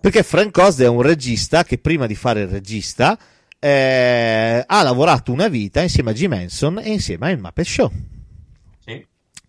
Perché 0.00 0.22
Frank 0.22 0.56
Oz 0.56 0.78
è 0.80 0.88
un 0.88 1.02
regista 1.02 1.62
che 1.62 1.76
prima 1.76 2.06
di 2.06 2.14
fare 2.14 2.40
il 2.40 2.48
regista 2.48 3.18
eh, 3.58 4.64
ha 4.66 4.82
lavorato 4.82 5.32
una 5.32 5.48
vita 5.48 5.82
insieme 5.82 6.10
a 6.10 6.14
Jim 6.14 6.32
Henson 6.32 6.78
e 6.78 6.90
insieme 6.90 7.30
al 7.30 7.38
Muppet 7.38 7.66
Show. 7.66 7.92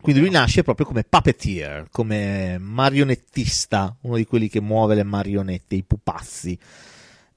Quindi 0.07 0.23
lui 0.23 0.33
nasce 0.33 0.63
proprio 0.63 0.85
come 0.85 1.03
puppeteer, 1.03 1.87
come 1.91 2.57
marionettista, 2.61 3.93
uno 4.03 4.15
di 4.15 4.23
quelli 4.23 4.47
che 4.47 4.61
muove 4.61 4.95
le 4.95 5.03
marionette, 5.03 5.75
i 5.75 5.83
pupazzi. 5.83 6.57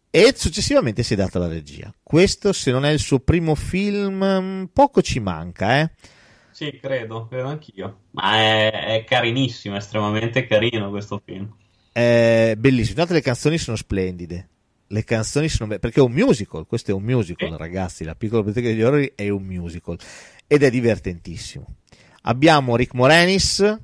E 0.08 0.32
successivamente 0.36 1.02
si 1.02 1.14
è 1.14 1.16
dato 1.16 1.38
alla 1.38 1.48
regia. 1.48 1.92
Questo, 2.00 2.52
se 2.52 2.70
non 2.70 2.84
è 2.84 2.90
il 2.90 3.00
suo 3.00 3.18
primo 3.18 3.56
film, 3.56 4.24
mm, 4.24 4.64
poco 4.72 5.02
ci 5.02 5.18
manca, 5.18 5.80
eh. 5.80 5.90
Sì, 6.52 6.78
credo, 6.80 7.26
credo 7.26 7.48
anch'io. 7.48 8.02
Ma 8.12 8.36
è, 8.36 8.70
è 8.70 9.04
carinissimo, 9.04 9.74
estremamente 9.74 10.46
carino 10.46 10.90
questo 10.90 11.20
film. 11.24 11.52
È 11.90 12.54
bellissimo. 12.56 12.90
Intanto 12.90 13.14
le 13.14 13.20
canzoni 13.20 13.58
sono 13.58 13.76
splendide. 13.76 14.48
Le 14.86 15.02
canzoni 15.02 15.48
sono 15.48 15.70
be- 15.70 15.80
perché 15.80 15.98
è 15.98 16.04
un 16.04 16.12
musical. 16.12 16.66
Questo 16.68 16.92
è 16.92 16.94
un 16.94 17.02
musical, 17.02 17.50
Sì. 17.50 17.56
ragazzi. 17.58 18.04
La 18.04 18.14
piccola 18.14 18.44
biblioteca 18.44 18.72
degli 18.72 18.82
orrori 18.82 19.12
è 19.16 19.28
un 19.28 19.42
musical 19.42 19.98
ed 20.46 20.62
è 20.62 20.70
divertentissimo. 20.70 21.66
Abbiamo 22.22 22.76
Rick 22.76 22.94
Moranis. 22.94 23.78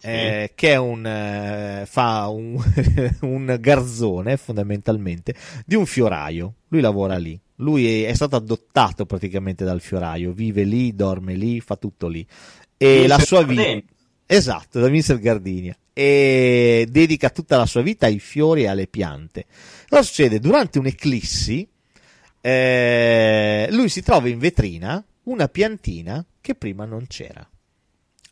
eh, 0.00 0.52
che 0.54 0.72
è 0.72 0.76
un, 0.76 1.06
eh, 1.06 1.84
fa 1.86 2.28
un, 2.28 2.62
un 3.22 3.56
garzone 3.58 4.36
fondamentalmente 4.36 5.34
di 5.64 5.74
un 5.74 5.86
fioraio. 5.86 6.56
Lui 6.68 6.82
lavora 6.82 7.16
lì. 7.16 7.40
Lui 7.56 8.02
è, 8.02 8.08
è 8.08 8.14
stato 8.14 8.36
adottato 8.36 9.06
praticamente 9.06 9.64
dal 9.64 9.80
fioraio, 9.80 10.32
vive 10.32 10.64
lì, 10.64 10.94
dorme 10.94 11.34
lì, 11.34 11.60
fa 11.60 11.76
tutto 11.76 12.08
lì. 12.08 12.26
E 12.76 12.86
Vincent 12.86 13.08
la 13.08 13.18
sua 13.18 13.42
vita. 13.44 13.82
Esatto, 14.26 14.80
da 14.80 14.88
Vincent 14.88 15.20
Gardinia. 15.20 15.76
E 15.92 16.86
dedica 16.90 17.30
tutta 17.30 17.56
la 17.56 17.66
sua 17.66 17.80
vita 17.82 18.06
ai 18.06 18.18
fiori 18.18 18.62
e 18.62 18.66
alle 18.66 18.88
piante. 18.88 19.46
Cosa 19.88 20.02
succede? 20.02 20.40
Durante 20.40 20.78
un'eclissi, 20.78 21.66
eh, 22.40 23.68
lui 23.70 23.88
si 23.88 24.02
trova 24.02 24.28
in 24.28 24.38
vetrina 24.38 25.02
una 25.24 25.48
piantina 25.48 26.22
che 26.40 26.54
prima 26.56 26.84
non 26.84 27.06
c'era. 27.06 27.48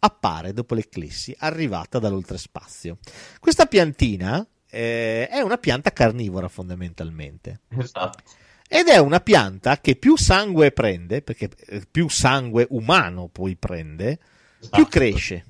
Appare 0.05 0.53
dopo 0.53 0.75
l'eclissi, 0.75 1.33
arrivata 1.39 2.01
dall'oltrespazio. 2.01 2.99
Questa 3.39 3.67
piantina 3.67 4.45
eh, 4.69 5.29
è 5.29 5.41
una 5.43 5.59
pianta 5.59 5.93
carnivora 5.93 6.49
fondamentalmente. 6.49 7.61
Esatto. 7.79 8.19
Ed 8.67 8.89
è 8.89 8.97
una 8.99 9.21
pianta 9.21 9.79
che 9.79 9.95
più 9.95 10.17
sangue 10.17 10.73
prende, 10.73 11.23
perché 11.23 11.51
eh, 11.67 11.87
più 11.89 12.09
sangue 12.09 12.67
umano 12.71 13.29
poi 13.29 13.55
prende, 13.55 14.17
più 14.17 14.67
Esatto. 14.71 14.85
cresce. 14.87 15.45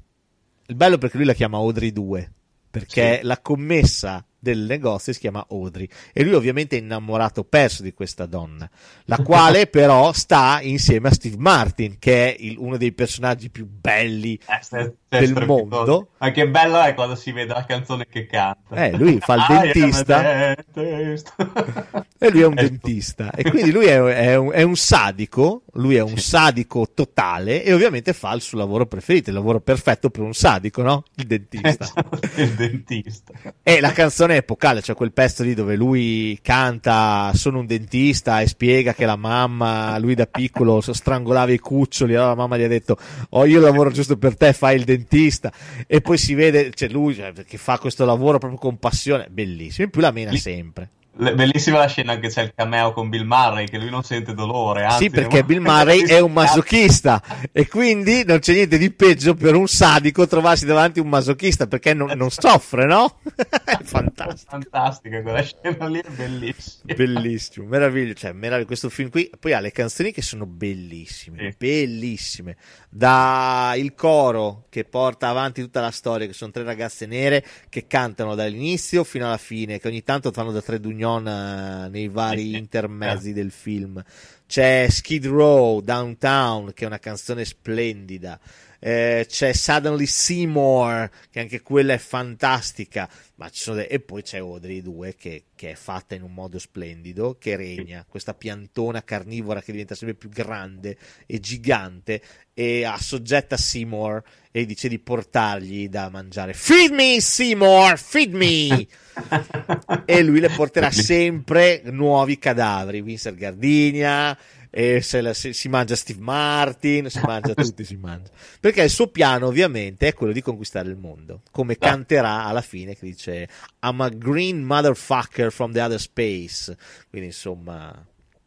Il 0.66 0.74
bello 0.74 0.98
perché 0.98 1.16
lui 1.16 1.24
la 1.26 1.32
chiama 1.34 1.56
Audrey 1.56 1.90
2, 1.90 2.32
perché 2.70 3.20
Sì. 3.20 3.24
la 3.26 3.40
commessa 3.40 4.22
del 4.42 4.58
negozio 4.58 5.12
si 5.12 5.20
chiama 5.20 5.46
Audrey 5.50 5.88
e 6.12 6.24
lui 6.24 6.34
ovviamente 6.34 6.76
è 6.76 6.80
innamorato 6.80 7.44
perso 7.44 7.84
di 7.84 7.94
questa 7.94 8.26
donna, 8.26 8.68
la 9.04 9.18
quale 9.18 9.66
però 9.70 10.12
sta 10.12 10.58
insieme 10.62 11.08
a 11.08 11.12
Steve 11.12 11.36
Martin, 11.38 11.96
che 12.00 12.34
è 12.34 12.36
il- 12.40 12.56
uno 12.58 12.76
dei 12.76 12.92
personaggi 12.92 13.50
più 13.50 13.64
belli 13.66 14.34
Eh, 14.34 14.58
se- 14.60 14.94
se 15.08 15.18
del 15.20 15.46
mondo. 15.46 16.08
Ma 16.18 16.30
che 16.32 16.48
bello 16.48 16.80
è 16.80 16.94
quando 16.94 17.14
si 17.14 17.30
vede 17.30 17.52
la 17.52 17.64
canzone 17.64 18.06
che 18.10 18.26
canta. 18.26 18.74
Eh, 18.86 18.96
lui 18.96 19.18
fa 19.20 19.34
il 19.34 19.40
I 19.40 19.44
am 19.52 19.56
a 19.58 19.60
dentista. 19.62 20.54
dentist. 20.72 21.34
E 22.22 22.30
lui 22.30 22.40
è 22.42 22.46
un 22.46 22.56
Eh, 22.56 22.68
dentista 22.68 23.32
e 23.32 23.42
quindi 23.50 23.72
lui 23.72 23.86
è, 23.86 23.98
è 24.00 24.36
un, 24.36 24.52
è 24.52 24.62
un 24.62 24.76
sadico, 24.76 25.64
lui 25.72 25.96
è 25.96 26.02
un 26.02 26.16
sadico 26.18 26.88
totale 26.94 27.64
e 27.64 27.72
ovviamente 27.72 28.12
fa 28.12 28.32
il 28.32 28.40
suo 28.40 28.58
lavoro 28.58 28.86
preferito, 28.86 29.30
il 29.30 29.34
lavoro 29.34 29.60
perfetto 29.60 30.08
per 30.08 30.22
un 30.22 30.32
sadico, 30.32 30.82
no? 30.82 31.02
Il 31.16 31.26
dentista. 31.26 31.92
il 32.36 32.50
dentista. 32.54 33.32
E 33.64 33.80
la 33.80 33.90
canzone 33.90 34.31
è 34.32 34.36
epocale, 34.38 34.82
cioè 34.82 34.96
quel 34.96 35.12
pezzo 35.12 35.42
lì 35.42 35.54
dove 35.54 35.76
lui 35.76 36.38
canta 36.42 37.30
Sono 37.34 37.60
un 37.60 37.66
dentista 37.66 38.40
e 38.40 38.46
spiega 38.46 38.94
che 38.94 39.06
la 39.06 39.16
mamma, 39.16 39.98
lui 39.98 40.14
da 40.14 40.26
piccolo 40.26 40.80
strangolava 40.80 41.52
i 41.52 41.58
cuccioli, 41.58 42.14
allora 42.14 42.30
la 42.30 42.36
mamma 42.36 42.58
gli 42.58 42.62
ha 42.62 42.68
detto 42.68 42.96
Oh 43.30 43.44
io 43.44 43.60
lavoro 43.60 43.90
giusto 43.90 44.16
per 44.16 44.36
te, 44.36 44.52
fai 44.52 44.76
il 44.76 44.84
dentista 44.84 45.52
e 45.86 46.00
poi 46.00 46.18
si 46.18 46.34
vede, 46.34 46.70
c'è 46.70 46.88
lui 46.88 47.14
cioè, 47.14 47.32
che 47.32 47.58
fa 47.58 47.78
questo 47.78 48.04
lavoro 48.04 48.38
proprio 48.38 48.58
con 48.58 48.78
passione, 48.78 49.28
bellissimo, 49.30 49.84
in 49.86 49.90
più 49.90 50.00
la 50.00 50.10
mena 50.10 50.34
sempre. 50.36 50.90
Bellissima 51.14 51.78
la 51.78 51.86
scena 51.88 52.18
che 52.18 52.28
c'è 52.28 52.42
il 52.42 52.52
cameo 52.54 52.92
con 52.92 53.10
Bill 53.10 53.26
Murray, 53.26 53.68
che 53.68 53.76
lui 53.76 53.90
non 53.90 54.02
sente 54.02 54.32
dolore. 54.32 54.84
Anzi, 54.84 55.04
Sì, 55.04 55.10
perché 55.10 55.44
Bill 55.44 55.60
Murray 55.60 56.06
è 56.06 56.18
un 56.20 56.32
masochista 56.32 57.22
e 57.52 57.68
quindi 57.68 58.24
non 58.24 58.38
c'è 58.38 58.54
niente 58.54 58.78
di 58.78 58.90
peggio 58.90 59.34
per 59.34 59.54
un 59.54 59.68
sadico 59.68 60.26
trovarsi 60.26 60.64
davanti 60.64 61.00
a 61.00 61.02
un 61.02 61.10
masochista 61.10 61.66
perché 61.66 61.92
non, 61.92 62.12
non 62.16 62.30
soffre, 62.30 62.86
no? 62.86 63.18
È 63.64 63.78
fantastico. 63.82 64.50
Fantastica 64.50 65.20
quella 65.22 65.42
scena 65.42 65.86
lì, 65.86 65.98
è 66.00 66.08
bellissima. 66.08 66.94
Bellissimo, 66.94 67.66
meraviglioso, 67.66 68.14
cioè 68.14 68.32
meraviglioso 68.32 68.66
questo 68.66 68.88
film 68.88 69.10
qui, 69.10 69.30
poi 69.38 69.52
ha 69.52 69.60
le 69.60 69.70
canzoni 69.70 70.12
che 70.12 70.22
sono 70.22 70.46
bellissime, 70.46 71.50
Sì. 71.50 71.54
bellissime, 71.58 72.56
da 72.94 73.72
il 73.78 73.94
coro 73.94 74.66
che 74.68 74.84
porta 74.84 75.28
avanti 75.28 75.62
tutta 75.62 75.80
la 75.80 75.90
storia, 75.90 76.26
che 76.26 76.34
sono 76.34 76.50
tre 76.50 76.62
ragazze 76.62 77.06
nere 77.06 77.42
che 77.70 77.86
cantano 77.86 78.34
dall'inizio 78.34 79.02
fino 79.02 79.24
alla 79.24 79.38
fine, 79.38 79.78
che 79.78 79.88
ogni 79.88 80.02
tanto 80.02 80.30
fanno 80.30 80.52
da 80.52 80.60
tre 80.60 80.78
d'union 80.78 81.26
eh, 81.26 81.88
nei 81.88 82.08
vari 82.08 82.50
sì. 82.50 82.56
intermezzi 82.58 83.32
del 83.32 83.50
film. 83.50 84.02
C'è 84.46 84.88
Skid 84.90 85.24
Row, 85.24 85.80
Downtown, 85.80 86.74
che 86.74 86.84
è 86.84 86.86
una 86.86 86.98
canzone 86.98 87.46
splendida. 87.46 88.38
Eh, 88.84 89.26
c'è 89.28 89.52
Suddenly 89.52 90.06
Seymour, 90.06 91.08
che 91.30 91.38
anche 91.38 91.62
quella 91.62 91.92
è 91.92 91.98
fantastica. 91.98 93.08
Ma 93.36 93.48
ci 93.48 93.62
sono 93.62 93.76
de- 93.76 93.86
E 93.86 94.00
poi 94.00 94.22
c'è 94.22 94.38
Audrey 94.38 94.82
2, 94.82 95.14
che, 95.14 95.44
che 95.54 95.70
è 95.70 95.74
fatta 95.76 96.16
in 96.16 96.22
un 96.22 96.34
modo 96.34 96.58
splendido, 96.58 97.36
che 97.38 97.54
regna. 97.54 98.04
Questa 98.08 98.34
piantona 98.34 99.04
carnivora 99.04 99.62
che 99.62 99.70
diventa 99.70 99.94
sempre 99.94 100.16
più 100.16 100.30
grande 100.30 100.96
e 101.26 101.38
gigante. 101.38 102.20
E 102.52 102.84
assoggetta 102.84 103.56
Seymour 103.56 104.20
e 104.50 104.66
dice 104.66 104.88
di 104.88 104.98
portargli 104.98 105.88
da 105.88 106.10
mangiare. 106.10 106.52
Feed 106.52 106.90
me, 106.90 107.20
Seymour, 107.20 107.96
feed 107.96 108.34
me! 108.34 108.86
e 110.06 110.22
lui 110.24 110.40
le 110.40 110.50
porterà 110.50 110.90
sempre 110.90 111.82
nuovi 111.84 112.36
cadaveri. 112.36 113.00
Vincent 113.00 113.38
Gardinia, 113.38 114.36
e 114.74 115.02
se 115.02 115.20
la- 115.20 115.34
se- 115.34 115.52
si 115.52 115.68
mangia 115.68 115.94
Steve 115.94 116.20
Martin, 116.20 117.10
si 117.10 117.20
mangia 117.24 117.52
tutti, 117.54 117.84
si 117.84 117.96
mangia. 117.96 118.30
Perché 118.58 118.82
il 118.82 118.88
suo 118.90 119.08
piano, 119.08 119.46
ovviamente, 119.48 120.08
è 120.08 120.14
quello 120.14 120.32
di 120.32 120.40
conquistare 120.40 120.88
il 120.88 120.96
mondo. 120.96 121.42
Come 121.50 121.74
Ah. 121.74 121.86
canterà 121.88 122.44
alla 122.44 122.62
fine, 122.62 122.96
che 122.96 123.04
dice 123.04 123.48
I'm 123.82 124.00
a 124.00 124.08
green 124.08 124.62
motherfucker 124.62 125.52
from 125.52 125.72
the 125.72 125.80
other 125.82 126.00
space. 126.00 126.74
Quindi, 127.10 127.28
insomma, 127.28 127.92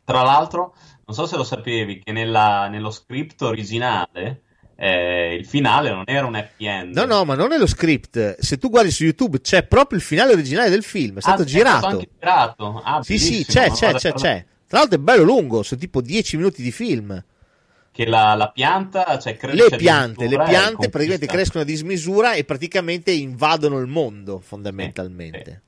Tra 0.03 0.21
l'altro, 0.23 0.75
non 1.05 1.15
so 1.15 1.25
se 1.27 1.35
lo 1.35 1.43
sapevi, 1.43 2.01
che 2.03 2.11
nella- 2.11 2.67
nello 2.69 2.89
script 2.91 3.41
originale 3.43 4.41
eh, 4.77 5.35
il 5.35 5.45
finale 5.45 5.89
non 5.89 6.03
era 6.05 6.25
un 6.25 6.35
happy 6.35 6.65
end. 6.67 6.95
no, 6.95 7.05
no, 7.05 7.23
ma 7.23 7.33
non 7.35 7.51
è 7.53 7.57
lo 7.57 7.65
script. 7.65 8.39
Se 8.39 8.57
tu 8.57 8.69
guardi 8.69 8.91
su 8.91 9.03
YouTube, 9.03 9.39
c'è 9.41 9.63
proprio 9.63 9.97
il 9.97 10.03
finale 10.03 10.33
originale 10.33 10.69
del 10.69 10.83
film. 10.83 11.17
È 11.17 11.21
stato 11.21 11.43
Ah, 11.43 11.45
girato. 11.45 11.85
anche 11.85 12.09
girato. 12.19 12.81
Ah, 12.83 13.01
Sì, 13.03 13.17
sì, 13.17 13.45
c'è, 13.45 13.69
no? 13.69 13.73
c'è, 13.73 13.93
c'è, 13.93 14.11
c'è. 14.13 14.45
Tra 14.67 14.79
l'altro 14.79 14.97
è 14.97 15.01
bello 15.01 15.23
lungo, 15.23 15.63
sono 15.63 15.79
tipo 15.79 16.01
10 16.01 16.37
minuti 16.37 16.61
di 16.61 16.71
film. 16.71 17.23
Che 17.91 18.05
la, 18.05 18.33
la 18.33 18.49
pianta, 18.49 19.17
cioè, 19.19 19.37
cresce 19.37 19.69
le 19.69 19.77
piante, 19.77 20.27
le 20.27 20.43
piante 20.43 20.89
praticamente 20.89 21.27
crescono 21.27 21.63
a 21.63 21.65
dismisura 21.65 22.33
e 22.33 22.43
praticamente 22.43 23.11
invadono 23.11 23.79
il 23.79 23.87
mondo 23.87 24.39
fondamentalmente. 24.39 25.61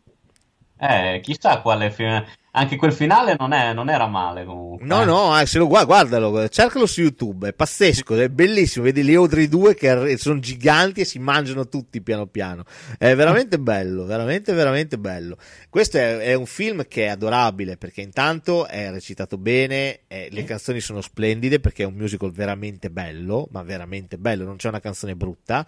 Eh, 0.80 1.20
chissà 1.24 1.60
quale 1.62 1.92
fine. 1.92 2.26
Anche 2.52 2.76
quel 2.76 2.92
finale 2.92 3.36
non, 3.38 3.54
è- 3.54 3.72
non 3.74 3.88
era 3.88 4.08
male 4.08 4.44
comunque. 4.44 4.86
No, 4.86 5.04
eh. 5.04 5.06
no, 5.06 5.40
eh, 5.40 5.46
se 5.46 5.60
lo 5.60 5.68
guarda, 5.68 5.86
guardalo, 6.18 6.48
cercalo 6.50 6.88
su 6.88 7.02
YouTube, 7.02 7.50
è 7.50 7.54
pazzesco, 7.54 8.16
è 8.16 8.30
bellissimo, 8.30 8.86
vedi 8.86 9.04
le 9.04 9.14
Audrey 9.14 9.48
2 9.48 9.76
che 9.76 10.18
sono 10.18 10.40
giganti 10.40 11.02
e 11.02 11.06
si 11.06 11.20
mangiano 11.20 11.68
tutti 11.68 12.02
piano 12.02 12.26
piano. 12.26 12.64
È 12.98 13.14
veramente 13.14 13.60
bello, 13.60 14.06
veramente, 14.06 14.54
veramente 14.54 14.98
bello. 14.98 15.38
Questo 15.70 15.98
è, 15.98 16.18
è 16.18 16.34
un 16.34 16.48
film 16.48 16.88
che 16.88 17.06
è 17.06 17.10
adorabile 17.10 17.78
perché 17.78 18.02
intanto 18.02 18.66
è 18.66 18.90
recitato 18.90 19.38
bene, 19.38 20.00
eh, 20.08 20.30
le 20.32 20.44
canzoni 20.44 20.80
sono 20.80 21.02
splendide 21.02 21.60
perché 21.60 21.84
è 21.84 21.86
un 21.86 21.94
musical 21.94 22.32
veramente 22.32 22.90
bello, 22.90 23.48
ma 23.52 23.62
veramente 23.62 24.18
bello, 24.18 24.46
non 24.46 24.56
c'è 24.56 24.70
una 24.70 24.80
canzone 24.80 25.16
brutta. 25.16 25.66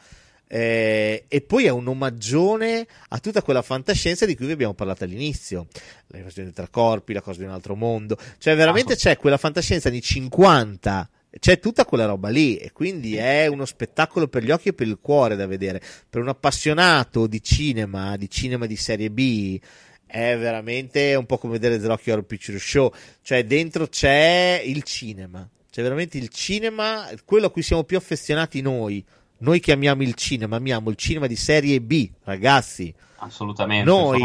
Eh, 0.52 1.26
e 1.28 1.42
poi 1.42 1.66
è 1.66 1.70
un 1.70 1.88
omaggione 1.88 2.88
a 3.10 3.20
tutta 3.20 3.44
quella 3.44 3.62
fantascienza 3.62 4.26
di 4.26 4.36
cui 4.36 4.48
vi 4.48 4.54
abbiamo 4.54 4.74
parlato 4.74 5.04
all'inizio, 5.04 5.68
la 6.08 6.22
questione 6.22 6.52
tra 6.52 6.68
corpi, 6.68 7.14
la 7.14 7.22
cosa 7.22 7.40
di 7.40 7.46
un 7.46 7.52
altro 7.52 7.76
mondo, 7.76 8.18
cioè 8.40 8.56
veramente 8.56 8.96
c'è 8.96 9.16
quella 9.18 9.38
fantascienza 9.38 9.90
di 9.90 10.02
50 10.02 11.10
c'è 11.38 11.60
tutta 11.60 11.86
quella 11.86 12.06
roba 12.06 12.30
lì. 12.30 12.58
E 12.58 12.72
quindi 12.72 13.16
è 13.16 13.48
uno 13.48 13.66
spettacolo 13.66 14.28
per 14.28 14.44
gli 14.44 14.52
occhi 14.52 14.70
e 14.70 14.74
per 14.74 14.88
il 14.88 14.98
cuore 15.00 15.36
da 15.36 15.46
vedere. 15.46 15.82
Per 16.10 16.22
un 16.22 16.30
appassionato 16.30 17.28
di 17.28 17.42
cinema, 17.44 18.18
di 18.18 18.30
cinema 18.30 18.66
di 18.66 18.76
serie 18.76 19.12
B, 19.12 19.60
è 20.06 20.36
veramente 20.38 21.14
un 21.14 21.26
po' 21.26 21.38
come 21.38 21.54
vedere 21.54 21.80
The 21.80 21.88
Rocky 21.88 22.10
Horror 22.10 22.26
Picture 22.26 22.58
Show, 22.58 22.92
cioè 23.22 23.46
dentro 23.46 23.88
c'è 23.88 24.60
il 24.66 24.82
cinema, 24.82 25.48
c'è 25.70 25.84
veramente 25.84 26.18
il 26.18 26.30
cinema, 26.30 27.08
quello 27.26 27.46
a 27.46 27.52
cui 27.52 27.62
siamo 27.62 27.84
più 27.84 27.98
affezionati 27.98 28.60
noi. 28.62 29.06
Noi 29.42 29.60
che 29.60 29.72
amiamo 29.72 30.02
il 30.04 30.16
cinema, 30.16 30.58
amiamo 30.58 30.90
il 30.90 30.96
cinema 30.96 31.26
di 31.28 31.36
serie 31.36 31.80
B, 31.80 32.10
ragazzi. 32.24 32.94
Assolutamente, 33.22 33.90
Noi 33.90 34.22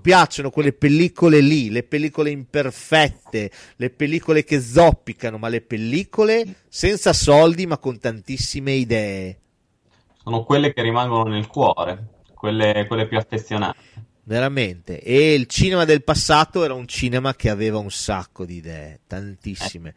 piacciono 0.00 0.50
quelle 0.50 0.72
pellicole 0.72 1.40
lì, 1.40 1.70
le 1.70 1.82
pellicole 1.82 2.30
imperfette, 2.30 3.50
le 3.76 3.90
pellicole 3.90 4.44
che 4.44 4.60
zoppicano, 4.60 5.36
ma 5.36 5.48
le 5.48 5.60
pellicole 5.60 6.62
senza 6.68 7.12
soldi 7.12 7.66
ma 7.66 7.78
con 7.78 7.98
tantissime 7.98 8.72
idee. 8.72 9.38
Sono 10.22 10.44
quelle 10.44 10.72
che 10.72 10.80
rimangono 10.80 11.24
nel 11.24 11.46
cuore, 11.46 12.22
quelle, 12.34 12.86
quelle 12.86 13.06
più 13.06 13.18
affezionate. 13.18 13.78
Veramente. 14.26 15.00
E 15.00 15.34
il 15.34 15.46
cinema 15.46 15.84
del 15.84 16.02
passato 16.02 16.64
era 16.64 16.72
un 16.74 16.86
cinema 16.88 17.34
che 17.34 17.50
aveva 17.50 17.78
un 17.78 17.90
sacco 17.90 18.44
di 18.44 18.56
idee, 18.56 19.00
tantissime. 19.06 19.94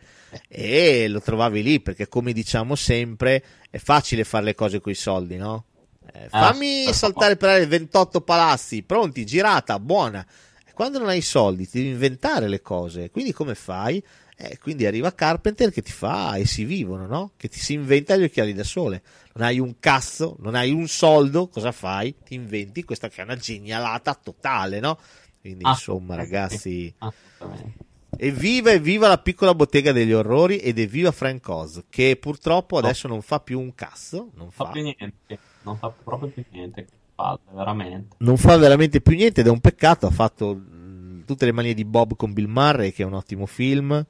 E 0.49 1.07
lo 1.07 1.21
trovavi 1.21 1.63
lì 1.63 1.79
perché, 1.79 2.07
come 2.07 2.33
diciamo 2.33 2.75
sempre, 2.75 3.43
è 3.69 3.77
facile 3.77 4.25
fare 4.25 4.43
le 4.43 4.55
cose 4.55 4.81
con 4.81 4.91
i 4.91 4.95
soldi, 4.95 5.37
no? 5.37 5.65
Eh, 6.11 6.27
Ah, 6.31 6.51
fammi 6.51 6.83
per 6.85 6.93
saltare 6.93 7.37
per 7.37 7.49
aria 7.49 7.67
28 7.67 8.21
palazzi, 8.21 8.83
pronti, 8.83 9.25
girata, 9.25 9.79
buona. 9.79 10.25
Quando 10.73 10.99
non 10.99 11.07
hai 11.07 11.17
i 11.19 11.21
soldi, 11.21 11.67
ti 11.67 11.79
devi 11.79 11.91
inventare 11.91 12.47
le 12.47 12.61
cose. 12.61 13.09
Quindi 13.09 13.31
come 13.31 13.55
fai? 13.55 14.03
Eh, 14.39 14.59
quindi 14.59 14.85
arriva 14.85 15.13
Carpenter 15.15 15.71
che 15.71 15.81
ti 15.81 15.91
fa 15.91 16.35
e 16.35 16.45
si 16.45 16.63
vivono, 16.63 17.07
no? 17.07 17.31
Che 17.37 17.47
ti 17.49 17.59
si 17.59 17.73
inventa 17.73 18.15
gli 18.15 18.23
occhiali 18.23 18.53
da 18.53 18.63
sole. 18.63 19.01
Non 19.33 19.45
hai 19.47 19.57
un 19.57 19.79
cazzo, 19.79 20.35
non 20.41 20.53
hai 20.53 20.71
un 20.71 20.87
soldo, 20.87 21.47
cosa 21.47 21.71
fai? 21.71 22.15
Ti 22.23 22.35
inventi 22.35 22.83
questa 22.83 23.09
che 23.09 23.21
è 23.21 23.23
una 23.23 23.35
genialata 23.35 24.13
totale, 24.13 24.79
no? 24.79 24.99
Quindi 25.41 25.63
Ah, 25.65 25.69
insomma, 25.69 26.13
ragazzi, 26.15 26.93
Assolutamente. 26.99 27.85
evviva, 28.17 28.71
evviva 28.71 29.07
la 29.07 29.17
piccola 29.17 29.55
bottega 29.55 29.91
degli 29.91 30.11
orrori 30.11 30.57
ed 30.57 30.77
evviva 30.77 31.11
Frank 31.11 31.47
Oz, 31.49 31.83
che 31.89 32.15
purtroppo 32.17 32.77
adesso 32.77 33.07
non 33.07 33.23
fa 33.23 33.39
più 33.39 33.59
un 33.59 33.73
cazzo, 33.73 34.29
non 34.35 34.51
fa 34.51 34.65
fa, 34.65 34.71
più 34.71 34.83
niente, 34.83 35.39
non 35.63 35.77
fa 35.77 35.89
proprio 35.89 36.29
più 36.29 36.43
niente. 36.51 36.85
Palle, 37.15 37.39
veramente. 37.51 38.17
non 38.19 38.37
fa 38.37 38.55
veramente 38.57 39.01
più 39.01 39.15
niente 39.15 39.41
ed 39.41 39.47
è 39.47 39.49
un 39.49 39.61
peccato. 39.61 40.05
Ha 40.05 40.11
fatto 40.11 40.53
mh, 40.53 41.25
tutte 41.25 41.45
le 41.45 41.51
manie 41.51 41.73
di 41.73 41.85
Bob 41.85 42.15
con 42.15 42.33
Bill 42.33 42.45
Murray, 42.47 42.91
che 42.91 43.01
è 43.01 43.05
un 43.07 43.13
ottimo 43.13 43.47
film. 43.47 44.05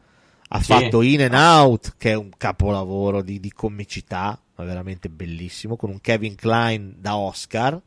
Ha 0.49 0.61
Sì. 0.61 0.71
fatto 0.71 1.01
In 1.01 1.21
and 1.23 1.33
Out, 1.33 1.95
che 1.97 2.11
è 2.11 2.15
un 2.15 2.29
capolavoro 2.37 3.21
di, 3.21 3.39
di 3.39 3.51
comicità, 3.51 4.39
ma 4.55 4.63
veramente 4.63 5.09
bellissimo, 5.09 5.75
con 5.75 5.89
un 5.89 5.99
Kevin 6.01 6.35
Klein 6.35 6.95
da 6.97 7.15
Oscar. 7.17 7.81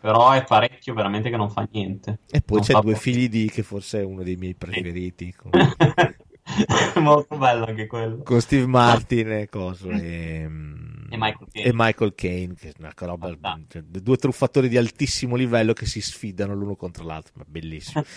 Però 0.00 0.30
è 0.32 0.44
parecchio 0.44 0.94
veramente 0.94 1.28
che 1.30 1.36
non 1.36 1.50
fa 1.50 1.66
niente. 1.72 2.20
E 2.30 2.40
poi 2.40 2.58
Non 2.58 2.66
c'è 2.66 2.72
Due 2.72 2.82
proprio- 2.82 2.96
figli 2.96 3.28
di, 3.28 3.50
che 3.50 3.62
forse 3.62 4.00
è 4.00 4.04
uno 4.04 4.22
dei 4.22 4.36
miei 4.36 4.54
preferiti, 4.54 5.34
con, 5.36 5.50
Molto 6.96 7.36
bello 7.36 7.66
anche 7.66 7.86
quello. 7.86 8.22
con 8.22 8.40
Steve 8.40 8.66
Martin 8.66 9.30
e 9.32 9.48
coso. 9.48 9.90
E, 9.90 10.48
E 11.10 11.72
Michael 11.72 12.10
e 12.10 12.14
Caine, 12.14 12.54
che 12.54 12.68
è 12.68 12.72
una 12.78 12.92
roba, 12.96 13.36
cioè, 13.68 13.82
due 13.82 14.16
truffatori 14.16 14.68
di 14.68 14.76
altissimo 14.76 15.36
livello 15.36 15.72
che 15.72 15.86
si 15.86 16.00
sfidano 16.00 16.54
l'uno 16.54 16.76
contro 16.76 17.04
l'altro, 17.04 17.34
ma 17.36 17.44
bellissimo. 17.46 18.02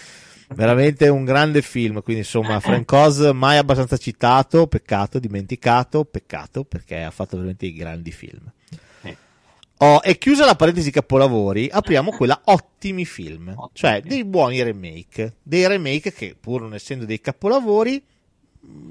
Veramente 0.54 1.08
un 1.08 1.24
grande 1.24 1.62
film, 1.62 2.02
quindi 2.02 2.22
insomma 2.22 2.60
Frank 2.60 2.92
Oz 2.92 3.32
mai 3.34 3.58
abbastanza 3.58 3.98
citato, 3.98 4.68
peccato, 4.68 5.20
dimenticato, 5.20 6.06
peccato 6.06 6.64
perché 6.64 7.04
ha 7.04 7.12
fatto 7.12 7.36
veramente 7.36 7.66
dei 7.66 7.76
grandi 7.76 8.12
film. 8.12 8.52
Oh, 9.78 10.00
e 10.02 10.18
chiusa 10.18 10.46
la 10.46 10.56
parentesi 10.56 10.92
capolavori, 10.92 11.68
apriamo 11.70 12.12
quella 12.12 12.40
ottimi 12.46 13.04
film, 13.04 13.50
Ottimi 13.50 13.70
cioè 13.74 14.02
dei 14.02 14.24
buoni 14.24 14.64
remake, 14.64 15.38
dei 15.44 15.68
remake 15.68 16.14
che 16.14 16.38
pur 16.40 16.62
non 16.62 16.74
essendo 16.74 17.04
dei 17.04 17.20
capolavori, 17.20 18.02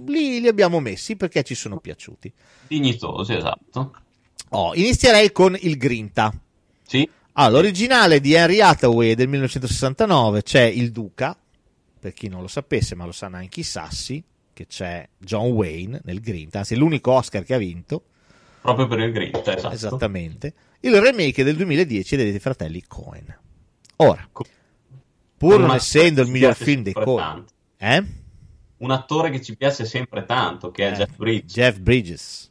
lì 0.06 0.40
li 0.40 0.48
abbiamo 0.48 0.80
messi 0.80 1.16
perché 1.16 1.44
ci 1.44 1.54
sono 1.54 1.78
piaciuti. 1.78 2.30
Dignitosi, 2.68 3.32
esatto. 3.32 3.94
Oh, 4.50 4.74
inizierei 4.74 5.32
con 5.32 5.56
il 5.58 5.78
Grinta. 5.78 6.30
Sì, 6.86 7.08
Ah, 7.34 7.48
l'originale 7.48 8.20
di 8.20 8.34
Henry 8.34 8.60
Hathaway 8.60 9.14
del 9.14 9.26
1969 9.28 10.42
c'è 10.42 10.64
il 10.64 10.92
Duca, 10.92 11.34
per 12.02 12.14
chi 12.14 12.26
non 12.26 12.40
lo 12.40 12.48
sapesse, 12.48 12.96
ma 12.96 13.04
lo 13.04 13.12
sanno 13.12 13.36
anche 13.36 13.60
i 13.60 13.62
Sassi, 13.62 14.20
che 14.52 14.66
c'è 14.66 15.08
John 15.18 15.52
Wayne 15.52 16.00
nel 16.02 16.20
Grinta, 16.20 16.58
anzi 16.58 16.74
è 16.74 16.76
l'unico 16.76 17.12
Oscar 17.12 17.44
che 17.44 17.54
ha 17.54 17.58
vinto, 17.58 18.02
proprio 18.60 18.88
per 18.88 18.98
il 18.98 19.12
Grinta, 19.12 19.56
esatto. 19.56 19.72
esattamente. 19.72 20.52
Il 20.80 21.00
remake 21.00 21.44
del 21.44 21.54
2010 21.54 22.16
dei 22.16 22.40
fratelli 22.40 22.82
Cohen. 22.88 23.38
Ora, 23.98 24.28
pur 25.36 25.60
non 25.60 25.72
essendo 25.76 26.22
il 26.22 26.28
miglior 26.28 26.56
film 26.56 26.82
dei 26.82 26.92
Cohen, 26.92 27.16
tanto. 27.16 27.52
eh? 27.76 28.04
Un 28.78 28.90
attore 28.90 29.30
che 29.30 29.40
ci 29.40 29.56
piace 29.56 29.84
sempre 29.84 30.24
tanto, 30.24 30.72
che 30.72 30.88
è 30.88 30.92
Eh, 30.92 30.96
Jeff 30.96 31.16
Bridges. 31.16 31.52
Jeff 31.54 31.78
Bridges. 31.78 32.50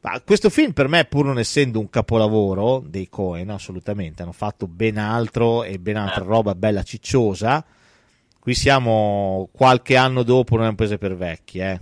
Ma 0.00 0.20
questo 0.22 0.50
film 0.50 0.72
per 0.72 0.88
me, 0.88 1.04
pur 1.04 1.26
non 1.26 1.38
essendo 1.38 1.78
un 1.78 1.88
capolavoro 1.88 2.82
dei 2.84 3.08
Cohen, 3.08 3.50
assolutamente, 3.50 4.22
hanno 4.24 4.32
fatto 4.32 4.66
ben 4.66 4.98
altro 4.98 5.62
e 5.62 5.78
ben 5.78 5.96
altra 5.96 6.24
Eh. 6.24 6.26
roba 6.26 6.56
bella 6.56 6.82
cicciosa. 6.82 7.64
Qui 8.42 8.54
siamo 8.54 9.48
qualche 9.52 9.94
anno 9.94 10.24
dopo, 10.24 10.56
non 10.56 10.64
è 10.64 10.68
un 10.70 10.74
paese 10.74 10.98
per 10.98 11.14
vecchi, 11.14 11.60
eh. 11.60 11.78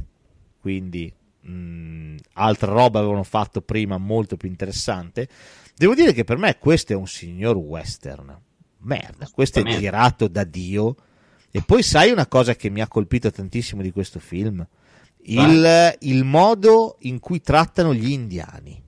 quindi 0.61 1.11
mh, 1.41 2.17
altra 2.35 2.71
roba 2.71 2.99
avevano 2.99 3.23
fatto 3.23 3.63
prima 3.63 3.97
molto 3.97 4.37
più 4.37 4.47
interessante. 4.47 5.27
Devo 5.75 5.95
dire 5.95 6.13
che 6.13 6.25
per 6.25 6.37
me 6.37 6.59
questo 6.59 6.93
è 6.93 6.97
un 6.97 7.07
signor 7.07 7.57
western. 7.57 8.39
Merda, 8.81 9.27
questo 9.33 9.61
è 9.61 9.63
girato 9.63 10.29
da 10.29 10.45
Dio. 10.45 10.97
E 11.51 11.63
poi 11.63 11.83
sai 11.83 12.11
una 12.11 12.27
cosa 12.27 12.55
che 12.55 12.69
mi 12.69 12.83
ha 12.83 12.89
colpito 12.89 13.31
tantissimo 13.31 13.81
di 13.81 13.91
questo 13.91 14.19
film? 14.19 14.63
Il, 15.23 15.97
il 16.01 16.25
modo 16.25 16.99
in 17.01 17.21
cui 17.21 17.41
trattano 17.41 17.95
gli 17.95 18.11
indiani. 18.11 18.83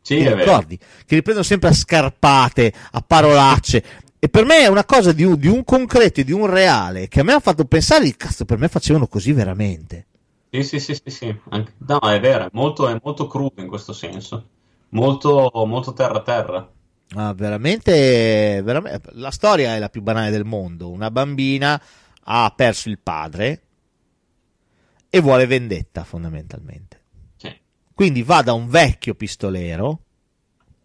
Sì, 0.00 0.28
ricordi? 0.28 0.76
Che 0.76 1.14
li 1.14 1.22
prendono 1.22 1.46
sempre 1.46 1.68
a 1.68 1.72
scarpate, 1.72 2.72
a 2.90 3.00
parolacce. 3.00 3.84
E 4.26 4.28
per 4.28 4.44
me 4.44 4.58
è 4.58 4.66
una 4.66 4.84
cosa 4.84 5.12
di 5.12 5.22
un, 5.22 5.38
di 5.38 5.46
un 5.46 5.62
concreto 5.62 6.18
e 6.18 6.24
di 6.24 6.32
un 6.32 6.46
reale 6.46 7.06
che 7.06 7.20
a 7.20 7.22
me 7.22 7.34
ha 7.34 7.38
fatto 7.38 7.64
pensare, 7.64 8.10
cazzo, 8.16 8.44
per 8.44 8.58
me 8.58 8.66
facevano 8.66 9.06
così 9.06 9.30
veramente. 9.30 10.06
Sì, 10.50 10.64
sì, 10.64 10.80
sì, 10.80 10.94
sì, 10.94 11.10
sì. 11.10 11.40
Anche- 11.50 11.74
No, 11.86 12.00
è 12.00 12.18
vero, 12.18 12.46
è 12.46 12.48
molto, 12.50 12.88
è 12.88 12.98
molto 13.00 13.28
crudo 13.28 13.62
in 13.62 13.68
questo 13.68 13.92
senso. 13.92 14.48
Molto, 14.88 15.48
molto 15.64 15.92
terra-terra. 15.92 16.68
Ah, 17.10 17.32
veramente, 17.34 18.60
veramente, 18.64 19.10
la 19.12 19.30
storia 19.30 19.76
è 19.76 19.78
la 19.78 19.90
più 19.90 20.02
banale 20.02 20.32
del 20.32 20.44
mondo. 20.44 20.90
Una 20.90 21.12
bambina 21.12 21.80
ha 22.24 22.52
perso 22.56 22.88
il 22.88 22.98
padre 22.98 23.62
e 25.08 25.20
vuole 25.20 25.46
vendetta, 25.46 26.02
fondamentalmente. 26.02 27.00
Sì. 27.36 27.56
Quindi 27.94 28.24
va 28.24 28.42
da 28.42 28.54
un 28.54 28.68
vecchio 28.68 29.14
pistolero, 29.14 30.00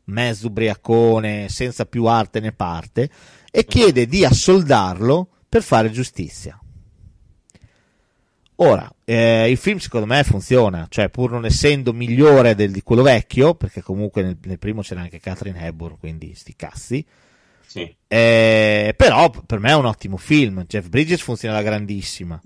mezzo 0.05 0.47
ubriacone, 0.47 1.47
senza 1.49 1.85
più 1.85 2.05
arte 2.05 2.39
né 2.39 2.51
parte, 2.51 3.09
e 3.51 3.65
chiede 3.65 4.05
di 4.07 4.23
assoldarlo 4.25 5.27
per 5.47 5.61
fare 5.63 5.91
giustizia. 5.91 6.57
Ora, 8.55 8.87
eh, 9.05 9.49
il 9.49 9.57
film 9.57 9.79
secondo 9.79 10.05
me 10.05 10.23
funziona, 10.23 10.85
cioè 10.87 11.09
pur 11.09 11.31
non 11.31 11.45
essendo 11.45 11.93
migliore 11.93 12.53
del, 12.53 12.71
di 12.71 12.83
quello 12.83 13.01
vecchio, 13.01 13.55
perché 13.55 13.81
comunque 13.81 14.21
nel, 14.21 14.37
nel 14.43 14.59
primo 14.59 14.81
c'era 14.81 15.01
anche 15.01 15.19
Catherine 15.19 15.65
Hepburn, 15.65 15.97
quindi 15.97 16.35
sti 16.35 16.55
cazzi, 16.55 17.03
Sì. 17.65 17.91
eh, 18.07 18.93
però 18.95 19.29
per 19.31 19.57
me 19.59 19.71
è 19.71 19.75
un 19.75 19.85
ottimo 19.85 20.17
film, 20.17 20.63
Jeff 20.67 20.89
Bridges 20.89 21.21
funziona 21.21 21.55
alla 21.55 21.63
grandissima, 21.63 22.39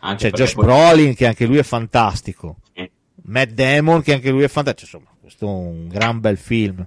Anche 0.00 0.30
c'è 0.30 0.36
Josh 0.36 0.54
poi- 0.54 0.64
Brolin 0.64 1.14
che 1.14 1.26
anche 1.28 1.46
lui 1.46 1.58
è 1.58 1.62
fantastico, 1.62 2.56
Sì. 2.74 2.90
Matt 3.26 3.50
Damon 3.50 4.02
che 4.02 4.12
anche 4.14 4.30
lui 4.30 4.42
è 4.42 4.48
fantastico, 4.48 4.96
insomma 4.96 5.16
questo 5.20 5.46
è 5.46 5.48
un 5.48 5.86
gran 5.86 6.18
bel 6.18 6.36
film. 6.36 6.84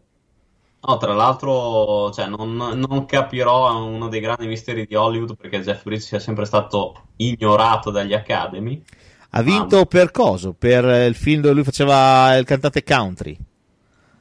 No, 0.86 0.98
tra 0.98 1.14
l'altro, 1.14 2.12
cioè, 2.12 2.28
non, 2.28 2.56
non 2.58 3.06
capirò 3.06 3.86
uno 3.86 4.10
dei 4.10 4.20
grandi 4.20 4.48
misteri 4.48 4.86
di 4.86 4.96
Hollywood 4.96 5.38
perché 5.38 5.62
Jeff 5.62 5.84
Bridges 5.84 6.08
sia 6.08 6.20
sempre 6.20 6.44
stato 6.44 7.04
ignorato 7.18 7.90
dagli 7.90 8.14
Academy. 8.14 8.84
Ha 9.30 9.42
vinto 9.42 9.86
per 9.86 10.12
coso? 10.12 10.54
Per 10.54 10.84
il 11.08 11.16
film 11.16 11.42
dove 11.42 11.54
lui 11.56 11.64
faceva 11.64 12.36
il 12.36 12.44
cantante 12.46 12.84
country. 12.84 13.38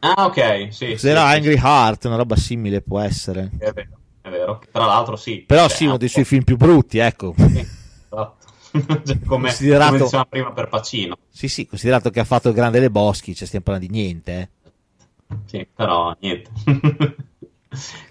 Ah, 0.00 0.24
ok, 0.26 0.68
sì. 0.70 0.86
sì, 0.86 0.90
Cos'era 0.92 1.28
sì, 1.30 1.34
Angry 1.36 1.56
Heart, 1.56 2.04
una 2.04 2.16
roba 2.16 2.36
simile 2.36 2.80
può 2.80 3.00
essere. 3.00 3.50
sì, 3.52 3.64
È 3.64 3.72
vero, 3.72 3.98
è 4.20 4.28
vero. 4.30 4.60
Tra 4.70 4.84
l'altro, 4.86 5.16
sì. 5.16 5.38
Però 5.46 5.66
Cioè, 5.66 5.76
sì, 5.76 5.84
uno 5.86 5.96
dei 5.96 6.08
suoi 6.08 6.24
film 6.24 6.44
più 6.44 6.56
brutti, 6.56 6.98
ecco. 6.98 7.34
Sì, 7.36 7.58
esatto. 7.58 8.36
Cioè, 9.04 9.18
come, 9.26 9.48
Considerato- 9.48 9.90
come 9.90 10.02
dicevamo 10.04 10.28
prima 10.30 10.52
per 10.52 10.68
Pacino. 10.68 11.16
Sì, 11.28 11.48
sì, 11.48 11.66
considerato 11.66 12.10
che 12.10 12.20
ha 12.20 12.24
fatto 12.24 12.48
il 12.48 12.54
Grande 12.54 12.78
Le 12.80 12.90
Boschi, 12.90 13.34
cioè 13.34 13.46
stiamo 13.46 13.64
parlando 13.64 13.92
di 13.92 13.98
niente, 13.98 14.32
eh. 14.38 14.61
Sì, 15.44 15.66
però 15.72 16.14
niente. 16.20 16.50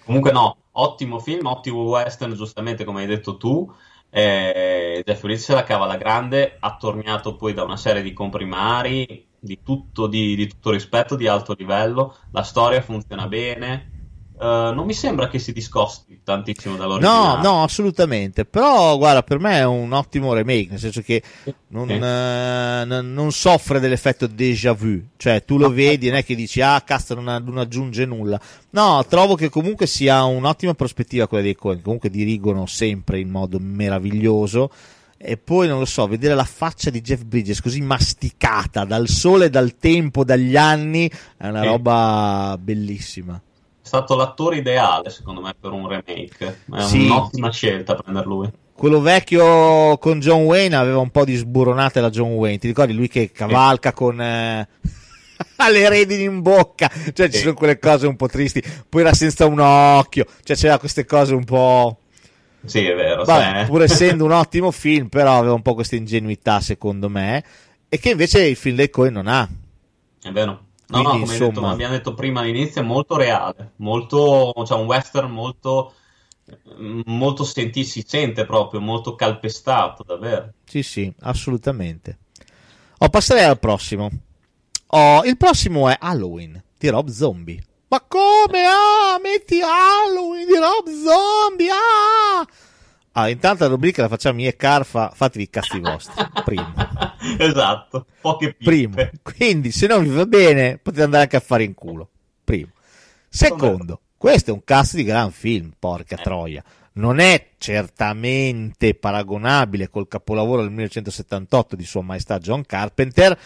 Comunque 0.06 0.32
no, 0.32 0.66
ottimo 0.72 1.20
film, 1.20 1.46
ottimo 1.46 1.84
western, 1.84 2.34
giustamente 2.34 2.84
come 2.84 3.02
hai 3.02 3.08
detto 3.08 3.38
tu. 3.38 3.72
Eh, 4.10 5.02
Jeff 5.06 5.22
Bridges 5.22 5.50
la 5.54 5.64
cava 5.64 5.86
alla 5.86 5.98
grande, 5.98 6.58
attorniato 6.60 7.36
poi 7.36 7.54
da 7.54 7.64
una 7.64 7.78
serie 7.78 8.02
di 8.02 8.14
comprimari 8.14 9.30
di 9.40 9.62
tutto, 9.64 10.08
di, 10.08 10.36
di 10.36 10.48
tutto 10.48 10.72
rispetto, 10.72 11.16
di 11.16 11.28
alto 11.28 11.54
livello. 11.58 12.16
La 12.32 12.44
storia 12.44 12.82
funziona 12.82 13.28
bene. 13.28 13.91
Uh, 14.42 14.74
non 14.74 14.88
mi 14.88 14.94
sembra 14.96 15.30
che 15.30 15.38
si 15.38 15.54
discosti 15.54 16.22
tantissimo 16.24 16.76
dall'originale. 16.76 17.44
No, 17.44 17.58
no, 17.58 17.64
assolutamente. 17.64 18.44
Però, 18.44 18.98
guarda, 18.98 19.22
per 19.22 19.38
me 19.38 19.58
è 19.60 19.66
un 19.66 19.92
ottimo 19.94 20.34
remake, 20.34 20.70
nel 20.72 20.80
senso 20.80 21.02
che 21.02 21.22
non, 21.68 21.88
Sì. 21.88 21.94
eh, 21.94 22.84
non- 22.88 23.14
non 23.14 23.32
soffre 23.32 23.80
dell'effetto 23.80 24.26
déjà 24.26 24.74
vu. 24.74 25.00
Cioè, 25.16 25.46
tu 25.46 25.60
lo 25.60 25.68
No. 25.68 25.74
vedi, 25.76 26.08
non 26.10 26.18
è 26.18 26.26
che 26.26 26.34
dici, 26.34 26.60
ah, 26.60 26.82
cazzo, 26.82 27.14
non, 27.14 27.26
non 27.46 27.60
aggiunge 27.60 28.04
nulla. 28.08 28.40
No, 28.72 29.06
trovo 29.08 29.36
che 29.36 29.50
comunque 29.50 29.86
sia 29.86 30.24
un'ottima 30.24 30.74
prospettiva 30.74 31.28
quella 31.28 31.44
dei 31.44 31.54
Coen. 31.56 31.84
Comunque 31.84 32.10
dirigono 32.10 32.66
sempre 32.66 33.20
in 33.20 33.30
modo 33.30 33.60
meraviglioso. 33.60 34.72
E 35.18 35.38
poi, 35.38 35.68
non 35.68 35.78
lo 35.78 35.86
so, 35.86 36.08
vedere 36.08 36.34
la 36.34 36.46
faccia 36.46 36.90
di 36.90 37.02
Jeff 37.02 37.22
Bridges 37.26 37.62
così 37.62 37.80
masticata 37.82 38.86
dal 38.86 39.08
sole, 39.08 39.52
dal 39.52 39.78
tempo, 39.78 40.24
dagli 40.24 40.58
anni, 40.58 41.08
è 41.38 41.48
una 41.48 41.62
Sì. 41.62 41.68
roba 41.68 42.58
bellissima. 42.60 43.40
È 43.92 43.98
stato 43.98 44.16
l'attore 44.16 44.56
ideale, 44.56 45.10
secondo 45.10 45.42
me, 45.42 45.54
per 45.60 45.72
un 45.74 45.86
remake. 45.86 46.60
È 46.74 46.80
Sì. 46.80 47.08
un'ottima 47.08 47.52
scelta 47.52 47.94
prendere 47.96 48.26
lui. 48.26 48.50
quello 48.74 49.02
vecchio 49.02 49.98
con 49.98 50.22
John 50.22 50.44
Wayne 50.44 50.78
aveva 50.78 51.00
un 51.00 51.10
po' 51.10 51.26
di 51.26 51.36
sburonate 51.36 52.00
la 52.00 52.10
John 52.10 52.32
Wayne. 52.32 52.58
Ti 52.58 52.68
ricordi 52.68 52.94
lui 52.94 53.10
che 53.10 53.32
cavalca 53.32 53.92
con 53.92 54.22
eh, 54.22 54.66
le 55.72 55.90
redini 55.90 56.24
in 56.24 56.42
bocca? 56.42 56.90
Cioè, 57.12 57.28
ci 57.28 57.34
Sì. 57.36 57.40
sono 57.44 57.54
quelle 57.54 57.78
cose 57.80 58.08
un 58.08 58.16
po' 58.16 58.28
tristi. 58.28 58.64
Poi 58.88 59.02
era 59.02 59.14
senza 59.14 59.46
un 59.46 59.60
occhio, 59.60 60.26
cioè 60.44 60.56
c'era 60.56 60.80
queste 60.80 61.04
cose 61.06 61.36
un 61.36 61.44
po'. 61.44 62.00
Sì, 62.64 62.86
è 62.86 62.96
vero. 62.96 63.26
Vabbè, 63.26 63.66
pur 63.66 63.82
essendo 63.84 64.24
un 64.24 64.32
ottimo 64.40 64.72
film, 64.72 65.10
però 65.10 65.38
aveva 65.38 65.54
un 65.54 65.62
po' 65.62 65.74
questa 65.74 65.98
ingenuità, 65.98 66.62
secondo 66.62 67.10
me. 67.10 67.44
E 67.90 68.00
che 68.00 68.12
invece 68.12 68.46
il 68.46 68.56
film 68.56 68.78
dei 68.78 68.90
Coen 68.90 69.12
non 69.14 69.28
ha. 69.28 69.48
È 70.24 70.32
vero. 70.32 70.68
No, 70.92 70.98
Quindi, 71.04 71.04
no, 71.04 71.10
come 71.26 71.34
insomma- 71.34 71.52
detto- 71.52 71.68
abbiamo 71.68 71.94
detto 71.94 72.14
prima 72.14 72.40
all'inizio, 72.42 72.82
è 72.82 72.84
molto 72.84 73.16
reale, 73.16 73.72
molto, 73.78 74.54
cioè 74.66 74.78
un 74.78 74.86
western 74.86 75.32
molto, 75.32 75.94
molto 77.06 77.44
senti, 77.46 77.86
si 77.86 78.04
sente 78.06 78.46
proprio, 78.46 78.82
molto 78.82 79.16
calpestato, 79.16 80.04
davvero. 80.04 80.52
Sì, 80.66 80.84
sì, 80.84 81.12
assolutamente. 81.22 82.18
Oh, 82.98 83.10
passerei 83.10 83.46
al 83.46 83.58
prossimo. 83.60 84.10
Oh, 84.88 85.24
il 85.24 85.38
prossimo 85.38 85.88
è 85.88 85.96
Halloween 85.98 86.62
di 86.78 86.90
Rob 86.90 87.08
Zombie. 87.10 87.64
Ma 87.88 88.02
come? 88.08 88.64
Ah, 88.66 89.18
metti 89.22 89.60
Halloween 89.62 90.46
di 90.46 90.56
Rob 90.58 90.88
Zombie. 90.88 91.70
Ah! 91.70 92.46
Ah, 93.14 93.30
intanto 93.30 93.64
la 93.64 93.70
rubrica 93.70 94.02
la 94.02 94.08
facciamo 94.08 94.40
io 94.42 94.50
e 94.50 94.56
Carfa. 94.56 95.12
Fatevi 95.14 95.44
i 95.44 95.50
cazzi 95.50 95.80
vostri. 95.80 96.14
Primo. 96.46 96.74
esatto, 97.38 98.06
poche 98.22 98.54
pippe. 98.54 98.64
Primo. 98.64 99.10
Quindi, 99.22 99.72
se 99.72 99.88
non 99.88 100.04
vi 100.04 100.10
va 100.10 100.26
bene, 100.26 100.78
potete 100.78 101.04
andare 101.04 101.24
anche 101.24 101.36
a 101.36 101.42
fare 101.42 101.64
in 101.64 101.74
culo. 101.74 102.10
Primo. 102.44 102.72
Secondo, 103.28 104.02
questo 104.18 104.52
è 104.52 104.54
un 104.54 104.64
cast 104.64 104.96
di 104.96 105.04
gran 105.04 105.32
film, 105.32 105.72
porca 105.78 106.16
Eh. 106.18 106.22
troia. 106.24 106.64
Non 106.94 107.20
è 107.20 107.52
certamente 107.58 108.94
paragonabile 108.96 109.90
col 109.90 110.08
capolavoro 110.10 110.62
del 110.62 110.72
1978 110.72 111.76
di 111.78 111.86
Sua 111.86 112.02
Maestà 112.02 112.38
John 112.40 112.66
Carpenter, 112.66 113.38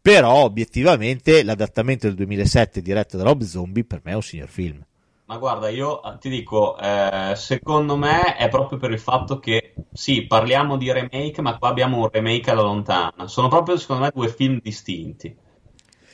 però 0.00 0.34
obiettivamente 0.44 1.42
l'adattamento 1.44 2.06
del 2.06 2.16
2007 2.16 2.82
diretto 2.82 3.16
da 3.16 3.22
Rob 3.24 3.42
Zombie 3.42 3.84
per 3.84 4.00
me 4.02 4.12
è 4.12 4.14
un 4.16 4.22
signor 4.22 4.48
film. 4.48 4.84
Ma 5.28 5.36
guarda, 5.36 5.68
io 5.68 6.02
eh, 6.02 6.16
ti 6.18 6.30
dico, 6.30 6.78
eh, 6.78 7.34
secondo 7.36 7.98
me 7.98 8.34
è 8.36 8.48
proprio 8.48 8.78
per 8.78 8.92
il 8.92 8.98
fatto 8.98 9.38
che 9.38 9.74
sì, 9.92 10.26
parliamo 10.26 10.78
di 10.78 10.90
remake, 10.90 11.42
ma 11.42 11.58
qua 11.58 11.68
abbiamo 11.68 11.98
un 11.98 12.08
remake 12.10 12.50
alla 12.50 12.62
lontana. 12.62 13.28
Sono 13.28 13.48
proprio, 13.48 13.76
secondo 13.76 14.04
me, 14.04 14.10
due 14.14 14.28
film 14.30 14.58
distinti, 14.62 15.36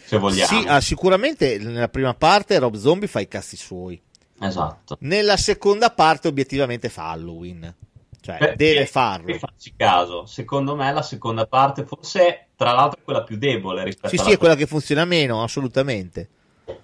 se 0.04 0.18
vogliamo. 0.18 0.60
Sì, 0.60 0.66
ah, 0.66 0.80
sicuramente 0.80 1.58
nella 1.58 1.88
prima 1.88 2.12
parte 2.14 2.58
Rob 2.58 2.74
Zombie 2.74 3.06
fa 3.06 3.20
i 3.20 3.28
cazzi 3.28 3.56
suoi. 3.56 4.02
Esatto. 4.40 4.96
Nella 5.02 5.36
seconda 5.36 5.90
parte 5.90 6.26
obiettivamente 6.26 6.88
fa 6.88 7.10
Halloween. 7.10 7.72
Cioè, 8.20 8.38
Perché, 8.38 8.56
deve 8.56 8.86
farlo. 8.86 9.38
facci 9.38 9.74
caso, 9.76 10.26
secondo 10.26 10.74
me 10.74 10.90
la 10.92 11.02
seconda 11.02 11.46
parte 11.46 11.84
forse 11.84 12.48
tra 12.56 12.72
l'altro 12.72 12.98
è 12.98 13.04
quella 13.04 13.22
più 13.22 13.36
debole 13.36 13.84
rispetto 13.84 14.08
Sì, 14.08 14.16
alla 14.16 14.24
sì, 14.24 14.32
è 14.32 14.38
quella 14.38 14.54
che 14.56 14.66
funziona 14.66 15.04
meno, 15.04 15.42
assolutamente. 15.42 16.30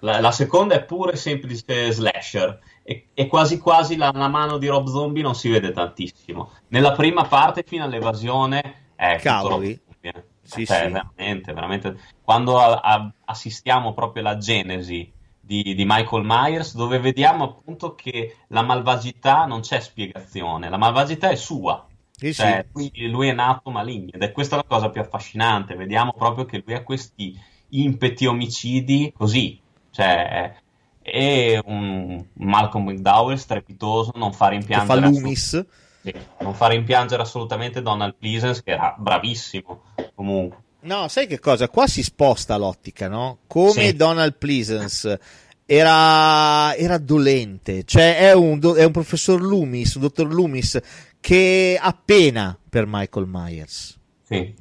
La, 0.01 0.21
la 0.21 0.31
seconda 0.31 0.75
è 0.75 0.85
pure 0.85 1.17
semplice 1.17 1.91
slasher 1.91 2.59
e, 2.83 3.09
e 3.15 3.27
quasi 3.27 3.59
quasi 3.59 3.97
la, 3.97 4.11
la 4.15 4.29
mano 4.29 4.59
di 4.59 4.67
Rob 4.67 4.87
Zombie 4.89 5.23
non 5.23 5.35
si 5.35 5.49
vede 5.49 5.73
tantissimo. 5.73 6.51
Nella 6.69 6.93
prima 6.93 7.25
parte 7.25 7.65
fino 7.67 7.85
all'evasione 7.85 8.89
è 8.95 9.17
tutto 9.17 9.23
Cavoli. 9.29 9.81
Eh. 10.01 10.25
Sì, 10.43 10.67
Cioè, 10.67 10.77
sì. 10.87 10.91
veramente, 10.91 11.53
veramente. 11.53 11.97
Quando 12.23 12.59
a- 12.59 12.81
a- 12.81 13.13
assistiamo 13.27 13.95
proprio 13.95 14.23
alla 14.23 14.37
genesi 14.39 15.11
di, 15.41 15.63
di 15.63 15.85
Michael 15.87 16.25
Myers, 16.25 16.75
dove 16.75 16.99
vediamo 16.99 17.45
appunto 17.45 17.95
che 17.95 18.37
la 18.49 18.63
malvagità 18.63 19.45
non 19.47 19.61
c'è 19.61 19.81
spiegazione, 19.81 20.69
la 20.69 20.77
malvagità 20.77 21.29
è 21.31 21.37
sua. 21.37 21.87
Sì, 22.11 22.35
Cioè, 22.35 22.67
lui, 22.73 22.91
lui 23.09 23.29
è 23.29 23.33
nato 23.33 23.71
maligno 23.71 24.11
ed 24.13 24.23
è 24.23 24.33
questa 24.33 24.57
la 24.57 24.65
cosa 24.65 24.91
più 24.91 25.01
affascinante. 25.01 25.75
Vediamo 25.75 26.13
proprio 26.13 26.45
che 26.45 26.63
lui 26.65 26.75
ha 26.75 26.83
questi 26.83 27.39
impeti 27.71 28.27
omicidi 28.27 29.13
così. 29.17 29.59
Cioè, 30.01 30.29
è 30.29 30.55
è 31.03 31.59
un 31.65 32.23
Malcolm 32.35 32.89
McDowell 32.91 33.37
strepitoso, 33.37 34.13
non 34.17 34.33
fa 34.33 34.49
rimpiangere, 34.49 35.01
assolut- 35.01 35.21
Loomis. 35.21 35.67
sì, 36.03 36.15
non 36.41 36.55
fa 36.55 36.69
rimpiangere 36.69 37.23
assolutamente 37.23 37.81
Donald 37.83 38.15
Pleasence, 38.19 38.63
che 38.63 38.73
era 38.73 38.95
bravissimo 38.97 39.83
comunque. 40.15 40.59
No, 40.83 41.09
sai 41.09 41.27
che 41.27 41.39
cosa? 41.41 41.69
Qua 41.69 41.87
si 41.87 42.03
sposta 42.03 42.57
l'ottica, 42.57 43.09
no? 43.09 43.39
Come 43.47 43.73
Sì. 43.89 43.97
Donald 43.97 44.37
Pleasance 44.37 45.19
era, 45.67 46.75
era 46.77 46.99
dolente, 46.99 47.85
cioè 47.85 48.17
è 48.19 48.33
un, 48.35 48.59
do- 48.59 48.75
è 48.75 48.85
un 48.85 48.93
professor 48.93 49.41
Loomis, 49.41 49.95
un 49.95 50.03
dottor 50.03 50.33
Loomis 50.33 50.79
che 51.19 51.79
ha 51.81 51.99
pena 52.05 52.57
per 52.69 52.85
Michael 52.87 53.27
Myers. 53.29 53.99
Sì, 54.25 54.55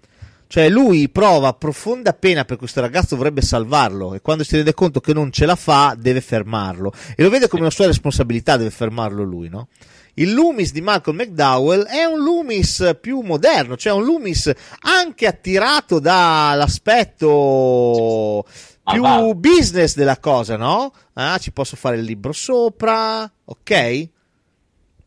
Cioè 0.52 0.68
lui 0.68 1.10
prova 1.10 1.54
profonda 1.54 2.12
pena 2.14 2.44
per 2.44 2.58
questo 2.58 2.82
ragazzo, 2.82 3.16
vorrebbe 3.16 3.44
salvarlo 3.44 4.16
e 4.16 4.22
quando 4.22 4.44
si 4.44 4.56
rende 4.56 4.74
conto 4.74 5.00
che 5.00 5.14
non 5.14 5.32
ce 5.32 5.46
la 5.46 5.56
fa 5.56 5.96
deve 5.96 6.22
fermarlo 6.22 6.92
e 7.16 7.22
lo 7.22 7.30
vede 7.30 7.48
come 7.48 7.62
una 7.62 7.70
sua 7.70 7.86
responsabilità, 7.86 8.58
deve 8.58 8.72
fermarlo 8.72 9.22
lui, 9.22 9.48
no? 9.48 9.68
Il 10.16 10.34
Loomis 10.34 10.72
di 10.72 10.82
Malcolm 10.82 11.18
McDowell 11.18 11.84
è 11.84 12.04
un 12.06 12.24
Loomis 12.24 12.98
più 13.00 13.20
moderno, 13.20 13.78
cioè 13.78 13.94
un 13.94 14.04
Loomis 14.04 14.52
anche 14.80 15.28
attirato 15.28 16.00
dall'aspetto 16.00 18.44
più 18.84 19.04
Malvado. 19.04 19.36
business 19.36 19.94
della 19.94 20.18
cosa, 20.18 20.58
no? 20.58 20.92
Ah, 21.14 21.38
ci 21.38 21.52
posso 21.52 21.76
fare 21.76 21.98
il 21.98 22.06
libro 22.06 22.32
sopra, 22.32 23.32
ok? 23.46 23.72
è 23.72 24.10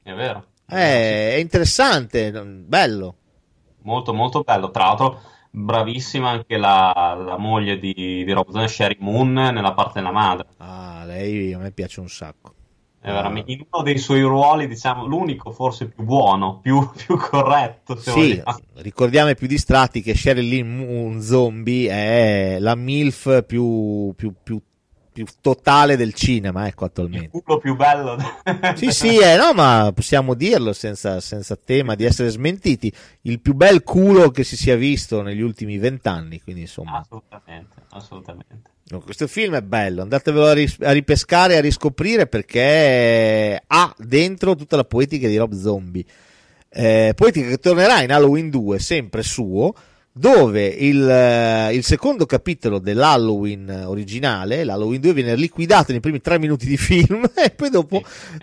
vero. 0.05 0.47
Eh, 0.69 1.35
è 1.35 1.39
interessante, 1.39 2.31
bello. 2.31 3.17
Molto, 3.85 4.13
molto 4.15 4.43
bello. 4.43 4.71
Tra 4.71 4.85
l'altro, 4.85 5.21
bravissima 5.51 6.31
anche 6.31 6.57
la, 6.57 7.17
la 7.25 7.37
moglie 7.39 7.79
di, 7.79 7.93
di 7.93 8.33
Rob 8.33 8.51
Zombie, 8.51 8.69
Sherry 8.69 8.97
Moon, 9.01 9.33
nella 9.33 9.73
parte 9.75 9.95
della 10.01 10.13
madre. 10.13 10.47
Ah, 10.59 11.05
lei 11.05 11.53
a 11.53 11.59
me 11.59 11.71
piace 11.73 12.01
un 12.01 12.09
sacco. 12.09 12.55
È 13.01 13.11
veramente 13.11 13.51
in 13.51 13.65
uno 13.69 13.83
dei 13.83 13.99
suoi 13.99 14.21
ruoli, 14.23 14.69
diciamo, 14.69 15.05
l'unico 15.07 15.51
forse 15.51 15.89
più 15.89 16.05
buono, 16.05 16.61
più, 16.61 16.89
più 16.95 17.17
corretto. 17.17 17.97
Se 17.97 18.13
Sì, 18.13 18.19
vogliamo. 18.21 18.59
ricordiamo 18.75 19.29
ai 19.29 19.35
più 19.35 19.49
distratti 19.49 20.03
che 20.03 20.15
Sheryl 20.15 20.47
Lynn 20.47 20.77
Moon 20.79 21.21
Zombie 21.21 21.89
è 21.91 22.59
la 22.61 22.77
MILF 22.77 23.45
più, 23.45 24.13
più, 24.17 24.33
più, 24.41 24.63
più 25.13 25.27
totale 25.41 25.97
del 25.97 26.15
cinema, 26.15 26.67
ecco, 26.67 26.85
Il 26.85 26.91
attualmente. 26.91 27.41
culo 27.43 27.59
più 27.59 27.77
bello. 27.77 28.17
Sì, 28.75 28.91
sì, 28.91 29.19
eh, 29.19 29.37
no, 29.37 29.53
ma 29.53 29.93
possiamo 29.95 30.35
dirlo 30.35 30.73
senza, 30.73 31.21
senza 31.21 31.57
tema 31.57 31.95
di 31.95 32.05
essere 32.05 32.31
smentiti. 32.31 32.93
Il 33.23 33.41
più 33.41 33.55
bel 33.55 33.83
culo 33.83 34.31
che 34.31 34.45
si 34.45 34.57
sia 34.57 34.77
visto 34.77 35.23
negli 35.23 35.41
ultimi 35.43 35.79
vent'anni, 35.79 36.41
quindi 36.41 36.63
insomma. 36.63 36.99
Assolutamente, 36.99 37.75
assolutamente. 37.91 38.61
No, 38.89 39.01
questo 39.01 39.27
film 39.27 39.55
è 39.55 39.63
bello, 39.63 40.03
andatevelo 40.03 40.47
a, 40.47 40.53
ris- 40.53 40.81
a 40.83 40.93
ripescare 40.93 41.55
e 41.55 41.57
a 41.59 41.61
riscoprire 41.61 42.27
perché 42.27 43.63
ha 43.67 43.95
dentro 43.97 44.55
tutta 44.55 44.77
la 44.77 44.85
poetica 44.85 45.29
di 45.29 45.37
Rob 45.37 45.55
Zombie. 45.55 46.05
Eh, 46.69 47.13
poetica 47.15 47.49
che 47.49 47.59
tornerà 47.59 48.03
in 48.03 48.13
Halloween 48.13 48.51
2, 48.51 48.79
sempre 48.79 49.23
suo, 49.23 49.75
dove 50.13 50.67
il, 50.67 51.09
eh, 51.09 51.75
il 51.75 51.85
secondo 51.85 52.27
capitolo 52.27 52.79
dell'Halloween 52.79 53.85
originale, 53.87 54.63
l'Halloween 54.63 55.01
2, 55.01 55.13
viene 55.15 55.35
liquidato 55.35 55.91
nei 55.93 56.01
primi 56.01 56.21
tre 56.21 56.39
minuti 56.39 56.67
di 56.67 56.77
film 56.77 57.25
e 57.35 57.51
poi 57.51 57.71
dopo 57.71 58.03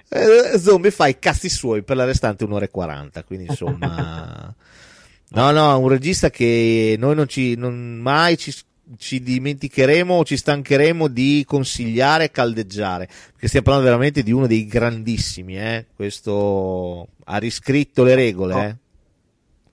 eh, 0.09 0.57
Zombie 0.57 0.91
fa 0.91 1.07
i 1.07 1.19
cazzi 1.19 1.47
suoi 1.47 1.83
per 1.83 1.95
la 1.95 2.05
restante 2.05 2.43
un'ora 2.43 2.65
e 2.65 2.69
40. 2.69 3.23
Quindi 3.23 3.45
insomma, 3.49 4.53
no, 5.29 5.51
no, 5.51 5.79
un 5.79 5.87
regista 5.87 6.31
che 6.31 6.95
noi 6.97 7.15
non 7.15 7.27
ci, 7.27 7.55
non 7.55 7.97
mai 7.97 8.37
ci 8.37 8.51
ci 8.97 9.21
dimenticheremo 9.21 10.15
o 10.15 10.25
ci 10.25 10.35
stancheremo 10.35 11.07
di 11.07 11.43
consigliare 11.45 12.23
e 12.23 12.31
caldeggiare, 12.31 13.05
perché 13.05 13.47
stiamo 13.47 13.65
parlando 13.67 13.87
veramente 13.87 14.23
di 14.23 14.31
uno 14.31 14.47
dei 14.47 14.65
grandissimi, 14.65 15.59
eh? 15.59 15.85
questo 15.95 17.07
ha 17.25 17.37
riscritto 17.37 18.03
le 18.03 18.15
regole. 18.15 18.65
Eh? 18.65 18.75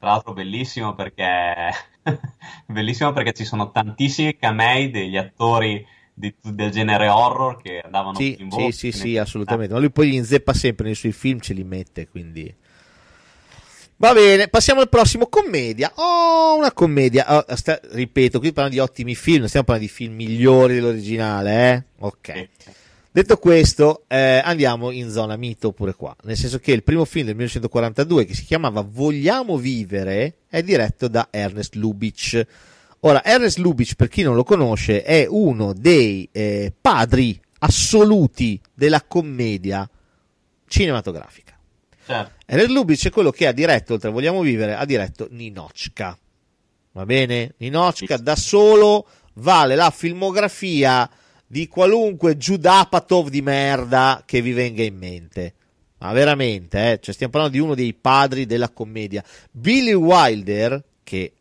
Tra 0.06 0.14
l'altro 0.14 0.34
bellissimo 0.34 0.94
perché, 0.94 1.68
bellissimo 2.64 3.12
perché 3.12 3.32
ci 3.32 3.44
sono 3.44 3.72
tantissimi 3.72 4.36
camei 4.36 4.88
degli 4.92 5.16
attori 5.16 5.84
di, 6.14 6.32
del 6.42 6.70
genere 6.70 7.08
horror 7.08 7.60
che 7.60 7.80
andavano 7.84 8.14
sì, 8.14 8.36
in 8.38 8.48
sì, 8.52 8.70
sì, 8.70 8.92
sì, 8.92 9.16
assolutamente, 9.16 9.74
ma 9.74 9.80
lui 9.80 9.90
poi 9.90 10.10
li 10.10 10.14
inzeppa 10.14 10.52
sempre 10.52 10.84
nei 10.84 10.94
suoi 10.94 11.10
film, 11.10 11.40
ce 11.40 11.54
li 11.54 11.64
mette, 11.64 12.06
quindi... 12.06 12.54
Va 13.96 14.12
bene, 14.12 14.46
passiamo 14.46 14.80
al 14.80 14.88
prossimo, 14.88 15.26
commedia. 15.26 15.90
Oh, 15.96 16.56
una 16.56 16.70
commedia. 16.70 17.38
Oh, 17.38 17.56
sta, 17.56 17.80
ripeto, 17.90 18.38
qui 18.38 18.52
parliamo 18.52 18.86
di 18.86 18.88
ottimi 18.88 19.16
film, 19.16 19.38
non 19.38 19.48
stiamo 19.48 19.66
parlando 19.66 19.90
di 19.90 19.96
film 19.96 20.14
migliori 20.14 20.74
dell'originale, 20.74 21.72
eh? 21.72 21.82
Ok. 21.98 22.48
Detto 23.16 23.38
questo, 23.38 24.04
eh, 24.08 24.42
andiamo 24.44 24.90
in 24.90 25.10
zona 25.10 25.36
mito 25.36 25.72
pure 25.72 25.94
qua, 25.94 26.14
nel 26.24 26.36
senso 26.36 26.58
che 26.58 26.72
il 26.72 26.82
primo 26.82 27.06
film 27.06 27.24
del 27.24 27.34
1942 27.34 28.26
che 28.26 28.34
si 28.34 28.44
chiamava 28.44 28.82
Vogliamo 28.82 29.56
vivere 29.56 30.40
è 30.50 30.62
diretto 30.62 31.08
da 31.08 31.28
Ernest 31.30 31.76
Lubitsch. 31.76 32.46
Ora, 33.00 33.24
Ernest 33.24 33.56
Lubitsch, 33.56 33.94
per 33.94 34.08
chi 34.08 34.20
non 34.20 34.34
lo 34.34 34.44
conosce, 34.44 35.02
è 35.02 35.26
uno 35.26 35.72
dei 35.72 36.28
eh, 36.30 36.70
padri 36.78 37.40
assoluti 37.60 38.60
della 38.74 39.02
commedia 39.02 39.88
cinematografica. 40.68 41.58
Certo. 42.04 42.32
Ernest 42.44 42.70
Lubitsch 42.70 43.06
è 43.06 43.10
quello 43.10 43.30
che 43.30 43.46
ha 43.46 43.52
diretto, 43.52 43.94
oltre 43.94 44.10
a 44.10 44.12
Vogliamo 44.12 44.42
Vivere, 44.42 44.74
ha 44.74 44.84
diretto 44.84 45.26
Ninocca. 45.30 46.18
Va 46.92 47.06
bene? 47.06 47.54
Ninocca 47.56 48.18
da 48.18 48.36
solo 48.36 49.06
vale 49.36 49.74
la 49.74 49.88
filmografia 49.88 51.08
di 51.46 51.68
qualunque 51.68 52.36
Giudapatov 52.36 53.28
di 53.28 53.42
merda 53.42 54.22
che 54.24 54.40
vi 54.40 54.52
venga 54.52 54.82
in 54.82 54.96
mente. 54.96 55.54
Ma 55.98 56.12
veramente, 56.12 56.92
eh? 56.92 57.00
cioè 57.00 57.14
stiamo 57.14 57.32
parlando 57.32 57.56
di 57.56 57.62
uno 57.62 57.74
dei 57.74 57.94
padri 57.94 58.44
della 58.44 58.68
commedia. 58.68 59.24
Billy 59.50 59.94
Wilder, 59.94 60.82
che 61.02 61.32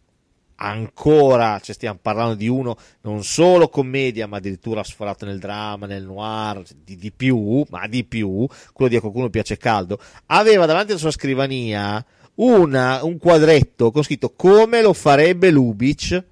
ancora, 0.56 1.60
cioè 1.62 1.76
stiamo 1.76 2.00
parlando 2.02 2.36
di 2.36 2.48
uno 2.48 2.78
non 3.02 3.24
solo 3.24 3.68
commedia, 3.68 4.28
ma 4.28 4.38
addirittura 4.38 4.84
sforato 4.84 5.26
nel 5.26 5.40
dramma, 5.40 5.86
nel 5.86 6.04
noir, 6.04 6.64
di, 6.84 6.96
di 6.96 7.12
più, 7.12 7.64
ma 7.70 7.88
di 7.88 8.04
più, 8.06 8.48
quello 8.72 8.90
di 8.90 8.98
a 8.98 9.02
qualcuno 9.02 9.30
piace 9.30 9.58
caldo, 9.58 10.00
aveva 10.28 10.66
davanti 10.66 10.92
alla 10.92 11.00
sua 11.00 11.12
scrivania 11.12 12.04
una, 12.36 13.04
un 13.04 13.18
quadretto 13.18 13.92
con 13.92 14.04
scritto 14.04 14.34
come 14.36 14.82
lo 14.82 14.94
farebbe 14.94 15.52
Lubitsch, 15.52 16.24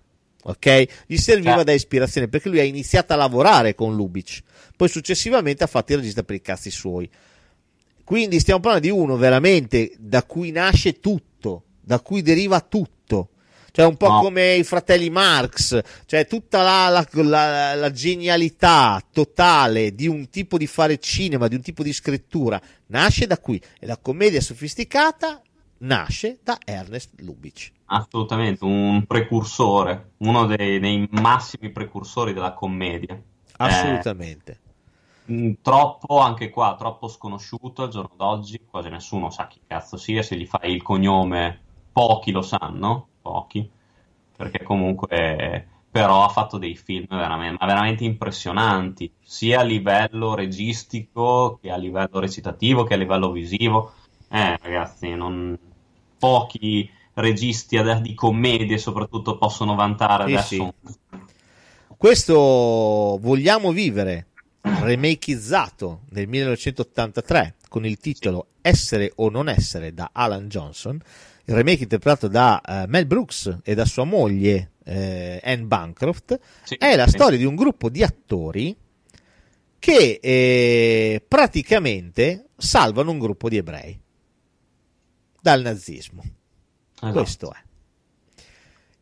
ok? 0.44 0.86
Gli 1.07 1.18
serviva 1.18 1.56
Ah. 1.61 1.64
da 1.64 1.72
ispirazione 1.72 2.28
perché 2.28 2.49
lui 2.49 2.60
ha 2.60 2.64
iniziato 2.64 3.14
a 3.14 3.15
lavorare 3.15 3.76
con 3.76 3.95
Lubitsch, 3.95 4.40
poi 4.76 4.90
successivamente 4.90 5.64
ha 5.64 5.68
fatto 5.68 5.91
il 5.94 5.99
regista 5.99 6.24
per 6.24 6.36
i 6.36 6.41
cazzi 6.41 6.70
suoi. 6.72 7.10
Quindi 8.03 8.40
stiamo 8.40 8.60
parlando 8.60 8.88
di 8.88 8.94
uno 8.94 9.15
veramente 9.15 9.94
da 9.98 10.24
cui 10.24 10.52
nasce 10.52 10.99
tutto, 10.99 11.64
da 11.82 11.99
cui 12.02 12.22
deriva 12.22 12.60
tutto. 12.60 13.30
Cioè 13.72 13.86
un 13.86 13.98
po' 13.98 14.07
No. 14.07 14.20
come 14.20 14.53
i 14.56 14.64
fratelli 14.64 15.10
Marx, 15.10 15.80
cioè 16.06 16.28
tutta 16.28 16.61
la, 16.61 16.90
la- 16.90 17.07
la- 17.24 17.74
la 17.74 17.91
genialità 17.91 19.03
totale 19.11 19.95
di 19.95 20.06
un 20.06 20.30
tipo 20.30 20.60
di 20.60 20.68
fare 20.68 20.99
cinema, 20.99 21.48
di 21.48 21.56
un 21.56 21.61
tipo 21.61 21.82
di 21.82 21.91
scrittura, 21.91 22.61
nasce 22.88 23.26
da 23.26 23.40
qui. 23.40 23.60
E 23.80 23.88
la 23.88 23.98
commedia 23.98 24.41
sofisticata 24.41 25.41
nasce 25.80 26.38
da 26.44 26.60
Ernest 26.64 27.14
Lubitsch. 27.22 27.72
Assolutamente, 27.95 28.65
un 28.65 29.06
precursore, 29.06 30.14
uno 30.18 30.48
dei, 30.48 30.80
dei 30.80 31.07
massimi 31.11 31.70
precursori 31.70 32.34
della 32.34 32.53
commedia. 32.53 33.22
Assolutamente. 33.57 34.60
Mm, 35.32 35.53
Troppo, 35.61 36.18
anche 36.18 36.49
qua, 36.49 36.76
troppo 36.76 37.07
sconosciuto 37.07 37.84
al 37.84 37.90
giorno 37.90 38.15
d'oggi, 38.18 38.65
quasi 38.68 38.90
nessuno 38.90 39.30
sa 39.30 39.45
chi 39.45 39.61
cazzo 39.68 39.98
sia, 39.98 40.24
se 40.24 40.36
gli 40.36 40.48
fai 40.48 40.74
il 40.74 40.82
cognome, 40.82 41.60
pochi 41.91 42.32
lo 42.32 42.41
sanno, 42.41 43.10
pochi, 43.22 43.70
perché 44.36 44.64
comunque 44.64 45.68
però 45.91 46.24
ha 46.24 46.30
fatto 46.30 46.57
dei 46.57 46.76
film 46.76 47.06
veramente, 47.07 47.64
veramente 47.64 48.03
impressionanti, 48.06 49.14
sia 49.22 49.60
a 49.60 49.64
livello 49.64 50.34
registico 50.34 51.60
che 51.61 51.70
a 51.70 51.78
livello 51.78 52.20
recitativo 52.20 52.84
che 52.86 52.95
a 52.95 52.98
livello 52.98 53.30
visivo. 53.30 53.94
Eh, 54.30 54.57
ragazzi, 54.60 55.14
non... 55.14 55.56
pochi 56.18 56.90
registi 57.15 57.77
di 58.02 58.14
commedie 58.14 58.77
soprattutto 58.77 59.38
possono 59.38 59.76
vantare 59.76 60.26
Sì, 60.41 60.56
adesso. 60.56 60.73
Questo 61.98 63.18
Vogliamo 63.22 63.72
vivere, 63.72 64.27
remakeizzato 64.61 66.02
nel 66.10 66.27
1983 66.27 67.56
con 67.69 67.85
il 67.85 67.98
titolo 67.98 68.48
Essere 68.61 69.11
o 69.15 69.30
non 69.30 69.49
essere 69.49 69.94
da 69.94 70.10
Alan 70.14 70.48
Johnson, 70.48 70.99
il 71.45 71.53
remake 71.53 71.84
interpretato 71.84 72.27
da 72.27 72.61
eh, 72.61 72.88
Mel 72.88 73.06
Brooks 73.06 73.60
e 73.64 73.73
da 73.73 73.85
sua 73.85 74.06
moglie 74.06 74.72
eh, 74.85 75.40
Anne 75.44 75.64
Bancroft, 75.64 76.40
Sì, 76.64 76.76
è 76.76 76.95
la 76.95 77.07
sì. 77.07 77.11
storia 77.11 77.38
di 77.38 77.45
un 77.45 77.56
gruppo 77.56 77.90
di 77.90 78.03
attori 78.03 78.76
che 79.80 80.19
eh, 80.22 81.22
praticamente 81.27 82.45
salvano 82.56 83.11
un 83.11 83.19
gruppo 83.19 83.49
di 83.49 83.57
ebrei 83.57 83.99
dal 85.41 85.61
nazismo. 85.61 86.23
Esatto. 87.03 87.19
Questo 87.19 87.53
è. 87.53 87.57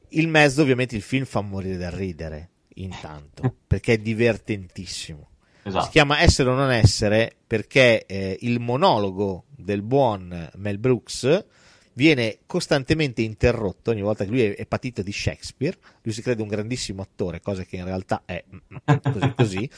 Il 0.09 0.27
mezzo, 0.27 0.61
ovviamente, 0.61 0.95
il 0.95 1.01
film 1.01 1.25
fa 1.25 1.41
morire 1.41 1.77
da 1.77 1.89
ridere 1.89 2.49
intanto 2.75 3.55
perché 3.67 3.93
è 3.93 3.97
divertentissimo. 3.97 5.29
Esatto. 5.63 5.85
Si 5.85 5.91
chiama 5.91 6.19
Essere 6.21 6.49
o 6.49 6.53
non 6.55 6.71
essere 6.71 7.35
perché 7.45 8.05
eh, 8.05 8.37
il 8.41 8.59
monologo 8.59 9.45
del 9.55 9.83
buon 9.83 10.49
Mel 10.55 10.79
Brooks 10.79 11.45
viene 11.93 12.39
costantemente 12.47 13.21
interrotto 13.21 13.91
ogni 13.91 14.01
volta 14.01 14.23
che 14.23 14.31
lui 14.31 14.41
è, 14.41 14.55
è 14.55 14.65
patito 14.65 15.01
di 15.03 15.11
Shakespeare. 15.11 15.77
Lui 16.01 16.13
si 16.13 16.21
crede 16.21 16.41
un 16.41 16.47
grandissimo 16.47 17.01
attore, 17.03 17.41
cosa 17.41 17.63
che 17.63 17.75
in 17.75 17.85
realtà 17.85 18.23
è 18.25 18.43
così 19.03 19.33
così. 19.35 19.69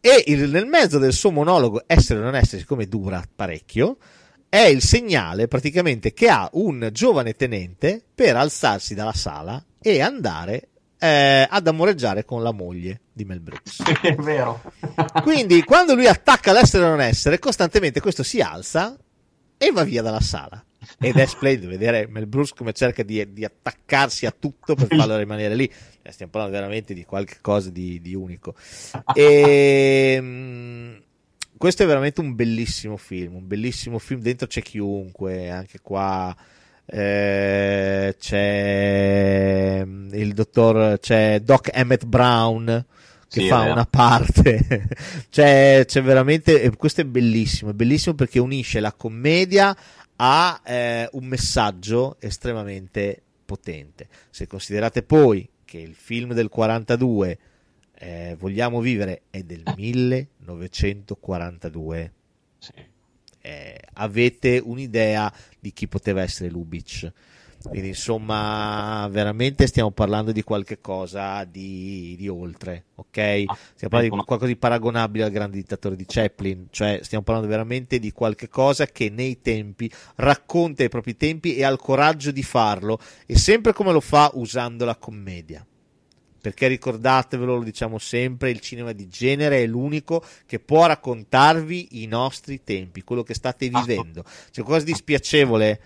E 0.00 0.24
il- 0.26 0.50
nel 0.50 0.66
mezzo 0.66 0.98
del 0.98 1.12
suo 1.12 1.30
monologo, 1.30 1.84
essere 1.86 2.18
o 2.18 2.22
non 2.22 2.34
essere, 2.34 2.60
siccome 2.62 2.86
dura 2.86 3.22
parecchio, 3.34 3.98
è 4.50 4.62
il 4.62 4.82
segnale 4.82 5.46
praticamente 5.46 6.12
che 6.12 6.28
ha 6.28 6.50
un 6.54 6.90
giovane 6.92 7.34
tenente 7.34 8.02
per 8.12 8.34
alzarsi 8.36 8.94
dalla 8.94 9.14
sala 9.14 9.64
e 9.80 10.00
andare 10.00 10.70
eh, 10.98 11.46
ad 11.48 11.66
amoreggiare 11.68 12.24
con 12.24 12.42
la 12.42 12.52
moglie 12.52 13.02
di 13.12 13.24
Mel 13.24 13.40
Brooks. 13.40 13.80
È 14.02 14.14
vero. 14.16 14.60
Quindi 15.22 15.62
quando 15.62 15.94
lui 15.94 16.08
attacca 16.08 16.52
l'essere 16.52 16.84
o 16.84 16.88
non 16.88 17.00
essere, 17.00 17.38
costantemente 17.38 18.00
questo 18.00 18.24
si 18.24 18.40
alza 18.40 18.98
e 19.56 19.70
va 19.70 19.84
via 19.84 20.02
dalla 20.02 20.20
sala. 20.20 20.62
Ed 20.98 21.16
è 21.16 21.26
splendido 21.26 21.68
vedere 21.68 22.08
Mel 22.08 22.26
Brooks 22.26 22.52
come 22.52 22.72
cerca 22.72 23.04
di, 23.04 23.32
di 23.32 23.44
attaccarsi 23.44 24.26
a 24.26 24.34
tutto 24.36 24.74
per 24.74 24.88
farlo 24.88 25.16
rimanere 25.16 25.54
lì. 25.54 25.70
Eh, 26.02 26.10
Stiamo 26.10 26.32
parlando 26.32 26.56
veramente 26.56 26.92
di 26.92 27.04
qualcosa 27.04 27.70
di, 27.70 28.00
di 28.00 28.14
unico. 28.14 28.54
E, 29.14 30.18
mm, 30.20 30.96
questo 31.60 31.82
è 31.82 31.86
veramente 31.86 32.22
un 32.22 32.34
bellissimo 32.34 32.96
film, 32.96 33.34
un 33.34 33.46
bellissimo 33.46 33.98
film. 33.98 34.22
Dentro 34.22 34.46
c'è 34.46 34.62
chiunque, 34.62 35.50
anche 35.50 35.78
qua 35.82 36.34
eh, 36.86 38.16
c'è 38.18 39.82
mm, 39.84 40.14
il 40.14 40.32
dottor, 40.32 40.98
c'è 40.98 41.40
Doc 41.40 41.68
Emmett 41.70 42.06
Brown 42.06 42.82
che 43.28 43.42
Sì, 43.42 43.48
fa 43.48 43.70
una 43.70 43.84
parte. 43.84 44.88
c'è, 45.28 45.84
c'è 45.86 46.02
veramente, 46.02 46.74
questo 46.78 47.02
è 47.02 47.04
bellissimo, 47.04 47.72
è 47.72 47.74
bellissimo 47.74 48.14
perché 48.14 48.38
unisce 48.38 48.80
la 48.80 48.94
commedia 48.94 49.76
a 50.16 50.62
eh, 50.64 51.10
un 51.12 51.26
messaggio 51.26 52.16
estremamente 52.20 53.20
potente. 53.44 54.08
Se 54.30 54.46
considerate 54.46 55.02
poi 55.02 55.46
che 55.66 55.76
il 55.76 55.94
film 55.94 56.32
del 56.32 56.48
42 56.48 57.38
eh, 58.02 58.34
Vogliamo 58.38 58.80
vivere 58.80 59.22
è 59.30 59.42
del 59.42 59.62
1942 59.76 62.12
Sì. 62.58 62.72
eh, 63.42 63.78
avete 63.94 64.60
un'idea 64.64 65.30
di 65.58 65.70
chi 65.72 65.86
poteva 65.86 66.22
essere 66.22 66.48
Lubitsch. 66.50 67.12
Quindi, 67.62 67.88
insomma, 67.88 69.06
veramente 69.10 69.66
stiamo 69.66 69.90
parlando 69.90 70.32
di 70.32 70.42
qualche 70.42 70.80
cosa 70.80 71.44
di, 71.44 72.14
di 72.16 72.26
oltre, 72.26 72.84
ok? 72.94 73.18
Ah, 73.18 73.54
Stiamo 73.74 73.90
parlando 73.90 74.16
di 74.16 74.24
qualcosa 74.24 74.46
di 74.46 74.56
paragonabile 74.56 75.24
al 75.24 75.30
grande 75.30 75.58
dittatore 75.58 75.94
di 75.94 76.06
Chaplin, 76.06 76.68
cioè 76.70 77.00
stiamo 77.02 77.22
parlando 77.22 77.50
veramente 77.50 77.98
di 77.98 78.12
qualche 78.12 78.48
cosa 78.48 78.86
che 78.86 79.10
nei 79.10 79.42
tempi 79.42 79.90
racconta 80.16 80.84
i 80.84 80.88
propri 80.88 81.18
tempi 81.18 81.54
e 81.54 81.62
ha 81.64 81.68
il 81.70 81.76
coraggio 81.76 82.30
di 82.30 82.42
farlo, 82.42 82.98
e 83.26 83.36
sempre 83.36 83.74
come 83.74 83.92
lo 83.92 84.00
fa 84.00 84.30
usando 84.34 84.86
la 84.86 84.96
commedia. 84.96 85.62
Perché 86.40 86.68
ricordatevelo, 86.68 87.56
lo 87.56 87.62
diciamo 87.62 87.98
sempre, 87.98 88.50
il 88.50 88.60
cinema 88.60 88.92
di 88.92 89.08
genere 89.08 89.62
è 89.62 89.66
l'unico 89.66 90.24
che 90.46 90.58
può 90.58 90.86
raccontarvi 90.86 92.02
i 92.02 92.06
nostri 92.06 92.64
tempi, 92.64 93.02
quello 93.02 93.22
che 93.22 93.34
state 93.34 93.68
vivendo. 93.68 94.22
C'è 94.22 94.62
qualcosa 94.62 94.84
di 94.84 94.94
spiacevole 94.94 95.80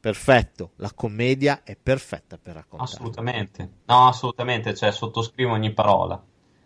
perfetto, 0.00 0.70
la 0.76 0.90
commedia 0.94 1.60
è 1.62 1.76
perfetta 1.80 2.38
per 2.38 2.54
raccontare. 2.54 2.90
Assolutamente, 2.90 3.68
no, 3.84 4.08
assolutamente, 4.08 4.74
cioè 4.74 4.90
sottoscrivo 4.90 5.52
ogni 5.52 5.72
parola. 5.72 6.22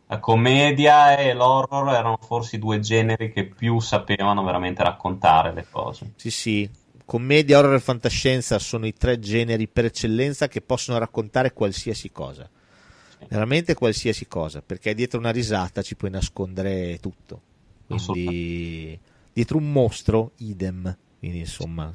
La 0.06 0.20
commedia 0.20 1.16
e 1.16 1.32
l'horror 1.32 1.88
erano 1.88 2.18
forse 2.20 2.56
i 2.56 2.58
due 2.60 2.78
generi 2.78 3.32
che 3.32 3.46
più 3.46 3.80
sapevano 3.80 4.44
veramente 4.44 4.82
raccontare 4.84 5.52
le 5.52 5.66
cose. 5.68 6.12
Sì, 6.14 6.30
sì, 6.30 6.70
commedia, 7.04 7.58
horror 7.58 7.74
e 7.74 7.80
fantascienza 7.80 8.58
sono 8.58 8.86
i 8.86 8.92
tre 8.92 9.18
generi 9.18 9.66
per 9.66 9.86
eccellenza 9.86 10.46
che 10.46 10.60
possono 10.60 10.98
raccontare 10.98 11.52
qualsiasi 11.52 12.12
cosa. 12.12 12.48
Veramente 13.28 13.74
qualsiasi 13.74 14.26
cosa, 14.26 14.62
perché 14.62 14.94
dietro 14.94 15.18
una 15.18 15.30
risata 15.30 15.82
ci 15.82 15.96
puoi 15.96 16.10
nascondere 16.10 16.98
tutto. 17.00 17.40
Quindi 17.86 18.98
dietro 19.32 19.58
un 19.58 19.70
mostro, 19.70 20.32
idem. 20.38 20.96
Quindi 21.18 21.38
insomma, 21.38 21.92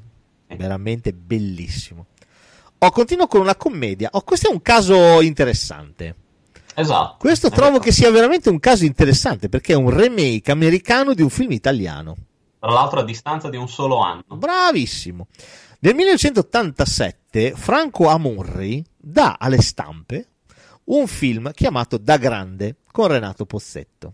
veramente 0.47 1.13
bellissimo. 1.13 2.07
Oh, 2.79 2.91
continuo 2.91 3.27
con 3.27 3.41
una 3.41 3.55
commedia. 3.55 4.09
Oh, 4.13 4.21
questo 4.21 4.49
è 4.49 4.51
un 4.51 4.61
caso 4.61 5.21
interessante. 5.21 6.15
Esatto. 6.75 7.17
Questo 7.19 7.49
trovo 7.49 7.79
che 7.79 7.91
sia 7.91 8.09
veramente 8.09 8.49
un 8.49 8.59
caso 8.59 8.85
interessante 8.85 9.49
perché 9.49 9.73
è 9.73 9.75
un 9.75 9.89
remake 9.89 10.49
americano 10.49 11.13
di 11.13 11.21
un 11.21 11.29
film 11.29 11.51
italiano. 11.51 12.15
Tra 12.57 12.71
l'altro 12.71 13.01
a 13.01 13.03
distanza 13.03 13.49
di 13.49 13.57
un 13.57 13.67
solo 13.67 13.99
anno. 13.99 14.23
Bravissimo. 14.27 15.27
Nel 15.79 15.95
1987 15.95 17.53
Franco 17.55 18.07
Amurri 18.07 18.83
dà 18.95 19.35
alle 19.39 19.61
stampe 19.61 20.27
un 20.89 21.07
film 21.07 21.51
chiamato 21.51 21.97
Da 21.97 22.17
Grande 22.17 22.77
con 22.91 23.07
Renato 23.07 23.45
Pozzetto. 23.45 24.13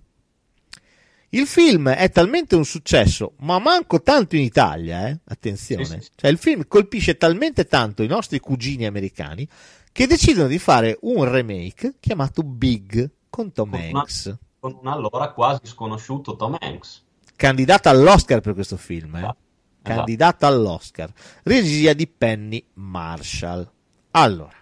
Il 1.30 1.48
film 1.48 1.90
è 1.90 2.10
talmente 2.12 2.56
un 2.56 2.64
successo, 2.64 3.34
ma 3.40 3.60
manco 3.60 4.02
tanto 4.02 4.36
in 4.36 4.42
Italia, 4.44 5.08
eh? 5.08 5.20
attenzione. 5.26 5.84
Sì, 5.86 6.00
sì. 6.02 6.10
Cioè, 6.16 6.32
il 6.32 6.38
film 6.38 6.66
colpisce 6.68 7.18
talmente 7.18 7.66
tanto 7.66 8.04
i 8.04 8.08
nostri 8.08 8.40
cugini 8.40 8.86
americani 8.86 9.48
che 9.92 10.08
decidono 10.08 10.48
di 10.48 10.60
fare 10.60 10.98
un 11.02 11.30
remake 11.30 11.96
chiamato 12.00 12.42
Big 12.42 13.10
con 13.30 13.52
Tom 13.52 13.72
Con 13.72 13.80
una- 13.80 14.00
Hanks. 14.00 14.38
Con 14.60 14.78
un 14.82 14.88
allora 14.88 15.32
quasi 15.32 15.62
sconosciuto 15.64 16.36
Tom 16.36 16.58
Hanks. 16.60 17.04
Candidato 17.36 17.90
all'Oscar 17.90 18.40
per 18.40 18.54
questo 18.54 18.78
film, 18.78 19.16
eh? 19.16 19.20
Esatto. 19.20 19.38
Candidato 19.82 20.46
all'Oscar. 20.46 21.12
Regia 21.44 21.94
di 21.94 22.08
Penny 22.08 22.66
Marshall. 22.76 23.70
Allora, 24.12 24.56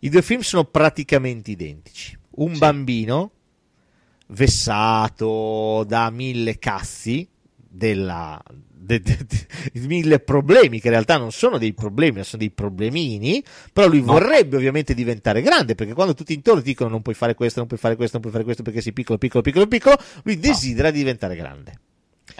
i 0.00 0.08
due 0.08 0.22
film 0.22 0.40
sono 0.40 0.64
praticamente 0.64 1.50
identici. 1.50 2.16
Un 2.36 2.52
Sì. 2.54 2.58
bambino 2.58 3.30
vessato 4.28 5.84
da 5.86 6.10
mille 6.10 6.58
cazzi 6.58 7.26
della 7.70 8.40
de- 8.80 9.00
de- 9.02 9.18
de- 9.26 9.80
mille 9.86 10.18
problemi 10.20 10.80
che 10.80 10.86
in 10.86 10.92
realtà 10.94 11.18
non 11.18 11.30
sono 11.30 11.58
dei 11.58 11.74
problemi, 11.74 12.18
ma 12.18 12.22
sono 12.22 12.40
dei 12.40 12.50
problemini, 12.50 13.44
però 13.72 13.86
lui 13.86 14.00
No. 14.00 14.12
vorrebbe 14.12 14.56
ovviamente 14.56 14.94
diventare 14.94 15.42
grande 15.42 15.74
perché 15.74 15.92
quando 15.92 16.14
tutti 16.14 16.32
intorno 16.32 16.62
dicono 16.62 16.88
non 16.88 17.02
puoi 17.02 17.14
fare 17.14 17.34
questo, 17.34 17.58
non 17.58 17.68
puoi 17.68 17.78
fare 17.78 17.96
questo, 17.96 18.12
non 18.14 18.22
puoi 18.22 18.32
fare 18.32 18.44
questo 18.44 18.62
perché 18.62 18.80
sei 18.80 18.92
piccolo, 18.94 19.18
piccolo, 19.18 19.42
piccolo, 19.42 19.66
piccolo, 19.66 19.96
lui 20.22 20.38
desidera 20.38 20.90
diventare 20.90 21.36
grande. 21.36 21.80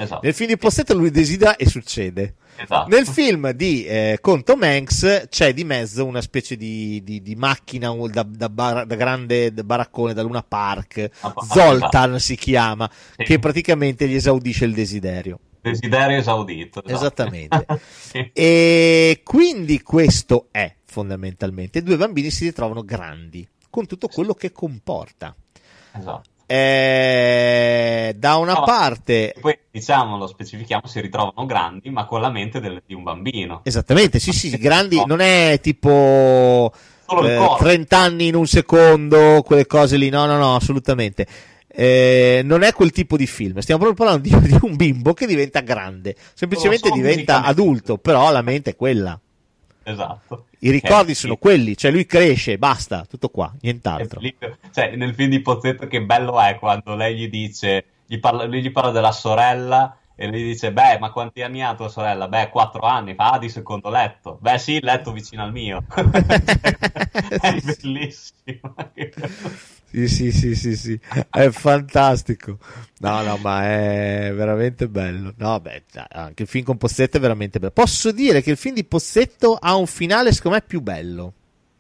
Esatto. 0.01 0.21
Nel 0.23 0.35
film 0.35 0.49
di 0.51 0.57
Possetto 0.57 0.95
lui 0.95 1.11
desidera 1.11 1.57
e 1.57 1.67
succede. 1.67 2.35
esatto. 2.57 2.89
Nel 2.89 3.07
film 3.07 3.51
di 3.51 3.85
eh, 3.85 4.19
con 4.21 4.45
Tom 4.45 4.63
Hanks 4.63 5.27
c'è 5.29 5.53
di 5.53 5.65
mezzo 5.65 6.05
una 6.05 6.21
specie 6.21 6.57
di, 6.57 7.03
di- 7.03 7.21
di 7.21 7.35
macchina 7.35 7.93
da, 8.09 8.23
da 8.23 8.49
bar- 8.49 8.87
da 8.87 8.95
grande 8.95 9.51
baraccone 9.53 10.15
da 10.15 10.23
Luna 10.23 10.43
Park, 10.43 11.11
Ah, 11.21 11.33
ah, 11.35 11.45
Zoltan 11.45 12.21
si 12.21 12.37
chiama, 12.37 12.89
Sì. 13.17 13.25
che 13.25 13.39
praticamente 13.41 14.07
gli 14.09 14.15
esaudisce 14.15 14.65
il 14.67 14.73
desiderio. 14.75 15.41
Desiderio 15.61 16.17
esaudito. 16.19 16.83
esatto. 16.85 16.97
Esattamente. 16.97 17.67
Sì. 18.09 18.31
E 18.33 19.21
quindi 19.25 19.83
questo 19.83 20.47
è 20.53 20.75
fondamentalmente. 20.85 21.83
Due 21.83 21.97
bambini 21.97 22.31
si 22.31 22.45
ritrovano 22.45 22.83
grandi, 22.85 23.47
con 23.69 23.87
tutto 23.87 24.07
quello 24.09 24.33
che 24.35 24.53
comporta. 24.53 25.35
Esatto. 25.93 26.23
Eh, 26.51 28.15
da 28.17 28.37
una 28.37 28.55
No, 28.55 28.65
parte 28.65 29.35
poi 29.39 29.59
diciamo, 29.71 30.17
lo 30.17 30.27
specifichiamo, 30.27 30.87
si 30.87 31.01
ritrovano 31.01 31.45
grandi, 31.47 31.91
ma 31.91 32.07
con 32.07 32.21
la 32.23 32.31
mente 32.31 32.59
del- 32.59 32.83
di 32.87 32.95
un 32.95 33.03
bambino. 33.03 33.61
Esattamente, 33.65 34.19
sì, 34.19 34.33
sì, 34.33 34.57
grandi, 34.57 35.03
non 35.07 35.21
è 35.21 35.59
tipo 35.63 36.73
eh, 36.73 37.05
corpo. 37.07 37.57
30 37.59 37.99
anni 37.99 38.29
in 38.29 38.35
un 38.35 38.47
secondo, 38.47 39.43
quelle 39.45 39.67
cose 39.67 39.97
lì, 39.97 40.09
no, 40.09 40.25
no, 40.27 40.39
no, 40.39 40.55
assolutamente. 40.57 41.27
Eh, 41.71 42.41
non 42.45 42.63
è 42.63 42.73
quel 42.73 42.91
tipo 42.93 43.17
di 43.17 43.27
film, 43.27 43.59
stiamo 43.59 43.85
proprio 43.85 44.07
parlando 44.07 44.29
di, 44.29 44.49
di 44.49 44.59
un 44.63 44.75
bimbo 44.75 45.13
che 45.15 45.27
diventa 45.27 45.61
grande, 45.61 46.17
semplicemente 46.35 46.89
solo 46.89 47.01
diventa 47.01 47.43
adulto, 47.43 47.99
però 47.99 48.33
la 48.33 48.43
mente 48.43 48.71
è 48.71 48.77
quella. 48.77 49.19
Esatto. 49.89 50.47
I 50.59 50.71
ricordi 50.71 51.13
Eh, 51.13 51.15
sono 51.15 51.35
sì. 51.35 51.39
quelli, 51.39 51.77
cioè 51.77 51.91
lui 51.91 52.05
cresce, 52.05 52.59
basta, 52.59 53.07
tutto 53.09 53.31
qua, 53.31 53.51
nient'altro. 53.63 54.21
Cioè, 54.71 54.95
nel 54.97 55.15
film 55.15 55.31
di 55.31 55.41
Pozzetto 55.41 55.87
che 55.87 56.03
bello 56.03 56.39
è 56.41 56.59
quando 56.59 56.95
lei 56.95 57.17
gli 57.17 57.29
dice, 57.29 57.85
gli 58.07 58.19
parla, 58.19 58.45
lui 58.45 58.61
gli 58.61 58.71
parla 58.71 58.91
della 58.91 59.13
sorella 59.13 59.97
e 60.15 60.27
lui 60.27 60.43
dice, 60.43 60.73
beh, 60.73 60.99
ma 60.99 61.11
quanti 61.11 61.43
anni 61.43 61.63
ha 61.63 61.75
tua 61.75 61.89
sorella? 61.89 62.29
Beh, 62.29 62.51
quattro 62.51 62.83
anni. 62.83 63.15
Fa, 63.15 63.31
ah, 63.31 63.39
di 63.39 63.49
secondo 63.49 63.89
letto. 63.89 64.37
Beh, 64.41 64.59
sì, 64.59 64.79
letto 64.81 65.13
vicino 65.13 65.45
al 65.45 65.53
mio. 65.53 65.85
è 65.95 67.61
bellissimo. 67.63 68.75
Sì, 69.91 70.07
sì, 70.07 70.31
sì, 70.33 70.55
sì, 70.55 70.77
sì, 70.77 71.01
è 71.31 71.49
fantastico. 71.49 72.59
No, 72.99 73.23
no, 73.23 73.39
ma 73.39 73.65
è 73.65 74.33
veramente 74.35 74.87
bello. 74.87 75.33
No, 75.39 75.59
beh, 75.61 75.85
anche 76.11 76.43
il 76.43 76.49
film 76.49 76.65
con 76.65 76.77
Pozzetto 76.77 77.17
è 77.17 77.21
veramente 77.21 77.59
bello. 77.59 77.73
Posso 77.73 78.13
dire 78.13 78.43
che 78.43 78.51
il 78.51 78.59
film 78.59 78.75
di 78.75 78.85
Pozzetto 78.85 79.57
ha 79.59 79.75
un 79.77 79.87
finale, 79.87 80.33
secondo 80.33 80.59
me, 80.59 80.65
più 80.67 80.83
bello. 80.83 81.33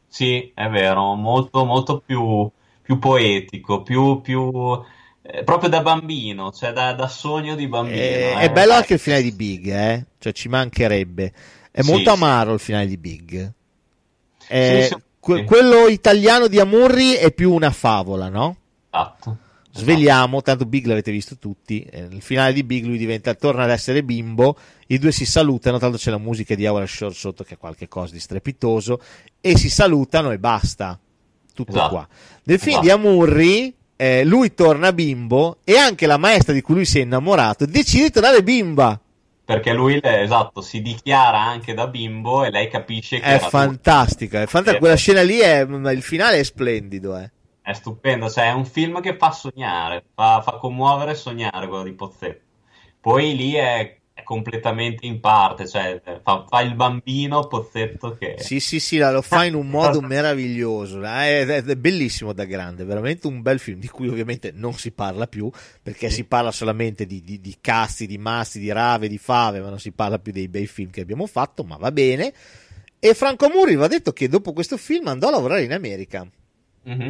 Sì, 0.09 0.51
è 0.55 0.69
vero, 0.69 1.15
molto, 1.15 1.67
molto 1.67 2.01
più, 2.01 2.51
più 2.81 2.99
poetico, 2.99 3.83
più, 3.83 4.23
più 4.23 4.51
eh, 5.21 5.45
proprio 5.45 5.69
da 5.69 5.83
bambino, 5.83 6.51
cioè 6.51 6.73
da, 6.73 6.95
da 6.95 7.09
sogno 7.09 7.55
di 7.55 7.69
bambino. 7.69 8.01
Eh, 8.01 8.33
eh. 8.33 8.39
è 8.39 8.51
bello 8.51 8.73
anche 8.73 8.95
il 8.95 8.99
finale 8.99 9.23
di 9.23 9.33
Big, 9.33 9.69
eh? 9.69 10.07
Cioè, 10.19 10.33
ci 10.33 10.49
mancherebbe. 10.49 11.33
È 11.71 11.83
Sì, 11.83 11.91
molto 11.91 12.11
amaro 12.11 12.55
il 12.55 12.61
finale 12.61 12.87
di 12.87 12.97
Big. 12.97 13.53
Eh, 14.49 14.83
Sì, 14.83 14.95
sì, 14.95 15.03
que-. 15.35 15.45
Quello 15.45 15.87
italiano 15.89 16.47
di 16.49 16.59
Amurri 16.59 17.13
è 17.13 17.33
più 17.33 17.53
una 17.53 17.71
favola, 17.71 18.29
no? 18.29 18.57
Esatto. 18.91 19.37
Svegliamo, 19.71 20.43
tanto 20.43 20.65
Big 20.65 20.87
l'avete 20.87 21.13
visto 21.13 21.37
tutti. 21.37 21.83
eh, 21.83 22.09
Il 22.11 22.21
finale 22.23 22.53
di 22.53 22.65
Big 22.65 22.85
lui 22.85 22.99
diventa, 22.99 23.35
torna 23.35 23.63
ad 23.65 23.71
essere 23.71 24.03
bimbo. 24.03 24.57
I 24.89 24.99
due 24.99 25.13
si 25.13 25.25
salutano. 25.25 25.79
Tanto 25.79 25.99
c'è 25.99 26.11
la 26.11 26.19
musica 26.19 26.55
di 26.57 26.67
Howard 26.67 26.89
Shore 26.89 27.15
sotto, 27.15 27.45
che 27.45 27.55
è 27.55 27.59
qualcosa 27.59 28.13
di 28.13 28.19
strepitoso. 28.19 29.01
E 29.41 29.57
si 29.57 29.71
salutano 29.71 30.33
e 30.33 30.39
basta. 30.39 30.99
Tutto 31.55 31.71
Esatto. 31.71 31.89
qua. 31.91 32.09
Nel 32.45 32.59
film 32.59 32.81
Esatto. 32.81 32.85
di 32.87 32.91
Amurri, 32.91 33.75
eh, 33.95 34.25
lui 34.25 34.53
torna 34.55 34.93
bimbo. 34.93 35.59
E 35.63 35.77
anche 35.77 36.07
la 36.07 36.17
maestra 36.17 36.53
di 36.53 36.61
cui 36.61 36.75
lui 36.75 36.85
si 36.85 36.99
è 36.99 37.03
innamorato 37.03 37.65
decide 37.67 38.05
di 38.05 38.11
tornare 38.11 38.43
bimba. 38.43 39.01
Perché 39.49 39.73
lui, 39.73 39.97
eh, 39.97 40.21
esatto, 40.21 40.61
si 40.61 40.83
dichiara 40.83 41.41
anche 41.41 41.73
da 41.73 41.87
bimbo 41.87 42.45
e 42.45 42.51
lei 42.51 42.69
capisce 42.69 43.19
che 43.19 43.25
È 43.25 43.39
fantastica. 43.39 44.43
È 44.43 44.47
fantastica. 44.47 44.79
Quella 44.79 44.95
scena 44.95 45.23
lì 45.23 45.39
è. 45.39 45.61
Il 45.61 46.03
finale 46.03 46.41
è 46.41 46.43
splendido, 46.43 47.17
eh. 47.17 47.31
È 47.63 47.73
stupendo, 47.73 48.29
cioè 48.29 48.49
è 48.49 48.53
un 48.53 48.67
film 48.67 49.01
che 49.01 49.17
fa 49.17 49.31
sognare, 49.31 50.05
fa, 50.15 50.43
fa 50.43 50.59
commuovere 50.59 51.13
e 51.13 51.15
sognare 51.15 51.67
quello 51.67 51.85
di 51.85 51.95
Pozzetto. 51.95 52.45
Poi 53.01 53.35
lì 53.35 53.55
è 53.55 53.98
completamente 54.29 55.07
in 55.07 55.21
parte, 55.21 55.67
cioè 55.67 56.03
fa, 56.23 56.45
fa 56.47 56.61
il 56.61 56.75
bambino 56.75 57.47
Pozzetto 57.47 58.15
che... 58.15 58.35
Sì, 58.37 58.61
sì, 58.61 58.79
sì, 58.79 58.99
la- 58.99 59.11
lo 59.11 59.23
fa 59.23 59.47
in 59.47 59.55
un 59.55 59.67
modo 59.71 60.03
meraviglioso. 60.03 61.03
È, 61.03 61.47
è- 61.47 61.65
è 61.65 61.77
bellissimo 61.77 62.35
da 62.35 62.45
grande, 62.45 62.85
veramente 62.85 63.27
un 63.27 63.41
bel 63.41 63.59
film 63.59 63.81
di 63.81 63.89
cui 63.89 64.07
ovviamente 64.07 64.53
non 64.55 64.75
si 64.75 64.91
parla 64.91 65.27
più 65.27 65.51
perché 65.83 66.11
si 66.11 66.25
parla 66.25 66.53
solamente 66.53 67.07
di, 67.07 67.23
di, 67.23 67.41
di 67.41 67.57
casti, 67.59 68.07
di 68.07 68.19
massi, 68.19 68.59
di 68.61 68.71
rave, 68.71 69.09
di 69.09 69.17
fave, 69.17 69.61
ma 69.61 69.71
non 69.71 69.81
si 69.81 69.93
parla 69.93 70.19
più 70.19 70.31
dei 70.33 70.49
bei 70.49 70.67
film 70.67 70.91
che 70.91 71.01
abbiamo 71.01 71.27
fatto. 71.27 71.65
Ma 71.65 71.79
va 71.79 71.91
bene. 71.91 72.31
E 72.99 73.15
Franco 73.15 73.49
Muri 73.49 73.77
va 73.77 73.87
detto 73.87 74.13
che 74.13 74.29
dopo 74.29 74.53
questo 74.53 74.77
film 74.77 75.07
andò 75.07 75.29
a 75.29 75.31
lavorare 75.31 75.63
in 75.65 75.73
America 75.73 76.27
Mhm. 76.83 77.09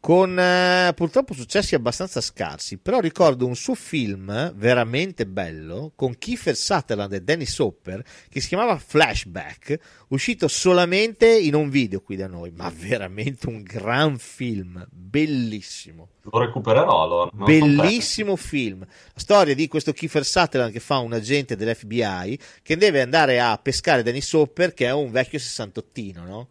Con 0.00 0.38
eh, 0.38 0.92
purtroppo 0.94 1.34
successi 1.34 1.74
abbastanza 1.74 2.20
scarsi, 2.20 2.78
però 2.78 3.00
ricordo 3.00 3.46
un 3.46 3.56
suo 3.56 3.74
film 3.74 4.52
veramente 4.54 5.26
bello 5.26 5.92
con 5.94 6.16
Kiefer 6.16 6.54
Sutherland 6.54 7.12
e 7.12 7.22
Dennis 7.22 7.58
Hopper 7.58 8.04
che 8.28 8.40
si 8.40 8.48
chiamava 8.48 8.78
Flashback, 8.78 9.78
uscito 10.08 10.46
solamente 10.48 11.36
in 11.36 11.54
un 11.54 11.68
video 11.68 12.00
qui 12.00 12.16
da 12.16 12.28
noi, 12.28 12.52
ma 12.52 12.72
veramente 12.74 13.48
un 13.48 13.62
gran 13.62 14.18
film, 14.18 14.86
bellissimo. 14.90 16.10
Lo 16.30 16.38
recupererò 16.38 17.02
allora. 17.02 17.30
Bellissimo 17.32 18.36
film. 18.36 18.80
La 18.80 19.20
storia 19.20 19.54
di 19.54 19.66
questo 19.66 19.92
Kiefer 19.92 20.24
Sutherland 20.24 20.72
che 20.72 20.80
fa 20.80 20.98
un 20.98 21.12
agente 21.12 21.56
dell'FBI 21.56 22.38
che 22.62 22.76
deve 22.76 23.00
andare 23.00 23.40
a 23.40 23.58
pescare 23.58 24.02
Dennis 24.02 24.32
Hopper 24.32 24.74
che 24.74 24.86
è 24.86 24.92
un 24.92 25.10
vecchio 25.10 25.38
sessantottino, 25.38 26.24
no? 26.24 26.48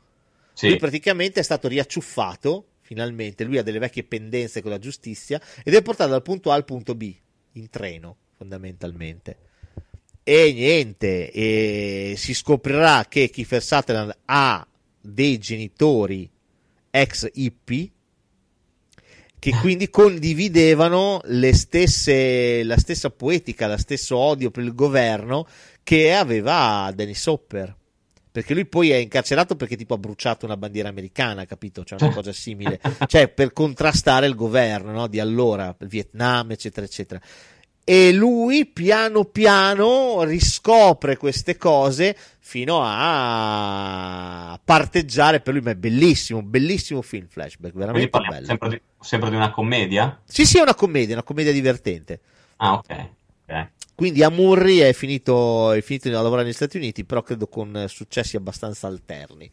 Sì, 0.53 0.69
Lui 0.69 0.77
praticamente 0.77 1.39
è 1.39 1.43
stato 1.43 1.67
riacciuffato, 1.67 2.65
finalmente, 2.87 3.43
lui 3.43 3.57
ha 3.57 3.63
delle 3.63 3.79
vecchie 3.79 4.05
pendenze 4.05 4.61
con 4.61 4.71
la 4.71 4.79
giustizia 4.79 5.41
ed 5.61 5.73
è 5.73 5.81
portato 5.81 6.11
dal 6.11 6.21
punto 6.21 6.51
A 6.51 6.53
al 6.53 6.63
punto 6.63 6.95
B, 6.95 7.13
in 7.53 7.69
treno, 7.69 8.15
fondamentalmente. 8.37 9.37
E 10.23 10.53
niente, 10.53 11.29
e 11.31 12.13
si 12.15 12.33
scoprirà 12.33 13.05
che 13.09 13.29
Kiefer 13.29 13.61
Sutherland 13.61 14.17
ha 14.23 14.65
dei 15.01 15.37
genitori 15.37 16.29
ex 16.89 17.29
hippie 17.33 17.91
che 19.39 19.51
quindi 19.51 19.89
condividevano 19.89 21.19
le 21.25 21.53
stesse, 21.53 22.63
la 22.63 22.77
stessa 22.77 23.09
poetica, 23.09 23.67
lo 23.67 23.77
stesso 23.77 24.17
odio 24.17 24.49
per 24.49 24.63
il 24.63 24.73
governo 24.73 25.45
che 25.83 26.13
aveva 26.13 26.89
Dennis 26.95 27.25
Hopper. 27.25 27.75
Perché 28.37 28.53
lui 28.53 28.67
poi 28.67 28.91
è 28.91 28.97
incarcerato 28.97 29.55
perché 29.55 29.75
tipo 29.75 29.95
ha 29.95 29.97
bruciato 29.97 30.45
una 30.45 30.57
bandiera 30.57 30.89
americana, 30.89 31.45
capito? 31.45 31.83
Cioè 31.83 31.97
una 32.03 32.13
cosa 32.13 32.31
simile. 32.31 32.79
cioè 33.07 33.29
per 33.29 33.51
contrastare 33.51 34.27
il 34.27 34.35
governo 34.35 34.91
no? 34.91 35.07
di 35.07 35.19
allora, 35.19 35.75
il 35.79 35.87
Vietnam, 35.87 36.51
eccetera, 36.51 36.85
eccetera 36.85 37.19
e 37.83 38.11
lui 38.11 38.65
piano 38.65 39.23
piano 39.23 40.21
riscopre 40.23 41.15
queste 41.15 41.55
cose 41.55 42.17
fino 42.37 42.81
a 42.83 44.59
parteggiare 44.61 45.39
per 45.39 45.53
lui 45.53 45.63
ma 45.63 45.71
è 45.71 45.75
bellissimo 45.75 46.43
bellissimo 46.43 47.01
film 47.01 47.27
flashback 47.27 47.73
veramente 47.73 48.19
bello 48.27 48.45
sempre 48.45 48.69
di, 48.69 48.81
sempre 48.99 49.29
di 49.29 49.37
una 49.37 49.51
commedia? 49.51 50.19
sì 50.25 50.45
sì 50.45 50.57
è 50.57 50.61
una 50.61 50.75
commedia 50.75 51.13
una 51.13 51.23
commedia 51.23 51.53
divertente 51.53 52.19
ah 52.57 52.73
ok. 52.73 53.09
Quindi 53.97 54.21
a 54.21 54.29
Murray 54.29 54.77
è 54.77 54.93
finito, 54.93 55.71
è 55.71 55.81
finito 55.81 56.07
a 56.09 56.21
lavorare 56.21 56.43
negli 56.43 56.53
Stati 56.53 56.77
Uniti 56.77 57.03
però 57.03 57.23
credo 57.23 57.47
con 57.47 57.85
successi 57.89 58.37
abbastanza 58.37 58.85
alterni 58.85 59.49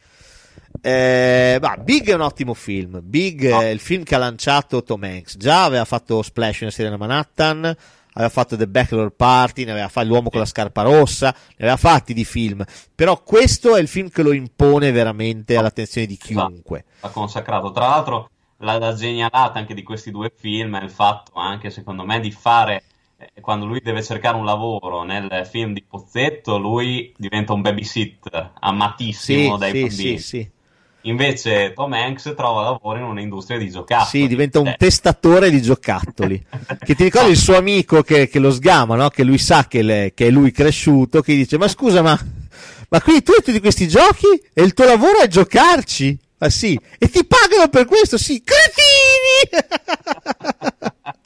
eh, 0.80 1.56
bah, 1.60 1.76
Big 1.76 2.08
è 2.10 2.14
un 2.14 2.20
ottimo 2.20 2.54
film. 2.54 3.00
Big 3.02 3.48
No. 3.48 3.60
è 3.60 3.66
il 3.66 3.80
film 3.80 4.02
che 4.02 4.14
ha 4.14 4.18
lanciato 4.18 4.82
Tom 4.82 5.02
Hanks. 5.02 5.36
Già 5.36 5.64
aveva 5.64 5.84
fatto 5.84 6.22
Splash 6.22 6.62
in 6.62 6.70
serie 6.70 6.96
Manhattan, 6.96 7.64
aveva 8.12 8.28
fatto 8.28 8.56
The 8.56 8.66
Bachelor 8.66 9.10
Party, 9.10 9.64
ne 9.64 9.72
aveva 9.72 9.88
fatto 9.88 10.06
L'uomo 10.06 10.30
con 10.30 10.40
la 10.40 10.46
scarpa 10.46 10.82
rossa, 10.82 11.34
ne 11.34 11.54
aveva 11.66 11.76
fatti 11.76 12.12
di 12.12 12.24
film. 12.24 12.64
Però 12.94 13.22
questo 13.22 13.76
è 13.76 13.80
il 13.80 13.88
film 13.88 14.08
che 14.08 14.22
lo 14.22 14.32
impone 14.32 14.90
veramente 14.90 15.56
all'attenzione 15.56 16.06
di 16.06 16.16
chiunque. 16.16 16.84
ha 17.00 17.08
consacrato. 17.08 17.70
Tra 17.70 17.88
l'altro, 17.88 18.30
la, 18.58 18.78
la 18.78 18.94
genialata 18.94 19.58
anche 19.58 19.74
di 19.74 19.82
questi 19.82 20.10
due 20.10 20.32
film 20.34 20.78
è 20.78 20.82
il 20.82 20.90
fatto 20.90 21.32
anche, 21.34 21.70
secondo 21.70 22.04
me, 22.04 22.20
di 22.20 22.30
fare 22.30 22.84
quando 23.40 23.66
lui 23.66 23.80
deve 23.82 24.02
cercare 24.02 24.36
un 24.36 24.44
lavoro 24.44 25.02
nel 25.02 25.46
film 25.50 25.72
di 25.72 25.82
Pozzetto, 25.82 26.58
lui 26.58 27.12
diventa 27.16 27.52
un 27.52 27.60
babysitter 27.62 28.52
amatissimo 28.60 29.54
Sì, 29.54 29.58
dai 29.58 29.70
sì, 29.72 29.80
bambini. 29.80 30.18
sì, 30.18 30.24
sì. 30.24 30.50
Invece 31.06 31.74
Tom 31.74 31.92
Hanks 31.92 32.32
trova 32.34 32.62
lavoro 32.62 32.96
in 32.98 33.04
un'industria 33.04 33.58
di 33.58 33.68
giocattoli. 33.70 34.22
Sì, 34.22 34.26
diventa 34.26 34.58
un 34.60 34.68
Eh, 34.68 34.76
testatore 34.78 35.50
di 35.50 35.60
giocattoli. 35.60 36.42
Che 36.82 36.94
ti 36.94 37.04
ricordi 37.04 37.30
il 37.30 37.36
suo 37.36 37.56
amico 37.56 38.02
che, 38.02 38.28
che 38.28 38.38
lo 38.38 38.50
sgama, 38.50 38.96
no? 38.96 39.10
Che 39.10 39.22
lui 39.22 39.36
sa 39.38 39.66
che, 39.66 39.82
le- 39.82 40.12
che 40.14 40.28
è 40.28 40.30
lui 40.30 40.50
cresciuto, 40.50 41.20
che 41.20 41.34
dice: 41.34 41.58
Ma 41.58 41.68
scusa, 41.68 42.00
ma, 42.00 42.18
ma 42.88 43.02
quindi 43.02 43.22
tu 43.22 43.32
hai 43.32 43.42
tutti 43.42 43.60
questi 43.60 43.86
giochi 43.86 44.26
e 44.54 44.62
il 44.62 44.72
tuo 44.72 44.86
lavoro 44.86 45.18
è 45.20 45.28
giocarci? 45.28 46.18
Ah 46.38 46.48
sì, 46.50 46.78
e 46.98 47.08
ti 47.08 47.24
pagano 47.26 47.68
per 47.68 47.84
questo? 47.84 48.16
Sì, 48.18 48.42
cretini! 48.42 49.64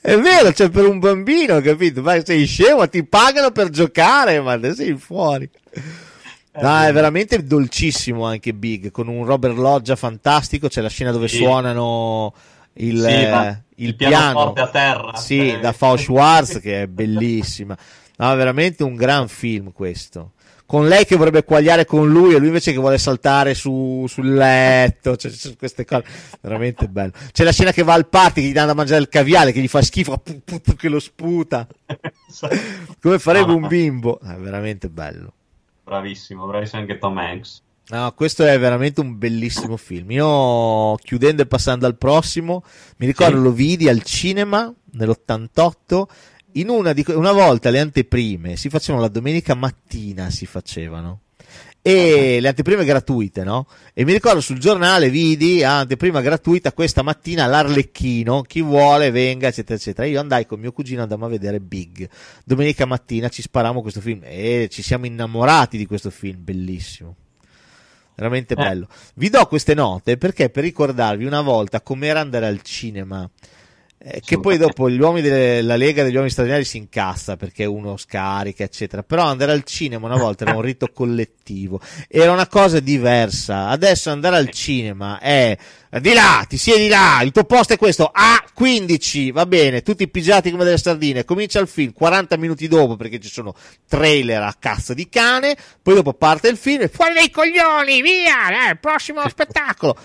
è 0.00 0.16
vero, 0.18 0.52
cioè 0.52 0.68
per 0.70 0.86
un 0.86 0.98
bambino, 0.98 1.60
capito? 1.60 2.02
Ma 2.02 2.22
sei 2.24 2.46
scemo, 2.46 2.88
ti 2.88 3.04
pagano 3.04 3.50
per 3.50 3.70
giocare, 3.70 4.40
ma 4.40 4.58
sei 4.74 4.94
fuori. 4.96 5.48
No, 6.58 6.80
è 6.82 6.90
veramente 6.92 7.44
dolcissimo 7.44 8.24
anche 8.24 8.54
Big, 8.54 8.90
con 8.90 9.08
un 9.08 9.24
Robert 9.24 9.56
Loggia 9.56 9.94
fantastico, 9.94 10.68
c'è 10.68 10.80
la 10.80 10.88
scena 10.88 11.10
dove 11.10 11.28
Sì. 11.28 11.36
suonano 11.36 12.32
il, 12.74 13.00
Sì, 13.00 13.06
eh, 13.08 13.62
il 13.76 13.88
il 13.88 13.94
piano, 13.94 14.52
a 14.54 14.68
terra. 14.68 15.16
Sì, 15.16 15.50
Eh. 15.50 15.60
da 15.60 15.72
Fau 15.72 15.96
Schwarz, 15.96 16.58
che 16.60 16.82
è 16.82 16.86
bellissima. 16.86 17.76
No, 18.16 18.32
è 18.32 18.36
veramente 18.36 18.82
un 18.82 18.94
gran 18.94 19.28
film 19.28 19.70
questo. 19.72 20.32
Con 20.66 20.88
lei 20.88 21.04
che 21.06 21.14
vorrebbe 21.14 21.44
quagliare 21.44 21.84
con 21.84 22.08
lui 22.08 22.34
e 22.34 22.38
lui 22.38 22.48
invece 22.48 22.72
che 22.72 22.78
vuole 22.78 22.98
saltare 22.98 23.54
su, 23.54 24.04
sul 24.08 24.34
letto, 24.34 25.16
cioè, 25.16 25.30
ci 25.30 25.38
sono 25.38 25.54
queste 25.56 25.84
cose, 25.84 26.04
veramente 26.40 26.88
bello. 26.88 27.12
C'è 27.30 27.44
la 27.44 27.52
scena 27.52 27.70
che 27.70 27.84
va 27.84 27.94
al 27.94 28.08
party, 28.08 28.42
che 28.42 28.48
gli 28.48 28.52
danno 28.52 28.66
da 28.66 28.74
mangiare 28.74 29.00
il 29.00 29.08
caviale, 29.08 29.52
che 29.52 29.60
gli 29.60 29.68
fa 29.68 29.80
schifo, 29.80 30.18
pu- 30.18 30.40
pu- 30.44 30.60
pu- 30.60 30.74
che 30.74 30.88
lo 30.88 30.98
sputa, 30.98 31.68
come 33.00 33.18
farebbe 33.20 33.52
un 33.52 33.60
no. 33.62 33.68
bimbo. 33.68 34.18
È 34.20 34.34
veramente 34.34 34.88
bello. 34.88 35.32
Bravissimo, 35.84 36.46
bravissimo 36.46 36.80
anche 36.80 36.98
Tom 36.98 37.16
Hanks. 37.16 37.62
No, 37.88 38.12
questo 38.16 38.44
è 38.44 38.58
veramente 38.58 39.00
un 39.00 39.16
bellissimo 39.16 39.76
film. 39.76 40.10
Io, 40.10 40.96
chiudendo 40.96 41.42
e 41.42 41.46
passando 41.46 41.86
al 41.86 41.96
prossimo, 41.96 42.64
mi 42.96 43.06
ricordo 43.06 43.36
Sì. 43.36 43.42
lo 43.44 43.52
vidi 43.52 43.88
al 43.88 44.02
cinema 44.02 44.72
nell'88. 44.94 46.02
In 46.56 46.68
una, 46.68 46.92
di, 46.92 47.04
una 47.08 47.32
volta 47.32 47.70
le 47.70 47.80
anteprime 47.80 48.56
si 48.56 48.68
facevano 48.70 49.02
la 49.02 49.10
domenica 49.10 49.54
mattina, 49.54 50.30
si 50.30 50.46
facevano. 50.46 51.20
E 51.82 52.38
le 52.40 52.48
anteprime 52.48 52.84
gratuite, 52.84 53.44
no? 53.44 53.68
E 53.94 54.04
mi 54.04 54.12
ricordo 54.12 54.40
sul 54.40 54.58
giornale 54.58 55.08
vidi 55.08 55.62
ah, 55.62 55.78
anteprima 55.78 56.20
gratuita 56.20 56.72
questa 56.72 57.02
mattina 57.02 57.46
l'Arlecchino, 57.46 58.42
chi 58.42 58.60
vuole 58.60 59.10
venga, 59.12 59.46
eccetera, 59.46 59.78
eccetera. 59.78 60.08
Io 60.08 60.18
andai 60.18 60.46
con 60.46 60.58
mio 60.58 60.72
cugino, 60.72 61.02
andammo 61.02 61.26
a 61.26 61.28
vedere 61.28 61.60
Big. 61.60 62.08
Domenica 62.44 62.86
mattina 62.86 63.28
ci 63.28 63.42
sparammo 63.42 63.82
questo 63.82 64.00
film 64.00 64.22
e 64.24 64.68
ci 64.68 64.82
siamo 64.82 65.06
innamorati 65.06 65.76
di 65.76 65.86
questo 65.86 66.10
film, 66.10 66.42
bellissimo. 66.42 67.14
Veramente 68.16 68.54
Eh. 68.54 68.56
bello. 68.56 68.88
Vi 69.14 69.28
do 69.28 69.46
queste 69.46 69.74
note 69.74 70.16
perché 70.16 70.48
per 70.50 70.64
ricordarvi 70.64 71.24
una 71.24 71.42
volta 71.42 71.82
com'era 71.82 72.18
andare 72.18 72.46
al 72.46 72.62
cinema. 72.62 73.30
Eh, 73.98 74.20
che 74.22 74.38
poi 74.38 74.58
dopo 74.58 74.90
gli 74.90 75.00
uomini 75.00 75.26
della 75.26 75.76
Lega 75.76 76.02
degli 76.02 76.12
uomini 76.12 76.30
straordinari 76.30 76.66
si 76.66 76.76
incassa 76.76 77.36
perché 77.36 77.64
uno 77.64 77.96
scarica, 77.96 78.62
eccetera. 78.62 79.02
Però 79.02 79.24
andare 79.24 79.52
al 79.52 79.64
cinema 79.64 80.06
una 80.06 80.18
volta 80.18 80.44
era 80.44 80.54
un 80.54 80.60
rito 80.62 80.88
collettivo, 80.92 81.80
era 82.06 82.30
una 82.30 82.46
cosa 82.46 82.78
diversa. 82.78 83.68
Adesso 83.68 84.10
andare 84.10 84.36
al 84.36 84.50
cinema 84.50 85.18
è 85.18 85.56
di 85.98 86.12
là, 86.12 86.44
ti 86.46 86.58
siedi 86.58 86.88
là, 86.88 87.20
il 87.22 87.32
tuo 87.32 87.44
posto 87.44 87.72
è 87.72 87.78
questo, 87.78 88.12
A15, 88.14 89.32
va 89.32 89.46
bene, 89.46 89.80
tutti 89.80 90.06
pigiati 90.08 90.50
come 90.50 90.64
delle 90.64 90.78
sardine. 90.78 91.24
Comincia 91.24 91.58
il 91.58 91.68
film 91.68 91.92
40 91.92 92.36
minuti 92.36 92.68
dopo 92.68 92.96
perché 92.96 93.18
ci 93.18 93.30
sono 93.30 93.54
trailer 93.88 94.42
a 94.42 94.54
cazzo 94.58 94.92
di 94.92 95.08
cane. 95.08 95.56
Poi 95.82 95.94
dopo 95.94 96.12
parte 96.12 96.48
il 96.48 96.58
film 96.58 96.82
e 96.82 96.88
fuori 96.88 97.14
dai 97.14 97.30
coglioni, 97.30 98.02
via, 98.02 98.70
eh, 98.70 98.76
prossimo 98.76 99.26
spettacolo. 99.26 99.96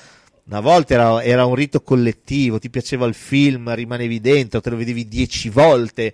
Una 0.52 0.60
volta 0.60 0.94
era, 0.94 1.24
era 1.24 1.46
un 1.46 1.56
rito 1.56 1.82
collettivo, 1.82 2.60
ti 2.60 2.70
piaceva 2.70 3.06
il 3.06 3.14
film, 3.14 3.74
rimanevi 3.74 4.20
dentro, 4.20 4.60
te 4.60 4.70
lo 4.70 4.76
vedevi 4.76 5.08
dieci 5.08 5.48
volte 5.48 6.14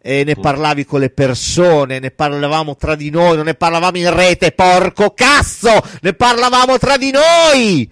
e 0.00 0.22
ne 0.22 0.36
parlavi 0.36 0.84
con 0.84 1.00
le 1.00 1.10
persone, 1.10 1.98
ne 1.98 2.12
parlavamo 2.12 2.76
tra 2.76 2.94
di 2.94 3.10
noi, 3.10 3.34
non 3.34 3.46
ne 3.46 3.54
parlavamo 3.54 3.98
in 3.98 4.14
rete, 4.14 4.52
porco 4.52 5.10
cazzo, 5.10 5.80
ne 6.00 6.12
parlavamo 6.12 6.78
tra 6.78 6.96
di 6.96 7.10
noi. 7.10 7.90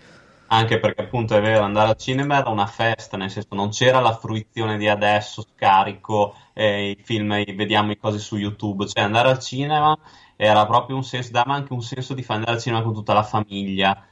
Anche 0.53 0.79
perché 0.79 1.03
appunto 1.03 1.37
è 1.37 1.41
vero, 1.41 1.65
andare 1.65 1.91
al 1.91 1.97
cinema 1.97 2.39
era 2.39 2.51
una 2.51 2.67
festa, 2.67 3.17
nel 3.17 3.31
senso 3.31 3.55
non 3.57 3.71
c'era 3.71 3.99
la 4.01 4.17
fruizione 4.17 4.79
di 4.79 4.87
adesso, 4.89 5.43
scarico 5.55 6.37
eh, 6.53 6.91
i 6.91 7.03
film, 7.03 7.33
i- 7.33 7.53
vediamo 7.55 7.91
i 7.91 7.97
cose 7.99 8.19
su 8.19 8.37
YouTube, 8.37 8.87
cioè 8.87 9.03
andare 9.03 9.29
al 9.31 9.39
cinema 9.41 9.97
era 10.37 10.67
proprio 10.67 10.95
un 10.97 11.05
senso, 11.05 11.31
dava 11.33 11.55
anche 11.55 11.73
un 11.73 11.83
senso 11.83 12.15
di 12.15 12.23
fare 12.23 12.39
andare 12.41 12.57
al 12.57 12.63
cinema 12.63 12.83
con 12.83 12.95
tutta 12.95 13.13
la 13.13 13.23
famiglia, 13.23 14.05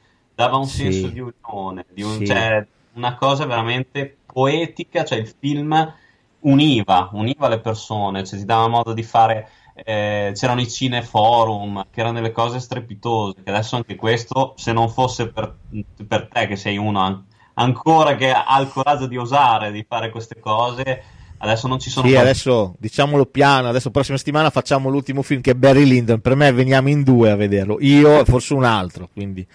dava 0.43 0.57
un 0.57 0.67
Sì. 0.67 0.83
senso 0.83 1.09
di 1.09 1.19
unione, 1.19 1.85
di 1.89 2.01
un- 2.03 2.23
Sì. 2.23 2.25
cioè, 2.25 2.67
una 2.93 3.15
cosa 3.15 3.45
veramente 3.45 4.21
poetica, 4.25 5.03
cioè 5.05 5.17
il 5.19 5.27
film 5.39 5.93
univa, 6.41 7.09
univa 7.13 7.47
le 7.49 7.59
persone, 7.61 8.25
cioè 8.25 8.39
ti 8.39 8.45
dava 8.45 8.67
modo 8.67 8.93
di 8.93 9.03
fare 9.03 9.49
eh, 9.73 10.31
c'erano 10.33 10.59
i 10.61 10.69
cineforum, 10.69 11.83
che 11.89 11.99
erano 12.01 12.15
delle 12.15 12.31
cose 12.31 12.59
strepitose, 12.59 13.41
che 13.43 13.49
adesso 13.49 13.75
anche 13.77 13.95
questo, 13.95 14.53
se 14.57 14.73
non 14.73 14.89
fosse 14.89 15.31
per, 15.31 15.57
per 16.07 16.27
te 16.27 16.47
che 16.47 16.55
sei 16.57 16.77
uno 16.77 16.99
an- 16.99 17.25
ancora 17.55 18.15
che 18.15 18.31
ha 18.31 18.59
il 18.59 18.67
coraggio 18.67 19.07
di 19.07 19.17
osare, 19.17 19.71
di 19.71 19.85
fare 19.87 20.09
queste 20.09 20.39
cose, 20.39 21.03
adesso 21.39 21.67
non 21.67 21.79
ci 21.79 21.89
sono 21.89 22.05
Sì, 22.07 22.13
quasi- 22.13 22.27
adesso 22.29 22.75
diciamolo 22.79 23.25
piano, 23.25 23.67
adesso 23.67 23.91
prossima 23.91 24.17
settimana 24.17 24.49
facciamo 24.49 24.89
l'ultimo 24.89 25.21
film 25.21 25.41
che 25.41 25.51
è 25.51 25.55
Barry 25.55 25.85
Lyndon, 25.85 26.21
per 26.21 26.35
me 26.35 26.51
veniamo 26.51 26.89
in 26.89 27.03
due 27.03 27.31
a 27.31 27.35
vederlo, 27.35 27.77
io 27.81 28.21
e 28.21 28.25
forse 28.25 28.53
un 28.53 28.63
altro, 28.63 29.09
quindi 29.11 29.45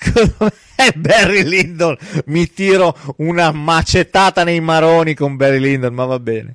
Barry 0.96 1.44
Lyndon 1.44 1.96
mi 2.26 2.50
tiro 2.50 2.96
una 3.18 3.50
macettata 3.52 4.44
nei 4.44 4.60
maroni 4.60 5.14
con 5.14 5.36
Barry 5.36 5.58
Lyndon, 5.58 5.92
ma 5.94 6.04
va 6.06 6.18
bene. 6.18 6.52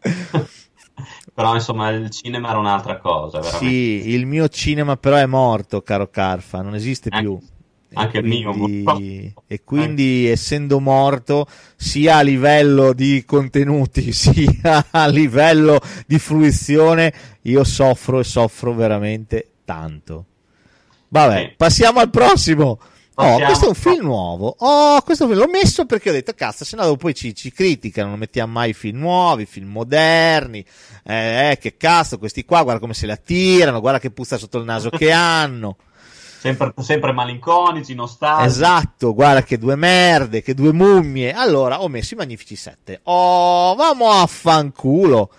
però 1.34 1.54
insomma 1.54 1.90
il 1.90 2.10
cinema 2.10 2.48
era 2.50 2.58
un'altra 2.58 2.98
cosa, 2.98 3.38
veramente. 3.38 3.66
Sì, 3.68 4.08
il 4.10 4.26
mio 4.26 4.48
cinema 4.48 4.96
però 4.96 5.16
è 5.16 5.26
morto, 5.26 5.82
caro 5.82 6.08
Carfa, 6.08 6.62
non 6.62 6.74
esiste 6.74 7.08
Anche- 7.10 7.26
più. 7.26 7.38
Anche 7.94 8.18
E 8.18 8.20
il 8.20 8.26
mio, 8.26 8.52
quindi-. 8.52 9.34
E 9.46 9.64
quindi, 9.64 10.28
essendo 10.28 10.80
morto, 10.80 11.46
sia 11.76 12.16
a 12.16 12.20
livello 12.22 12.92
di 12.92 13.24
contenuti, 13.26 14.12
sia 14.12 14.86
a 14.90 15.06
livello 15.06 15.80
di 16.06 16.18
fruizione, 16.18 17.12
io 17.42 17.64
soffro 17.64 18.20
e 18.20 18.24
soffro 18.24 18.74
veramente 18.74 19.50
tanto. 19.64 20.24
Vabbè, 21.08 21.38
Sì. 21.48 21.54
passiamo 21.56 22.00
al 22.00 22.10
prossimo. 22.10 22.78
Oh, 23.20 23.36
questo 23.40 23.64
è 23.64 23.68
un 23.68 23.74
film 23.74 24.04
nuovo. 24.04 24.54
Oh, 24.58 25.00
questo 25.02 25.26
film 25.26 25.38
l'ho 25.38 25.48
messo 25.48 25.86
perché 25.86 26.10
ho 26.10 26.12
detto, 26.12 26.34
cazzo, 26.34 26.64
se 26.64 26.76
no 26.76 26.84
dopo 26.84 26.98
poi 26.98 27.14
ci, 27.16 27.34
ci 27.34 27.50
criticano, 27.50 28.10
non 28.10 28.18
mettiamo 28.20 28.52
mai 28.52 28.72
film 28.74 28.98
nuovi, 28.98 29.44
film 29.44 29.70
moderni. 29.70 30.64
Eh, 31.02 31.50
eh, 31.50 31.58
che 31.58 31.76
cazzo, 31.76 32.18
questi 32.18 32.44
qua, 32.44 32.62
guarda 32.62 32.80
come 32.80 32.94
se 32.94 33.06
la 33.06 33.16
tirano, 33.16 33.80
guarda 33.80 33.98
che 33.98 34.12
puzza 34.12 34.36
sotto 34.36 34.58
il 34.58 34.64
naso 34.64 34.90
che 34.96 35.10
hanno. 35.10 35.76
Sempre, 36.38 36.72
sempre 36.78 37.12
malinconici, 37.12 37.94
nostalgici. 37.94 38.46
Esatto, 38.46 39.12
guarda 39.12 39.42
che 39.42 39.58
due 39.58 39.74
merde, 39.74 40.40
che 40.40 40.54
due 40.54 40.72
mummie. 40.72 41.32
Allora, 41.32 41.82
ho 41.82 41.88
messo 41.88 42.14
i 42.14 42.16
Magnifici 42.16 42.54
7. 42.54 43.00
Oh, 43.04 43.74
vamo 43.74 44.10
a 44.10 44.24
fanculo. 44.26 45.30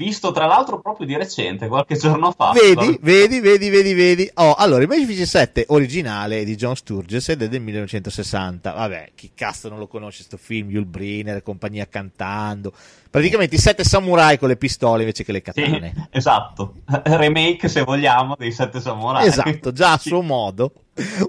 Visto 0.00 0.32
tra 0.32 0.46
l'altro 0.46 0.80
proprio 0.80 1.06
di 1.06 1.14
recente, 1.14 1.68
qualche 1.68 1.94
giorno 1.94 2.32
fa. 2.32 2.52
Vedi, 2.52 2.98
vedi, 3.02 3.38
vedi, 3.40 3.68
vedi, 3.68 3.92
vedi. 3.92 4.30
Oh, 4.36 4.54
allora, 4.54 4.82
i 4.82 4.86
Magnifici 4.86 5.26
7 5.26 5.66
originale 5.68 6.42
di 6.42 6.56
John 6.56 6.74
Sturges 6.74 7.28
ed 7.28 7.42
è 7.42 7.48
del 7.48 7.60
1960. 7.60 8.72
Vabbè, 8.72 9.10
chi 9.14 9.32
cazzo 9.34 9.68
non 9.68 9.78
lo 9.78 9.86
conosce 9.88 10.22
sto 10.22 10.38
film? 10.38 10.70
Yul 10.70 10.86
Brynner 10.86 11.36
e 11.36 11.42
compagnia 11.42 11.86
cantando. 11.86 12.72
Praticamente 13.10 13.56
i 13.56 13.58
sette 13.58 13.84
samurai 13.84 14.38
con 14.38 14.48
le 14.48 14.56
pistole 14.56 15.00
invece 15.02 15.22
che 15.22 15.32
le 15.32 15.42
Sì, 15.44 15.60
katane. 15.60 16.08
esatto. 16.12 16.76
Remake, 17.04 17.68
se 17.68 17.82
vogliamo, 17.82 18.36
dei 18.38 18.52
Sette 18.52 18.80
Samurai. 18.80 19.26
Esatto, 19.26 19.70
già 19.70 19.92
a 19.92 19.98
suo 19.98 20.22
modo 20.22 20.72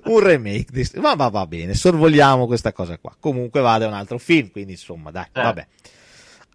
un 0.06 0.20
remake. 0.22 0.68
Di... 0.72 0.90
Ma, 1.02 1.16
ma 1.16 1.28
va 1.28 1.46
bene, 1.46 1.74
sorvoliamo 1.74 2.48
questa 2.48 2.72
cosa 2.72 2.98
qua. 2.98 3.14
Comunque 3.20 3.60
vada 3.60 3.86
un 3.86 3.94
altro 3.94 4.18
film, 4.18 4.50
quindi 4.50 4.72
insomma, 4.72 5.12
dai, 5.12 5.26
Certo. 5.26 5.42
vabbè. 5.42 5.68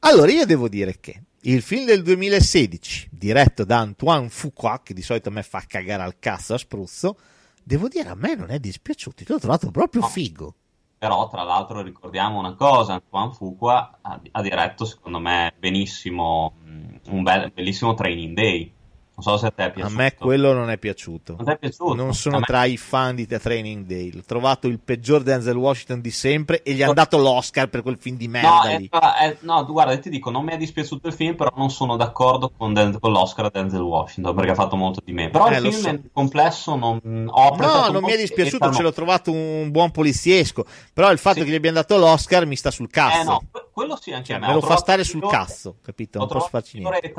Allora, 0.01 0.31
io 0.31 0.47
devo 0.47 0.69
dire 0.69 0.97
che 0.99 1.21
il 1.48 1.62
film 1.62 1.86
del 1.86 2.02
2016, 2.02 3.09
diretto 3.12 3.64
da 3.64 3.78
Antoine 3.78 4.28
Fuqua, 4.28 4.81
che 4.82 4.94
di 4.94 5.02
solito 5.02 5.28
a 5.28 5.32
me 5.32 5.43
fa 5.43 5.62
cagare 5.66 6.02
al 6.02 6.18
cazzo 6.18 6.55
a 6.55 6.59
spruzzo, 6.59 7.16
devo 7.62 7.86
dire 7.89 8.09
a 8.09 8.14
me 8.14 8.35
non 8.35 8.51
è 8.51 8.59
dispiaciuto, 8.59 9.24
l'ho 9.28 9.39
trovato 9.39 9.70
proprio 9.70 10.01
No. 10.02 10.09
figo. 10.09 10.55
Però, 10.98 11.28
tra 11.28 11.43
l'altro, 11.43 11.82
ricordiamo 11.82 12.39
una 12.39 12.55
cosa: 12.55 12.94
Antoine 12.94 13.32
Fuqua 13.32 13.98
ha, 14.01 14.20
ha 14.31 14.43
diretto, 14.43 14.85
secondo 14.85 15.18
me, 15.20 15.52
benissimo 15.59 16.55
mh, 16.64 17.10
un 17.10 17.23
bel- 17.23 17.52
bellissimo 17.52 17.94
Training 17.94 18.35
Day. 18.35 18.73
Non 19.19 19.25
so 19.25 19.37
se 19.39 19.47
a 19.47 19.51
te 19.51 19.63
è 19.63 19.67
A 19.69 19.71
piaciuto. 19.71 19.95
me 19.97 20.15
quello 20.15 20.53
non 20.53 20.69
è 20.69 20.77
piaciuto. 20.77 21.37
Non 21.39 21.49
è 21.49 21.57
piaciuto? 21.57 21.95
Non 21.95 22.13
sono 22.13 22.37
A 22.37 22.41
me- 22.41 22.45
tra 22.45 22.65
i 22.67 22.77
fan 22.77 23.15
di 23.15 23.27
The 23.27 23.39
Training 23.39 23.87
Day. 23.87 24.13
L'ho 24.13 24.23
trovato 24.27 24.67
il 24.67 24.79
peggior 24.79 25.23
Denzel 25.23 25.57
Washington 25.57 26.03
di 26.03 26.11
sempre 26.11 26.63
e 26.63 26.75
gli 26.75 26.83
hanno 26.83 26.93
dato 26.93 27.17
l'Oscar 27.17 27.69
per 27.71 27.81
quel 27.81 27.97
film 27.99 28.19
di 28.19 28.27
No, 28.27 28.33
merda 28.33 28.63
è- 28.69 28.79
lì. 28.79 28.91
è- 28.91 29.37
no, 29.41 29.65
tu 29.65 29.73
guarda, 29.73 29.97
ti 29.99 30.11
dico, 30.11 30.29
non 30.31 30.45
mi 30.45 30.53
è 30.53 30.59
dispiaciuto 30.59 31.07
il 31.09 31.15
film, 31.15 31.35
però 31.35 31.51
non 31.57 31.71
sono 31.71 31.97
d'accordo 31.97 32.53
con, 32.55 32.75
Den- 32.75 32.99
con 33.01 33.11
l'Oscar 33.11 33.47
a 33.47 33.51
Denzel 33.51 33.81
Washington 33.81 34.35
perché 34.35 34.51
ha 34.51 34.55
fatto 34.55 34.77
molto 34.77 35.01
di 35.03 35.13
me. 35.15 35.31
Però 35.31 35.49
Eh, 35.49 35.57
il 35.57 35.61
film 35.63 35.73
so. 35.73 35.87
nel 35.91 36.11
complesso 36.13 36.77
non 36.77 37.01
ho 37.33 37.55
No, 37.57 37.89
non 37.91 38.03
mi 38.03 38.13
è 38.13 38.19
dispiaciuto, 38.19 38.71
ce 38.75 38.83
l'ho 38.83 38.93
trovato 38.93 39.33
un 39.33 39.71
buon 39.71 39.91
poliziesco. 39.93 40.67
Però 40.93 41.11
il 41.11 41.17
fatto 41.19 41.39
Sì. 41.39 41.45
che 41.47 41.51
gli 41.53 41.55
abbiamo 41.55 41.77
dato 41.77 41.97
l'Oscar 41.97 42.45
mi 42.45 42.57
sta 42.57 42.71
sul 42.71 42.91
cazzo. 42.91 43.21
Eh 43.21 43.25
no, 43.25 43.43
que- 43.51 43.67
quello 43.73 43.97
sì 43.99 44.13
anche 44.13 44.27
Cioè, 44.27 44.37
a 44.37 44.41
me. 44.41 44.47
me 44.49 44.53
Ho 44.53 44.57
lo 44.57 44.61
fa 44.61 44.77
stare 44.77 45.05
sul 45.05 45.27
cazzo, 45.27 45.77
capito? 45.83 46.19
Ho 46.19 46.21
Non 46.21 46.29
posso 46.29 46.49
farci 46.51 46.79
niente. 46.81 47.15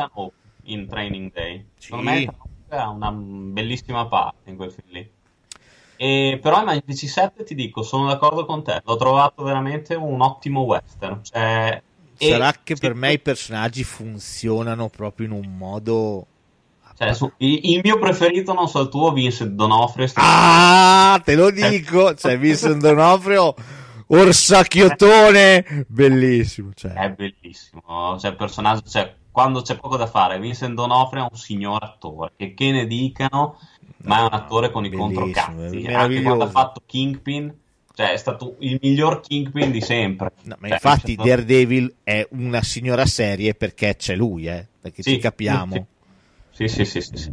In 0.68 0.88
Training 0.88 1.32
Day. 1.32 1.66
Sì. 1.78 1.88
Secondo 1.88 2.12
me 2.12 2.28
ha 2.70 2.90
una 2.90 3.12
bellissima 3.12 4.08
parte 4.08 4.50
in 4.50 4.56
quel 4.56 4.72
film 4.72 4.88
lì. 4.92 5.12
E, 6.00 6.40
però 6.42 6.62
i 6.62 6.66
Magnifici 6.66 7.08
7 7.08 7.44
ti 7.44 7.56
dico, 7.56 7.82
sono 7.82 8.08
d'accordo 8.08 8.46
con 8.46 8.64
te, 8.64 8.82
l'ho 8.86 8.96
trovato 8.98 9.44
veramente 9.44 9.96
un 9.96 10.22
ottimo 10.22 10.62
western. 10.62 11.24
Cioè, 11.24 11.82
e- 12.18 12.30
Sarà 12.30 12.54
che 12.64 12.76
per 12.76 12.96
me 12.96 13.14
i 13.14 13.20
personaggi 13.20 13.84
funzionano 13.84 14.90
proprio 14.90 15.28
in 15.28 15.34
un 15.34 15.56
modo. 15.56 16.26
cioè, 16.98 17.14
su- 17.14 17.32
il, 17.38 17.82
mio 17.84 18.00
preferito, 18.00 18.54
non 18.54 18.68
so 18.68 18.82
il 18.82 18.90
tuo, 18.90 19.12
Vincent 19.12 19.52
D'Onofrio. 19.52 20.08
Ah, 20.16 21.22
te 21.24 21.36
lo 21.36 21.52
dico! 21.52 22.16
Cioè, 22.16 22.38
Vincent 22.40 22.82
D'Onofrio, 22.82 23.54
orsacchiottone, 24.08 25.86
bellissimo. 25.88 26.72
Cioè. 26.74 26.94
È 26.94 27.10
bellissimo, 27.12 28.18
cioè, 28.20 28.32
il 28.32 28.38
personaggio, 28.38 28.82
cioè, 28.88 29.14
quando 29.32 29.62
c'è 29.62 29.78
poco 29.78 29.98
da 29.98 30.08
fare, 30.08 30.40
Vincent 30.40 30.74
D'Onofrio 30.74 31.26
è 31.26 31.28
un 31.30 31.38
signor 31.38 31.84
attore, 31.84 32.32
che, 32.36 32.54
che 32.54 32.72
ne 32.72 32.88
dicano, 32.88 33.60
ma 34.04 34.20
è 34.20 34.22
un 34.22 34.34
attore 34.34 34.72
con 34.72 34.86
i 34.86 34.92
controcazzi. 34.92 35.86
Anche 35.88 36.22
quando 36.22 36.46
ha 36.46 36.50
fatto 36.50 36.82
Kingpin, 36.86 37.54
cioè, 37.94 38.12
è 38.12 38.18
stato 38.18 38.56
il 38.60 38.80
miglior 38.82 39.22
Kingpin 39.22 39.72
di 39.72 39.82
sempre. 39.82 40.32
No, 40.44 40.56
ma 40.60 40.68
Cioè, 40.68 40.74
infatti 40.76 41.16
Vincent- 41.16 41.28
Daredevil 41.28 41.96
è 42.04 42.28
una 42.32 42.62
signora 42.64 43.06
serie 43.06 43.54
perché 43.54 43.96
c'è 43.96 44.16
lui, 44.16 44.48
eh, 44.48 44.68
perché 44.80 45.04
Sì, 45.04 45.14
ci 45.14 45.20
capiamo. 45.20 45.88
Sì, 46.52 46.68
sì, 46.68 46.86
sì, 46.86 47.02
sì, 47.02 47.18
sì. 47.18 47.32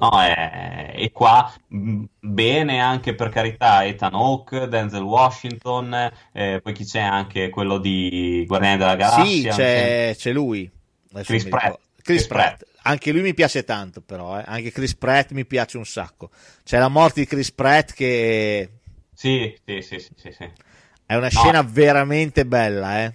No, 0.00 0.20
è- 0.22 0.92
e 0.94 1.10
qua 1.10 1.52
mh, 1.68 2.04
bene 2.20 2.80
anche 2.80 3.14
per 3.14 3.30
carità 3.30 3.84
Ethan 3.84 4.14
Hawke, 4.14 4.68
Denzel 4.68 5.02
Washington, 5.02 6.10
eh, 6.32 6.60
poi 6.62 6.72
chi 6.72 6.84
c'è 6.84 7.00
anche 7.00 7.48
quello 7.48 7.78
di 7.78 8.44
Guardiani 8.46 8.76
della 8.78 8.94
Galassia. 8.96 9.52
Sì, 9.52 9.56
c'è, 9.56 10.14
c'è 10.16 10.32
lui. 10.32 10.70
Adesso 11.12 11.24
Chris 11.30 11.44
Pratt. 11.48 11.78
Chris 11.96 12.04
Chris 12.04 12.26
Pratt. 12.26 12.64
Anche 12.82 13.10
lui 13.12 13.22
mi 13.22 13.34
piace 13.34 13.64
tanto, 13.64 14.00
però. 14.00 14.38
eh. 14.38 14.44
Anche 14.46 14.70
Chris 14.70 14.94
Pratt 14.94 15.32
mi 15.32 15.44
piace 15.44 15.76
un 15.76 15.84
sacco. 15.84 16.30
C'è 16.64 16.78
la 16.78 16.88
morte 16.88 17.20
di 17.20 17.26
Chris 17.26 17.50
Pratt 17.52 17.92
che 17.92 18.70
Sì, 19.12 19.54
sì, 19.64 19.82
sì, 19.82 19.98
sì, 19.98 20.12
sì, 20.16 20.30
sì. 20.32 20.48
è 21.06 21.14
una 21.16 21.28
No. 21.30 21.40
scena 21.40 21.62
veramente 21.62 22.46
bella, 22.46 23.04
eh. 23.04 23.12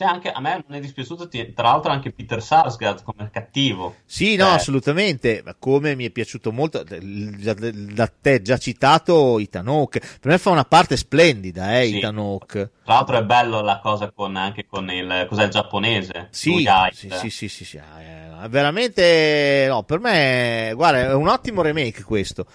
C'è 0.00 0.06
anche, 0.06 0.30
a 0.32 0.40
me 0.40 0.64
non 0.66 0.78
è 0.78 0.80
dispiaciuto, 0.80 1.28
tra 1.28 1.68
l'altro, 1.68 1.92
anche 1.92 2.10
Peter 2.10 2.42
Sarsgaard 2.42 3.02
come 3.02 3.28
cattivo. 3.30 3.96
Sì, 4.06 4.34
no, 4.34 4.46
Eh. 4.46 4.52
assolutamente. 4.54 5.42
Ma 5.44 5.54
come 5.58 5.94
mi 5.94 6.06
è 6.06 6.10
piaciuto 6.10 6.52
molto, 6.52 6.82
già- 6.84 7.52
da 7.52 8.06
te 8.06 8.40
già 8.40 8.56
citato 8.56 9.38
Ethan 9.38 9.68
Hawke. 9.68 10.00
Per 10.00 10.30
me 10.30 10.38
fa 10.38 10.48
una 10.48 10.64
parte 10.64 10.96
splendida, 10.96 11.78
eh, 11.78 11.88
Sì. 11.88 11.98
Ethan 11.98 12.16
Hawke. 12.16 12.70
Tra 12.82 12.94
l'altro 12.94 13.18
è 13.18 13.24
bello 13.24 13.60
la 13.60 13.78
cosa 13.78 14.10
con, 14.10 14.36
anche 14.36 14.64
con 14.64 14.90
il, 14.90 15.26
cos'è 15.28 15.44
il 15.44 15.50
giapponese? 15.50 16.28
Sì, 16.30 16.66
sì, 16.92 17.10
sì, 17.10 17.28
sì, 17.28 17.48
sì, 17.50 17.64
sì, 17.66 17.76
eh, 17.76 18.48
veramente, 18.48 19.66
no, 19.68 19.82
per 19.82 19.98
me, 20.00 20.72
guarda, 20.76 21.10
è 21.10 21.12
un 21.12 21.28
ottimo 21.28 21.60
remake 21.60 22.04
questo. 22.04 22.46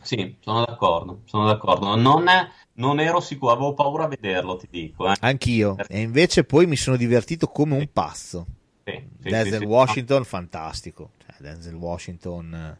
Sì, 0.00 0.36
sono 0.40 0.64
d'accordo, 0.64 1.20
sono 1.26 1.44
d'accordo. 1.46 1.96
Non, 1.96 2.28
è- 2.28 2.48
non 2.74 3.00
ero 3.00 3.20
sicuro, 3.20 3.52
avevo 3.52 3.74
paura 3.74 4.04
a 4.04 4.08
vederlo, 4.08 4.56
ti 4.56 4.68
dico. 4.70 5.10
Eh. 5.10 5.14
Anch'io. 5.20 5.76
E 5.88 6.00
invece 6.00 6.44
poi 6.44 6.66
mi 6.66 6.76
sono 6.76 6.96
divertito 6.96 7.48
come 7.48 7.76
un 7.76 7.88
pazzo. 7.92 8.46
Sì, 8.84 8.92
sì, 9.22 9.28
Denzel 9.30 9.60
sì. 9.60 9.64
Washington, 9.64 10.24
fantastico. 10.24 11.10
Cioè, 11.24 11.36
Denzel 11.38 11.74
Washington. 11.74 12.54
eh, 12.54 12.78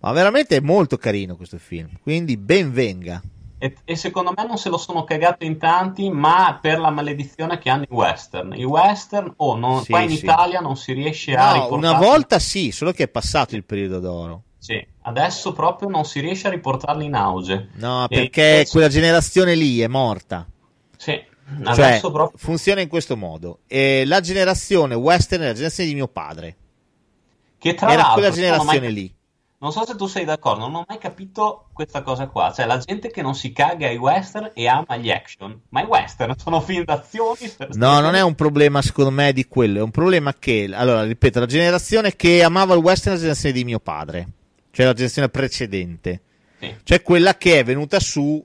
Ma 0.00 0.12
veramente 0.12 0.56
è 0.56 0.60
molto 0.60 0.96
carino 0.96 1.36
questo 1.36 1.58
film. 1.58 1.88
Quindi 2.02 2.36
ben 2.36 2.72
venga. 2.72 3.22
E, 3.56 3.76
e 3.84 3.96
secondo 3.96 4.34
me 4.36 4.44
non 4.46 4.58
se 4.58 4.68
lo 4.68 4.76
sono 4.76 5.04
cagato 5.04 5.44
in 5.44 5.56
tanti, 5.58 6.10
ma 6.10 6.58
per 6.60 6.78
la 6.78 6.90
maledizione 6.90 7.56
che 7.58 7.70
hanno 7.70 7.84
i 7.84 7.92
western. 7.94 8.52
I 8.54 8.64
western, 8.64 9.32
oh, 9.36 9.56
non- 9.56 9.84
qua 9.86 10.00
in. 10.00 10.10
Italia 10.10 10.60
non 10.60 10.76
si 10.76 10.92
riesce 10.92 11.34
a 11.34 11.46
No, 11.46 11.62
riportarli. 11.62 11.86
una 11.86 11.98
volta 11.98 12.38
sì, 12.38 12.72
solo 12.72 12.92
che 12.92 13.04
è 13.04 13.08
passato 13.08 13.54
il 13.54 13.64
periodo 13.64 14.00
d'oro. 14.00 14.42
Sì, 14.64 14.82
adesso 15.02 15.52
proprio 15.52 15.90
non 15.90 16.06
si 16.06 16.20
riesce 16.20 16.46
a 16.46 16.50
riportarli 16.50 17.04
in 17.04 17.14
auge. 17.14 17.68
No, 17.74 18.06
E 18.08 18.16
perché 18.16 18.52
adesso- 18.54 18.72
quella 18.72 18.88
generazione 18.88 19.54
lì 19.54 19.80
è 19.80 19.88
morta. 19.88 20.46
Sì, 20.96 21.12
Cioè, 21.12 21.84
adesso 21.84 22.10
proprio... 22.10 22.38
funziona 22.38 22.80
in 22.80 22.88
questo 22.88 23.14
modo. 23.14 23.58
E 23.66 24.04
la 24.06 24.20
generazione 24.20 24.94
western 24.94 25.42
è 25.42 25.46
la 25.48 25.52
generazione 25.52 25.88
di 25.90 25.94
mio 25.94 26.08
padre. 26.08 26.56
Che 27.58 27.74
tra 27.74 27.90
Era 27.92 28.02
l'altro, 28.02 28.14
quella 28.22 28.28
ho 28.28 28.30
mai- 28.32 28.40
generazione 28.40 28.88
lì. 28.90 29.14
Non 29.58 29.70
so 29.72 29.84
se 29.84 29.96
tu 29.96 30.06
sei 30.06 30.24
d'accordo, 30.24 30.60
non 30.66 30.74
ho 30.76 30.84
mai 30.88 30.96
capito 30.98 31.66
questa 31.74 32.02
cosa 32.02 32.26
qua. 32.28 32.50
Cioè, 32.50 32.64
la 32.64 32.78
gente 32.78 33.10
che 33.10 33.20
non 33.20 33.34
si 33.34 33.52
caga 33.52 33.86
ai 33.86 33.96
western 33.98 34.50
e 34.54 34.66
ama 34.66 34.96
gli 34.96 35.10
action. 35.10 35.60
Ma 35.70 35.82
i 35.82 35.86
western 35.86 36.34
sono 36.42 36.62
film 36.62 36.84
d'azioni. 36.84 37.52
No, 37.72 38.00
non 38.00 38.14
è 38.14 38.22
un 38.22 38.34
problema 38.34 38.80
secondo 38.80 39.10
me 39.10 39.34
di 39.34 39.46
quello, 39.46 39.80
è 39.80 39.82
un 39.82 39.90
problema 39.90 40.32
che, 40.38 40.70
allora, 40.72 41.04
ripeto, 41.04 41.40
la 41.40 41.46
generazione 41.46 42.16
che 42.16 42.42
amava 42.42 42.72
il 42.72 42.80
western 42.80 43.10
è 43.10 43.14
la 43.14 43.20
generazione 43.20 43.54
di 43.54 43.64
mio 43.64 43.78
padre, 43.78 44.28
cioè 44.74 44.84
la 44.86 44.92
generazione 44.92 45.28
precedente, 45.28 46.22
Sì. 46.58 46.74
cioè 46.82 47.02
quella 47.02 47.36
che 47.36 47.60
è 47.60 47.64
venuta 47.64 48.00
su 48.00 48.44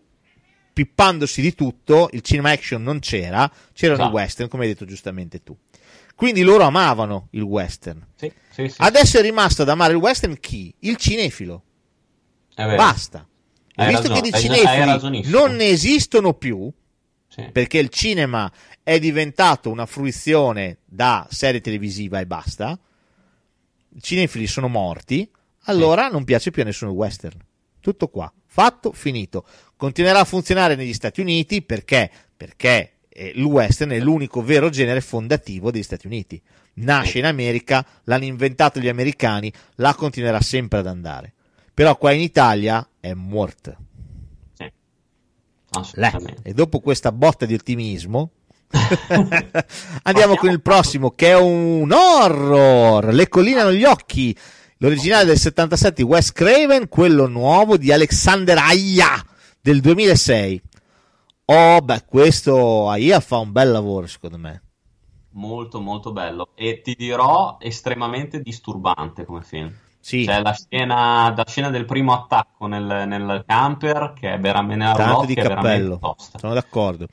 pippandosi 0.72 1.41
di 1.41 1.53
tutto, 1.56 2.10
il 2.14 2.22
cinema 2.22 2.51
action 2.51 2.81
non 2.81 2.99
c'era, 2.99 3.51
c'erano 3.73 3.97
i 3.97 4.01
Esatto. 4.03 4.15
western, 4.15 4.47
come 4.49 4.64
hai 4.64 4.69
detto 4.69 4.85
giustamente 4.85 5.43
tu. 5.43 5.57
Quindi 6.15 6.41
loro 6.41 6.64
amavano 6.64 7.27
il 7.31 7.41
western. 7.41 8.06
Sì, 8.15 8.31
sì. 8.51 8.72
Adesso 8.77 9.18
è 9.18 9.22
rimasto 9.22 9.64
ad 9.64 9.69
amare 9.69 9.93
il 9.93 9.99
western 9.99 10.38
chi? 10.39 10.73
Il 10.80 10.97
cinefilo. 10.97 11.64
Basta. 12.56 13.26
Hai 13.76 13.88
visto 13.88 14.10
ragione, 14.10 14.22
che 14.22 14.31
di 14.31 14.38
cinefili 14.38 15.30
non 15.30 15.56
ne 15.56 15.68
esistono 15.69 16.34
più, 16.34 16.69
perché 17.53 17.77
il 17.77 17.88
cinema 17.89 18.51
è 18.84 18.99
diventato 18.99 19.69
una 19.69 19.85
fruizione 19.85 20.80
da 20.85 21.26
serie 21.30 21.61
televisiva 21.61 22.19
e 22.19 22.26
basta, 22.26 22.77
i 23.95 24.01
cinefili 24.01 24.45
sono 24.47 24.68
morti, 24.68 25.30
allora 25.64 26.07
non 26.07 26.23
piace 26.23 26.52
più 26.52 26.61
a 26.61 26.65
nessuno 26.65 26.91
il 26.91 26.98
western. 26.98 27.38
Tutto 27.80 28.07
qua, 28.07 28.31
fatto, 28.45 28.91
finito. 28.91 29.45
Continuerà 29.76 30.19
a 30.19 30.26
funzionare 30.26 30.76
negli 30.76 30.94
Stati 30.94 31.22
Uniti 31.22 31.61
perché? 31.61 32.10
Perché 32.36 32.99
eh, 33.10 33.34
il 33.36 33.44
western 33.44 33.91
è 33.91 33.99
l'unico 33.99 34.41
vero 34.41 34.69
genere 34.69 35.02
fondativo 35.02 35.72
degli 35.72 35.84
Stati 35.84 36.07
Uniti. 36.07 36.41
Nasce 36.76 37.19
in 37.19 37.26
America, 37.26 37.86
l'hanno 38.03 38.23
inventato 38.23 38.80
gli 38.80 38.88
americani, 38.88 39.52
là 39.76 39.94
continuerà 39.94 40.41
sempre 40.41 40.80
ad 40.80 40.88
andare. 40.88 41.34
Però 41.73 41.98
qua 41.98 42.11
in 42.11 42.22
Italia 42.22 42.88
è 42.99 43.14
morto. 43.14 43.77
Sì. 44.53 44.72
E 46.44 46.53
dopo 46.53 46.80
questa 46.80 47.11
botta 47.11 47.45
di 47.45 47.53
ottimismo, 47.53 48.31
andiamo 50.03 50.36
con 50.36 50.49
il 50.49 50.61
prossimo 50.61 51.11
che 51.11 51.30
è 51.30 51.38
un 51.38 51.91
horror. 51.91 53.14
Le 53.14 53.27
colline 53.27 53.61
hanno 53.61 53.73
gli 53.73 53.86
occhi. 53.86 54.36
L'originale 54.81 55.26
del 55.26 55.38
77 55.38 55.95
di 55.95 56.03
Wes 56.03 56.31
Craven, 56.31 56.88
quello 56.88 57.27
nuovo 57.27 57.76
di 57.76 57.91
Alexander 57.91 58.57
Aya 58.57 59.22
del 59.60 59.81
2006. 59.81 60.61
Oh, 61.47 61.81
beh, 61.81 62.06
questo 62.06 62.89
Aya 62.89 63.19
fa 63.19 63.39
un 63.39 63.51
bel 63.51 63.72
lavoro, 63.72 64.07
secondo 64.07 64.38
me. 64.38 64.64
Molto 65.31 65.81
molto 65.81 66.14
bello 66.14 66.51
e 66.56 66.80
ti 66.80 66.95
dirò 66.97 67.57
estremamente 67.60 68.39
disturbante 68.39 69.26
come 69.26 69.41
film. 69.41 69.69
Sì, 70.01 70.26
C'è 70.26 70.41
la 70.41 70.53
scena, 70.53 71.34
la 71.35 71.45
scena 71.47 71.69
del 71.69 71.85
primo 71.85 72.13
attacco 72.13 72.67
nel, 72.67 73.05
nel 73.07 73.43
camper 73.45 74.13
che 74.17 74.34
è 74.34 74.39
veramente 74.39 74.84
nella 74.84 74.95
tanto 74.95 75.26
di 75.26 75.35
che 75.35 75.41
cappello. 75.41 76.15
Sono 76.38 76.53
d'accordo. 76.53 77.07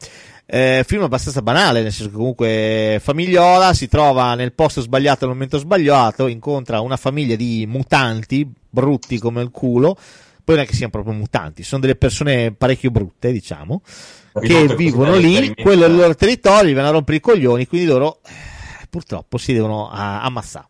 Eh, 0.49 0.85
film 0.87 1.03
abbastanza 1.03 1.43
banale, 1.43 1.83
nel 1.83 1.91
senso 1.91 2.11
che 2.11 2.17
comunque 2.17 2.99
Famigliola 3.03 3.75
si 3.75 3.89
trova 3.89 4.35
nel 4.37 4.53
posto 4.53 4.81
sbagliato 4.81 5.25
al 5.25 5.33
momento 5.33 5.59
sbagliato, 5.59 6.29
incontra 6.29 6.81
una 6.81 6.97
famiglia 6.97 7.35
di 7.35 7.67
mutanti, 7.67 8.49
brutti 8.71 9.19
come 9.19 9.43
il 9.43 9.51
culo, 9.51 9.97
poi 10.45 10.55
non 10.55 10.65
è 10.65 10.67
che 10.69 10.75
siano 10.75 10.93
proprio 10.93 11.15
mutanti, 11.15 11.65
sono 11.65 11.81
delle 11.81 11.97
persone 11.97 12.53
parecchio 12.53 12.93
brutte, 12.93 13.33
diciamo, 13.33 13.81
che 13.85 14.41
Rivolto 14.41 14.75
così 14.75 14.85
vivono 14.85 15.17
lì, 15.17 15.55
quello 15.57 15.85
è 15.85 15.89
il 15.89 15.95
a- 15.95 15.97
loro 15.97 16.15
territorio, 16.15 16.71
gli 16.71 16.75
vanno 16.75 16.89
a 16.89 16.93
rompere 16.93 17.17
i 17.17 17.21
coglioni, 17.21 17.67
quindi 17.67 17.89
loro 17.89 18.21
eh, 18.25 18.87
purtroppo 18.89 19.39
si 19.39 19.53
devono 19.53 19.91
ah, 19.91 20.23
ammassare. 20.23 20.69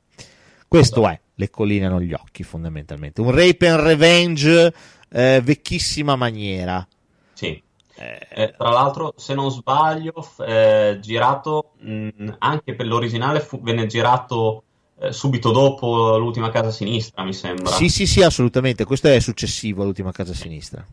Questo 0.67 1.07
è, 1.07 1.21
le 1.39 1.51
colline 1.51 1.87
hanno 1.87 2.01
gli 2.01 2.13
occhi 2.13 2.43
fondamentalmente, 2.43 3.21
un 3.21 3.31
rape 3.31 3.69
and 3.69 3.81
revenge 3.81 4.75
eh, 5.11 5.41
vecchissima 5.43 6.17
maniera. 6.17 6.87
Sì. 7.33 7.63
Eh, 7.99 8.27
Eh, 8.29 8.55
tra 8.57 8.71
l'altro, 8.71 9.15
se 9.17 9.35
non 9.35 9.51
sbaglio, 9.51 10.13
eh, 10.47 10.99
girato 11.01 11.73
mh, 11.79 12.35
anche 12.39 12.75
per 12.75 12.87
l'originale 12.87 13.41
fu- 13.41 13.61
venne 13.63 13.87
girato 13.87 14.65
eh, 14.99 15.13
subito 15.13 15.51
dopo 15.51 16.17
l'ultima 16.19 16.51
casa 16.51 16.71
sinistra, 16.71 17.23
mi 17.25 17.33
sembra. 17.33 17.71
Sì, 17.71 17.89
sì, 17.89 18.07
sì, 18.07 18.23
assolutamente. 18.23 18.85
Questo 18.85 19.09
è 19.09 19.19
successivo 19.21 19.83
all'ultima 19.83 20.13
casa 20.13 20.35
sinistra. 20.35 20.85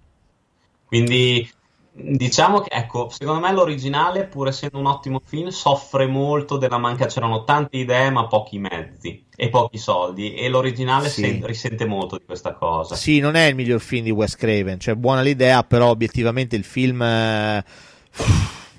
Quindi 0.86 1.50
diciamo 1.96 2.60
che, 2.62 2.70
ecco, 2.74 3.10
secondo 3.10 3.40
me 3.40 3.52
l'originale, 3.54 4.26
pur 4.26 4.48
essendo 4.48 4.80
un 4.80 4.88
ottimo 4.88 5.22
film, 5.24 5.50
soffre 5.50 6.08
molto 6.08 6.58
della 6.58 6.78
manca. 6.78 7.06
C'erano 7.06 7.44
tante 7.44 7.78
idee, 7.78 8.10
ma 8.10 8.26
pochi 8.28 8.58
mezzi 8.58 9.26
e 9.36 9.50
pochi 9.50 9.78
soldi. 9.78 10.34
E 10.34 10.50
l'originale 10.50 11.10
Sì. 11.10 11.22
sen- 11.22 11.46
risente 11.46 11.86
molto 11.86 12.18
di 12.18 12.26
questa 12.26 12.54
cosa. 12.54 12.96
Sì, 12.96 13.20
non 13.20 13.36
è 13.36 13.46
il 13.46 13.56
miglior 13.56 13.80
film 13.80 14.04
di 14.04 14.12
Wes 14.12 14.36
Craven, 14.36 14.80
cioè 14.80 14.96
buona 14.96 15.22
l'idea, 15.22 15.64
però 15.64 15.90
obiettivamente 15.90 16.56
il 16.56 16.64
film 16.64 17.02
eh, 17.02 17.64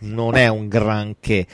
non 0.01 0.35
è 0.36 0.49
un 0.49 0.69
granché. 0.69 1.47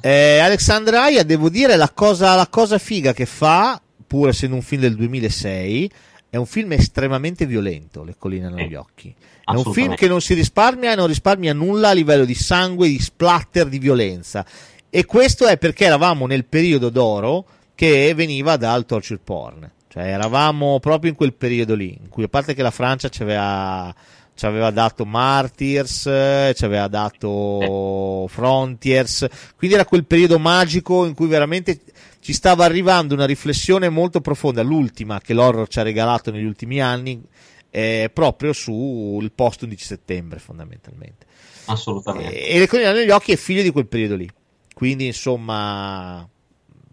Eh, 0.00 0.38
Alexander 0.38 0.94
Aya, 0.94 1.22
devo 1.22 1.50
dire, 1.50 1.76
la 1.76 1.90
cosa, 1.90 2.34
la 2.34 2.48
cosa 2.48 2.78
figa 2.78 3.12
che 3.12 3.26
fa, 3.26 3.80
pur 4.06 4.28
essendo 4.28 4.56
un 4.56 4.62
film 4.62 4.80
del 4.80 4.96
2006, 4.96 5.90
è 6.30 6.36
un 6.36 6.46
film 6.46 6.72
estremamente 6.72 7.44
violento, 7.44 8.02
Le 8.02 8.14
colline 8.18 8.46
hanno 8.46 8.60
gli 8.62 8.74
occhi. 8.74 9.14
È 9.44 9.54
un 9.54 9.72
film 9.72 9.94
che 9.94 10.08
non 10.08 10.20
si 10.20 10.34
risparmia 10.34 10.92
e 10.92 10.94
non 10.94 11.06
risparmia 11.06 11.52
nulla 11.52 11.88
a 11.88 11.92
livello 11.92 12.24
di 12.24 12.34
sangue, 12.34 12.88
di 12.88 13.00
splatter, 13.00 13.68
di 13.68 13.78
violenza. 13.78 14.44
E 14.88 15.04
questo 15.04 15.46
è 15.46 15.58
perché 15.58 15.84
eravamo 15.84 16.26
nel 16.26 16.44
periodo 16.44 16.90
d'oro 16.90 17.44
che 17.74 18.12
veniva 18.14 18.56
dal 18.56 18.86
torture 18.86 19.20
porn. 19.22 19.70
Cioè 19.88 20.04
eravamo 20.04 20.80
proprio 20.80 21.10
in 21.10 21.16
quel 21.16 21.34
periodo 21.34 21.74
lì, 21.74 21.98
in 22.00 22.08
cui 22.08 22.22
a 22.24 22.28
parte 22.28 22.54
che 22.54 22.62
la 22.62 22.70
Francia 22.70 23.10
ci 23.10 23.22
aveva, 23.22 23.94
ci 24.34 24.46
aveva 24.46 24.70
dato 24.70 25.04
Martyrs, 25.04 26.06
eh, 26.06 26.54
ci 26.56 26.64
aveva 26.64 26.88
dato 26.88 28.26
Frontiers, 28.28 29.26
quindi 29.54 29.76
era 29.76 29.84
quel 29.84 30.06
periodo 30.06 30.38
magico 30.38 31.04
in 31.04 31.12
cui 31.12 31.26
veramente 31.26 31.80
ci 32.20 32.32
stava 32.32 32.64
arrivando 32.64 33.12
una 33.12 33.26
riflessione 33.26 33.90
molto 33.90 34.22
profonda, 34.22 34.62
l'ultima 34.62 35.20
che 35.20 35.34
l'horror 35.34 35.68
ci 35.68 35.80
ha 35.80 35.82
regalato 35.82 36.30
negli 36.30 36.44
ultimi 36.44 36.80
anni, 36.80 37.22
eh, 37.72 38.10
proprio 38.12 38.52
sul 38.52 39.32
post 39.32 39.62
11 39.62 39.84
settembre 39.84 40.38
fondamentalmente. 40.38 41.26
Assolutamente. 41.64 42.46
E, 42.46 42.56
e 42.56 42.58
le 42.58 42.66
colline 42.68 42.92
negli 42.92 43.10
occhi 43.10 43.32
è 43.32 43.36
figlio 43.36 43.62
di 43.62 43.70
quel 43.70 43.86
periodo 43.86 44.14
lì. 44.14 44.30
Quindi, 44.74 45.06
insomma, 45.06 46.28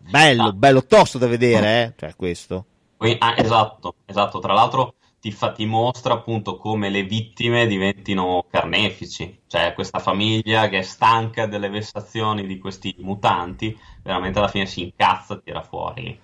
bello, 0.10 0.44
Ah. 0.44 0.54
bello 0.54 0.86
tosto 0.86 1.18
da 1.18 1.28
vedere, 1.28 1.84
eh? 1.84 1.94
Cioè, 1.98 2.16
questo. 2.16 2.66
Ah, 3.20 3.34
esatto, 3.38 3.96
esatto. 4.06 4.40
Tra 4.40 4.54
l'altro 4.54 4.96
ti, 5.20 5.32
fa- 5.32 5.52
ti 5.52 5.66
mostra 5.66 6.14
appunto 6.14 6.58
come 6.58 6.90
le 6.90 7.04
vittime 7.04 7.68
diventino 7.68 8.46
carnefici, 8.50 9.42
cioè 9.48 9.74
questa 9.74 10.00
famiglia 10.00 10.68
che 10.70 10.80
è 10.80 10.82
stanca 10.82 11.46
delle 11.46 11.70
vessazioni 11.70 12.46
di 12.46 12.58
questi 12.58 12.96
mutanti, 13.00 13.78
veramente 14.04 14.40
alla 14.40 14.48
fine 14.48 14.66
si 14.66 14.84
incazza 14.84 15.36
e 15.36 15.42
tira 15.44 15.62
fuori. 15.64 16.20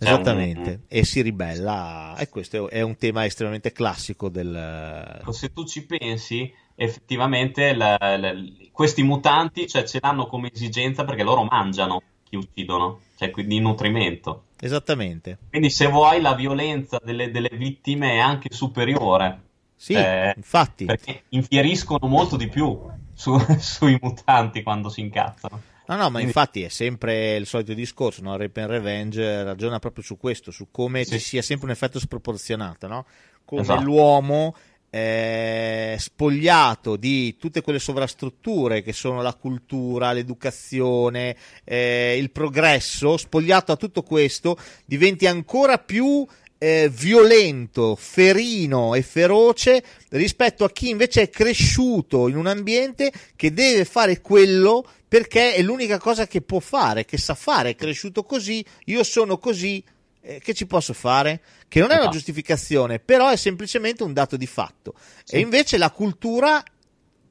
C'è 0.00 0.06
un- 0.06 0.12
Esattamente. 0.20 0.80
E 0.88 1.04
si 1.04 1.20
ribella. 1.20 2.16
E 2.18 2.28
questo 2.30 2.70
è 2.70 2.80
un 2.80 2.96
tema 2.96 3.24
estremamente 3.26 3.70
classico 3.72 4.28
del. 4.30 5.20
Se 5.30 5.52
tu 5.52 5.64
ci 5.66 5.84
pensi, 5.84 6.50
effettivamente 6.74 7.74
la- 7.74 7.98
la- 8.16 8.32
questi 8.72 9.02
mutanti 9.02 9.66
cioè, 9.68 9.84
ce 9.84 9.98
l'hanno 10.00 10.26
come 10.26 10.50
esigenza 10.52 11.04
perché 11.04 11.22
loro 11.22 11.44
mangiano 11.44 12.02
chi 12.24 12.36
uccidono, 12.36 13.00
cioè 13.16 13.30
quindi 13.30 13.56
di 13.56 13.60
nutrimento. 13.60 14.44
Esattamente. 14.60 15.38
Quindi 15.50 15.68
se 15.70 15.86
vuoi 15.86 16.20
la 16.20 16.34
violenza 16.34 16.98
delle, 17.02 17.30
delle 17.30 17.50
vittime 17.52 18.12
è 18.12 18.18
anche 18.18 18.48
superiore. 18.52 19.42
Sì, 19.76 19.94
Eh, 19.94 20.32
infatti. 20.36 20.84
Perché 20.84 21.22
infieriscono 21.30 22.06
molto 22.06 22.36
di 22.36 22.48
più 22.48 22.78
su- 23.14 23.36
sui 23.58 23.98
mutanti 24.00 24.62
quando 24.62 24.88
si 24.88 25.00
incazzano. 25.00 25.60
No, 25.90 25.96
no, 25.96 26.02
ma 26.04 26.10
Quindi- 26.20 26.26
infatti 26.28 26.62
è 26.62 26.68
sempre 26.68 27.34
il 27.34 27.46
solito 27.46 27.74
discorso, 27.74 28.22
no? 28.22 28.36
Rape 28.36 28.60
and 28.60 28.70
Revenge 28.70 29.42
ragiona 29.42 29.80
proprio 29.80 30.04
su 30.04 30.16
questo, 30.16 30.52
su 30.52 30.68
come 30.70 31.02
Sì. 31.04 31.12
ci 31.12 31.18
sia 31.18 31.42
sempre 31.42 31.66
un 31.66 31.72
effetto 31.72 31.98
sproporzionato, 31.98 32.86
no? 32.86 33.06
Come 33.44 33.62
Esatto. 33.62 33.82
l'uomo 33.82 34.54
è 34.88 35.94
spogliato 35.98 36.96
di 36.96 37.36
tutte 37.36 37.60
quelle 37.62 37.78
sovrastrutture 37.78 38.82
che 38.82 38.92
sono 38.92 39.22
la 39.22 39.34
cultura, 39.34 40.12
l'educazione, 40.12 41.36
eh, 41.64 42.16
il 42.18 42.30
progresso, 42.30 43.16
spogliato 43.16 43.72
a 43.72 43.76
tutto 43.76 44.02
questo, 44.02 44.56
diventi 44.84 45.26
ancora 45.26 45.78
più 45.78 46.24
eh, 46.62 46.90
violento, 46.92 47.96
ferino 47.96 48.94
e 48.94 49.00
feroce 49.00 49.82
rispetto 50.10 50.64
a 50.64 50.70
chi 50.70 50.90
invece 50.90 51.22
è 51.22 51.30
cresciuto 51.30 52.28
in 52.28 52.36
un 52.36 52.46
ambiente 52.46 53.10
che 53.34 53.54
deve 53.54 53.86
fare 53.86 54.20
quello 54.20 54.86
perché 55.08 55.54
è 55.54 55.62
l'unica 55.62 55.98
cosa 55.98 56.26
che 56.26 56.42
può 56.42 56.60
fare, 56.60 57.06
che 57.06 57.16
sa 57.16 57.34
fare, 57.34 57.70
è 57.70 57.74
cresciuto 57.76 58.24
così, 58.24 58.62
io 58.84 59.02
sono 59.04 59.38
così, 59.38 59.82
eh, 60.20 60.38
che 60.38 60.52
ci 60.52 60.66
posso 60.66 60.92
fare? 60.92 61.40
Che 61.66 61.80
non 61.80 61.88
è 61.88 61.92
una 61.92 62.00
Esatto. 62.02 62.16
giustificazione, 62.16 62.98
però 62.98 63.30
è 63.30 63.36
semplicemente 63.36 64.02
un 64.02 64.12
dato 64.12 64.36
di 64.36 64.46
fatto. 64.46 64.94
Sì. 65.24 65.36
E 65.36 65.38
invece 65.40 65.78
la 65.78 65.90
cultura 65.90 66.62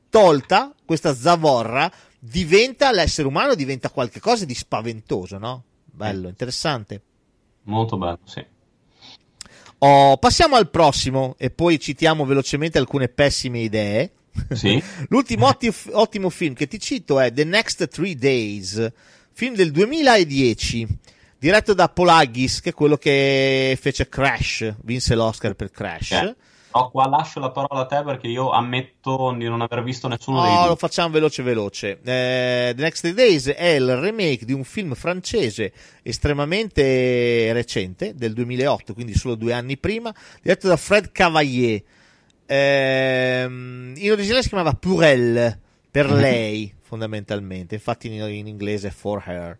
tolta, 0.10 0.74
questa 0.84 1.14
zavorra, 1.14 1.90
diventa 2.18 2.92
l'essere 2.92 3.28
umano, 3.28 3.54
diventa 3.54 3.92
qualcosa 3.92 4.44
di 4.44 4.56
spaventoso, 4.56 5.38
no? 5.38 5.64
Bello, 5.86 6.28
interessante. 6.30 7.02
Molto 7.64 7.96
bello, 7.96 8.20
sì. 8.24 8.44
Oh, 9.80 10.18
passiamo 10.18 10.56
al 10.56 10.70
prossimo 10.70 11.36
e 11.38 11.50
poi 11.50 11.80
citiamo 11.80 12.26
velocemente 12.26 12.78
alcune 12.78 13.08
pessime 13.08 13.60
idee. 13.60 14.12
Sì. 14.52 14.82
L'ultimo 15.10 15.48
otti- 15.48 15.74
ottimo 15.92 16.30
film 16.30 16.54
che 16.54 16.68
ti 16.68 16.80
cito 16.80 17.20
è 17.20 17.32
The 17.32 17.46
Next 17.46 17.88
Three 17.88 18.16
Days, 18.16 18.92
film 19.32 19.56
del 19.56 19.72
2010, 19.72 20.88
diretto 21.38 21.74
da 21.74 21.88
Paul 21.88 22.10
Haggis, 22.10 22.60
che 22.60 22.70
è 22.70 22.74
quello 22.74 22.98
che 22.98 23.78
fece 23.80 24.10
Crash, 24.10 24.76
vinse 24.84 25.16
l'Oscar 25.16 25.54
per 25.54 25.72
Crash. 25.72 26.12
Eh, 26.12 26.36
Però 26.72 26.92
qua 26.92 27.08
lascio 27.08 27.40
la 27.40 27.50
parola 27.50 27.82
a 27.82 27.86
te 27.88 28.04
perché 28.04 28.28
io 28.28 28.52
ammetto 28.52 29.34
di 29.36 29.46
non 29.46 29.62
aver 29.62 29.82
visto 29.84 30.08
nessuno 30.08 30.42
dei 30.44 30.56
due. 30.56 30.68
lo 30.68 30.76
facciamo 30.76 31.10
veloce 31.10 31.42
veloce. 31.42 32.00
Eh, 32.04 32.74
The 32.76 32.82
Next 32.82 33.02
Three 33.02 33.14
Days 33.16 33.48
è 33.48 33.70
il 33.70 33.96
remake 33.98 34.46
di 34.46 34.54
un 34.54 34.64
film 34.64 34.94
francese 34.94 35.72
estremamente 36.04 37.52
recente, 37.54 38.14
del 38.16 38.34
2008, 38.34 38.94
quindi 38.94 39.16
solo 39.16 39.34
due 39.36 39.54
anni 39.54 39.78
prima, 39.78 40.14
diretto 40.42 40.68
da 40.68 40.78
Fred 40.78 41.12
Cavalier. 41.12 41.82
Ehm, 42.46 43.94
in 43.98 44.12
originale 44.12 44.42
si 44.42 44.50
chiamava 44.50 44.74
Purelle, 44.74 45.60
per 45.92 46.08
Mhm. 46.08 46.20
lei, 46.20 46.74
fondamentalmente, 46.82 47.76
infatti 47.76 48.08
in, 48.14 48.22
in 48.30 48.48
inglese 48.48 48.90
è 48.90 48.92
For 48.92 49.24
Her. 49.26 49.58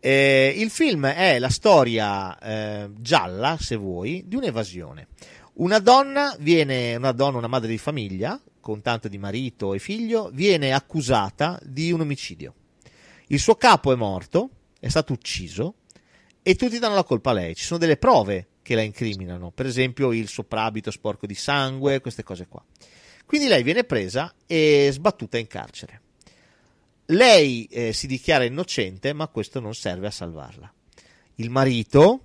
Eh, 0.00 0.54
il 0.56 0.70
film 0.70 1.06
è 1.06 1.38
la 1.38 1.48
storia 1.50 2.36
eh, 2.38 2.90
gialla, 2.98 3.56
se 3.60 3.76
vuoi, 3.76 4.24
di 4.26 4.34
un'evasione. 4.34 5.06
Una 5.54 5.80
donna 5.80 6.34
viene, 6.38 6.96
una 6.96 7.12
donna, 7.12 7.36
una 7.36 7.46
madre 7.46 7.68
di 7.68 7.78
famiglia, 7.78 8.40
con 8.58 8.80
tanto 8.80 9.08
di 9.08 9.18
marito 9.18 9.74
e 9.74 9.78
figlio, 9.78 10.30
viene 10.32 10.72
accusata 10.72 11.60
di 11.62 11.92
un 11.92 12.00
omicidio. 12.00 12.54
Il 13.26 13.38
suo 13.38 13.56
capo 13.56 13.92
è 13.92 13.96
morto, 13.96 14.48
è 14.80 14.88
stato 14.88 15.12
ucciso 15.12 15.74
e 16.42 16.54
tutti 16.54 16.78
danno 16.78 16.94
la 16.94 17.04
colpa 17.04 17.30
a 17.30 17.34
lei. 17.34 17.54
Ci 17.54 17.64
sono 17.64 17.78
delle 17.78 17.98
prove 17.98 18.46
che 18.62 18.74
la 18.74 18.80
incriminano, 18.80 19.50
per 19.50 19.66
esempio 19.66 20.12
il 20.12 20.28
soprabito 20.28 20.90
sporco 20.90 21.26
di 21.26 21.34
sangue, 21.34 22.00
queste 22.00 22.22
cose 22.22 22.46
qua. 22.46 22.64
Quindi 23.26 23.46
lei 23.46 23.62
viene 23.62 23.84
presa 23.84 24.32
e 24.46 24.88
sbattuta 24.90 25.36
in 25.36 25.48
carcere. 25.48 26.00
Lei 27.06 27.66
eh, 27.66 27.92
si 27.92 28.06
dichiara 28.06 28.44
innocente, 28.44 29.12
ma 29.12 29.26
questo 29.28 29.60
non 29.60 29.74
serve 29.74 30.06
a 30.06 30.10
salvarla. 30.10 30.72
Il 31.36 31.50
marito 31.50 32.20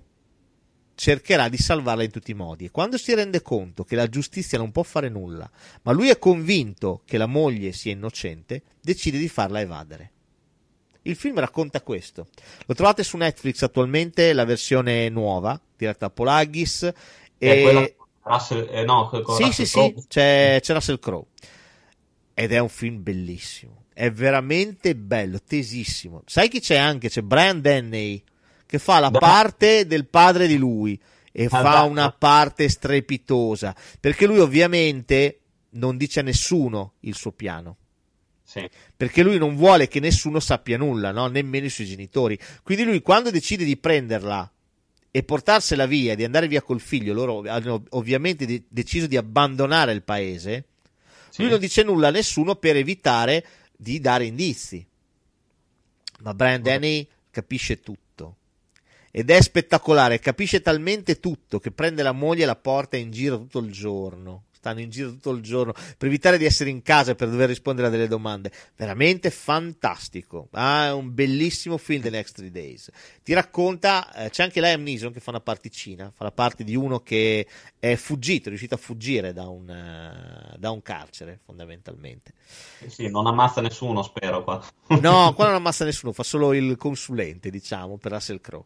cercherà 0.98 1.48
di 1.48 1.56
salvarla 1.56 2.02
in 2.02 2.10
tutti 2.10 2.32
i 2.32 2.34
modi 2.34 2.64
e 2.64 2.70
quando 2.72 2.98
si 2.98 3.14
rende 3.14 3.40
conto 3.40 3.84
che 3.84 3.94
la 3.94 4.08
giustizia 4.08 4.58
non 4.58 4.72
può 4.72 4.82
fare 4.82 5.08
nulla, 5.08 5.48
ma 5.82 5.92
lui 5.92 6.08
è 6.08 6.18
convinto 6.18 7.02
che 7.04 7.16
la 7.18 7.26
moglie 7.26 7.70
sia 7.70 7.92
innocente, 7.92 8.62
decide 8.80 9.16
di 9.16 9.28
farla 9.28 9.60
evadere. 9.60 10.10
Il 11.02 11.14
film 11.14 11.38
racconta 11.38 11.82
questo. 11.82 12.26
Lo 12.66 12.74
trovate 12.74 13.04
su 13.04 13.16
Netflix 13.16 13.62
attualmente, 13.62 14.32
la 14.32 14.44
versione 14.44 15.08
nuova, 15.08 15.58
diretta 15.76 16.06
da 16.06 16.12
Polagis. 16.12 16.82
È 16.82 16.92
E... 17.38 17.62
quella 17.62 17.88
Russell, 18.24 18.66
eh, 18.68 18.82
no, 18.84 19.08
con 19.08 19.36
Sì, 19.36 19.44
Russell 19.44 19.64
sì, 19.66 19.72
Crowe. 19.72 19.94
sì, 19.98 20.06
c'è, 20.08 20.58
c'è 20.60 20.74
Russell 20.74 20.98
Crowe. 20.98 21.26
Ed 22.34 22.52
è 22.52 22.58
un 22.58 22.68
film 22.68 23.02
bellissimo. 23.04 23.84
È 23.94 24.10
veramente 24.10 24.96
bello, 24.96 25.38
tesissimo. 25.40 26.22
Sai 26.26 26.48
chi 26.48 26.58
c'è 26.58 26.76
anche? 26.76 27.08
C'è 27.08 27.22
Brian 27.22 27.60
Denney 27.60 28.20
che 28.68 28.78
fa 28.78 28.98
la 28.98 29.10
parte 29.10 29.86
del 29.86 30.06
padre 30.06 30.46
di 30.46 30.58
lui 30.58 31.00
e 31.32 31.48
fa 31.48 31.60
Esatto. 31.60 31.88
una 31.88 32.10
parte 32.12 32.68
strepitosa. 32.68 33.74
Perché 33.98 34.26
lui 34.26 34.40
ovviamente 34.40 35.40
non 35.70 35.96
dice 35.96 36.20
a 36.20 36.22
nessuno 36.22 36.94
il 37.00 37.14
suo 37.14 37.32
piano. 37.32 37.76
Sì. 38.44 38.68
Perché 38.94 39.22
lui 39.22 39.38
non 39.38 39.56
vuole 39.56 39.88
che 39.88 40.00
nessuno 40.00 40.38
sappia 40.38 40.76
nulla, 40.76 41.12
no? 41.12 41.28
nemmeno 41.28 41.64
i 41.66 41.70
suoi 41.70 41.86
genitori. 41.86 42.38
Quindi 42.62 42.84
lui 42.84 43.00
quando 43.00 43.30
decide 43.30 43.64
di 43.64 43.76
prenderla 43.78 44.50
e 45.10 45.22
portarsela 45.22 45.86
via, 45.86 46.14
di 46.14 46.24
andare 46.24 46.46
via 46.46 46.60
col 46.60 46.80
figlio, 46.80 47.14
loro 47.14 47.42
hanno 47.48 47.82
ovviamente 47.90 48.44
de- 48.44 48.64
deciso 48.68 49.06
di 49.06 49.16
abbandonare 49.16 49.92
il 49.92 50.02
paese, 50.02 50.64
Sì. 51.30 51.40
lui 51.42 51.50
non 51.52 51.60
dice 51.60 51.82
nulla 51.82 52.08
a 52.08 52.10
nessuno 52.10 52.56
per 52.56 52.76
evitare 52.76 53.46
di 53.74 53.98
dare 54.00 54.26
indizi. 54.26 54.86
Ma 56.20 56.34
Brian 56.34 56.60
Denny 56.62 57.06
capisce 57.30 57.80
tutto. 57.80 58.06
Ed 59.10 59.30
è 59.30 59.40
spettacolare, 59.40 60.18
capisce 60.18 60.60
talmente 60.60 61.18
tutto 61.18 61.58
che 61.58 61.70
prende 61.70 62.02
la 62.02 62.12
moglie 62.12 62.42
e 62.42 62.46
la 62.46 62.56
porta 62.56 62.96
in 62.96 63.10
giro 63.10 63.38
tutto 63.38 63.60
il 63.60 63.72
giorno. 63.72 64.44
Stanno 64.58 64.80
in 64.80 64.90
giro 64.90 65.10
tutto 65.10 65.30
il 65.30 65.40
giorno 65.40 65.72
per 65.72 66.08
evitare 66.08 66.36
di 66.36 66.44
essere 66.44 66.68
in 66.68 66.82
casa 66.82 67.12
e 67.12 67.14
per 67.14 67.30
dover 67.30 67.46
rispondere 67.48 67.86
a 67.86 67.90
delle 67.90 68.08
domande. 68.08 68.50
Veramente 68.74 69.30
fantastico. 69.30 70.48
Ah, 70.50 70.86
è 70.86 70.92
un 70.92 71.14
bellissimo 71.14 71.78
film 71.78 72.02
The 72.02 72.10
Next 72.10 72.34
Three 72.34 72.50
Days. 72.50 72.90
Ti 73.22 73.32
racconta, 73.34 74.12
eh, 74.14 74.30
c'è 74.30 74.42
anche 74.42 74.60
Liam 74.60 74.82
Neeson 74.82 75.12
che 75.12 75.20
fa 75.20 75.30
una 75.30 75.40
particina, 75.40 76.10
fa 76.12 76.24
la 76.24 76.32
parte 76.32 76.64
di 76.64 76.74
uno 76.74 77.00
che 77.00 77.46
è 77.78 77.94
fuggito, 77.94 78.46
è 78.46 78.48
riuscito 78.48 78.74
a 78.74 78.78
fuggire 78.78 79.32
da 79.32 79.48
un, 79.48 79.70
eh, 79.70 80.56
da 80.58 80.72
un 80.72 80.82
carcere, 80.82 81.38
fondamentalmente. 81.44 82.32
Sì, 82.88 83.08
non 83.08 83.28
ammazza 83.28 83.60
nessuno, 83.60 84.02
spero 84.02 84.42
qua. 84.42 84.60
No, 85.00 85.32
qua 85.34 85.46
non 85.46 85.54
ammazza 85.62 85.84
nessuno, 85.84 86.12
fa 86.12 86.24
solo 86.24 86.52
il 86.52 86.76
consulente, 86.76 87.48
diciamo, 87.48 87.96
per 87.96 88.10
Russell 88.10 88.40
Crowe. 88.40 88.64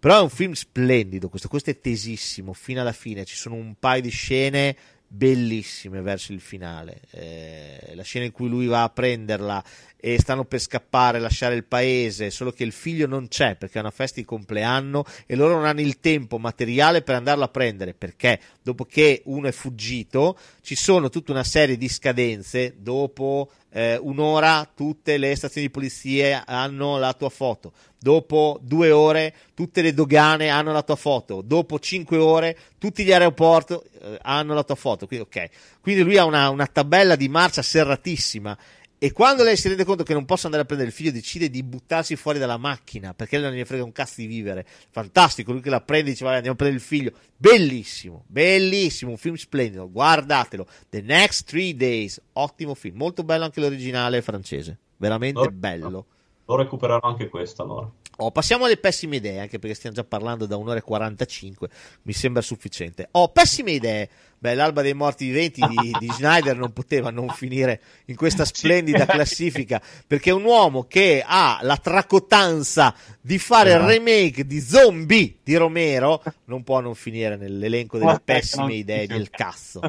Però 0.00 0.16
è 0.16 0.22
un 0.22 0.30
film 0.30 0.52
splendido, 0.52 1.28
questo, 1.28 1.48
questo 1.48 1.70
è 1.70 1.80
tesissimo, 1.80 2.52
fino 2.52 2.80
alla 2.80 2.92
fine. 2.92 3.24
Ci 3.24 3.34
sono 3.34 3.56
un 3.56 3.74
paio 3.80 4.00
di 4.00 4.10
scene 4.10 4.76
bellissime 5.08 6.02
verso 6.02 6.32
il 6.32 6.40
finale. 6.40 7.00
Eh, 7.10 7.92
la 7.94 8.02
scena 8.02 8.26
in 8.26 8.32
cui 8.32 8.48
lui 8.48 8.66
va 8.66 8.82
a 8.82 8.90
prenderla 8.90 9.64
e 10.00 10.18
stanno 10.20 10.44
per 10.44 10.60
scappare, 10.60 11.18
lasciare 11.18 11.56
il 11.56 11.64
paese, 11.64 12.30
solo 12.30 12.52
che 12.52 12.62
il 12.62 12.72
figlio 12.72 13.06
non 13.06 13.26
c'è 13.28 13.56
perché 13.56 13.78
è 13.78 13.80
una 13.80 13.90
festa 13.90 14.20
di 14.20 14.26
compleanno 14.26 15.04
e 15.26 15.34
loro 15.34 15.54
non 15.54 15.64
hanno 15.64 15.80
il 15.80 15.98
tempo 15.98 16.38
materiale 16.38 17.02
per 17.02 17.16
andarlo 17.16 17.44
a 17.44 17.48
prendere 17.48 17.94
perché 17.94 18.38
dopo 18.62 18.84
che 18.84 19.22
uno 19.24 19.48
è 19.48 19.52
fuggito 19.52 20.38
ci 20.62 20.76
sono 20.76 21.08
tutta 21.08 21.32
una 21.32 21.44
serie 21.44 21.76
di 21.76 21.88
scadenze. 21.88 22.74
Dopo 22.78 23.50
eh, 23.70 23.96
un'ora 24.00 24.70
tutte 24.74 25.16
le 25.18 25.34
stazioni 25.34 25.66
di 25.66 25.72
polizia 25.72 26.44
hanno 26.46 26.98
la 26.98 27.12
tua 27.14 27.28
foto. 27.28 27.72
Dopo 27.98 28.60
due 28.62 28.90
ore 28.92 29.34
tutte 29.54 29.82
le 29.82 29.92
dogane 29.92 30.48
hanno 30.48 30.72
la 30.72 30.82
tua 30.82 30.96
foto. 30.96 31.42
Dopo 31.42 31.78
cinque 31.78 32.16
ore 32.18 32.56
tutti 32.78 33.02
gli 33.02 33.12
aeroporti 33.12 33.72
eh, 33.74 34.18
hanno 34.22 34.54
la 34.54 34.62
tua 34.62 34.76
foto. 34.76 35.06
Quindi, 35.06 35.26
ok. 35.26 35.48
quindi 35.80 36.02
lui 36.02 36.16
ha 36.16 36.24
una, 36.24 36.48
una 36.50 36.66
tabella 36.66 37.16
di 37.16 37.28
marcia 37.28 37.62
serratissima 37.62 38.56
e 39.00 39.12
quando 39.12 39.44
lei 39.44 39.56
si 39.56 39.68
rende 39.68 39.84
conto 39.84 40.02
che 40.02 40.12
non 40.12 40.24
possa 40.24 40.46
andare 40.46 40.64
a 40.64 40.66
prendere 40.66 40.90
il 40.90 40.96
figlio, 40.96 41.12
decide 41.12 41.48
di 41.48 41.62
buttarsi 41.62 42.16
fuori 42.16 42.40
dalla 42.40 42.56
macchina 42.56 43.14
perché 43.14 43.38
lei 43.38 43.48
non 43.48 43.58
gli 43.58 43.64
frega 43.64 43.84
un 43.84 43.92
cazzo 43.92 44.14
di 44.16 44.26
vivere. 44.26 44.66
Fantastico, 44.90 45.52
lui 45.52 45.60
che 45.60 45.70
la 45.70 45.80
prende 45.80 46.08
e 46.08 46.12
dice: 46.12 46.24
Vai, 46.24 46.34
andiamo 46.34 46.54
a 46.54 46.58
prendere 46.58 46.82
il 46.82 46.88
figlio. 46.88 47.12
Bellissimo, 47.36 48.24
bellissimo, 48.26 49.12
un 49.12 49.16
film 49.16 49.36
splendido. 49.36 49.88
Guardatelo. 49.88 50.66
The 50.88 51.00
Next 51.02 51.46
Three 51.46 51.76
Days, 51.76 52.20
ottimo 52.32 52.74
film. 52.74 52.96
Molto 52.96 53.22
bello 53.22 53.44
anche 53.44 53.60
l'originale 53.60 54.20
francese, 54.20 54.76
veramente 54.96 55.40
Lo- 55.40 55.50
bello. 55.52 56.06
Lo 56.46 56.56
recupererò 56.56 57.00
anche 57.02 57.28
questo 57.28 57.62
allora. 57.62 57.88
Oh, 58.20 58.32
passiamo 58.32 58.64
alle 58.64 58.78
pessime 58.78 59.16
idee, 59.16 59.38
anche 59.38 59.60
perché 59.60 59.76
stiamo 59.76 59.94
già 59.94 60.02
parlando 60.02 60.44
da 60.46 60.56
un'ora 60.56 60.78
e 60.78 60.82
45, 60.82 61.68
mi 62.02 62.12
sembra 62.12 62.42
sufficiente. 62.42 63.06
Oh, 63.12 63.28
pessime 63.28 63.70
idee. 63.70 64.08
Beh, 64.40 64.54
l'alba 64.54 64.82
dei 64.82 64.92
morti 64.94 65.26
viventi 65.26 65.60
di, 65.66 65.94
di 66.00 66.08
Schneider 66.14 66.56
non 66.56 66.72
poteva 66.72 67.10
non 67.10 67.28
finire 67.28 67.80
in 68.06 68.16
questa 68.16 68.44
splendida 68.44 69.06
classifica, 69.06 69.80
perché 70.04 70.30
è 70.30 70.32
un 70.32 70.42
uomo 70.42 70.84
che 70.84 71.22
ha 71.24 71.60
la 71.62 71.76
tracotanza 71.76 72.92
di 73.20 73.38
fare 73.38 73.70
il 73.70 73.76
Esatto. 73.76 73.90
remake 73.92 74.46
di 74.46 74.60
Zombie 74.60 75.36
di 75.44 75.54
Romero, 75.54 76.20
non 76.46 76.64
può 76.64 76.80
non 76.80 76.96
finire 76.96 77.36
nell'elenco 77.36 77.98
delle 77.98 78.20
pessime 78.24 78.74
idee 78.74 79.06
del 79.06 79.30
cazzo. 79.30 79.80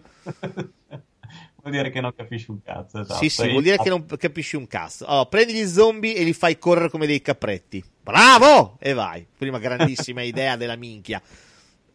Vuol 1.70 1.82
dire 1.84 1.90
che 1.91 2.02
non 2.02 2.14
capisci 2.16 2.52
un 2.52 2.62
cazzo, 2.64 3.00
esatto. 3.00 3.20
Sì, 3.22 3.30
sì, 3.30 3.41
E 3.44 3.50
vuol 3.52 3.64
dire 3.64 3.78
che 3.78 3.90
non 3.90 4.06
capisci 4.06 4.56
un 4.56 4.68
cazzo. 4.68 5.06
Allora, 5.06 5.26
prendi 5.26 5.54
gli 5.54 5.66
zombie 5.66 6.16
e 6.16 6.24
li 6.24 6.34
fai 6.34 6.58
correre 6.58 6.90
come 6.90 7.06
dei 7.08 7.22
capretti. 7.22 7.84
Bravo! 8.02 8.78
E 8.80 8.94
vai. 8.94 9.26
Prima 9.38 9.60
grandissima 9.60 10.22
idea 10.24 10.56
della 10.56 10.76
minchia. 10.76 11.22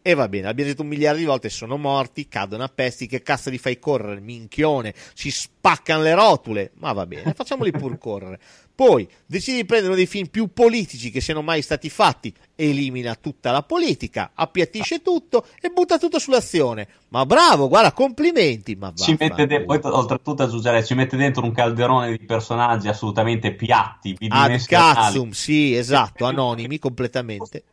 E 0.07 0.13
va 0.13 0.27
bene, 0.27 0.43
l'abbiamo 0.43 0.69
detto 0.69 0.83
un 0.83 0.89
miliardo 0.89 1.17
di 1.17 1.25
volte, 1.25 1.49
sono 1.49 1.77
morti, 1.77 2.27
cadono 2.27 2.61
a 2.61 2.67
pesti, 2.69 3.07
che 3.07 3.23
cazzo 3.23 3.49
li 3.49 3.57
fai 3.57 3.79
correre, 3.79 4.19
minchione, 4.21 4.93
ci 5.15 5.31
spaccano 5.31 6.03
le 6.03 6.13
rotule, 6.13 6.73
ma 6.75 6.93
va 6.93 7.07
bene, 7.07 7.33
facciamoli 7.33 7.71
pur 7.71 7.97
correre. 7.97 8.39
Poi 8.75 9.09
decidi 9.25 9.57
di 9.57 9.65
prendere 9.65 9.93
uno 9.93 9.97
dei 9.97 10.05
film 10.05 10.27
più 10.27 10.53
politici 10.53 11.09
che 11.09 11.21
siano 11.21 11.41
mai 11.41 11.63
stati 11.63 11.89
fatti, 11.89 12.31
elimina 12.53 13.15
tutta 13.15 13.49
la 13.49 13.63
politica, 13.63 14.33
appiattisce 14.35 15.01
tutto 15.01 15.47
e 15.59 15.69
butta 15.69 15.97
tutto 15.97 16.19
sull'azione. 16.19 16.87
Ma 17.07 17.25
bravo, 17.25 17.67
guarda, 17.67 17.91
complimenti, 17.91 18.75
ma 18.75 18.93
Ci 18.95 19.15
mette 19.19 19.47
de- 19.47 19.63
poi 19.63 19.79
oltretutto 19.81 20.43
aggiungere, 20.43 20.85
ci 20.85 20.93
mette 20.93 21.17
dentro 21.17 21.43
un 21.43 21.51
calderone 21.51 22.15
di 22.15 22.25
personaggi 22.25 22.89
assolutamente 22.89 23.55
piatti, 23.55 24.15
Ad 24.29 24.65
cazzum, 24.67 25.31
sì, 25.31 25.73
esatto, 25.75 26.25
anonimi 26.25 26.77
completamente. 26.77 27.63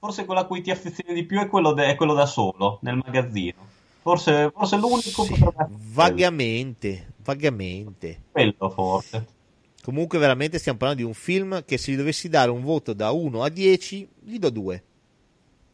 Forse 0.00 0.24
quello 0.24 0.40
a 0.40 0.46
cui 0.46 0.62
ti 0.62 0.70
affezioni 0.70 1.12
di 1.12 1.26
più 1.26 1.38
è 1.38 1.46
quello, 1.46 1.74
de- 1.74 1.88
è 1.88 1.94
quello 1.94 2.14
da 2.14 2.24
solo, 2.24 2.78
nel 2.80 2.96
magazzino. 2.96 3.68
Forse, 4.00 4.50
forse 4.50 4.76
l'unico 4.78 5.24
Sì, 5.24 5.34
vagamente, 5.92 7.12
vagamente. 7.22 8.22
quello, 8.32 8.70
forse. 8.70 9.26
Comunque 9.82 10.18
veramente 10.18 10.58
stiamo 10.58 10.78
parlando 10.78 11.02
di 11.02 11.08
un 11.08 11.14
film 11.14 11.64
che 11.66 11.76
se 11.76 11.92
gli 11.92 11.96
dovessi 11.96 12.30
dare 12.30 12.50
un 12.50 12.62
voto 12.62 12.94
da 12.94 13.10
1 13.10 13.42
a 13.42 13.50
10, 13.50 14.08
gli 14.22 14.38
do 14.38 14.48
2. 14.48 14.82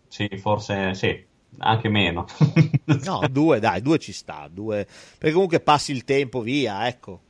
Sì, 0.09 0.29
forse 0.39 0.95
sì, 0.95 1.25
anche 1.59 1.89
meno. 1.89 2.27
No, 3.05 3.29
2, 3.31 3.61
dai, 3.61 3.81
2 3.81 3.99
ci 3.99 4.13
sta, 4.13 4.49
2. 4.51 4.87
Perché 5.19 5.33
comunque 5.33 5.61
passi 5.61 5.93
il 5.93 6.03
tempo 6.05 6.41
via, 6.41 6.89
ecco. 6.89 7.21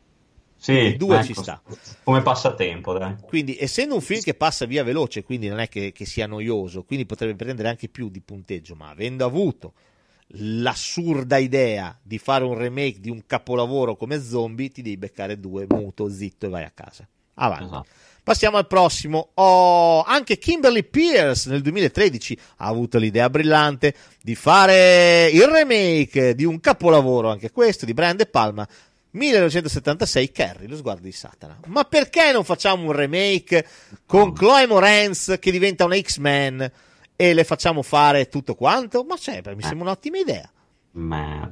Sì, 0.56 0.96
due 0.96 1.16
ecco, 1.16 1.26
ci 1.26 1.34
sta. 1.34 1.60
Come 2.02 2.22
passatempo, 2.22 2.96
dai. 2.98 3.14
Quindi, 3.26 3.56
essendo 3.58 3.94
un 3.94 4.00
film 4.00 4.20
che 4.20 4.34
passa 4.34 4.64
via 4.64 4.82
veloce, 4.82 5.22
quindi 5.22 5.48
non 5.48 5.60
è 5.60 5.68
che, 5.68 5.92
che 5.92 6.04
sia 6.04 6.26
noioso, 6.26 6.82
quindi 6.84 7.06
potrebbe 7.06 7.36
prendere 7.36 7.68
anche 7.68 7.88
più 7.88 8.08
di 8.08 8.20
punteggio, 8.20 8.74
ma 8.74 8.90
avendo 8.90 9.24
avuto 9.24 9.74
l'assurda 10.30 11.36
idea 11.36 11.96
di 12.02 12.18
fare 12.18 12.44
un 12.44 12.58
remake 12.58 12.98
di 13.00 13.10
un 13.10 13.22
capolavoro 13.26 13.96
come 13.96 14.20
Zombie, 14.20 14.70
ti 14.70 14.82
devi 14.82 14.96
beccare 14.96 15.38
due, 15.38 15.66
muto, 15.68 16.08
zitto 16.08 16.46
e 16.46 16.48
vai 16.48 16.64
a 16.64 16.72
casa. 16.74 17.06
Avanti. 17.34 17.64
Esatto. 17.64 17.86
Passiamo 18.26 18.56
al 18.56 18.66
prossimo. 18.66 19.30
Oh, 19.34 20.02
anche 20.02 20.36
Kimberly 20.36 20.82
Pierce 20.82 21.48
nel 21.48 21.62
2013 21.62 22.36
ha 22.56 22.66
avuto 22.66 22.98
l'idea 22.98 23.30
brillante 23.30 23.94
di 24.20 24.34
fare 24.34 25.28
il 25.32 25.44
remake 25.44 26.34
di 26.34 26.44
un 26.44 26.58
capolavoro, 26.58 27.30
anche 27.30 27.52
questo, 27.52 27.84
di 27.84 27.94
Brian 27.94 28.16
De 28.16 28.26
Palma. 28.26 28.66
1976 29.16 30.30
Carrie, 30.30 30.68
lo 30.68 30.76
sguardo 30.76 31.02
di 31.02 31.12
Satana. 31.12 31.58
Ma 31.66 31.84
perché 31.84 32.32
non 32.32 32.44
facciamo 32.44 32.84
un 32.84 32.92
remake 32.92 33.66
con 34.04 34.32
Chloe 34.32 34.66
Morenz 34.66 35.36
che 35.40 35.50
diventa 35.50 35.84
una 35.84 35.98
X-Men 35.98 36.70
e 37.16 37.34
le 37.34 37.44
facciamo 37.44 37.82
fare 37.82 38.28
tutto 38.28 38.54
quanto? 38.54 39.04
Ma 39.04 39.16
sempre, 39.16 39.54
mi 39.54 39.62
sembra 39.62 39.86
un'ottima 39.86 40.18
idea. 40.18 40.50
Ma 40.92 41.50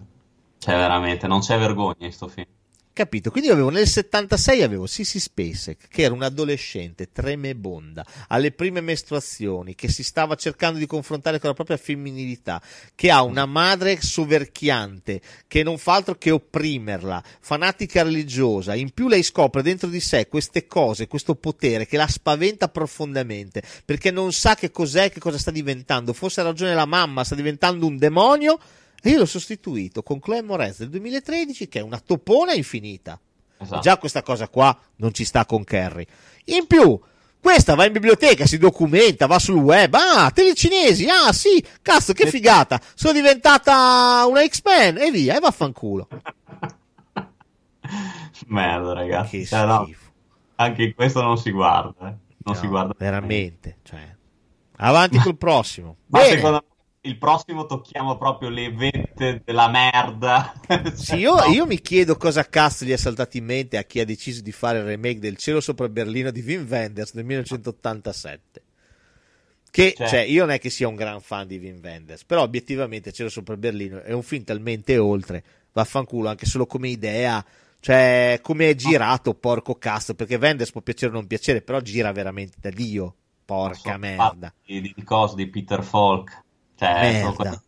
cioè 0.59 0.77
veramente 0.77 1.27
non 1.27 1.41
c'è 1.41 1.59
vergogna 1.59 2.07
in 2.07 2.13
sto 2.13 2.29
film. 2.29 2.47
Capito? 2.95 3.33
Quindi 3.33 3.49
io 3.49 3.55
avevo 3.55 3.71
nel 3.71 3.89
76 3.89 4.63
avevo 4.63 4.87
Sissy 4.87 5.19
Spacek, 5.19 5.89
che 5.89 6.03
era 6.03 6.15
un 6.15 6.23
adolescente 6.23 7.11
tremebonda, 7.11 8.07
alle 8.29 8.53
prime 8.53 8.81
mestruazioni, 8.81 9.75
che 9.75 9.91
si 9.91 10.05
stava 10.05 10.37
cercando 10.37 10.79
di 10.79 10.87
confrontare 10.87 11.41
con 11.41 11.49
la 11.49 11.57
propria 11.57 11.77
femminilità, 11.77 12.63
che 12.95 13.11
ha 13.11 13.25
una 13.25 13.47
madre 13.47 14.01
soverchiante, 14.01 15.21
che 15.49 15.65
non 15.65 15.77
fa 15.77 15.95
altro 15.95 16.15
che 16.15 16.31
opprimerla, 16.31 17.21
fanatica 17.41 18.05
religiosa, 18.05 18.77
in 18.77 18.91
più 18.91 19.09
lei 19.09 19.25
scopre 19.25 19.63
dentro 19.63 19.89
di 19.89 19.99
sé 19.99 20.29
queste 20.29 20.69
cose, 20.69 21.09
questo 21.09 21.35
potere 21.35 21.87
che 21.87 21.97
la 21.97 22.07
spaventa 22.07 22.69
profondamente, 22.69 23.61
perché 23.85 24.13
non 24.13 24.33
sa 24.33 24.55
che 24.55 24.71
cos'è, 24.71 25.11
che 25.11 25.19
cosa 25.19 25.39
sta 25.39 25.51
diventando, 25.51 26.13
forse 26.13 26.43
ha 26.43 26.45
ragione 26.45 26.75
la 26.75 26.87
mamma, 26.87 27.25
sta 27.25 27.35
diventando 27.35 27.87
un 27.87 27.99
demonio, 27.99 28.57
e 29.07 29.11
io 29.11 29.19
l'ho 29.19 29.27
sostituito 29.27 30.03
con 30.03 30.19
Chloe 30.19 30.41
Moretz 30.43 30.79
del 30.79 30.89
2013, 30.89 31.69
che 31.69 31.79
è 31.81 31.83
una 31.83 32.01
topona 32.01 32.55
infinita. 32.55 33.21
Esatto. 33.59 33.81
Già 33.83 33.99
questa 33.99 34.23
cosa 34.23 34.49
qua 34.49 34.77
non 34.97 35.13
ci 35.13 35.25
sta 35.25 35.45
con 35.45 35.63
Kerry. 35.63 36.07
In 36.47 36.67
più, 36.67 36.99
questa 37.41 37.75
va 37.75 37.85
in 37.85 37.93
biblioteca, 37.93 38.47
si 38.47 38.57
documenta, 38.57 39.27
va 39.27 39.39
sul 39.39 39.57
web. 39.57 39.93
Ah, 39.95 40.31
telecinesi, 40.31 41.07
ah 41.07 41.33
sì, 41.33 41.63
cazzo, 41.83 42.15
che 42.15 42.27
figata. 42.29 42.81
Sono 42.95 43.13
diventata 43.13 44.25
una 44.27 44.43
X-Men 44.47 44.97
e 44.99 45.11
via, 45.11 45.37
e 45.37 45.41
vaffanculo. 45.41 46.09
Merda, 48.47 48.93
ragazzi. 48.95 49.39
Che 49.41 49.45
Cioè, 49.47 49.67
no, 49.67 49.89
anche 50.57 50.95
questo 50.95 51.21
non 51.23 51.37
si 51.39 51.51
guarda. 51.51 52.09
eh. 52.09 52.15
Non 52.47 52.55
No, 52.55 52.61
si 52.61 52.67
guarda 52.67 52.95
veramente. 52.99 53.79
Cioè. 53.83 54.17
Avanti 54.77 55.19
col 55.19 55.37
prossimo. 55.39 55.97
Ma 56.09 56.21
Bene. 56.21 56.35
secondo 56.37 56.65
me 56.67 56.74
il 57.05 57.19
prossimo 57.19 57.67
tocchiamo 57.67 58.17
proprio 58.17 58.49
le 58.49 58.71
vette 58.73 59.43
della 59.45 59.69
merda. 59.69 60.53
Sì, 60.95 61.17
io, 61.17 61.43
io 61.45 61.67
mi 61.67 61.81
chiedo 61.81 62.17
cosa 62.17 62.49
cazzo 62.49 62.85
gli 62.85 62.93
è 62.93 62.97
saltato 62.97 63.37
in 63.37 63.45
mente 63.45 63.77
a 63.77 63.85
chi 63.85 64.01
ha 64.01 64.05
deciso 64.05 64.41
di 64.41 64.53
fare 64.53 64.79
il 64.79 64.85
remake 64.85 65.19
del 65.19 65.37
Cielo 65.37 65.61
sopra 65.61 65.89
Berlino 65.89 66.31
di 66.31 66.41
Wim 66.41 66.67
Wenders 66.69 67.13
del 67.15 67.25
1987. 67.25 68.63
Che, 69.71 69.95
Cioè- 69.97 70.09
cioè, 70.09 70.21
io 70.21 70.45
non 70.45 70.55
è 70.55 70.59
che 70.61 70.71
sia 70.71 70.89
un 70.89 70.95
gran 70.95 71.21
fan 71.21 71.47
di 71.47 71.59
Wim 71.59 71.81
Wenders, 71.83 72.25
però 72.25 72.43
obiettivamente 72.43 73.13
Cielo 73.13 73.29
sopra 73.29 73.57
Berlino 73.57 74.01
è 74.01 74.13
un 74.13 74.23
film 74.23 74.45
talmente 74.45 74.97
oltre, 74.99 75.43
vaffanculo, 75.73 76.29
anche 76.29 76.47
solo 76.47 76.65
come 76.67 76.89
idea, 76.89 77.45
cioè 77.81 78.39
come 78.41 78.71
è 78.71 78.75
girato, 78.75 79.35
porco 79.35 79.75
cazzo, 79.75 80.15
perché 80.15 80.37
Wenders 80.37 80.71
può 80.71 80.81
piacere 80.81 81.11
o 81.11 81.15
non 81.15 81.27
piacere, 81.27 81.61
però 81.61 81.81
gira 81.81 82.13
veramente 82.13 82.57
da 82.61 82.71
Dio, 82.71 83.15
porca 83.45 83.99
merda. 83.99 84.55
Di, 84.65 84.81
di 84.81 85.03
cose 85.03 85.35
di 85.35 85.49
Peter 85.49 85.83
Falk. 85.83 86.44
Que- 87.37 87.61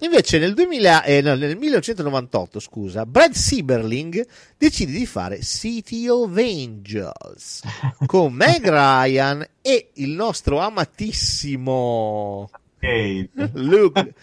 Invece 0.00 0.38
nel, 0.38 0.52
2000, 0.54 1.02
eh, 1.04 1.22
no, 1.22 1.34
nel 1.34 1.56
1998, 1.56 2.60
scusa, 2.60 3.06
Brad 3.06 3.32
Sieberling 3.32 4.24
decide 4.58 4.92
di 4.92 5.06
fare 5.06 5.40
City 5.42 6.06
of 6.08 6.36
Angels 6.36 7.62
con 8.06 8.32
Meg 8.34 8.68
Ryan 8.68 9.46
e 9.62 9.90
il 9.94 10.10
nostro 10.10 10.58
amatissimo 10.58 12.50
Ok. 12.80 13.28
Luke, 13.54 14.14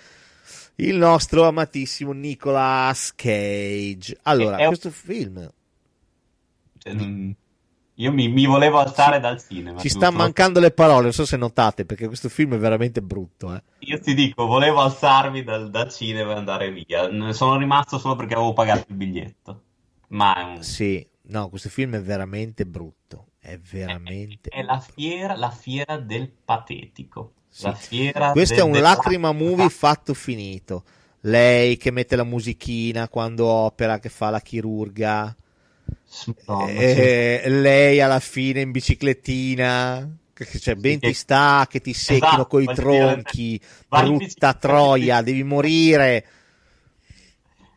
il 0.75 0.95
nostro 0.95 1.47
amatissimo 1.47 2.11
Nicolas 2.13 3.11
Cage. 3.15 4.17
Allora, 4.23 4.67
questo 4.67 4.91
film 4.91 5.49
Cioè, 6.77 6.93
io 7.95 8.11
mi, 8.11 8.27
mi 8.27 8.45
volevo 8.45 8.79
alzare 8.79 9.19
dal 9.19 9.41
cinema. 9.41 9.79
ci 9.79 9.89
tu- 9.89 9.95
sta 9.95 10.09
tu- 10.09 10.15
mancando 10.15 10.59
le 10.59 10.71
parole, 10.71 11.03
non 11.03 11.13
so 11.13 11.25
se 11.25 11.37
notate, 11.37 11.85
perché 11.85 12.07
questo 12.07 12.29
film 12.29 12.53
è 12.55 12.57
veramente 12.57 13.01
brutto. 13.01 13.53
Eh. 13.55 13.61
Io 13.79 13.99
ti 13.99 14.13
dico, 14.13 14.45
volevo 14.45 14.81
alzarmi 14.81 15.43
dal, 15.43 15.69
dal 15.69 15.89
cinema 15.89 16.33
e 16.33 16.35
andare 16.35 16.71
via. 16.71 17.07
Ne 17.07 17.33
sono 17.33 17.57
rimasto 17.57 17.97
solo 17.97 18.15
perché 18.15 18.33
avevo 18.33 18.53
pagato 18.53 18.85
il 18.89 18.95
biglietto. 18.95 19.61
Ma 20.09 20.35
è, 20.35 20.43
un- 20.43 20.63
Sì, 20.63 21.05
no, 21.27 21.49
questo 21.49 21.69
film 21.69 21.95
è 21.95 22.01
veramente 22.01 22.65
brutto. 22.65 23.27
È 23.39 23.57
veramente 23.59 24.49
è 24.49 24.63
la 24.63 24.79
fiera, 24.79 25.35
la 25.35 25.51
fiera 25.51 25.97
del 25.97 26.29
patetico. 26.29 27.33
Sì. 27.47 27.63
La 27.63 27.73
fiera 27.73 28.31
Questo 28.31 28.55
del- 28.55 28.63
è 28.63 28.67
un 28.67 28.81
lacrima 28.81 29.31
movie 29.31 29.69
fatto 29.69 30.13
finito. 30.15 30.83
Lei 31.21 31.77
che 31.77 31.91
mette 31.91 32.15
la 32.15 32.23
musichina 32.23 33.07
quando 33.07 33.45
opera, 33.45 33.99
che 33.99 34.09
fa 34.09 34.29
la 34.31 34.39
chirurga. 34.41 35.35
Eh, 36.67 37.43
lei 37.47 37.99
alla 38.01 38.19
fine 38.19 38.61
in 38.61 38.71
biciclettina. 38.71 40.07
Cioè, 40.59 40.75
ben 40.75 40.93
Sì, 40.93 40.99
ti 40.99 41.07
che- 41.07 41.13
sta, 41.13 41.65
che 41.69 41.79
ti 41.81 41.93
secchino 41.93 42.25
Esatto, 42.25 42.47
coi 42.47 42.65
tronchi. 42.73 43.59
Brutta 43.87 44.17
bicicletta- 44.17 44.59
troia, 44.59 45.21
devi 45.21 45.43
morire. 45.43 46.25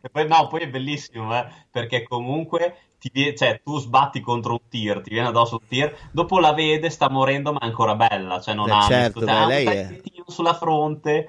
E 0.01 0.09
poi, 0.09 0.27
no, 0.27 0.47
poi 0.47 0.61
è 0.61 0.69
bellissimo, 0.69 1.35
eh, 1.37 1.45
perché 1.69 2.03
comunque 2.03 2.75
ti 2.99 3.35
cioè, 3.35 3.61
tu 3.63 3.79
sbatti 3.79 4.19
contro 4.21 4.53
un 4.53 4.59
tir, 4.69 5.01
ti 5.01 5.09
viene 5.09 5.27
addosso 5.27 5.59
un 5.61 5.67
tir, 5.67 5.93
dopo 6.11 6.39
la 6.39 6.53
vede, 6.53 6.89
sta 6.89 7.09
morendo, 7.09 7.51
ma 7.53 7.59
è 7.59 7.65
ancora 7.65 7.95
bella, 7.95 8.39
cioè 8.39 8.53
non 8.55 8.65
Beh, 8.67 8.71
ha 8.71 8.87
certo, 8.87 9.19
questo- 9.19 9.25
beh, 9.25 9.37
ha 9.37 9.41
un 9.43 9.47
lei 9.47 9.65
è- 9.67 10.01
sulla 10.27 10.53
fronte. 10.53 11.27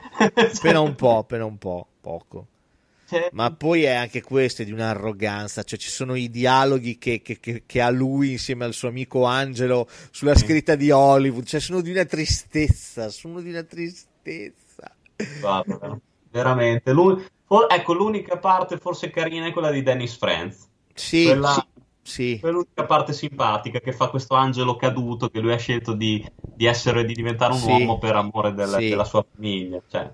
Appena 0.52 0.80
un 0.80 0.94
po', 0.94 1.18
appena 1.18 1.44
un 1.44 1.58
po', 1.58 1.86
poco. 2.00 2.46
Ma 3.32 3.50
poi 3.52 3.82
è 3.84 3.92
anche 3.94 4.22
questo 4.22 4.62
di 4.64 4.72
un'arroganza, 4.72 5.62
cioè 5.62 5.78
ci 5.78 5.90
sono 5.90 6.14
i 6.14 6.30
dialoghi 6.30 6.98
che, 6.98 7.22
che- 7.22 7.38
che- 7.40 7.62
che 7.66 7.80
ha 7.80 7.90
lui 7.90 8.32
insieme 8.32 8.64
al 8.64 8.72
suo 8.74 8.88
amico 8.88 9.24
Angelo 9.24 9.88
sulla 10.10 10.34
scritta 10.34 10.74
di 10.74 10.90
Hollywood, 10.90 11.44
cioè 11.44 11.60
sono 11.60 11.80
di 11.80 11.90
una 11.90 12.04
tristezza, 12.04 13.08
sono 13.08 13.40
di 13.40 13.50
una 13.50 13.62
tristezza. 13.62 14.94
guarda, 15.40 15.98
veramente. 16.30 16.92
For- 17.46 17.66
ecco, 17.68 17.92
l'unica 17.94 18.38
parte 18.38 18.78
forse 18.78 19.10
carina 19.10 19.46
è 19.46 19.52
quella 19.52 19.70
di 19.70 19.82
Dennis 19.82 20.16
Franz. 20.16 20.68
Sì, 20.94 21.24
Quella- 21.24 21.52
sì, 21.52 21.62
sì. 22.02 22.38
Quella 22.40 22.54
è 22.54 22.58
l'unica 22.60 22.84
parte 22.84 23.12
simpatica 23.12 23.80
che 23.80 23.92
fa 23.92 24.08
questo 24.08 24.34
angelo 24.34 24.76
caduto 24.76 25.28
che 25.30 25.40
lui 25.40 25.52
ha 25.52 25.56
scelto 25.58 25.92
di, 25.94 26.24
di 26.54 26.66
essere 26.66 27.04
di 27.04 27.12
diventare 27.14 27.52
un 27.52 27.58
Sì. 27.58 27.66
uomo 27.70 27.98
per 27.98 28.14
amore 28.14 28.54
del- 28.54 28.68
Sì. 28.78 28.88
della 28.90 29.04
sua 29.04 29.24
famiglia. 29.34 29.80
Cioè, 29.88 30.10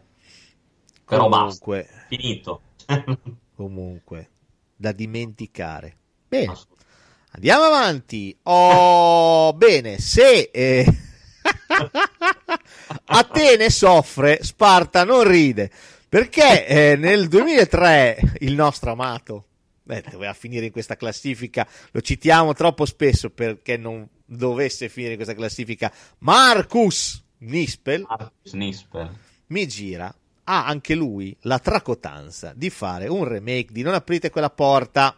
però 1.05 1.29
basta, 1.29 1.65
comunque, 1.65 1.89
finito. 2.09 2.61
comunque, 3.55 4.31
da 4.77 4.93
dimenticare. 4.93 5.97
Bene, 6.29 6.57
andiamo 7.31 7.65
avanti. 7.65 8.37
Oh, 8.45 9.53
bene, 9.59 9.99
se 9.99 10.51
eh, 10.53 10.85
Atene 13.07 13.71
soffre, 13.71 14.43
Sparta 14.43 15.05
non 15.05 15.27
ride, 15.29 15.71
perché 16.09 16.67
eh, 16.67 16.97
nel 16.97 17.29
2003 17.29 18.37
il 18.41 18.55
nostro 18.55 18.93
amato, 18.93 19.47
beh, 19.83 20.05
doveva 20.11 20.33
finire 20.33 20.67
in 20.67 20.73
questa 20.73 20.97
classifica, 20.97 21.67
lo 21.93 22.01
citiamo 22.01 22.53
troppo 22.55 22.85
spesso 22.85 23.31
perché 23.31 23.77
non 23.77 24.07
dovesse 24.25 24.89
finire 24.89 25.13
in 25.13 25.19
questa 25.19 25.35
classifica, 25.37 25.93
Marcus 26.19 27.23
Nispel 27.39 28.05
Marcus 28.09 28.53
Nispel. 28.53 29.11
mi 29.49 29.67
gira, 29.69 30.15
ha 30.49 30.67
anche 30.67 30.95
lui 30.95 31.37
la 31.43 31.59
tracotanza 31.59 32.53
di 32.55 32.71
fare 32.71 33.09
un 33.09 33.25
remake 33.25 33.73
di 33.73 33.83
Non 33.83 33.95
aprite 33.95 34.31
quella 34.31 34.51
porta, 34.51 35.17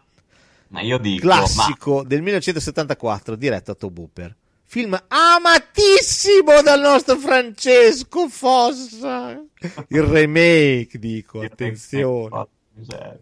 Ma 0.68 0.80
io 0.80 0.98
dico, 0.98 1.26
classico 1.26 2.02
del 2.02 2.22
1974 2.22 3.36
diretto 3.36 3.72
a 3.72 3.74
Tobuper. 3.74 4.36
Film 4.64 5.02
amatissimo 5.09 6.60
dal 6.62 6.80
nostro 6.80 7.16
Francesco 7.16 8.28
Fossa. 8.28 9.42
Il 9.88 10.02
remake, 10.02 10.98
dico, 10.98 11.38
ma... 11.38 11.46
attenzione. 11.46 12.46
Miseria. 12.74 13.18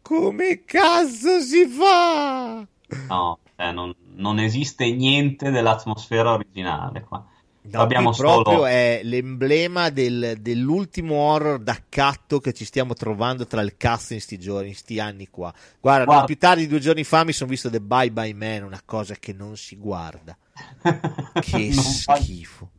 Come 0.00 0.64
cazzo 0.64 1.40
si 1.40 1.66
fa? 1.66 2.66
No, 3.08 3.38
cioè, 3.56 3.72
non, 3.72 3.94
non 4.14 4.38
esiste 4.38 4.90
niente 4.90 5.50
dell'atmosfera 5.50 6.32
originale 6.32 7.02
qua. 7.02 7.26
No, 7.66 7.80
Abbiamo 7.80 8.12
proprio 8.12 8.58
solo... 8.58 8.66
è 8.66 9.00
l'emblema 9.04 9.88
del- 9.88 10.36
dell'ultimo 10.38 11.14
horror 11.16 11.58
d'accatto 11.60 12.38
che 12.38 12.52
ci 12.52 12.64
stiamo 12.66 12.92
trovando 12.92 13.46
tra 13.46 13.62
il 13.62 13.76
cazzo 13.78 14.12
in 14.12 14.20
sti 14.20 14.38
giorni, 14.38 14.68
in 14.68 14.74
sti 14.74 15.00
anni 15.00 15.28
qua. 15.30 15.52
Guarda, 15.80 16.04
Guarda. 16.04 16.24
più 16.24 16.36
tardi, 16.36 16.66
due 16.66 16.78
giorni 16.78 17.04
fa, 17.04 17.24
mi 17.24 17.32
sono 17.32 17.48
visto 17.48 17.70
The 17.70 17.80
Bye 17.80 18.12
Bye 18.12 18.34
Man, 18.34 18.64
una 18.64 18.82
cosa 18.84 19.14
che 19.14 19.32
non 19.32 19.56
si 19.56 19.76
guarda. 19.76 20.36
Che 21.40 21.72
schifo. 21.72 22.70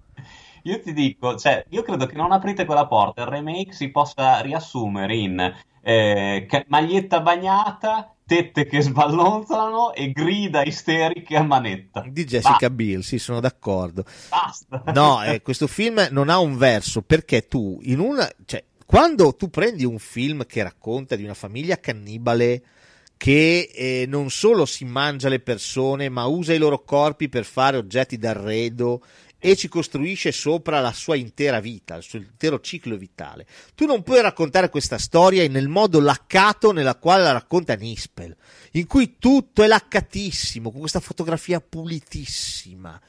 Io 0.63 0.79
ti 0.81 0.93
dico, 0.93 1.35
cioè, 1.37 1.63
io 1.69 1.83
credo 1.83 2.05
che 2.07 2.15
non 2.15 2.31
aprite 2.31 2.65
quella 2.65 2.87
porta, 2.87 3.21
il 3.21 3.27
remake 3.27 3.71
si 3.73 3.89
possa 3.91 4.39
riassumere 4.41 5.15
in 5.15 5.55
eh, 5.81 6.47
maglietta 6.67 7.21
bagnata, 7.21 8.14
tette 8.25 8.65
che 8.65 8.81
sballonzano 8.81 9.93
e 9.93 10.11
grida 10.11 10.63
isteriche 10.63 11.35
a 11.35 11.43
manetta. 11.43 12.03
Di 12.07 12.25
Jessica 12.25 12.69
Biel, 12.69 13.03
sì, 13.03 13.19
sono 13.19 13.39
d'accordo. 13.39 14.03
Basta. 14.29 14.83
No, 14.93 15.23
eh, 15.23 15.41
questo 15.41 15.67
film 15.67 16.07
non 16.11 16.29
ha 16.29 16.39
un 16.39 16.57
verso 16.57 17.01
perché 17.01 17.47
tu 17.47 17.79
in 17.83 17.99
una, 17.99 18.29
cioè, 18.45 18.63
quando 18.85 19.35
tu 19.35 19.49
prendi 19.49 19.85
un 19.85 19.99
film 19.99 20.45
che 20.45 20.63
racconta 20.63 21.15
di 21.15 21.23
una 21.23 21.33
famiglia 21.33 21.79
cannibale 21.79 22.63
che 23.17 23.71
eh, 23.73 24.05
non 24.07 24.29
solo 24.29 24.65
si 24.65 24.85
mangia 24.85 25.29
le 25.29 25.39
persone, 25.39 26.09
ma 26.09 26.25
usa 26.25 26.53
i 26.53 26.57
loro 26.57 26.83
corpi 26.83 27.29
per 27.29 27.45
fare 27.45 27.77
oggetti 27.77 28.17
d'arredo 28.17 29.01
e 29.45 29.55
ci 29.55 29.67
costruisce 29.67 30.31
sopra 30.31 30.79
la 30.79 30.91
sua 30.91 31.15
intera 31.15 31.59
vita, 31.59 31.95
il 31.95 32.01
suo 32.01 32.17
intero 32.17 32.59
ciclo 32.61 32.97
vitale. 32.97 33.45
Tu 33.75 33.85
non 33.85 34.01
puoi 34.01 34.19
raccontare 34.19 34.69
questa 34.69 34.97
storia 34.97 35.47
nel 35.47 35.67
modo 35.67 35.99
laccato 35.99 36.71
nella 36.71 36.95
quale 36.95 37.21
la 37.21 37.33
racconta 37.33 37.75
Nispel, 37.75 38.35
in 38.71 38.87
cui 38.87 39.17
tutto 39.19 39.61
è 39.61 39.67
laccatissimo, 39.67 40.71
con 40.71 40.79
questa 40.79 40.99
fotografia 40.99 41.61
pulitissima. 41.61 42.99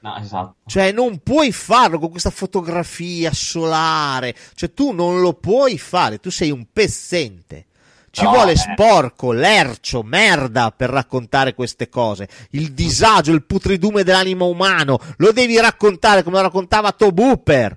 No, 0.00 0.16
esatto. 0.16 0.56
Cioè, 0.66 0.90
non 0.90 1.20
puoi 1.20 1.52
farlo 1.52 2.00
con 2.00 2.10
questa 2.10 2.30
fotografia 2.30 3.32
solare. 3.32 4.34
Cioè, 4.54 4.72
tu 4.72 4.90
non 4.90 5.20
lo 5.20 5.34
puoi 5.34 5.78
fare, 5.78 6.18
tu 6.18 6.30
sei 6.30 6.50
un 6.50 6.66
pezzente. 6.72 7.66
Ci 8.16 8.24
No, 8.24 8.30
vuole 8.30 8.52
eh. 8.52 8.56
sporco, 8.56 9.30
lercio, 9.30 10.02
merda 10.02 10.72
per 10.74 10.88
raccontare 10.88 11.52
queste 11.52 11.90
cose. 11.90 12.26
Il 12.52 12.72
disagio, 12.72 13.30
il 13.32 13.44
putridume 13.44 14.04
dell'animo 14.04 14.46
umano. 14.46 14.98
Lo 15.18 15.32
devi 15.32 15.60
raccontare 15.60 16.22
come 16.22 16.36
lo 16.36 16.44
raccontava 16.44 16.92
Tobuper. 16.92 17.76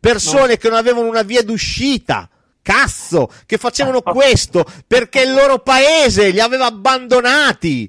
Persone 0.00 0.56
che 0.56 0.68
non 0.68 0.78
avevano 0.78 1.06
una 1.06 1.22
via 1.22 1.44
d'uscita. 1.44 2.28
Cazzo, 2.62 3.30
che 3.46 3.58
facevano 3.58 4.02
questo 4.02 4.66
perché 4.88 5.20
il 5.20 5.32
loro 5.32 5.60
paese 5.60 6.30
li 6.30 6.40
aveva 6.40 6.66
abbandonati. 6.66 7.88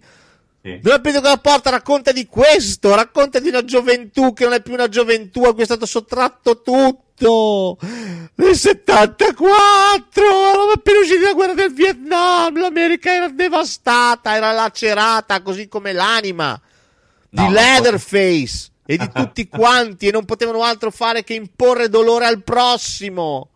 Sì. 0.68 0.82
Capito 0.84 1.22
cosa 1.22 1.38
porta, 1.38 1.70
racconta 1.70 2.12
di 2.12 2.26
questo, 2.26 2.94
racconta 2.94 3.40
di 3.40 3.48
una 3.48 3.64
gioventù 3.64 4.34
che 4.34 4.44
non 4.44 4.52
è 4.52 4.62
più 4.62 4.74
una 4.74 4.90
gioventù 4.90 5.44
a 5.44 5.54
cui 5.54 5.62
è 5.62 5.66
stato 5.66 5.86
sottratto 5.86 6.62
tutto. 6.62 7.78
Nel 8.36 8.56
74, 8.56 10.24
eravamo 10.26 10.72
appena 10.72 11.00
usciti 11.00 11.20
dalla 11.20 11.34
guerra 11.34 11.54
del 11.54 11.74
Vietnam, 11.74 12.60
l'America 12.60 13.14
era 13.14 13.30
devastata, 13.30 14.36
era 14.36 14.52
lacerata, 14.52 15.42
così 15.42 15.70
come 15.70 15.94
l'anima 15.94 16.60
No, 17.30 17.46
di 17.48 17.54
Leatherface 17.54 18.72
e 18.86 18.98
di 18.98 19.10
tutti 19.14 19.48
quanti 19.48 20.08
e 20.08 20.12
non 20.12 20.26
potevano 20.26 20.64
altro 20.64 20.92
fare 20.92 21.24
che 21.24 21.34
imporre 21.34 21.88
dolore 21.88 22.26
al 22.26 22.44
prossimo. 22.44 23.52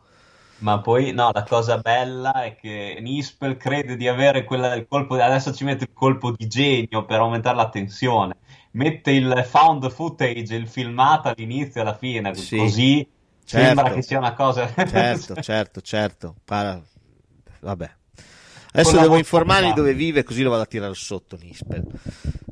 Ma 0.61 0.79
poi, 0.79 1.11
no, 1.11 1.31
la 1.33 1.43
cosa 1.43 1.79
bella 1.79 2.43
è 2.43 2.55
che 2.55 2.97
Nispel 3.01 3.57
crede 3.57 3.95
di 3.95 4.07
avere 4.07 4.43
quella, 4.43 4.75
il 4.75 4.85
colpo, 4.88 5.15
adesso 5.15 5.53
ci 5.53 5.63
mette 5.63 5.85
il 5.85 5.93
colpo 5.93 6.31
di 6.31 6.47
genio 6.47 7.03
per 7.05 7.19
aumentare 7.19 7.55
la 7.55 7.69
tensione. 7.69 8.35
Mette 8.73 9.11
il 9.11 9.43
found 9.45 9.89
footage, 9.89 10.55
il 10.55 10.67
filmato 10.67 11.29
all'inizio 11.29 11.81
e 11.81 11.83
alla 11.83 11.97
fine, 11.97 12.33
Sì, 12.35 12.57
così 12.57 13.07
certo. 13.43 13.75
sembra 13.75 13.93
che 13.93 14.01
sia 14.03 14.17
una 14.19 14.33
cosa... 14.33 14.71
Certo, 14.75 15.41
certo, 15.41 15.81
certo. 15.81 16.35
Para- 16.45 16.81
Vabbè. 17.59 17.91
Adesso 18.73 18.99
devo 18.99 19.17
informarmi 19.17 19.73
dove 19.73 19.93
vive, 19.93 20.23
così 20.23 20.43
lo 20.43 20.51
vado 20.51 20.61
a 20.61 20.67
tirare 20.67 20.93
sotto 20.93 21.38
Nispel. 21.38 21.83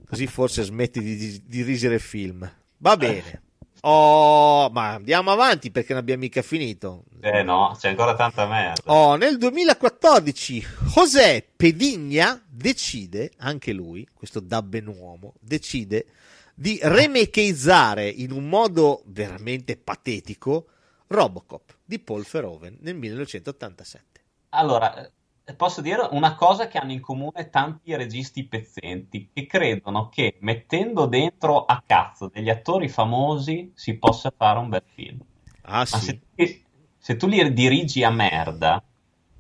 Così 0.08 0.26
forse 0.26 0.64
smetti 0.64 1.00
di, 1.00 1.16
di 1.16 1.44
dirigere 1.46 2.00
film. 2.00 2.50
Va 2.78 2.98
bene. 2.98 3.42
Oh, 3.82 4.70
ma 4.70 4.94
andiamo 4.96 5.32
avanti 5.32 5.72
perché 5.72 5.94
non 5.94 6.02
abbiamo 6.02 6.22
mica 6.22 6.42
finito. 6.42 7.06
Eh 7.22 7.44
no, 7.44 7.76
c'è 7.78 7.90
ancora 7.90 8.16
tanta 8.16 8.46
merda. 8.46 8.82
Oh, 8.86 9.16
nel 9.16 9.38
2014 9.38 10.66
José 10.94 11.48
Pedigna 11.56 12.42
decide, 12.48 13.32
anche 13.38 13.72
lui, 13.72 14.08
questo 14.14 14.40
dabbenuomo, 14.40 15.34
decide 15.40 16.08
di 16.54 16.78
remakeizzare 16.82 18.10
in 18.10 18.32
un 18.32 18.50
modo 18.50 19.02
veramente 19.06 19.78
patetico 19.78 20.68
Robocop 21.08 21.78
di 21.86 22.00
Paul 22.00 22.26
Verhoeven 22.30 22.78
nel 22.82 22.96
1987. 22.96 24.22
Allora, 24.50 25.10
posso 25.56 25.82
dire 25.82 26.08
una 26.12 26.36
cosa 26.36 26.68
che 26.68 26.78
hanno 26.78 26.92
in 26.92 27.02
comune 27.02 27.50
tanti 27.50 27.96
registi 27.96 28.46
pezzenti, 28.46 29.30
che 29.34 29.46
credono 29.46 30.10
che 30.10 30.38
mettendo 30.42 31.06
dentro 31.06 31.66
a 31.66 31.82
cazzo 31.86 32.28
degli 32.28 32.50
attori 32.50 32.90
famosi 32.90 33.72
si 33.76 33.98
possa 33.98 34.34
fare 34.36 34.60
un 34.60 34.70
bel 34.70 34.84
film. 34.94 35.20
Ah 35.62 35.86
sì, 35.86 36.20
se, 36.36 36.64
se 36.98 37.16
tu 37.16 37.28
li 37.28 37.54
dirigi 37.54 38.04
a 38.04 38.10
merda, 38.10 38.84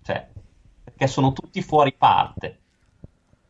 cioè, 0.03 0.27
perché 0.83 1.07
sono 1.07 1.33
tutti 1.33 1.61
fuori 1.61 1.93
parte. 1.93 2.59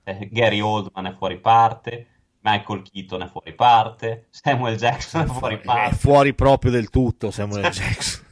Eh, 0.03 0.30
Gary 0.31 0.60
Oldman 0.60 1.07
è 1.07 1.14
fuori 1.14 1.40
parte, 1.40 2.07
Michael 2.41 2.84
Keaton 2.84 3.22
è 3.23 3.27
fuori 3.27 3.53
parte, 3.53 4.27
Samuel 4.30 4.77
Jackson 4.77 5.23
è 5.23 5.26
fuori 5.26 5.56
è 5.56 5.60
parte. 5.61 5.95
fuori 5.95 6.34
proprio 6.34 6.72
del 6.72 6.90
tutto 6.90 7.31
Samuel 7.31 7.64
Jackson. 7.69 8.26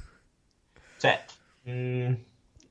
Cioè, 0.98 1.26
mh, 1.64 2.14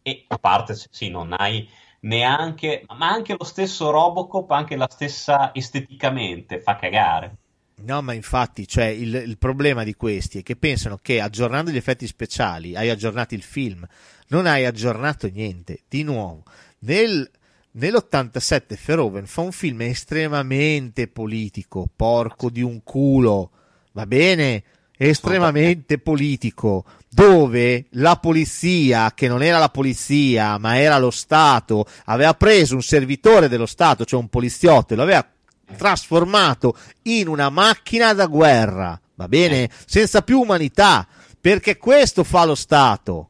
e 0.06 0.24
a 0.28 0.38
parte, 0.38 0.76
sì, 0.88 1.08
non 1.10 1.34
hai 1.36 1.68
neanche, 2.02 2.84
ma 2.96 3.08
anche 3.08 3.34
lo 3.36 3.42
stesso 3.42 3.90
Robocop, 3.90 4.48
anche 4.52 4.76
la 4.76 4.86
stessa 4.88 5.52
esteticamente, 5.52 6.60
fa 6.60 6.76
cagare. 6.76 7.36
No, 7.82 8.00
ma 8.02 8.12
infatti, 8.12 8.68
cioè, 8.68 8.84
il, 8.84 9.12
il 9.12 9.36
problema 9.36 9.82
di 9.82 9.94
questi 9.94 10.38
è 10.38 10.42
che 10.44 10.54
pensano 10.54 11.00
che 11.02 11.20
aggiornando 11.20 11.72
gli 11.72 11.76
effetti 11.76 12.06
speciali 12.06 12.76
hai 12.76 12.88
aggiornato 12.88 13.34
il 13.34 13.42
film, 13.42 13.84
non 14.28 14.46
hai 14.46 14.64
aggiornato 14.64 15.26
niente. 15.26 15.80
Di 15.88 16.04
nuovo, 16.04 16.44
nel, 16.80 17.28
nell'87 17.72 18.78
Verhoeven 18.86 19.26
fa 19.26 19.40
un 19.40 19.50
film 19.50 19.80
estremamente 19.80 21.08
politico, 21.08 21.88
porco 21.96 22.48
di 22.48 22.62
un 22.62 22.80
culo, 22.84 23.50
va 23.90 24.06
bene? 24.06 24.62
Estremamente 24.96 25.98
politico, 25.98 26.84
dove 27.08 27.86
la 27.90 28.16
polizia, 28.16 29.12
che 29.14 29.28
non 29.28 29.42
era 29.42 29.58
la 29.58 29.68
polizia, 29.68 30.58
ma 30.58 30.78
era 30.78 30.98
lo 30.98 31.10
Stato, 31.10 31.86
aveva 32.06 32.34
preso 32.34 32.74
un 32.74 32.82
servitore 32.82 33.48
dello 33.48 33.66
Stato, 33.66 34.04
cioè 34.04 34.20
un 34.20 34.28
poliziotto, 34.28 34.94
e 34.94 34.96
lo 34.96 35.02
aveva 35.02 35.26
trasformato 35.76 36.76
in 37.02 37.28
una 37.28 37.50
macchina 37.50 38.12
da 38.12 38.26
guerra, 38.26 38.98
va 39.14 39.28
bene? 39.28 39.68
Senza 39.86 40.22
più 40.22 40.40
umanità, 40.40 41.06
perché 41.40 41.76
questo 41.76 42.24
fa 42.24 42.44
lo 42.44 42.54
Stato. 42.54 43.28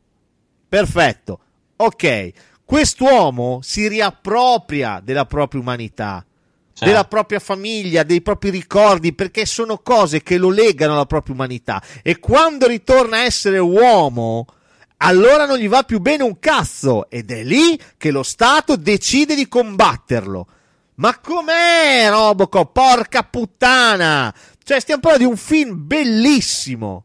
Perfetto. 0.69 1.41
Ok, 1.77 2.33
quest'uomo 2.65 3.61
si 3.63 3.89
riappropria 3.89 5.01
della 5.03 5.27
propria 5.27 5.61
umanità, 5.61 6.25
Cioè, 6.77 6.89
della 6.89 7.05
propria 7.05 7.39
famiglia, 7.39 8.03
dei 8.03 8.21
propri 8.21 8.51
ricordi, 8.51 9.15
perché 9.15 9.47
sono 9.47 9.79
cose 9.79 10.23
che 10.23 10.37
lo 10.37 10.51
legano 10.51 10.93
alla 10.93 11.07
propria 11.07 11.35
umanità. 11.35 11.83
E 12.03 12.19
quando 12.19 12.67
ritorna 12.67 13.17
a 13.17 13.23
essere 13.25 13.57
uomo, 13.59 14.45
allora 14.99 15.47
non 15.47 15.57
gli 15.57 15.69
va 15.69 15.85
più 15.85 16.01
bene 16.01 16.23
un 16.23 16.39
cazzo. 16.39 17.09
Ed 17.09 17.31
è 17.31 17.43
lì 17.45 17.81
che 17.97 18.11
lo 18.11 18.23
Stato 18.23 18.77
decide 18.77 19.35
di 19.35 19.49
combatterlo. 19.49 20.47
Ma 20.97 21.19
com'è 21.19 22.09
Robocop? 22.11 22.73
Porca 22.73 23.23
puttana! 23.23 24.35
Cioè, 24.63 24.79
stiamo 24.79 25.01
parlando 25.01 25.27
di 25.27 25.33
un 25.33 25.39
film 25.39 25.87
bellissimo. 25.87 27.05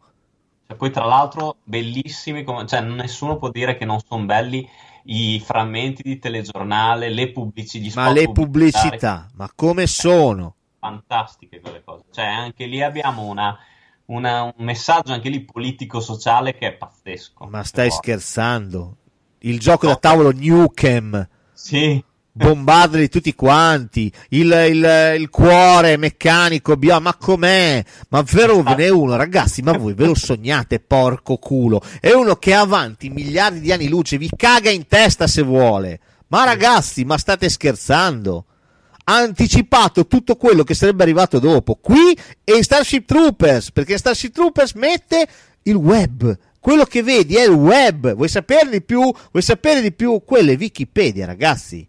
cioè, 0.68 0.76
poi 0.76 0.91
tra 0.91 1.06
l'altro 1.06 1.57
bellissimi, 1.64 2.43
come- 2.43 2.65
cioè 2.68 2.81
nessuno 2.81 3.38
può 3.38 3.49
dire 3.49 3.77
che 3.77 3.85
non 3.85 3.99
sono 4.06 4.26
belli 4.26 4.68
i 5.06 5.40
frammenti 5.44 6.02
di 6.03 6.19
telegiornale, 6.19 7.10
le 7.10 7.32
pubblici, 7.32 7.80
gli 7.80 7.91
Ma 7.94 8.11
le 8.11 8.32
pubblicità, 8.32 9.28
ma 9.36 9.49
come 9.53 9.88
sono? 9.88 10.56
fantastiche 10.80 11.60
quelle 11.60 11.84
cose. 11.84 12.03
Cioè, 12.11 12.26
anche 12.26 12.65
lì 12.65 12.82
abbiamo 12.82 13.28
una, 13.28 13.57
una- 14.06 14.44
un 14.44 14.53
messaggio 14.57 15.14
anche 15.14 15.30
lì 15.30 15.44
politico-sociale 15.44 16.56
che 16.56 16.68
è 16.68 16.73
pazzesco. 16.73 17.48
Ma 17.48 17.64
stai 17.64 17.91
scherzando? 17.91 18.98
Il 19.40 19.60
gioco 19.60 19.88
da 19.88 19.95
tavolo 19.95 20.32
Nukem, 20.32 21.28
Sì. 21.53 22.03
Bombardarli 22.32 23.10
tutti 23.10 23.36
quanti, 23.36 24.12
il, 24.30 24.52
il- 24.70 25.16
il 25.20 25.30
cuore 25.30 25.98
meccanico, 25.98 26.78
bio- 26.78 26.99
ma 27.02 27.14
com'è? 27.16 27.84
Ma 28.10 28.22
Verhoeven 28.22 28.80
è 28.80 28.90
uno, 28.90 29.16
ragazzi, 29.16 29.62
ma 29.62 29.74
voi 29.74 29.94
ve 29.94 30.06
lo 30.06 30.16
sognate, 30.16 30.80
porco 30.80 31.38
culo? 31.38 31.82
È 31.99 32.12
uno 32.12 32.36
che 32.36 32.52
è 32.52 32.56
avanti 32.56 33.10
miliardi 33.10 33.60
di 33.60 33.72
anni 33.72 33.88
luce, 33.90 34.18
vi 34.18 34.30
caga 34.36 34.70
in 34.70 34.88
testa 34.88 35.28
se 35.28 35.41
vuole. 35.41 35.99
Ma 36.28 36.45
ragazzi, 36.45 37.03
ma 37.03 37.18
state 37.18 37.49
scherzando? 37.49 38.45
Ha 39.03 39.16
anticipato 39.16 40.08
tutto 40.08 40.36
quello 40.36 40.64
che 40.64 40.74
sarebbe 40.76 41.03
arrivato 41.03 41.40
dopo, 41.40 41.76
qui 41.76 42.16
e 42.44 42.56
in 42.56 42.64
Starship 42.64 43.06
Troopers, 43.06 43.72
perché 43.72 43.98
Starship 43.98 44.32
Troopers 44.34 44.74
mette 44.74 45.28
il 45.64 45.76
web. 45.76 46.38
Quello 46.60 46.86
che 46.86 47.02
vedi 47.02 47.36
è 47.36 47.44
il 47.44 47.49
web. 47.49 48.14
Vuoi 48.14 48.30
sapere 48.30 48.70
di 48.70 48.82
più? 48.84 49.02
Vuoi 49.02 49.44
sapere 49.44 49.82
di 49.82 49.91
più? 49.91 50.22
Quello 50.24 50.52
è 50.52 50.56
Wikipedia, 50.58 51.26
ragazzi. 51.26 51.86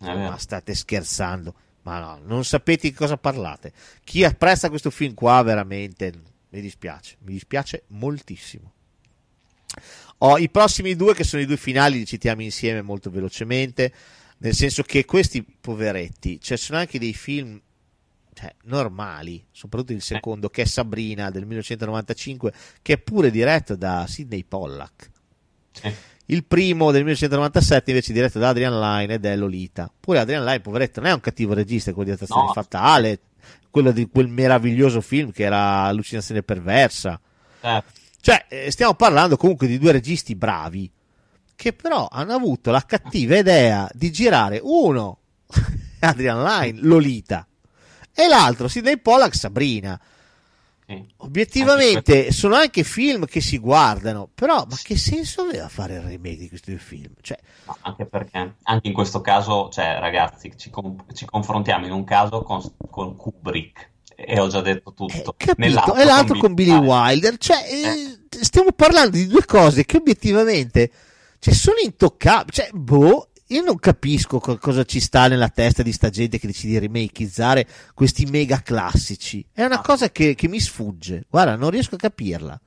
Vero. 0.00 0.18
Ma 0.18 0.36
state 0.38 0.74
scherzando? 0.74 1.54
Ma 1.82 1.98
no, 1.98 2.20
non 2.24 2.44
sapete 2.44 2.88
di 2.88 2.94
cosa 2.94 3.16
parlate. 3.16 3.72
Chi 4.04 4.24
apprezza 4.24 4.68
questo 4.68 4.90
film 4.90 5.14
qua 5.14 5.42
veramente 5.42 6.12
mi 6.50 6.60
dispiace, 6.60 7.16
mi 7.20 7.32
dispiace 7.32 7.84
moltissimo. 7.88 8.72
Ho 10.18 10.36
i 10.38 10.50
prossimi 10.50 10.96
due 10.96 11.14
che 11.14 11.24
sono 11.24 11.42
i 11.42 11.46
due 11.46 11.56
finali, 11.56 11.98
li 11.98 12.06
citiamo 12.06 12.42
insieme 12.42 12.82
molto 12.82 13.10
velocemente, 13.10 13.92
nel 14.38 14.54
senso 14.54 14.82
che 14.82 15.04
questi 15.04 15.42
poveretti, 15.42 16.40
cioè 16.40 16.56
sono 16.56 16.78
anche 16.78 16.98
dei 16.98 17.14
film 17.14 17.60
cioè, 18.34 18.54
normali, 18.64 19.44
soprattutto 19.50 19.92
il 19.92 20.02
secondo 20.02 20.50
che 20.50 20.62
è 20.62 20.66
Sabrina 20.66 21.30
del 21.30 21.46
1995, 21.46 22.52
che 22.82 22.94
è 22.94 22.98
pure 22.98 23.30
diretto 23.30 23.76
da 23.76 24.06
Sidney 24.06 24.44
Pollack. 24.44 25.10
Sì. 25.72 25.94
Il 26.30 26.44
primo 26.44 26.92
del 26.92 27.02
1997 27.02 27.90
invece 27.90 28.12
diretto 28.12 28.38
da 28.38 28.50
Adrian 28.50 28.78
Lyne 28.78 29.14
ed 29.14 29.24
è 29.24 29.34
Lolita. 29.34 29.92
Pure 29.98 30.20
Adrian 30.20 30.44
Lyne, 30.44 30.60
poveretto, 30.60 31.00
non 31.00 31.10
è 31.10 31.12
un 31.12 31.20
cattivo 31.20 31.54
regista 31.54 31.92
con 31.92 32.04
direzione 32.04 32.42
No. 32.46 32.52
fatale. 32.52 33.20
quello 33.68 33.90
di 33.90 34.08
quel 34.08 34.28
meraviglioso 34.28 35.00
film 35.00 35.32
che 35.32 35.44
era 35.44 35.82
Allucinazione 35.82 36.42
perversa. 36.42 37.20
Certo. 37.60 37.92
Cioè, 38.20 38.46
eh, 38.48 38.70
stiamo 38.70 38.94
parlando 38.94 39.36
comunque 39.36 39.66
di 39.66 39.78
due 39.78 39.92
registi 39.92 40.34
bravi 40.36 40.90
che 41.56 41.72
però 41.72 42.08
hanno 42.10 42.34
avuto 42.34 42.70
la 42.70 42.84
cattiva 42.86 43.36
idea 43.36 43.88
di 43.92 44.10
girare 44.12 44.60
uno 44.62 45.18
Adrian 46.00 46.42
Line, 46.42 46.78
Lolita, 46.82 47.46
e 48.14 48.28
l'altro 48.28 48.68
Sidney 48.68 48.98
Pollack, 48.98 49.34
Sabrina. 49.34 50.00
Sì. 50.90 51.06
Obiettivamente 51.18 52.16
Anche 52.18 52.32
sono 52.32 52.56
anche 52.56 52.82
film 52.82 53.24
che 53.26 53.40
si 53.40 53.58
guardano, 53.58 54.28
però 54.34 54.66
ma 54.68 54.76
che 54.82 54.96
senso 54.96 55.42
aveva 55.42 55.68
fare 55.68 55.94
il 55.94 56.00
remake 56.00 56.36
di 56.38 56.48
questi 56.48 56.72
due 56.72 56.80
film? 56.80 57.12
Cioè, 57.20 57.38
No, 57.66 57.76
anche 57.82 58.06
perché 58.06 58.56
anche 58.64 58.88
in 58.88 58.92
questo 58.92 59.20
caso, 59.20 59.68
cioè, 59.70 59.98
ragazzi, 60.00 60.52
ci, 60.56 60.68
com- 60.70 61.04
ci 61.14 61.26
confrontiamo 61.26 61.86
in 61.86 61.92
un 61.92 62.02
caso 62.02 62.42
con, 62.42 62.60
con 62.90 63.14
Kubrick 63.14 63.88
e 64.16 64.40
ho 64.40 64.48
già 64.48 64.60
detto 64.62 64.92
tutto. 64.92 65.12
eh, 65.12 65.22
capito? 65.36 65.54
Nell'altro 65.58 65.94
E 65.94 66.04
l'altro 66.04 66.38
con 66.38 66.54
Billy 66.54 66.70
Wilder. 66.72 66.88
Wilder, 66.88 67.36
cioè, 67.38 67.58
eh, 67.70 68.18
stiamo 68.42 68.72
parlando 68.72 69.16
di 69.16 69.28
due 69.28 69.44
cose 69.44 69.84
che 69.84 69.96
obiettivamente 69.96 70.90
cioè, 71.38 71.54
sono 71.54 71.76
intoccabili. 71.84 72.50
Cioè, 72.50 72.70
boh, 72.72 73.28
io 73.50 73.62
non 73.62 73.78
capisco 73.78 74.38
co- 74.38 74.58
cosa 74.58 74.84
ci 74.84 75.00
sta 75.00 75.28
nella 75.28 75.48
testa 75.48 75.82
di 75.82 75.92
sta 75.92 76.08
gente 76.10 76.38
che 76.38 76.46
decide 76.46 76.78
di 76.80 76.86
remakeizzare 76.86 77.66
questi 77.94 78.24
mega 78.26 78.60
classici. 78.62 79.44
È 79.52 79.64
una 79.64 79.78
Ah. 79.78 79.82
cosa 79.82 80.10
che, 80.10 80.34
che 80.34 80.48
mi 80.48 80.60
sfugge. 80.60 81.24
Guarda, 81.28 81.56
non 81.56 81.70
riesco 81.70 81.94
a 81.94 81.98
capirla. 81.98 82.60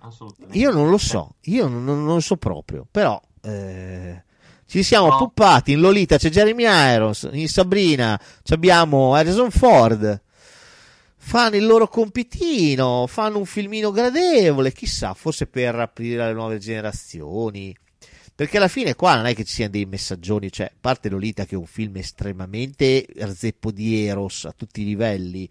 Assolutamente. 0.00 0.58
Io 0.58 0.70
non 0.70 0.88
lo 0.90 0.98
so, 0.98 1.36
io 1.42 1.66
non, 1.66 1.84
non 1.84 2.04
lo 2.04 2.20
so 2.20 2.36
proprio, 2.36 2.86
però 2.90 3.20
eh, 3.42 4.22
ci 4.66 4.82
siamo 4.82 5.08
No. 5.08 5.16
puppati. 5.18 5.72
In 5.72 5.80
Lolita 5.80 6.16
c'è 6.18 6.28
Jeremy 6.30 6.64
Irons, 6.94 7.28
in 7.32 7.48
Sabrina 7.48 8.20
abbiamo 8.50 9.14
Harrison 9.14 9.50
Ford. 9.50 10.20
Fanno 11.16 11.56
il 11.56 11.66
loro 11.66 11.88
compitino, 11.88 13.06
fanno 13.08 13.38
un 13.38 13.46
filmino 13.46 13.90
gradevole, 13.90 14.70
chissà, 14.72 15.12
forse 15.14 15.48
per 15.48 15.74
aprire 15.74 16.22
alle 16.22 16.34
nuove 16.34 16.58
generazioni. 16.58 17.76
Perché 18.36 18.58
alla 18.58 18.68
fine 18.68 18.94
qua 18.94 19.16
non 19.16 19.24
è 19.26 19.34
che 19.34 19.44
ci 19.44 19.54
siano 19.54 19.70
dei 19.72 19.86
messaggioni, 19.86 20.52
cioè, 20.52 20.66
a 20.66 20.76
parte 20.78 21.08
Lolita 21.08 21.46
che 21.46 21.54
è 21.54 21.58
un 21.58 21.64
film 21.66 21.96
estremamente 21.96 23.06
zeppo 23.34 23.70
di 23.70 24.04
Eros 24.04 24.44
a 24.44 24.52
tutti 24.54 24.82
i 24.82 24.84
livelli, 24.84 25.48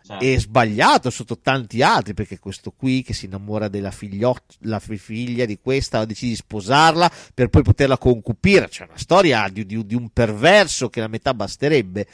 Certo. 0.00 0.24
è 0.24 0.38
sbagliato 0.38 1.10
sotto 1.10 1.38
tanti 1.38 1.82
altri 1.82 2.14
perché 2.14 2.38
questo 2.38 2.70
qui 2.74 3.02
che 3.02 3.12
si 3.12 3.26
innamora 3.26 3.68
della 3.68 3.90
figliot- 3.90 4.56
la 4.60 4.78
fi- 4.78 4.96
figlia 4.96 5.44
di 5.44 5.58
questa 5.60 6.04
decide 6.06 6.30
di 6.30 6.36
sposarla 6.36 7.10
per 7.34 7.48
poi 7.48 7.62
poterla 7.62 7.98
concupire. 7.98 8.70
Cioè 8.70 8.86
una 8.86 8.96
storia 8.96 9.46
di, 9.52 9.66
di- 9.66 9.84
di 9.84 9.94
un 9.94 10.08
perverso 10.10 10.88
che 10.88 11.00
la 11.00 11.08
metà 11.08 11.34
basterebbe. 11.34 12.06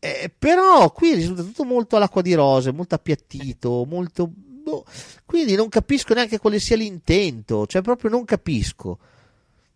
Eh, 0.00 0.30
però 0.36 0.90
qui 0.92 1.14
risulta 1.14 1.42
tutto 1.42 1.64
molto 1.64 1.96
all'acqua 1.96 2.20
di 2.20 2.34
rose 2.34 2.70
molto 2.72 2.94
appiattito 2.96 3.84
molto 3.88 4.30
boh, 4.32 4.84
quindi 5.24 5.54
non 5.56 5.68
capisco 5.68 6.14
neanche 6.14 6.38
quale 6.38 6.60
sia 6.60 6.76
l'intento 6.76 7.66
cioè 7.66 7.82
proprio 7.82 8.08
non 8.10 8.24
capisco 8.24 8.98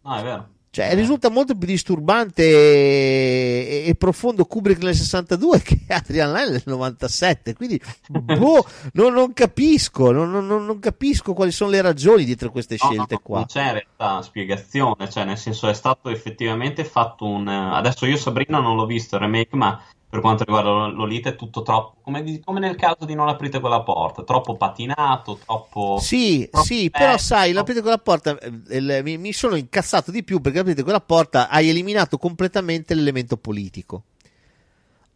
No, 0.04 0.16
è 0.16 0.22
vero. 0.22 0.48
cioè, 0.70 0.94
risulta 0.94 1.30
molto 1.30 1.54
più 1.56 1.66
disturbante 1.66 2.42
e, 2.42 3.84
e 3.86 3.94
profondo 3.94 4.44
Kubrick 4.44 4.82
nel 4.82 4.94
62 4.94 5.60
che 5.62 5.80
Adrian 5.92 6.32
Lyne 6.32 6.50
nel 6.50 6.62
97. 6.64 7.54
Quindi, 7.54 7.80
boh, 8.08 8.64
non, 8.94 9.12
non 9.12 9.32
capisco, 9.32 10.10
non, 10.10 10.30
non- 10.30 10.46
non 10.46 10.78
capisco 10.78 11.34
quali 11.34 11.52
sono 11.52 11.70
le 11.70 11.80
ragioni 11.82 12.24
dietro 12.24 12.50
queste 12.50 12.76
No, 12.80 12.88
no, 12.88 12.92
scelte 12.94 13.14
no, 13.14 13.20
qua. 13.22 13.36
Non 13.36 13.46
c'è 13.46 13.64
in 13.66 13.72
realtà 13.72 14.22
spiegazione, 14.22 15.10
cioè 15.10 15.24
nel 15.24 15.38
senso 15.38 15.68
è 15.68 15.74
stato 15.74 16.08
effettivamente 16.08 16.84
fatto 16.84 17.26
un... 17.26 17.46
Adesso 17.46 18.06
io 18.06 18.16
Sabrina 18.16 18.58
non 18.58 18.76
l'ho 18.76 18.86
visto 18.86 19.16
il 19.16 19.22
remake, 19.22 19.56
ma 19.56 19.80
per 20.12 20.20
quanto 20.20 20.44
riguarda 20.44 20.68
Lol- 20.68 20.94
Lolita 20.94 21.30
è 21.30 21.36
tutto 21.36 21.62
troppo, 21.62 22.02
come, 22.02 22.38
come 22.44 22.60
nel 22.60 22.76
caso 22.76 23.06
di 23.06 23.14
Non 23.14 23.28
aprite 23.30 23.60
quella 23.60 23.80
porta, 23.82 24.22
troppo 24.24 24.58
patinato, 24.58 25.38
troppo... 25.42 25.96
Sì, 26.02 26.46
troppo 26.50 26.66
sì, 26.66 26.90
però 26.90 27.06
bello. 27.06 27.16
sai, 27.16 27.52
l'aprite 27.52 27.80
quella 27.80 27.96
porta, 27.96 28.38
eh, 28.38 29.02
mi, 29.02 29.16
mi 29.16 29.32
sono 29.32 29.54
incazzato 29.54 30.10
di 30.10 30.22
più 30.22 30.42
perché 30.42 30.58
aprite 30.58 30.82
quella 30.82 31.00
porta 31.00 31.48
hai 31.48 31.70
eliminato 31.70 32.18
completamente 32.18 32.94
l'elemento 32.94 33.38
politico. 33.38 34.02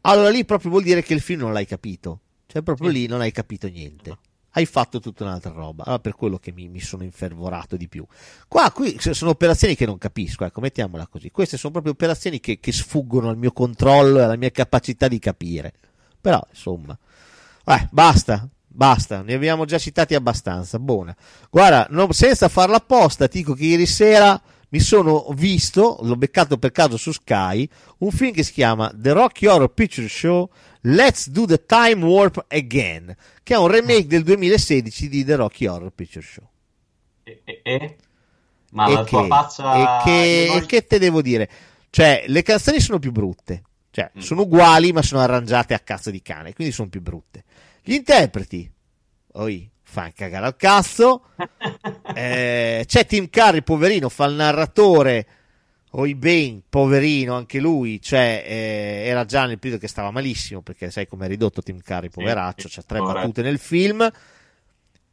Allora 0.00 0.30
lì 0.30 0.46
proprio 0.46 0.70
vuol 0.70 0.82
dire 0.82 1.02
che 1.02 1.12
il 1.12 1.20
film 1.20 1.40
non 1.40 1.52
l'hai 1.52 1.66
capito, 1.66 2.20
cioè 2.46 2.62
proprio 2.62 2.88
Sì. 2.88 2.94
lì 2.94 3.06
non 3.06 3.20
hai 3.20 3.32
capito 3.32 3.68
niente. 3.68 4.16
Hai 4.56 4.64
fatto 4.64 5.00
tutta 5.00 5.24
un'altra 5.24 5.50
roba, 5.50 5.84
allora 5.84 6.00
per 6.00 6.14
quello 6.14 6.38
che 6.38 6.50
mi, 6.50 6.66
mi 6.68 6.80
sono 6.80 7.02
infervorato 7.02 7.76
di 7.76 7.88
più. 7.88 8.06
Qua, 8.48 8.72
qui 8.72 8.96
sono 8.98 9.32
operazioni 9.32 9.74
che 9.74 9.84
non 9.84 9.98
capisco, 9.98 10.46
ecco, 10.46 10.62
mettiamola 10.62 11.06
così. 11.08 11.30
Queste 11.30 11.58
sono 11.58 11.72
proprio 11.72 11.92
operazioni 11.92 12.40
che, 12.40 12.58
che 12.58 12.72
sfuggono 12.72 13.28
al 13.28 13.36
mio 13.36 13.52
controllo 13.52 14.18
e 14.18 14.22
alla 14.22 14.36
mia 14.36 14.50
capacità 14.50 15.08
di 15.08 15.18
capire. 15.18 15.74
Però, 16.18 16.42
insomma, 16.48 16.96
eh, 17.66 17.88
basta, 17.90 18.48
basta, 18.66 19.20
ne 19.20 19.34
abbiamo 19.34 19.66
già 19.66 19.76
citati 19.76 20.14
abbastanza. 20.14 20.78
Buona. 20.78 21.14
Guarda, 21.50 21.86
non- 21.90 22.10
senza 22.12 22.48
farla 22.48 22.76
apposta, 22.76 23.26
dico 23.26 23.52
che 23.52 23.64
ieri 23.64 23.84
sera 23.84 24.40
mi 24.70 24.80
sono 24.80 25.26
visto, 25.34 25.98
l'ho 26.00 26.16
beccato 26.16 26.56
per 26.56 26.72
caso 26.72 26.96
su 26.96 27.12
Sky, 27.12 27.68
un 27.98 28.10
film 28.10 28.32
che 28.32 28.42
si 28.42 28.52
chiama 28.52 28.90
The 28.94 29.12
Rocky 29.12 29.46
Horror 29.46 29.72
Picture 29.72 30.08
Show 30.08 30.50
Let's 30.88 31.28
Do 31.30 31.46
the 31.46 31.64
Time 31.66 32.04
Warp 32.04 32.44
Again, 32.48 33.14
che 33.42 33.54
è 33.54 33.58
un 33.58 33.66
remake 33.68 34.06
del 34.06 34.22
2016 34.22 35.08
di 35.08 35.24
The 35.24 35.34
Rocky 35.36 35.66
Horror 35.66 35.90
Picture 35.90 36.24
Show. 36.24 36.48
E, 37.24 37.40
e- 37.44 37.60
e? 37.64 37.96
Ma 38.70 38.86
e, 38.88 38.92
la 38.92 39.04
tua 39.04 39.22
che, 39.22 39.28
faccia... 39.28 39.74
e 39.74 40.04
che, 40.04 40.44
non- 40.48 40.56
e 40.62 40.66
che 40.66 40.86
te 40.86 40.98
devo 40.98 41.22
dire? 41.22 41.48
Cioè, 41.90 42.24
le 42.28 42.42
canzoni 42.42 42.78
sono 42.80 42.98
più 42.98 43.10
brutte, 43.10 43.62
cioè, 43.90 44.10
Mm. 44.16 44.20
sono 44.20 44.42
uguali 44.42 44.92
ma 44.92 45.02
sono 45.02 45.22
arrangiate 45.22 45.74
a 45.74 45.78
cazzo 45.80 46.10
di 46.10 46.22
cane, 46.22 46.52
quindi 46.52 46.72
sono 46.72 46.88
più 46.88 47.00
brutte. 47.00 47.44
Gli 47.82 47.94
interpreti, 47.94 48.70
oi, 49.32 49.68
fanno 49.82 50.12
cagare 50.14 50.46
al 50.46 50.56
cazzo. 50.56 51.22
Eh, 52.14 52.84
c'è 52.86 53.04
Tim 53.06 53.28
Curry, 53.28 53.62
poverino, 53.62 54.08
fa 54.08 54.24
il 54.26 54.34
narratore. 54.36 55.26
Oi 55.98 56.14
Ben, 56.14 56.62
poverino, 56.68 57.34
anche 57.34 57.58
lui, 57.58 58.02
cioè, 58.02 58.44
eh, 58.46 59.06
era 59.06 59.24
già 59.24 59.46
nel 59.46 59.58
periodo 59.58 59.80
che 59.80 59.88
stava 59.88 60.10
malissimo, 60.10 60.60
perché 60.60 60.90
sai 60.90 61.06
com'è 61.06 61.26
ridotto 61.26 61.62
Tim 61.62 61.80
Curry, 61.80 62.10
poveraccio, 62.10 62.68
sì, 62.68 62.74
c'ha 62.74 62.82
tre 62.82 63.00
battute 63.00 63.40
nel 63.40 63.58
film. 63.58 64.06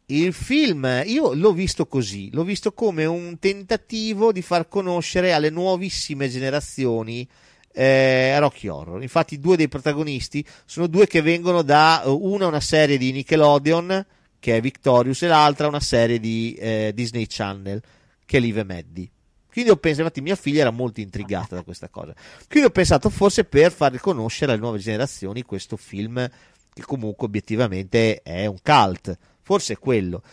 Il 0.07 0.34
film, 0.34 1.03
io 1.05 1.34
l'ho 1.35 1.53
visto 1.53 1.85
così, 1.88 2.30
l'ho 2.34 2.43
visto 2.43 2.73
come 2.73 3.05
un 3.05 3.39
tentativo 3.39 4.34
di 4.34 4.41
far 4.41 4.68
conoscere 4.68 5.31
alle 5.31 5.49
nuovissime 5.49 6.27
generazioni 6.27 7.26
eh, 7.72 8.38
Rocky 8.39 8.68
Horror. 8.68 9.01
Infatti, 9.01 9.39
due 9.39 9.55
dei 9.55 9.69
protagonisti 9.69 10.45
sono 10.65 10.88
due 10.88 11.07
che 11.07 11.22
vengono 11.22 11.61
da 11.61 12.03
eh, 12.03 12.10
una 12.10 12.47
una 12.47 12.60
serie 12.60 12.97
di 12.97 13.14
Nickelodeon, 13.14 14.05
che 14.38 14.57
è 14.57 14.60
Victorious, 14.60 15.22
e 15.22 15.27
l'altra 15.27 15.69
una 15.69 15.80
serie 15.80 16.19
di 16.19 16.53
eh, 16.60 16.91
Disney 16.93 17.26
Channel, 17.26 17.81
che 18.26 18.38
è 18.38 18.39
Live 18.41 18.65
Maddie. 18.65 19.10
Quindi 19.54 19.70
ho 19.70 19.78
pensato, 19.78 20.02
infatti, 20.02 20.22
mia 20.22 20.36
figlia 20.36 20.62
era 20.62 20.72
molto 20.72 21.00
intrigata 21.00 21.54
da 21.54 21.62
questa 21.62 21.88
cosa. 21.88 22.16
Quindi 22.50 22.68
ho 22.68 22.72
pensato 22.72 23.12
forse 23.12 23.44
per 23.44 23.72
far 23.72 23.96
conoscere 24.00 24.52
alle 24.52 24.62
nuove 24.62 24.80
generazioni 24.80 25.44
questo 25.44 25.78
film, 25.78 26.28
che 26.74 26.82
comunque 26.82 27.28
obiettivamente 27.28 28.24
è 28.24 28.48
un 28.48 28.58
cult. 28.64 29.16
Forse 29.44 29.74
è 29.74 29.78
quello. 29.78 30.24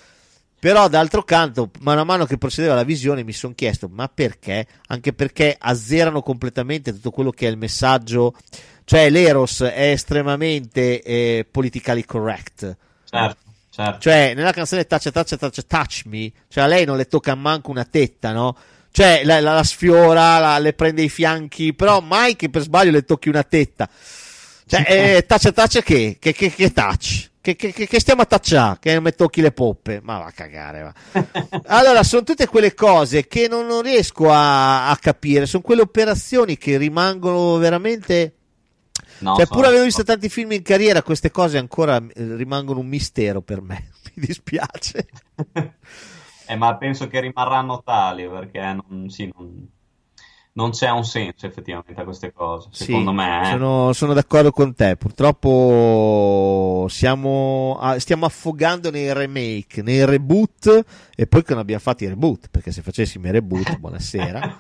Però 0.59 0.89
d'altro 0.89 1.23
canto, 1.23 1.71
mano 1.81 2.01
a 2.01 2.05
mano 2.05 2.25
che 2.25 2.39
procedeva 2.39 2.75
la 2.75 2.83
visione, 2.83 3.23
mi 3.23 3.33
sono 3.33 3.53
chiesto: 3.55 3.89
ma 3.89 4.09
perché? 4.09 4.67
Anche 4.87 5.13
perché 5.13 5.55
azzerano 5.59 6.23
completamente 6.23 6.93
tutto 6.93 7.11
quello 7.11 7.31
che 7.31 7.47
è 7.47 7.51
il 7.51 7.59
messaggio. 7.59 8.35
Cioè, 8.85 9.11
l'Eros 9.11 9.61
è 9.61 9.91
estremamente 9.91 11.03
eh, 11.03 11.47
politically 11.51 12.05
correct. 12.05 12.77
Certo, 13.05 13.41
certo. 13.71 14.01
Cioè, 14.01 14.35
nella 14.35 14.53
canzone 14.53 14.87
Touch, 14.87 15.11
Touch, 15.11 15.37
Touch, 15.37 15.67
Touch 15.67 16.03
Me, 16.07 16.33
cioè 16.49 16.65
a 16.65 16.67
lei 16.67 16.85
non 16.85 16.97
le 16.97 17.07
tocca 17.07 17.35
manco 17.35 17.71
una 17.71 17.85
tetta, 17.85 18.33
no? 18.33 18.57
Cioè, 18.93 19.23
la, 19.25 19.41
la- 19.41 19.55
la 19.55 19.63
sfiora, 19.65 20.39
la- 20.39 20.59
le 20.59 20.73
prende 20.73 21.03
i 21.03 21.09
fianchi, 21.09 21.75
però 21.75 22.01
mai 22.01 22.37
che 22.37 22.51
per 22.51 22.63
sbaglio 22.63 22.91
le 22.91 23.05
tocchi 23.05 23.29
una 23.29 23.43
tetta. 23.45 23.89
Cioè, 24.67 24.85
eh, 25.17 25.27
touch, 25.27 25.53
touch 25.53 25.83
che? 25.83 26.17
Che, 26.19 26.33
che, 26.33 26.51
che 26.51 26.73
touch? 26.73 27.29
Che, 27.43 27.57
che, 27.57 27.73
che- 27.73 28.01
stiamo 28.01 28.21
a 28.23 28.27
tacciare? 28.27 28.77
Che 28.81 28.93
non 28.93 29.03
mi 29.03 29.15
tocchi 29.15 29.41
le 29.41 29.53
poppe? 29.53 30.01
Ma 30.03 30.19
va 30.19 30.27
a 30.27 30.33
cagare, 30.33 30.83
va. 30.83 30.95
Allora, 31.69 32.03
sono 32.03 32.23
tutte 32.23 32.47
quelle 32.47 32.75
cose 32.75 33.27
che 33.27 33.49
non, 33.49 33.67
non 33.67 33.81
riesco 33.83 34.31
a, 34.31 34.91
a 34.91 34.97
capire, 34.97 35.47
sono 35.47 35.63
quelle 35.63 35.81
operazioni 35.81 36.59
che 36.59 36.77
rimangono 36.77 37.57
veramente... 37.57 38.35
No, 39.21 39.37
cioè, 39.37 39.47
pur 39.47 39.65
avendo 39.67 39.85
visto 39.85 40.03
tanti 40.03 40.29
film 40.31 40.53
in 40.53 40.63
carriera, 40.63 41.03
queste 41.03 41.31
cose 41.31 41.59
ancora 41.59 41.97
eh, 41.97 42.37
rimangono 42.37 42.81
un 42.81 42.87
mistero 42.87 43.41
per 43.43 43.61
me. 43.63 43.89
Mi 44.15 44.25
dispiace. 44.27 45.07
Eh, 46.51 46.57
ma 46.57 46.77
penso 46.77 47.07
che 47.07 47.21
rimarranno 47.21 47.83
tali 47.85 48.29
perché 48.29 48.61
non, 48.61 49.09
sì, 49.09 49.31
non, 49.37 49.69
non 50.55 50.71
c'è 50.71 50.91
un 50.91 51.05
senso 51.05 51.47
effettivamente 51.47 52.01
a 52.01 52.05
queste 52.05 52.33
cose, 52.33 52.71
secondo 52.73 53.11
Sì, 53.11 53.17
me. 53.17 53.41
eh. 53.43 53.45
Sono, 53.53 53.93
sono 53.93 54.13
d'accordo 54.15 54.51
con 54.51 54.75
te. 54.75 54.97
Purtroppo 54.97 56.87
siamo, 56.89 57.79
stiamo 57.99 58.27
affogando 58.27 58.91
nei 58.91 59.13
remake, 59.13 59.83
nei 59.83 60.05
reboot 60.05 60.85
e 61.15 61.27
poi 61.29 61.45
che 61.45 61.53
non 61.53 61.61
abbiamo 61.61 61.81
fatto 61.81 62.03
i 62.03 62.09
reboot, 62.09 62.49
perché 62.51 62.73
se 62.73 62.83
facessimo 62.83 63.29
i 63.29 63.31
reboot, 63.31 63.77
buonasera. 63.79 64.57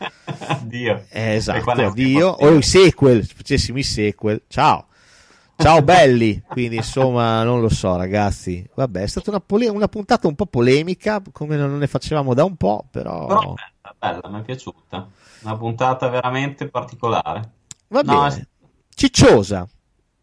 Addio. 0.46 1.04
Eh, 1.08 1.34
esatto, 1.34 1.70
addio. 1.72 2.28
O 2.28 2.54
i 2.54 2.62
sequel, 2.62 3.26
se 3.26 3.34
facessimo 3.34 3.78
i 3.78 3.82
sequel, 3.82 4.42
ciao. 4.46 4.86
Ciao 5.60 5.82
belli, 5.82 6.42
quindi 6.48 6.76
insomma 6.76 7.42
non 7.42 7.60
lo 7.60 7.68
so 7.68 7.94
ragazzi, 7.96 8.66
vabbè 8.74 9.02
è 9.02 9.06
stata 9.06 9.28
una, 9.30 9.40
pole- 9.40 9.68
una 9.68 9.88
puntata 9.88 10.26
un 10.26 10.34
po' 10.34 10.46
polemica 10.46 11.22
come 11.32 11.56
non 11.56 11.76
ne 11.76 11.86
facevamo 11.86 12.32
da 12.32 12.44
un 12.44 12.56
po', 12.56 12.86
però... 12.90 13.26
Però 13.26 13.54
bella, 13.54 13.94
bella, 14.20 14.28
mi 14.34 14.40
è 14.40 14.44
piaciuta. 14.44 15.08
Una 15.42 15.56
puntata 15.56 16.08
veramente 16.08 16.66
particolare. 16.68 17.50
Va 17.88 18.00
No, 18.02 18.20
bene, 18.28 18.48
cicciosa, 18.94 19.68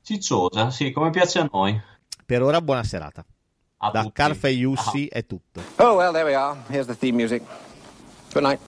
Cicciosa, 0.01 0.71
sì, 0.71 0.91
come 0.91 1.11
piace 1.11 1.39
a 1.39 1.49
noi. 1.51 1.79
per 2.25 2.41
ora 2.41 2.59
buona 2.61 2.83
serata. 2.83 3.23
A 3.79 3.91
Da 3.91 4.01
tutti. 4.01 4.13
Carfa 4.13 4.47
e 4.47 4.51
Yussi 4.51 5.05
è 5.05 5.25
tutto. 5.27 5.61
Oh, 5.75 5.95
well, 5.97 6.11
there 6.11 6.23
we 6.25 6.33
are. 6.33 6.57
Here's 6.67 6.87
the 6.87 6.97
theme 6.97 7.15
music. 7.15 7.43
Good 8.33 8.41
night. 8.43 8.59